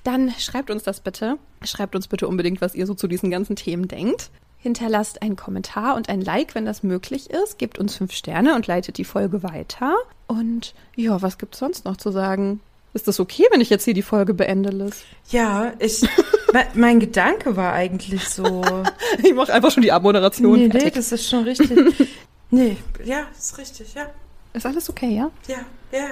Dann 0.05 0.31
schreibt 0.39 0.71
uns 0.71 0.83
das 0.83 1.01
bitte. 1.01 1.39
Schreibt 1.65 1.97
uns 1.97 2.07
bitte 2.07 2.29
unbedingt, 2.29 2.61
was 2.61 2.75
ihr 2.75 2.87
so 2.87 2.93
zu 2.93 3.09
diesen 3.09 3.31
ganzen 3.31 3.57
Themen 3.57 3.89
denkt. 3.89 4.31
Hinterlasst 4.67 5.23
einen 5.23 5.37
Kommentar 5.37 5.95
und 5.95 6.09
ein 6.09 6.21
Like, 6.21 6.57
wenn 6.57 6.65
das 6.67 6.83
möglich 6.83 7.31
ist. 7.31 7.57
Gebt 7.57 7.79
uns 7.79 7.95
fünf 7.95 8.11
Sterne 8.13 8.57
und 8.57 8.67
leitet 8.67 8.99
die 8.99 9.05
Folge 9.05 9.45
weiter. 9.45 9.95
Und 10.27 10.75
ja, 10.97 11.23
was 11.23 11.39
gibt's 11.39 11.61
sonst 11.61 11.85
noch 11.85 11.97
zu 11.97 12.11
sagen? 12.11 12.59
Ist 12.93 13.07
das 13.07 13.21
okay, 13.21 13.45
wenn 13.53 13.61
ich 13.61 13.71
jetzt 13.71 13.85
hier 13.85 13.95
die 13.95 14.03
Folge 14.03 14.35
beende, 14.35 14.71
Liz? 14.71 15.05
Ja, 15.31 15.73
ich. 15.79 16.03
me- 16.53 16.67
mein 16.75 16.99
Gedanke 16.99 17.57
war 17.57 17.75
eigentlich 17.75 18.29
so. 18.29 18.63
Ich 19.23 19.33
mache 19.35 19.53
einfach 19.55 19.71
schon 19.71 19.85
die 19.85 19.93
Abmoderation. 19.93 20.59
nee, 20.59 20.67
nee, 20.69 20.91
das 20.91 21.13
ist 21.13 21.29
schon 21.29 21.45
richtig. 21.45 21.71
nee, 22.51 22.77
ja, 23.05 23.21
ist 23.39 23.57
richtig, 23.59 23.95
ja. 23.95 24.07
Ist 24.53 24.67
alles 24.67 24.91
okay, 24.91 25.11
ja? 25.17 25.31
Ja, 25.47 25.59
ja. 25.93 26.09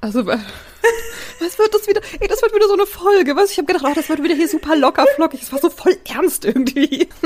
Also, 0.00 0.26
was 0.26 1.58
wird 1.58 1.74
das 1.74 1.86
wieder? 1.86 2.00
Ey, 2.20 2.28
das 2.28 2.42
wird 2.42 2.54
wieder 2.54 2.68
so 2.68 2.74
eine 2.74 2.86
Folge. 2.86 3.36
Was? 3.36 3.50
Ich 3.50 3.58
habe 3.58 3.66
gedacht, 3.66 3.84
oh, 3.86 3.94
das 3.94 4.08
wird 4.08 4.22
wieder 4.22 4.34
hier 4.34 4.48
super 4.48 4.76
locker 4.76 5.06
flockig. 5.16 5.42
Es 5.42 5.52
war 5.52 5.58
so 5.58 5.70
voll 5.70 5.96
ernst 6.08 6.44
irgendwie. 6.44 7.08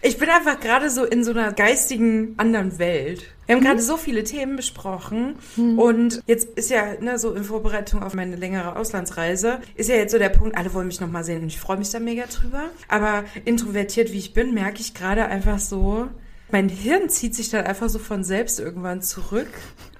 Ich 0.00 0.16
bin 0.16 0.28
einfach 0.30 0.60
gerade 0.60 0.90
so 0.90 1.04
in 1.04 1.24
so 1.24 1.32
einer 1.32 1.52
geistigen 1.52 2.34
anderen 2.36 2.78
Welt. 2.78 3.24
Wir 3.46 3.56
haben 3.56 3.64
gerade 3.64 3.80
so 3.80 3.96
viele 3.96 4.22
Themen 4.22 4.56
besprochen 4.56 5.36
und 5.76 6.22
jetzt 6.26 6.56
ist 6.56 6.70
ja 6.70 7.00
ne, 7.00 7.18
so 7.18 7.34
in 7.34 7.42
Vorbereitung 7.42 8.02
auf 8.02 8.14
meine 8.14 8.36
längere 8.36 8.76
Auslandsreise 8.76 9.60
ist 9.74 9.88
ja 9.88 9.96
jetzt 9.96 10.12
so 10.12 10.18
der 10.18 10.28
Punkt, 10.28 10.56
alle 10.56 10.72
wollen 10.72 10.86
mich 10.86 11.00
nochmal 11.00 11.24
sehen 11.24 11.42
und 11.42 11.48
ich 11.48 11.58
freue 11.58 11.78
mich 11.78 11.90
da 11.90 11.98
mega 11.98 12.26
drüber. 12.26 12.66
Aber 12.86 13.24
introvertiert 13.44 14.12
wie 14.12 14.18
ich 14.18 14.34
bin, 14.34 14.54
merke 14.54 14.80
ich 14.80 14.94
gerade 14.94 15.24
einfach 15.24 15.58
so, 15.58 16.08
mein 16.50 16.68
Hirn 16.68 17.08
zieht 17.08 17.34
sich 17.34 17.50
dann 17.50 17.66
einfach 17.66 17.88
so 17.88 17.98
von 17.98 18.24
selbst 18.24 18.58
irgendwann 18.58 19.02
zurück. 19.02 19.48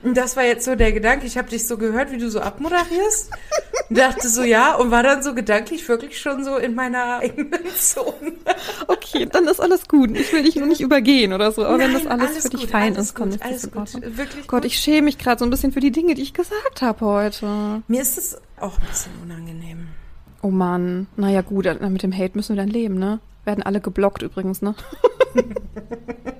Und 0.02 0.16
das 0.16 0.36
war 0.36 0.44
jetzt 0.44 0.64
so 0.64 0.76
der 0.76 0.92
Gedanke, 0.92 1.26
ich 1.26 1.36
habe 1.36 1.48
dich 1.50 1.66
so 1.66 1.76
gehört, 1.76 2.12
wie 2.12 2.18
du 2.18 2.30
so 2.30 2.40
abmoderierst. 2.40 3.30
Und 3.90 3.98
dachte 3.98 4.28
so, 4.28 4.42
ja, 4.42 4.74
und 4.76 4.90
war 4.90 5.02
dann 5.02 5.22
so 5.22 5.34
gedanklich 5.34 5.88
wirklich 5.88 6.20
schon 6.20 6.44
so 6.44 6.56
in 6.56 6.74
meiner 6.74 7.18
eigenen 7.20 7.66
Zone. 7.76 8.34
Okay, 8.86 9.26
dann 9.30 9.46
ist 9.46 9.60
alles 9.60 9.88
gut. 9.88 10.16
Ich 10.16 10.32
will 10.32 10.44
dich 10.44 10.56
nur 10.56 10.68
nicht 10.68 10.80
übergehen 10.80 11.32
oder 11.32 11.52
so. 11.52 11.64
Aber 11.64 11.78
wenn 11.78 11.92
das 11.92 12.04
Nein, 12.04 12.12
alles, 12.20 12.30
alles 12.30 12.42
für 12.42 12.50
dich 12.50 12.60
gut, 12.62 12.70
fein 12.70 12.94
alles 12.94 13.08
ist, 13.08 13.14
komm, 13.14 13.30
gut, 13.30 13.42
alles 13.42 13.70
gut. 13.70 13.92
Wirklich 14.16 14.46
Gott, 14.46 14.62
gut. 14.62 14.64
ich 14.66 14.78
schäme 14.78 15.02
mich 15.02 15.18
gerade 15.18 15.38
so 15.38 15.44
ein 15.44 15.50
bisschen 15.50 15.72
für 15.72 15.80
die 15.80 15.90
Dinge, 15.90 16.14
die 16.14 16.22
ich 16.22 16.34
gesagt 16.34 16.80
habe 16.80 17.04
heute. 17.04 17.82
Mir 17.88 18.02
ist 18.02 18.18
es 18.18 18.38
auch 18.58 18.78
ein 18.78 18.86
bisschen 18.86 19.12
unangenehm. 19.22 19.88
Oh 20.42 20.50
Mann. 20.50 21.08
Naja, 21.16 21.42
gut, 21.42 21.66
mit 21.80 22.02
dem 22.02 22.16
Hate 22.16 22.36
müssen 22.36 22.56
wir 22.56 22.62
dann 22.62 22.70
leben, 22.70 22.98
ne? 22.98 23.20
Werden 23.44 23.62
alle 23.62 23.80
geblockt 23.80 24.22
übrigens, 24.22 24.62
ne? 24.62 24.74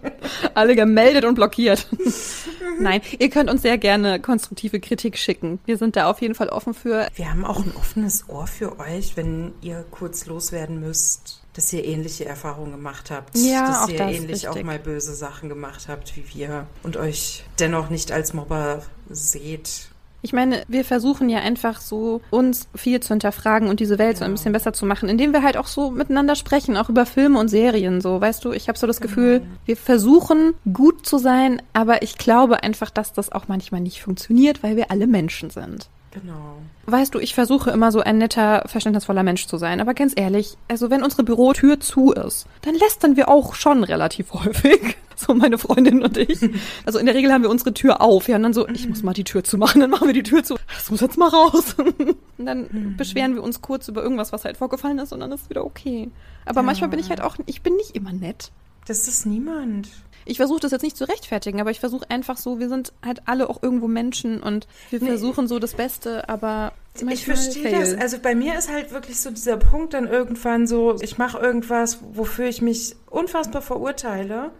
alle 0.55 0.77
gemeldet 0.77 1.25
und 1.25 1.35
blockiert. 1.35 1.87
Nein, 2.81 3.01
ihr 3.19 3.31
könnt 3.31 3.51
uns 3.51 3.63
sehr 3.63 3.79
gerne 3.79 4.21
konstruktive 4.21 4.81
Kritik 4.81 5.19
schicken. 5.19 5.59
Wir 5.65 5.77
sind 5.79 5.97
da 5.97 6.11
auf 6.11 6.21
jeden 6.21 6.35
Fall 6.35 6.49
offen 6.49 6.75
für. 6.75 7.09
Wir 7.15 7.31
haben 7.31 7.45
auch 7.45 7.59
ein 7.59 7.73
offenes 7.77 8.29
Ohr 8.29 8.47
für 8.47 8.79
euch, 8.79 9.17
wenn 9.17 9.53
ihr 9.61 9.85
kurz 9.91 10.27
loswerden 10.27 10.81
müsst, 10.81 11.43
dass 11.55 11.73
ihr 11.73 11.85
ähnliche 11.85 12.25
Erfahrungen 12.25 12.73
gemacht 12.73 13.11
habt. 13.11 13.37
Ja, 13.37 13.67
dass 13.67 13.83
auch 13.85 13.89
ihr 13.89 13.99
das, 13.99 14.13
ähnlich 14.13 14.49
auch 14.49 14.55
richtig. 14.55 14.67
mal 14.67 14.79
böse 14.79 15.15
Sachen 15.15 15.49
gemacht 15.49 15.89
habt 15.89 16.17
wie 16.17 16.25
wir 16.35 16.67
und 16.83 16.97
euch 16.97 17.45
dennoch 17.59 17.91
nicht 17.91 18.13
als 18.13 18.33
Mobber 18.33 18.83
seht. 19.09 19.89
Ich 20.21 20.33
meine, 20.33 20.63
wir 20.67 20.85
versuchen 20.85 21.29
ja 21.29 21.39
einfach 21.39 21.81
so, 21.81 22.21
uns 22.31 22.69
viel 22.75 23.01
zu 23.01 23.11
hinterfragen 23.11 23.69
und 23.69 23.81
diese 23.81 23.99
Welt 23.99 24.17
so 24.17 24.25
ein 24.25 24.33
bisschen 24.33 24.53
besser 24.53 24.73
zu 24.73 24.85
machen, 24.85 25.09
indem 25.09 25.33
wir 25.33 25.43
halt 25.43 25.57
auch 25.57 25.69
so 25.69 25.91
miteinander 25.91 26.35
sprechen, 26.35 26.77
auch 26.77 26.89
über 26.89 27.07
Filme 27.07 27.39
und 27.39 27.49
Serien, 27.49 28.01
so, 28.01 28.21
weißt 28.21 28.45
du? 28.45 28.53
Ich 28.53 28.69
habe 28.69 28.79
so 28.79 28.87
das 28.87 29.01
Gefühl, 29.01 29.43
wir 29.65 29.77
versuchen 29.77 30.55
gut 30.73 31.07
zu 31.07 31.19
sein, 31.19 31.63
aber 31.73 32.03
ich 32.03 32.19
glaube 32.19 32.63
einfach, 32.63 32.91
dass 32.91 33.13
das 33.13 33.31
auch 33.31 33.47
manchmal 33.49 33.81
nicht 33.81 34.03
funktioniert, 34.03 34.63
weil 34.63 34.77
wir 34.77 34.91
alle 34.91 35.07
Menschen 35.07 35.51
sind. 35.51 35.89
Genau. 36.11 36.57
Weißt 36.87 37.15
du, 37.15 37.19
ich 37.19 37.35
versuche 37.35 37.71
immer 37.71 37.93
so 37.93 38.01
ein 38.01 38.19
netter, 38.19 38.63
verständnisvoller 38.67 39.23
Mensch 39.23 39.47
zu 39.47 39.59
sein. 39.59 39.81
Aber 39.81 39.93
ganz 39.95 40.15
ehrlich, 40.17 40.57
also 40.69 40.91
wenn 40.91 41.03
unsere 41.03 41.23
Bürotür 41.23 41.81
zu 41.81 42.13
ist, 42.13 42.47
dann 42.63 42.75
lästern 42.75 43.17
wir 43.17 43.29
auch 43.29 43.55
schon 43.55 43.85
relativ 43.85 44.33
häufig. 44.33 44.97
So 45.17 45.35
meine 45.35 45.59
Freundin 45.59 46.03
und 46.03 46.17
ich. 46.17 46.39
Also 46.87 46.99
in 46.99 47.07
der 47.07 47.15
Regel 47.15 47.33
haben 47.33 47.43
wir 47.43 47.51
unsere 47.51 47.75
Tür 47.75 48.01
auf. 48.01 48.29
Ja, 48.29 48.37
und 48.37 48.43
dann 48.45 48.55
so, 48.55 48.67
ich 48.69 48.89
muss 48.89 49.03
mal 49.03 49.13
die 49.13 49.25
Tür 49.25 49.45
zumachen, 49.45 49.81
dann 49.81 49.91
machen 49.91 50.07
wir 50.07 50.15
die 50.15 50.23
Tür 50.23 50.43
zu. 50.45 50.57
Das 50.75 50.91
muss 50.91 51.01
jetzt 51.01 51.19
mal 51.19 51.29
raus. 51.29 51.75
Und 52.39 52.47
dann 52.47 52.95
beschweren 52.97 53.35
wir 53.35 53.43
uns 53.43 53.61
kurz 53.61 53.89
über 53.89 54.01
irgendwas, 54.03 54.33
was 54.33 54.45
halt 54.45 54.57
vorgefallen 54.57 54.99
ist 55.01 55.13
und 55.13 55.19
dann 55.19 55.33
ist 55.33 55.43
es 55.43 55.51
wieder 55.51 55.65
okay. 55.65 56.09
Aber 56.47 56.61
Ja. 56.61 56.63
manchmal 56.63 56.89
bin 56.89 57.01
ich 57.01 57.11
halt 57.11 57.21
auch, 57.21 57.37
ich 57.47 57.63
bin 57.63 57.75
nicht 57.75 57.97
immer 57.97 58.13
nett. 58.13 58.53
Das 58.87 59.09
ist 59.09 59.27
niemand. 59.27 59.89
Ich 60.29 60.37
versuche 60.37 60.61
das 60.61 60.73
jetzt 60.73 60.83
nicht 60.83 60.97
zu 60.97 61.05
rechtfertigen, 61.09 61.61
aber 61.61 61.71
ich 61.71 61.81
versuche 61.81 62.09
einfach 62.11 62.37
so, 62.37 62.59
wir 62.59 62.69
sind 62.69 62.93
halt 63.05 63.23
alle 63.27 63.49
auch 63.49 63.63
irgendwo 63.63 63.89
Menschen 63.89 64.43
und 64.43 64.67
wir 64.91 65.01
Nee. 65.01 65.07
versuchen 65.09 65.49
so 65.49 65.59
das 65.59 65.75
Beste, 65.75 66.29
aber 66.29 66.73
Ich 67.09 67.25
verstehe 67.25 67.71
das. 67.71 67.91
fail. 67.91 67.99
Also 68.01 68.19
bei 68.19 68.35
mir 68.35 68.59
ist 68.59 68.71
halt 68.71 68.93
wirklich 68.93 69.19
so 69.21 69.31
dieser 69.31 69.57
Punkt 69.57 69.95
dann 69.95 70.07
irgendwann 70.07 70.67
so, 70.67 70.97
ich 71.01 71.17
mache 71.19 71.39
irgendwas, 71.39 71.99
wofür 72.13 72.47
ich 72.47 72.61
mich 72.63 72.95
unfassbar 73.11 73.63
verurteile. 73.63 74.51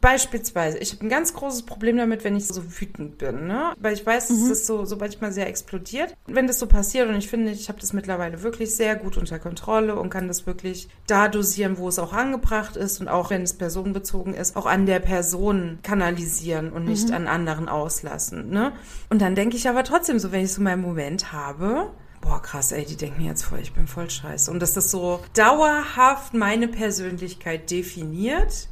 Beispielsweise, 0.00 0.78
ich 0.78 0.92
habe 0.92 1.04
ein 1.04 1.10
ganz 1.10 1.34
großes 1.34 1.64
Problem 1.64 1.96
damit, 1.98 2.24
wenn 2.24 2.34
ich 2.34 2.46
so 2.46 2.62
wütend 2.80 3.18
bin, 3.18 3.46
ne? 3.46 3.74
Weil 3.78 3.92
ich 3.92 4.04
weiß, 4.06 4.30
Mhm. 4.30 4.36
es 4.36 4.50
ist 4.50 4.66
so, 4.66 4.84
so 4.86 4.96
manchmal 4.96 5.30
sehr 5.32 5.46
explodiert. 5.46 6.14
Wenn 6.26 6.46
das 6.46 6.58
so 6.58 6.66
passiert 6.66 7.08
und 7.08 7.16
ich 7.16 7.28
finde, 7.28 7.50
ich 7.52 7.68
habe 7.68 7.78
das 7.80 7.92
mittlerweile 7.92 8.42
wirklich 8.42 8.74
sehr 8.74 8.96
gut 8.96 9.18
unter 9.18 9.38
Kontrolle 9.38 9.96
und 9.96 10.08
kann 10.08 10.26
das 10.26 10.46
wirklich 10.46 10.88
da 11.06 11.28
dosieren, 11.28 11.76
wo 11.76 11.88
es 11.88 11.98
auch 11.98 12.12
angebracht 12.14 12.76
ist 12.76 13.00
und 13.00 13.08
auch 13.08 13.28
wenn 13.30 13.42
es 13.42 13.52
personenbezogen 13.54 14.32
ist, 14.34 14.56
auch 14.56 14.66
an 14.66 14.86
der 14.86 15.00
Person 15.00 15.80
kanalisieren 15.82 16.72
und 16.72 16.84
nicht 16.86 17.08
Mhm. 17.08 17.14
an 17.14 17.26
anderen 17.28 17.68
auslassen, 17.68 18.48
ne? 18.48 18.72
Und 19.10 19.20
dann 19.20 19.34
denke 19.34 19.56
ich 19.56 19.68
aber 19.68 19.84
trotzdem 19.84 20.18
so, 20.18 20.32
wenn 20.32 20.44
ich 20.44 20.52
so 20.52 20.62
meinen 20.62 20.80
Moment 20.82 21.32
habe, 21.32 21.90
boah, 22.22 22.40
krass, 22.40 22.72
ey, 22.72 22.84
die 22.86 22.96
denken 22.96 23.22
jetzt 23.24 23.42
voll, 23.44 23.60
ich 23.60 23.72
bin 23.74 23.86
voll 23.86 24.08
scheiße. 24.08 24.50
Und 24.50 24.60
dass 24.60 24.72
das 24.74 24.90
so 24.90 25.20
dauerhaft 25.34 26.32
meine 26.34 26.68
Persönlichkeit 26.68 27.70
definiert. 27.70 28.68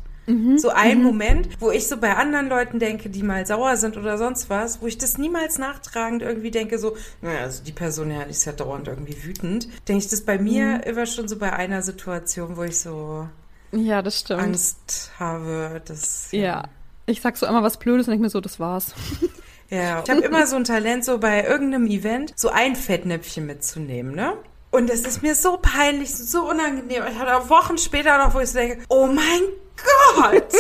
So 0.59 0.69
ein 0.69 1.03
Moment, 1.03 1.49
wo 1.59 1.71
ich 1.71 1.89
so 1.89 1.97
bei 1.97 2.15
anderen 2.15 2.49
Leuten 2.49 2.79
denke, 2.79 3.09
die 3.09 3.23
mal 3.23 3.47
sauer 3.47 3.77
sind 3.77 3.97
oder 3.97 4.19
sonst 4.19 4.51
was, 4.51 4.83
wo 4.83 4.87
ich 4.87 4.99
das 4.99 5.17
niemals 5.17 5.59
nachtragend 5.59 6.23
irgendwie 6.23 6.51
denke, 6.51 6.79
so, 6.79 6.97
naja, 7.23 7.41
also 7.41 7.65
die 7.65 7.73
Person 7.73 8.11
ja, 8.11 8.25
die 8.25 8.33
ist 8.33 8.45
ja 8.45 8.53
dauernd 8.53 8.89
irgendwie 8.89 9.17
wütend. 9.25 9.69
Denke 9.89 10.05
ich 10.05 10.11
das 10.11 10.21
bei 10.21 10.39
mir 10.39 10.85
immer 10.85 11.07
schon 11.07 11.29
so 11.29 11.39
bei 11.39 11.53
einer 11.53 11.81
Situation, 11.83 12.57
wo 12.57 12.63
ich 12.65 12.79
so 12.79 13.27
Ja, 13.73 14.03
das 14.03 14.21
stimmt. 14.21 14.43
Angst 14.43 15.13
habe, 15.19 15.81
dass. 15.87 16.29
Ja. 16.33 16.65
Ich 17.07 17.23
sag 17.23 17.39
so 17.39 17.47
immer 17.47 17.63
was 17.63 17.79
Blödes 17.79 18.07
und 18.07 18.11
denke 18.11 18.25
mir 18.25 18.31
so, 18.31 18.41
das 18.41 18.61
war's. 18.61 18.95
Ja, 19.71 20.03
ich 20.03 20.11
habe 20.11 20.23
immer 20.23 20.47
so 20.47 20.57
ein 20.57 20.65
Talent, 20.65 21.05
so 21.05 21.19
bei 21.19 21.45
irgendeinem 21.45 21.87
Event 21.89 22.33
so 22.37 22.49
ein 22.49 22.75
Fettnäpfchen 22.75 23.45
mitzunehmen, 23.45 24.15
ne? 24.15 24.33
Und 24.71 24.89
es 24.89 25.07
ist 25.07 25.23
mir 25.23 25.35
so 25.35 25.59
peinlich, 25.61 26.15
so 26.15 26.49
unangenehm. 26.49 27.03
Ich 27.11 27.19
hatte 27.19 27.37
auch 27.37 27.51
Wochen 27.51 27.77
später 27.77 28.17
noch, 28.17 28.35
wo 28.35 28.41
ich 28.41 28.49
so 28.49 28.59
denke, 28.59 28.83
oh 28.89 29.07
mein 29.07 29.43
Gott, 29.85 30.53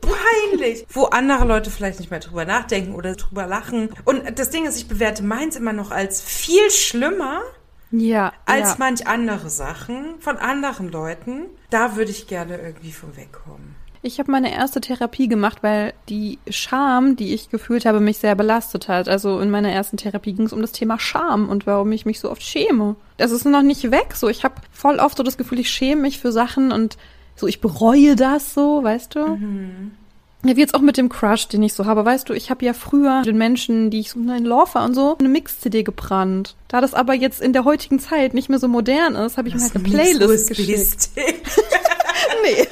peinlich. 0.00 0.86
Wo 0.90 1.04
andere 1.04 1.44
Leute 1.44 1.70
vielleicht 1.70 2.00
nicht 2.00 2.10
mehr 2.10 2.20
drüber 2.20 2.44
nachdenken 2.44 2.94
oder 2.94 3.14
drüber 3.14 3.46
lachen. 3.46 3.90
Und 4.04 4.38
das 4.38 4.50
Ding 4.50 4.66
ist, 4.66 4.76
ich 4.76 4.88
bewerte 4.88 5.22
meins 5.22 5.56
immer 5.56 5.72
noch 5.72 5.90
als 5.90 6.20
viel 6.20 6.70
schlimmer 6.70 7.42
Ja. 7.90 8.32
als 8.46 8.70
ja. 8.70 8.76
manch 8.78 9.06
andere 9.06 9.50
Sachen 9.50 10.16
von 10.20 10.36
anderen 10.36 10.90
Leuten. 10.90 11.46
Da 11.70 11.96
würde 11.96 12.10
ich 12.10 12.26
gerne 12.26 12.58
irgendwie 12.58 12.92
von 12.92 13.16
wegkommen. 13.16 13.76
Ich 14.02 14.20
habe 14.20 14.30
meine 14.30 14.52
erste 14.52 14.80
Therapie 14.80 15.26
gemacht, 15.26 15.64
weil 15.64 15.92
die 16.08 16.38
Scham, 16.48 17.16
die 17.16 17.34
ich 17.34 17.50
gefühlt 17.50 17.86
habe, 17.86 17.98
mich 17.98 18.18
sehr 18.18 18.36
belastet 18.36 18.86
hat. 18.86 19.08
Also 19.08 19.40
in 19.40 19.50
meiner 19.50 19.72
ersten 19.72 19.96
Therapie 19.96 20.32
ging 20.32 20.46
es 20.46 20.52
um 20.52 20.60
das 20.60 20.70
Thema 20.70 21.00
Scham 21.00 21.48
und 21.48 21.66
warum 21.66 21.90
ich 21.90 22.06
mich 22.06 22.20
so 22.20 22.30
oft 22.30 22.42
schäme. 22.42 22.94
Das 23.16 23.32
ist 23.32 23.46
noch 23.46 23.62
nicht 23.62 23.90
weg. 23.90 24.14
So, 24.14 24.28
ich 24.28 24.44
habe 24.44 24.54
voll 24.70 25.00
oft 25.00 25.16
so 25.16 25.24
das 25.24 25.36
Gefühl, 25.36 25.58
ich 25.58 25.70
schäme 25.70 26.02
mich 26.02 26.20
für 26.20 26.30
Sachen 26.30 26.70
und 26.70 26.96
so, 27.36 27.46
ich 27.46 27.60
bereue 27.60 28.16
das 28.16 28.54
so, 28.54 28.82
weißt 28.82 29.14
du? 29.14 29.38
Ja, 30.44 30.56
wie 30.56 30.60
jetzt 30.60 30.74
auch 30.74 30.80
mit 30.80 30.96
dem 30.96 31.08
Crush, 31.08 31.48
den 31.48 31.62
ich 31.62 31.72
so 31.72 31.86
habe. 31.86 32.04
Weißt 32.04 32.28
du, 32.28 32.32
ich 32.32 32.50
habe 32.50 32.64
ja 32.64 32.72
früher 32.72 33.22
den 33.22 33.36
Menschen, 33.36 33.90
die 33.90 34.00
ich 34.00 34.10
so 34.10 34.20
in 34.20 34.44
Love 34.44 34.74
war 34.74 34.84
und 34.84 34.94
so, 34.94 35.16
eine 35.18 35.28
Mix-CD 35.28 35.82
gebrannt. 35.82 36.54
Da 36.68 36.80
das 36.80 36.94
aber 36.94 37.14
jetzt 37.14 37.40
in 37.40 37.52
der 37.52 37.64
heutigen 37.64 37.98
Zeit 37.98 38.32
nicht 38.32 38.48
mehr 38.48 38.58
so 38.58 38.68
modern 38.68 39.16
ist, 39.16 39.38
habe 39.38 39.48
ich 39.48 39.54
mir 39.54 39.62
halt 39.62 39.74
eine 39.74 39.84
Playlist 39.84 40.48
geschickt. 40.48 41.10
Nee. 42.42 42.66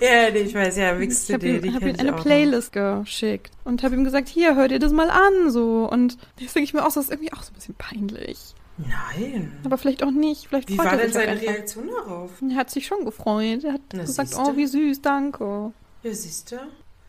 Ja, 0.00 0.30
nee, 0.30 0.38
ich 0.40 0.54
weiß, 0.54 0.76
ja, 0.76 0.94
Mix 0.94 1.28
Ich 1.28 1.34
habe 1.34 1.46
ihm, 1.46 1.74
hab 1.74 1.82
ihm 1.82 1.94
eine 1.98 2.12
auch 2.12 2.16
noch. 2.16 2.24
Playlist 2.24 2.72
geschickt 2.72 3.50
und 3.64 3.82
habe 3.82 3.94
ihm 3.94 4.04
gesagt, 4.04 4.28
hier, 4.28 4.56
hör 4.56 4.68
dir 4.68 4.78
das 4.78 4.92
mal 4.92 5.10
an, 5.10 5.50
so. 5.50 5.88
Und 5.90 6.18
jetzt 6.38 6.54
denke 6.54 6.64
ich 6.64 6.74
mir 6.74 6.82
auch, 6.82 6.92
das 6.92 7.04
ist 7.04 7.10
irgendwie 7.10 7.32
auch 7.32 7.42
so 7.42 7.50
ein 7.50 7.54
bisschen 7.54 7.74
peinlich. 7.74 8.38
Nein. 8.78 9.52
Aber 9.64 9.76
vielleicht 9.78 10.02
auch 10.02 10.10
nicht. 10.10 10.46
Vielleicht 10.48 10.68
Wie 10.68 10.78
war 10.78 10.92
er 10.92 10.98
denn 10.98 11.12
seine 11.12 11.32
einfach. 11.32 11.46
Reaktion 11.46 11.88
darauf? 11.88 12.30
Er 12.48 12.56
hat 12.56 12.70
sich 12.70 12.86
schon 12.86 13.04
gefreut. 13.04 13.64
Er 13.64 13.74
hat 13.74 13.80
Na, 13.92 14.02
gesagt, 14.02 14.28
siehste. 14.30 14.44
oh, 14.44 14.56
wie 14.56 14.66
süß, 14.66 15.02
danke. 15.02 15.72
Ja, 16.02 16.12
siehst 16.12 16.52
du? 16.52 16.56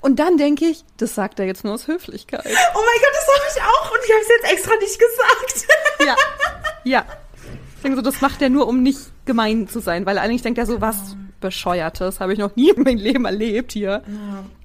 Und 0.02 0.18
dann 0.18 0.38
denke 0.38 0.66
ich, 0.66 0.84
das 0.98 1.14
sagt 1.14 1.40
er 1.40 1.46
jetzt 1.46 1.64
nur 1.64 1.74
aus 1.74 1.88
Höflichkeit. 1.88 2.44
Oh 2.46 2.48
mein 2.50 3.02
Gott, 3.02 3.14
das 3.14 3.28
habe 3.28 3.46
ich 3.56 3.62
auch 3.62 3.92
und 3.92 4.00
ich 4.04 4.12
habe 4.12 4.22
es 4.22 4.30
jetzt 4.30 4.54
extra 4.54 4.76
nicht 4.80 5.00
gesagt. 5.00 5.68
ja. 6.06 6.16
Ja. 6.84 7.06
Ich 7.76 7.82
denke 7.84 7.98
so, 7.98 8.02
das 8.02 8.20
macht 8.22 8.42
er 8.42 8.50
nur, 8.50 8.68
um 8.68 8.82
nicht 8.84 9.00
gemein 9.26 9.68
zu 9.68 9.80
sein, 9.80 10.06
weil 10.06 10.18
eigentlich 10.18 10.42
denkt 10.42 10.58
er 10.58 10.66
so, 10.66 10.82
was 10.82 11.16
Bescheuertes, 11.40 12.20
habe 12.20 12.34
ich 12.34 12.40
noch 12.40 12.56
nie 12.56 12.72
in 12.72 12.84
meinem 12.84 12.98
Leben 12.98 13.26
erlebt 13.26 13.72
hier. 13.72 14.04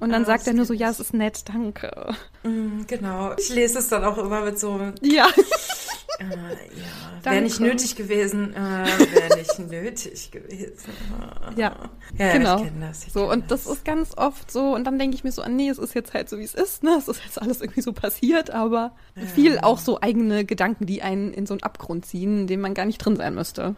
Und 0.01 0.11
dann 0.11 0.25
sagt 0.25 0.47
er 0.49 0.55
nur 0.55 0.65
so, 0.65 0.73
ja, 0.73 0.91
es 0.91 0.99
ist 0.99 1.15
nett, 1.15 1.45
danke. 1.49 2.15
Mm, 2.43 2.83
genau. 2.89 3.33
Ich 3.39 3.51
lese 3.51 3.79
es 3.79 3.89
dann 3.89 4.03
auch 4.05 4.19
immer 4.19 4.41
mit 4.41 4.59
so, 4.59 4.81
Ja. 5.01 5.29
äh, 6.19 6.25
ja, 6.25 7.33
wäre 7.33 7.43
nicht 7.43 7.61
nötig 7.61 7.97
gewesen, 7.97 8.55
äh, 8.55 8.59
wäre 8.59 9.39
nicht 9.39 9.59
nötig 9.71 10.31
gewesen. 10.31 10.75
Ja, 11.57 11.77
ja 12.19 12.33
genau. 12.33 12.57
ich 12.57 12.65
kenne 12.65 12.87
das. 12.89 13.07
Ich 13.07 13.13
So, 13.13 13.21
kenn 13.21 13.31
und 13.31 13.51
das 13.51 13.67
ist 13.67 13.85
ganz 13.85 14.17
oft 14.17 14.51
so, 14.51 14.75
und 14.75 14.85
dann 14.85 14.99
denke 14.99 15.15
ich 15.15 15.25
mir 15.25 15.31
so, 15.31 15.43
nee, 15.47 15.69
es 15.69 15.79
ist 15.79 15.95
jetzt 15.95 16.15
halt 16.15 16.29
so, 16.29 16.39
wie 16.39 16.45
es 16.45 16.55
ist, 16.55 16.83
ne? 16.83 16.97
Es 16.99 17.07
ist 17.07 17.23
jetzt 17.25 17.41
alles 17.41 17.61
irgendwie 17.61 17.83
so 17.83 17.93
passiert, 17.93 18.51
aber 18.51 18.93
viel 19.35 19.59
auch 19.59 19.79
so 19.79 20.01
eigene 20.01 20.45
Gedanken, 20.45 20.87
die 20.87 21.03
einen 21.03 21.33
in 21.33 21.47
so 21.47 21.55
einen 21.55 21.63
Abgrund 21.63 22.07
ziehen, 22.07 22.41
in 22.41 22.47
dem 22.47 22.61
man 22.61 22.75
gar 22.75 22.87
nicht 22.87 22.99
drin 22.99 23.17
sein 23.17 23.35
müsste. 23.35 23.77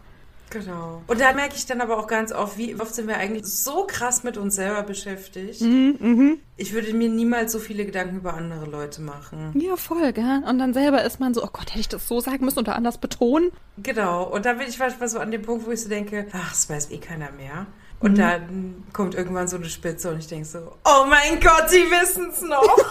Genau. 0.50 1.02
Und 1.08 1.20
da 1.20 1.32
merke 1.32 1.56
ich 1.56 1.66
dann 1.66 1.80
aber 1.80 1.98
auch 1.98 2.06
ganz 2.06 2.30
oft, 2.32 2.56
wie 2.56 2.78
oft 2.80 2.94
sind 2.94 3.08
wir 3.08 3.16
eigentlich 3.16 3.46
so 3.46 3.84
krass 3.86 4.22
mit 4.22 4.36
uns 4.36 4.54
selber 4.54 4.82
beschäftigt. 4.84 5.60
Mhm, 5.60 6.38
Ich 6.56 6.72
würde 6.72 6.92
mir 6.94 7.08
niemals 7.08 7.50
so 7.52 7.58
viele 7.58 7.84
Gedanken 7.84 8.18
über 8.18 8.34
andere 8.34 8.64
Leute 8.66 9.02
machen. 9.02 9.52
Ja, 9.60 9.76
voll, 9.76 10.12
gell? 10.12 10.42
Und 10.48 10.58
dann 10.58 10.72
selber 10.72 11.02
ist 11.04 11.18
man 11.20 11.34
so, 11.34 11.42
oh 11.42 11.48
Gott, 11.52 11.70
hätte 11.70 11.80
ich 11.80 11.88
das 11.88 12.06
so 12.06 12.20
sagen 12.20 12.44
müssen 12.44 12.60
oder 12.60 12.76
anders 12.76 12.98
betonen? 12.98 13.50
Genau. 13.78 14.22
Und 14.24 14.46
da 14.46 14.52
bin 14.54 14.68
ich 14.68 14.78
manchmal 14.78 15.08
so 15.08 15.18
an 15.18 15.30
dem 15.32 15.42
Punkt, 15.42 15.66
wo 15.66 15.72
ich 15.72 15.82
so 15.82 15.88
denke, 15.88 16.26
ach, 16.32 16.50
das 16.50 16.70
weiß 16.70 16.90
eh 16.92 16.98
keiner 16.98 17.32
mehr. 17.32 17.66
Und 17.98 18.18
dann 18.18 18.84
kommt 18.92 19.14
irgendwann 19.14 19.48
so 19.48 19.56
eine 19.56 19.68
Spitze 19.70 20.10
und 20.10 20.18
ich 20.18 20.26
denke 20.28 20.44
so, 20.46 20.58
oh 20.84 21.06
mein 21.08 21.40
Gott, 21.40 21.68
sie 21.70 21.82
wissen 21.90 22.28
es 22.30 22.42
noch. 22.42 22.76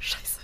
Scheiße. 0.00 0.38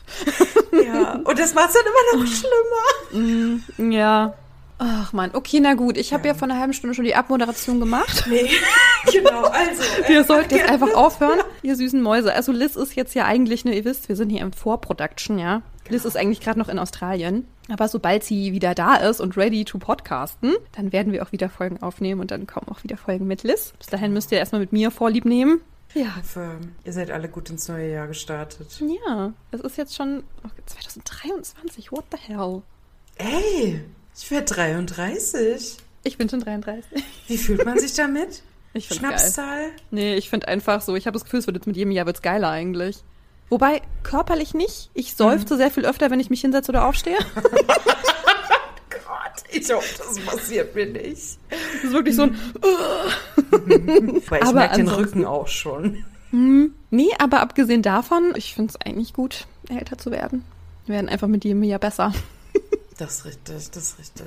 ja. 0.85 1.21
Und 1.35 1.41
das 1.41 1.53
macht 1.53 1.71
es 1.71 1.75
dann 1.75 1.83
immer 1.85 2.25
noch 2.25 3.61
schlimmer. 3.83 3.93
Ja. 3.93 4.35
Ach 4.79 5.13
man, 5.13 5.31
okay, 5.35 5.59
na 5.61 5.75
gut. 5.75 5.97
Ich 5.97 6.13
habe 6.13 6.29
ja. 6.29 6.35
vor 6.35 6.49
einer 6.49 6.61
halben 6.61 6.73
Stunde 6.73 6.95
schon 6.95 7.05
die 7.05 7.17
Abmoderation 7.17 7.81
gemacht. 7.81 8.25
Nee, 8.29 8.49
genau. 9.13 9.43
Also. 9.43 9.83
äh, 10.05 10.09
Wir 10.09 10.23
sollten 10.23 10.55
jetzt 10.55 10.71
einfach 10.71 10.95
aufhören, 10.95 11.41
ihr 11.63 11.75
süßen 11.75 12.01
Mäuse. 12.01 12.33
Also 12.33 12.53
Liz 12.53 12.77
ist 12.77 12.95
jetzt 12.95 13.15
ja 13.15 13.25
eigentlich, 13.25 13.65
ne, 13.65 13.75
ihr 13.75 13.85
wisst, 13.85 14.09
wir 14.09 14.15
sind 14.15 14.31
hier 14.31 14.43
im 14.43 14.53
Vorproduction, 14.53 15.41
ja. 15.41 15.63
Liz 15.89 16.05
ist 16.05 16.17
eigentlich 16.17 16.41
gerade 16.41 16.61
noch 16.61 16.69
in 16.69 16.79
Australien. 16.79 17.49
Aber 17.69 17.89
sobald 17.89 18.23
sie 18.23 18.53
wieder 18.53 18.77
da 18.77 18.95
ist 18.95 19.21
und 19.21 19.37
ready 19.37 19.65
to 19.65 19.79
podcasten, 19.79 20.55
dann 20.77 20.93
werden 20.93 21.13
wir 21.13 21.25
auch 21.25 21.33
wieder 21.33 21.49
Folgen 21.49 21.83
aufnehmen 21.83 22.21
und 22.21 22.31
dann 22.31 22.47
kommen 22.47 22.69
auch 22.69 22.85
wieder 22.85 22.97
Folgen 22.97 23.27
mit 23.27 23.43
Liz. 23.43 23.73
Bis 23.79 23.89
dahin 23.89 24.13
müsst 24.13 24.31
ihr 24.31 24.39
erstmal 24.39 24.61
mit 24.61 24.73
mir 24.73 24.93
Vorlieb 24.93 25.25
nehmen. 25.25 25.61
Ja. 25.95 26.03
Ich 26.03 26.17
hoffe, 26.17 26.59
ihr 26.85 26.93
seid 26.93 27.11
alle 27.11 27.29
gut 27.29 27.51
ins 27.51 27.69
neue 27.69 27.91
Jahr 27.91 28.09
gestartet. 28.09 28.81
Ja, 29.07 29.33
es 29.53 29.61
ist 29.61 29.77
jetzt 29.77 29.95
schon 29.95 30.25
oh, 30.45 30.49
2023. 30.67 31.93
What 31.93 32.05
the 32.11 32.19
hell? 32.19 32.63
Ey, 33.17 33.81
ich 34.17 34.31
werde 34.31 34.47
33. 34.47 35.77
Ich 36.03 36.19
bin 36.19 36.29
schon 36.29 36.41
33. 36.41 37.03
Wie 37.29 37.39
fühlt 37.39 37.65
man 37.65 37.79
sich 37.79 37.95
damit? 37.95 38.43
Ich 38.77 38.89
find's 38.89 39.03
geil. 39.03 39.13
Schnapszahl? 39.13 39.71
Nee, 39.93 40.17
ich 40.17 40.29
finde 40.29 40.49
einfach 40.49 40.83
so, 40.83 40.97
ich 40.97 41.07
habe 41.07 41.15
das 41.15 41.23
Gefühl, 41.23 41.39
es 41.39 41.47
wird 41.47 41.57
jetzt 41.57 41.69
mit 41.69 41.77
jedem 41.77 41.93
Jahr 41.93 42.07
wird's 42.07 42.23
geiler 42.23 42.51
eigentlich. 42.51 43.05
Wobei, 43.49 43.83
körperlich 44.03 44.53
nicht. 44.53 44.91
Ich 44.95 45.15
seufze 45.15 45.57
sehr 45.57 45.71
viel 45.71 45.87
öfter, 45.87 46.11
wenn 46.11 46.19
ich 46.19 46.29
mich 46.29 46.41
hinsetze 46.41 46.73
oder 46.73 46.85
aufstehe. 46.85 47.19
Gott, 49.35 49.45
ich 49.51 49.73
hoffe, 49.73 49.95
das 49.99 50.19
passiert 50.21 50.75
mir 50.75 50.87
nicht. 50.87 51.39
Das 51.51 51.85
ist 51.85 51.93
wirklich 51.93 52.17
so 52.17 52.23
ein. 52.23 52.39
Weil 54.29 54.41
ich 54.41 54.45
Aber 54.45 54.53
merke 54.53 54.77
den 54.77 54.89
Rücken 54.89 55.25
auch 55.25 55.49
schon. 55.49 56.05
Nee, 56.31 57.11
aber 57.19 57.41
abgesehen 57.41 57.83
davon, 57.83 58.33
ich 58.37 58.55
finde 58.55 58.71
es 58.71 58.81
eigentlich 58.81 59.13
gut, 59.13 59.47
älter 59.69 59.99
zu 59.99 60.11
werden. 60.11 60.45
Wir 60.87 60.97
werden 60.97 61.09
einfach 61.09 61.29
mit 61.29 61.45
jedem 61.45 61.63
Jahr 61.63 61.79
besser. 61.79 62.13
Das 62.99 63.19
ist 63.19 63.25
richtig, 63.25 63.71
das 63.73 63.77
ist 63.77 63.99
richtig. 63.99 64.27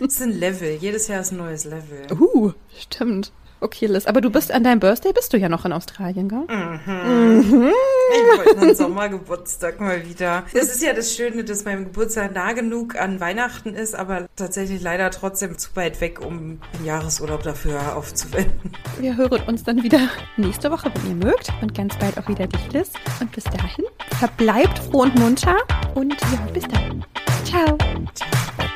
Es 0.00 0.14
ist 0.14 0.22
ein 0.22 0.30
Level. 0.30 0.70
Jedes 0.80 1.08
Jahr 1.08 1.20
ist 1.20 1.32
ein 1.32 1.38
neues 1.38 1.64
Level. 1.64 2.06
Uh, 2.12 2.52
stimmt. 2.78 3.32
Okay, 3.64 3.86
Liz, 3.86 4.04
aber 4.04 4.20
du 4.20 4.28
bist 4.28 4.52
an 4.52 4.62
deinem 4.62 4.78
Birthday 4.78 5.14
bist 5.14 5.32
du 5.32 5.38
ja 5.38 5.48
noch 5.48 5.64
in 5.64 5.72
Australien, 5.72 6.28
gell? 6.28 6.44
Ich 6.46 7.50
wollte 7.50 8.60
einen 8.60 8.74
Sommergeburtstag 8.74 9.80
mal 9.80 10.06
wieder. 10.06 10.44
Es 10.52 10.64
ist 10.64 10.82
ja 10.82 10.92
das 10.92 11.14
Schöne, 11.14 11.44
dass 11.44 11.64
mein 11.64 11.84
Geburtstag 11.84 12.34
nah 12.34 12.52
genug 12.52 13.00
an 13.00 13.20
Weihnachten 13.20 13.74
ist, 13.74 13.94
aber 13.94 14.26
tatsächlich 14.36 14.82
leider 14.82 15.10
trotzdem 15.10 15.56
zu 15.56 15.74
weit 15.76 16.02
weg, 16.02 16.20
um 16.20 16.60
einen 16.74 16.84
Jahresurlaub 16.84 17.42
dafür 17.42 17.96
aufzuwenden. 17.96 18.72
Wir 19.00 19.16
hören 19.16 19.40
uns 19.46 19.64
dann 19.64 19.82
wieder 19.82 20.10
nächste 20.36 20.70
Woche, 20.70 20.92
wenn 20.94 21.18
ihr 21.18 21.24
mögt. 21.24 21.50
Und 21.62 21.74
ganz 21.74 21.96
bald 21.96 22.18
auch 22.18 22.28
wieder 22.28 22.46
dich, 22.46 22.70
Liz. 22.70 22.90
Und 23.18 23.32
bis 23.32 23.44
dahin, 23.44 23.86
verbleibt 24.18 24.78
froh 24.78 25.04
und 25.04 25.18
munter. 25.18 25.56
Und 25.94 26.20
ja, 26.20 26.46
bis 26.52 26.64
dann. 26.64 27.02
Ciao. 27.46 27.78
Das 27.78 28.73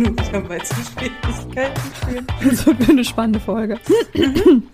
nur 0.00 0.12
wieder 0.18 0.40
mal 0.40 0.62
zu 0.62 0.74
Schwierigkeiten. 0.74 2.26
Das 2.44 2.66
wird 2.66 2.88
eine 2.88 3.04
spannende 3.04 3.40
Folge. 3.40 3.78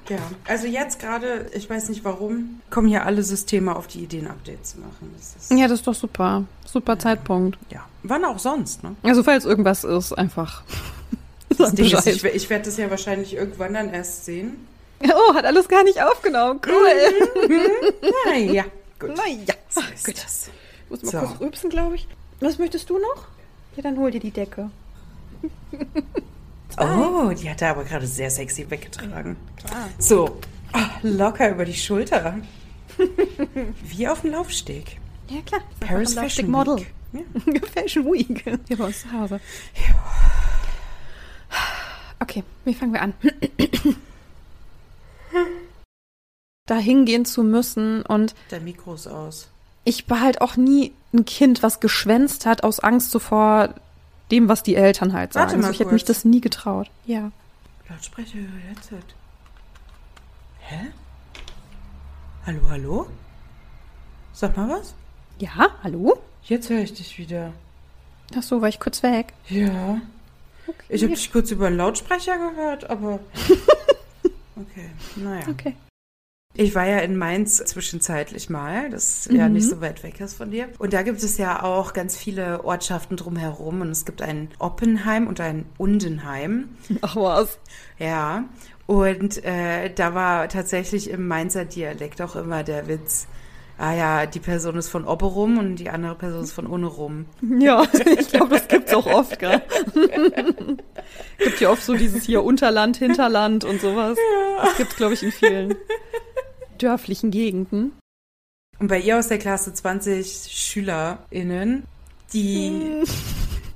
Ja, 0.08 0.18
also 0.46 0.66
jetzt 0.66 0.98
gerade, 1.00 1.50
ich 1.54 1.68
weiß 1.68 1.88
nicht 1.88 2.04
warum, 2.04 2.60
kommen 2.70 2.88
hier 2.88 3.04
alle 3.04 3.22
Systeme 3.22 3.74
auf 3.76 3.86
die 3.86 4.00
Idee, 4.04 4.20
ein 4.20 4.28
Update 4.28 4.66
zu 4.66 4.78
machen. 4.78 5.14
Das 5.16 5.48
Ja, 5.56 5.68
das 5.68 5.80
ist 5.80 5.86
doch 5.86 5.94
super. 5.94 6.44
Super 6.64 6.98
Zeitpunkt. 6.98 7.58
ja. 7.70 7.80
Wann 8.08 8.24
auch 8.24 8.38
sonst, 8.38 8.84
ne? 8.84 8.94
Also, 9.02 9.24
falls 9.24 9.44
irgendwas 9.44 9.82
ist, 9.84 10.12
einfach. 10.12 10.62
Das 11.58 11.72
Ding 11.74 11.86
ist, 11.86 12.06
ich, 12.06 12.22
ich 12.24 12.50
werde 12.50 12.64
das 12.66 12.76
ja 12.76 12.90
wahrscheinlich 12.90 13.34
irgendwann 13.34 13.72
dann 13.74 13.88
erst 13.94 14.26
sehen. 14.26 14.66
Oh, 15.04 15.32
hat 15.34 15.44
alles 15.46 15.68
gar 15.68 15.84
nicht 15.84 16.02
aufgenommen. 16.02 16.60
Cool. 16.66 17.50
Naja, 18.26 18.64
gut. 18.98 19.10
Naja. 19.16 19.54
So 19.70 19.80
ist 19.94 20.04
Gut. 20.04 20.16
das. 20.22 20.50
Ich 20.84 20.90
muss 20.90 21.02
mal 21.04 21.10
So. 21.22 21.26
kurz 21.26 21.40
rübsen, 21.40 21.70
glaube 21.70 21.94
ich. 21.94 22.08
Was 22.40 22.58
möchtest 22.58 22.90
du 22.90 22.98
noch? 22.98 23.24
Ja, 23.76 23.82
dann 23.84 23.96
hol 23.96 24.10
dir 24.10 24.20
die 24.20 24.32
Decke. 24.32 24.70
Oh, 26.78 27.30
die 27.32 27.48
hat 27.48 27.62
er 27.62 27.70
aber 27.70 27.84
gerade 27.84 28.06
sehr 28.06 28.28
sexy 28.30 28.68
weggetragen. 28.68 29.36
Klar. 29.56 29.88
So, 29.98 30.38
ah, 30.72 30.90
locker 31.02 31.48
über 31.50 31.64
die 31.64 31.72
Schulter. 31.72 32.36
Wie 33.84 34.06
auf 34.06 34.20
dem 34.20 34.32
Laufsteg. 34.32 34.98
Ja, 35.30 35.40
klar. 35.40 35.62
Paris 35.80 36.12
Fashion 36.12 36.50
Model. 36.50 36.76
Week. 36.76 36.92
Ja. 37.14 37.60
Fashion 37.74 38.04
Week. 38.04 38.44
Hier 38.68 38.76
bei 38.76 38.84
uns 38.84 39.00
zu 39.00 39.10
Hause. 39.10 39.40
Okay, 42.20 42.44
wie 42.66 42.74
fangen 42.74 42.92
wir 42.92 43.00
an? 43.00 43.14
da 46.66 46.76
hingehen 46.76 47.24
zu 47.24 47.42
müssen 47.42 48.02
und 48.02 48.34
Der 48.50 48.60
Mikro 48.60 48.94
ist 48.94 49.06
aus. 49.06 49.48
ich 49.84 50.08
war 50.10 50.20
halt 50.20 50.40
auch 50.40 50.56
nie 50.56 50.92
ein 51.14 51.24
Kind, 51.24 51.62
was 51.62 51.80
geschwänzt 51.80 52.44
hat 52.44 52.64
aus 52.64 52.80
Angst 52.80 53.12
so 53.12 53.18
vor 53.18 53.74
dem, 54.30 54.48
was 54.48 54.62
die 54.62 54.74
Eltern 54.74 55.12
halt 55.12 55.32
sagen. 55.32 55.46
Warte 55.46 55.56
mal 55.58 55.66
also 55.68 55.74
ich 55.74 55.80
hätte 55.80 55.92
mich 55.92 56.04
das 56.04 56.24
nie 56.24 56.40
getraut. 56.40 56.90
Ja. 57.04 57.30
Lautsprecher 57.88 58.38
über 58.38 58.58
Headset. 58.68 59.02
Hä? 60.60 60.86
Hallo, 62.44 62.60
hallo? 62.68 63.06
Sag 64.32 64.56
mal 64.56 64.68
was? 64.68 64.94
Ja, 65.38 65.70
hallo? 65.82 66.18
Jetzt 66.42 66.70
höre 66.70 66.80
ich 66.80 66.94
dich 66.94 67.18
wieder. 67.18 67.52
Ach 68.36 68.42
so, 68.42 68.60
war 68.60 68.68
ich 68.68 68.80
kurz 68.80 69.02
weg. 69.02 69.32
Ja. 69.48 70.00
Ich 70.88 71.02
habe 71.02 71.14
dich 71.14 71.32
kurz 71.32 71.50
über 71.50 71.68
den 71.68 71.76
Lautsprecher 71.76 72.36
gehört, 72.38 72.88
aber. 72.90 73.20
Okay, 74.58 74.88
naja. 75.16 75.46
Okay. 75.50 75.76
Ich 76.58 76.74
war 76.74 76.86
ja 76.86 76.98
in 76.98 77.16
Mainz 77.16 77.56
zwischenzeitlich 77.58 78.48
mal, 78.50 78.88
das 78.90 79.28
ja 79.30 79.46
Mhm. 79.46 79.54
nicht 79.54 79.68
so 79.68 79.80
weit 79.80 80.02
weg 80.02 80.20
ist 80.20 80.34
von 80.34 80.50
dir. 80.50 80.68
Und 80.78 80.92
da 80.92 81.02
gibt 81.02 81.22
es 81.22 81.36
ja 81.38 81.62
auch 81.62 81.92
ganz 81.92 82.16
viele 82.16 82.64
Ortschaften 82.64 83.16
drumherum. 83.16 83.80
Und 83.82 83.90
es 83.90 84.04
gibt 84.04 84.22
ein 84.22 84.48
Oppenheim 84.58 85.26
und 85.26 85.40
ein 85.40 85.66
Undenheim. 85.78 86.68
Ach 87.02 87.16
was. 87.16 87.58
Ja. 87.98 88.44
Und 88.86 89.44
äh, 89.44 89.90
da 89.92 90.14
war 90.14 90.48
tatsächlich 90.48 91.10
im 91.10 91.26
Mainzer 91.28 91.64
Dialekt 91.64 92.22
auch 92.22 92.36
immer 92.36 92.62
der 92.62 92.88
Witz. 92.88 93.26
Ah 93.78 93.92
ja, 93.92 94.24
die 94.24 94.40
Person 94.40 94.76
ist 94.76 94.88
von 94.88 95.04
Oberum 95.04 95.58
und 95.58 95.76
die 95.76 95.90
andere 95.90 96.14
Person 96.14 96.44
ist 96.44 96.52
von 96.52 96.66
Unnerum. 96.66 97.26
Ja, 97.58 97.84
ich 98.18 98.28
glaube, 98.28 98.54
das 98.54 98.68
gibt's 98.68 98.94
auch 98.94 99.04
oft, 99.06 99.38
gell? 99.38 99.60
Gibt 101.38 101.60
ja 101.60 101.68
oft 101.70 101.82
so 101.84 101.94
dieses 101.94 102.24
hier 102.24 102.42
Unterland, 102.42 102.96
Hinterland 102.96 103.64
und 103.64 103.80
sowas. 103.82 104.16
Das 104.62 104.76
gibt's, 104.78 104.96
glaube 104.96 105.12
ich, 105.14 105.22
in 105.22 105.32
vielen 105.32 105.74
dörflichen 106.82 107.30
Gegenden. 107.30 107.92
Und 108.78 108.88
bei 108.88 109.00
ihr 109.00 109.18
aus 109.18 109.28
der 109.28 109.38
Klasse 109.38 109.72
20 109.72 110.48
SchülerInnen, 110.50 111.84
die 112.32 113.02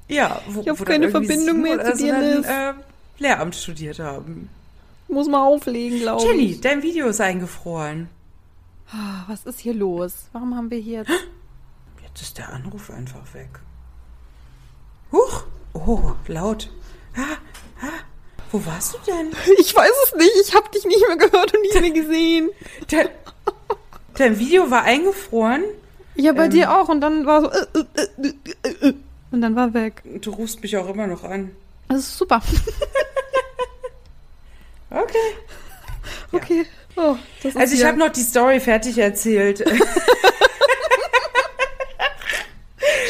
ja, 0.08 0.40
wo, 0.48 0.60
Ich 0.60 0.68
hab 0.68 0.80
wo 0.80 0.84
keine 0.84 1.10
Verbindung 1.10 1.62
mehr 1.62 1.82
zu 1.84 1.96
dir, 1.96 2.12
dann, 2.12 2.44
äh, 2.44 2.74
Lehramt 3.18 3.54
studiert 3.54 3.98
haben. 3.98 4.48
Muss 5.08 5.28
mal 5.28 5.44
auflegen, 5.46 6.00
glaube 6.00 6.24
Jenny, 6.24 6.52
ich. 6.52 6.60
dein 6.60 6.82
Video 6.82 7.06
ist 7.08 7.20
eingefroren. 7.20 8.08
Ah, 8.92 9.24
Was 9.28 9.44
ist 9.46 9.60
hier 9.60 9.74
los? 9.74 10.28
Warum 10.32 10.54
haben 10.56 10.70
wir 10.70 10.78
hier 10.78 11.00
jetzt... 11.00 11.10
Jetzt 12.02 12.22
ist 12.22 12.38
der 12.38 12.52
Anruf 12.52 12.90
einfach 12.90 13.34
weg. 13.34 13.60
Huch! 15.12 15.44
Oh, 15.74 16.12
laut. 16.26 16.68
Ah, 17.16 17.36
ah, 17.80 18.00
wo 18.52 18.64
warst 18.66 18.94
du 18.94 18.98
denn? 19.06 19.30
Ich 19.58 19.74
weiß 19.74 19.90
es 20.04 20.14
nicht. 20.16 20.32
Ich 20.42 20.54
habe 20.54 20.68
dich 20.70 20.84
nicht 20.84 21.06
mehr 21.06 21.16
gehört 21.16 21.54
und 21.54 21.62
nicht 21.62 21.80
mehr 21.80 21.90
gesehen. 21.90 22.50
Dein, 22.90 23.08
dein 24.16 24.38
Video 24.38 24.70
war 24.70 24.82
eingefroren. 24.82 25.62
Ja, 26.16 26.32
bei 26.32 26.44
Ähm. 26.46 26.50
dir 26.50 26.76
auch. 26.76 26.88
Und 26.88 27.00
dann 27.00 27.26
war 27.26 27.42
so... 27.42 27.48
Äh, 27.50 27.66
äh, 27.74 28.06
äh, 28.22 28.32
äh, 28.62 28.88
äh, 28.88 28.94
und 29.32 29.40
dann 29.42 29.54
war 29.54 29.72
weg. 29.74 30.02
Du 30.20 30.30
rufst 30.32 30.60
mich 30.62 30.76
auch 30.76 30.88
immer 30.88 31.06
noch 31.06 31.22
an. 31.24 31.52
Das 31.88 31.98
ist 32.00 32.18
super. 32.18 32.40
Okay. 34.92 35.16
Okay. 36.32 36.66
Oh, 36.96 37.14
das 37.42 37.54
ist 37.54 37.56
Also 37.60 37.74
ich 37.76 37.84
habe 37.84 37.96
noch 37.96 38.10
die 38.10 38.22
Story 38.22 38.58
fertig 38.58 38.98
erzählt. 38.98 39.60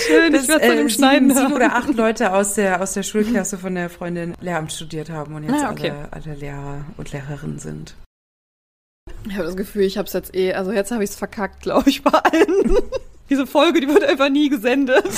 schön. 0.07 0.35
Ich 0.35 0.49
werde 0.49 0.65
es 0.65 0.71
äh, 0.71 0.81
im 0.81 0.89
Schneiden 0.89 1.29
sieben, 1.31 1.41
sieben 1.41 1.53
oder 1.55 1.75
acht 1.77 1.95
Leute 1.95 2.33
aus 2.33 2.55
der, 2.55 2.81
aus 2.83 2.93
der 2.95 3.03
Schulklasse 3.03 3.59
von 3.59 3.75
der 3.75 3.89
Freundin 3.91 4.35
Lehramt 4.41 4.73
studiert 4.73 5.11
haben 5.11 5.35
und 5.35 5.45
jetzt 5.45 5.63
Ah, 5.63 5.71
okay. 5.71 5.91
alle, 5.91 6.13
alle 6.27 6.35
Lehrer 6.37 6.85
und 6.97 7.13
Lehrerinnen 7.13 7.59
sind. 7.59 7.95
Ich 9.29 9.35
habe 9.35 9.45
das 9.45 9.57
Gefühl, 9.57 9.83
ich 9.83 9.99
habe 9.99 10.07
es 10.07 10.13
jetzt 10.13 10.35
eh, 10.35 10.53
also 10.55 10.73
jetzt 10.73 10.91
habe 10.93 11.05
ich 11.05 11.11
es 11.11 11.17
verkackt, 11.17 11.63
glaube 11.63 11.91
ich, 11.91 12.03
bei 12.03 12.13
allen. 12.13 12.77
Diese 13.29 13.47
Folge, 13.47 13.81
die 13.81 13.89
wird 13.89 14.03
einfach 14.05 14.29
nie 14.29 14.49
gesendet. 14.49 15.05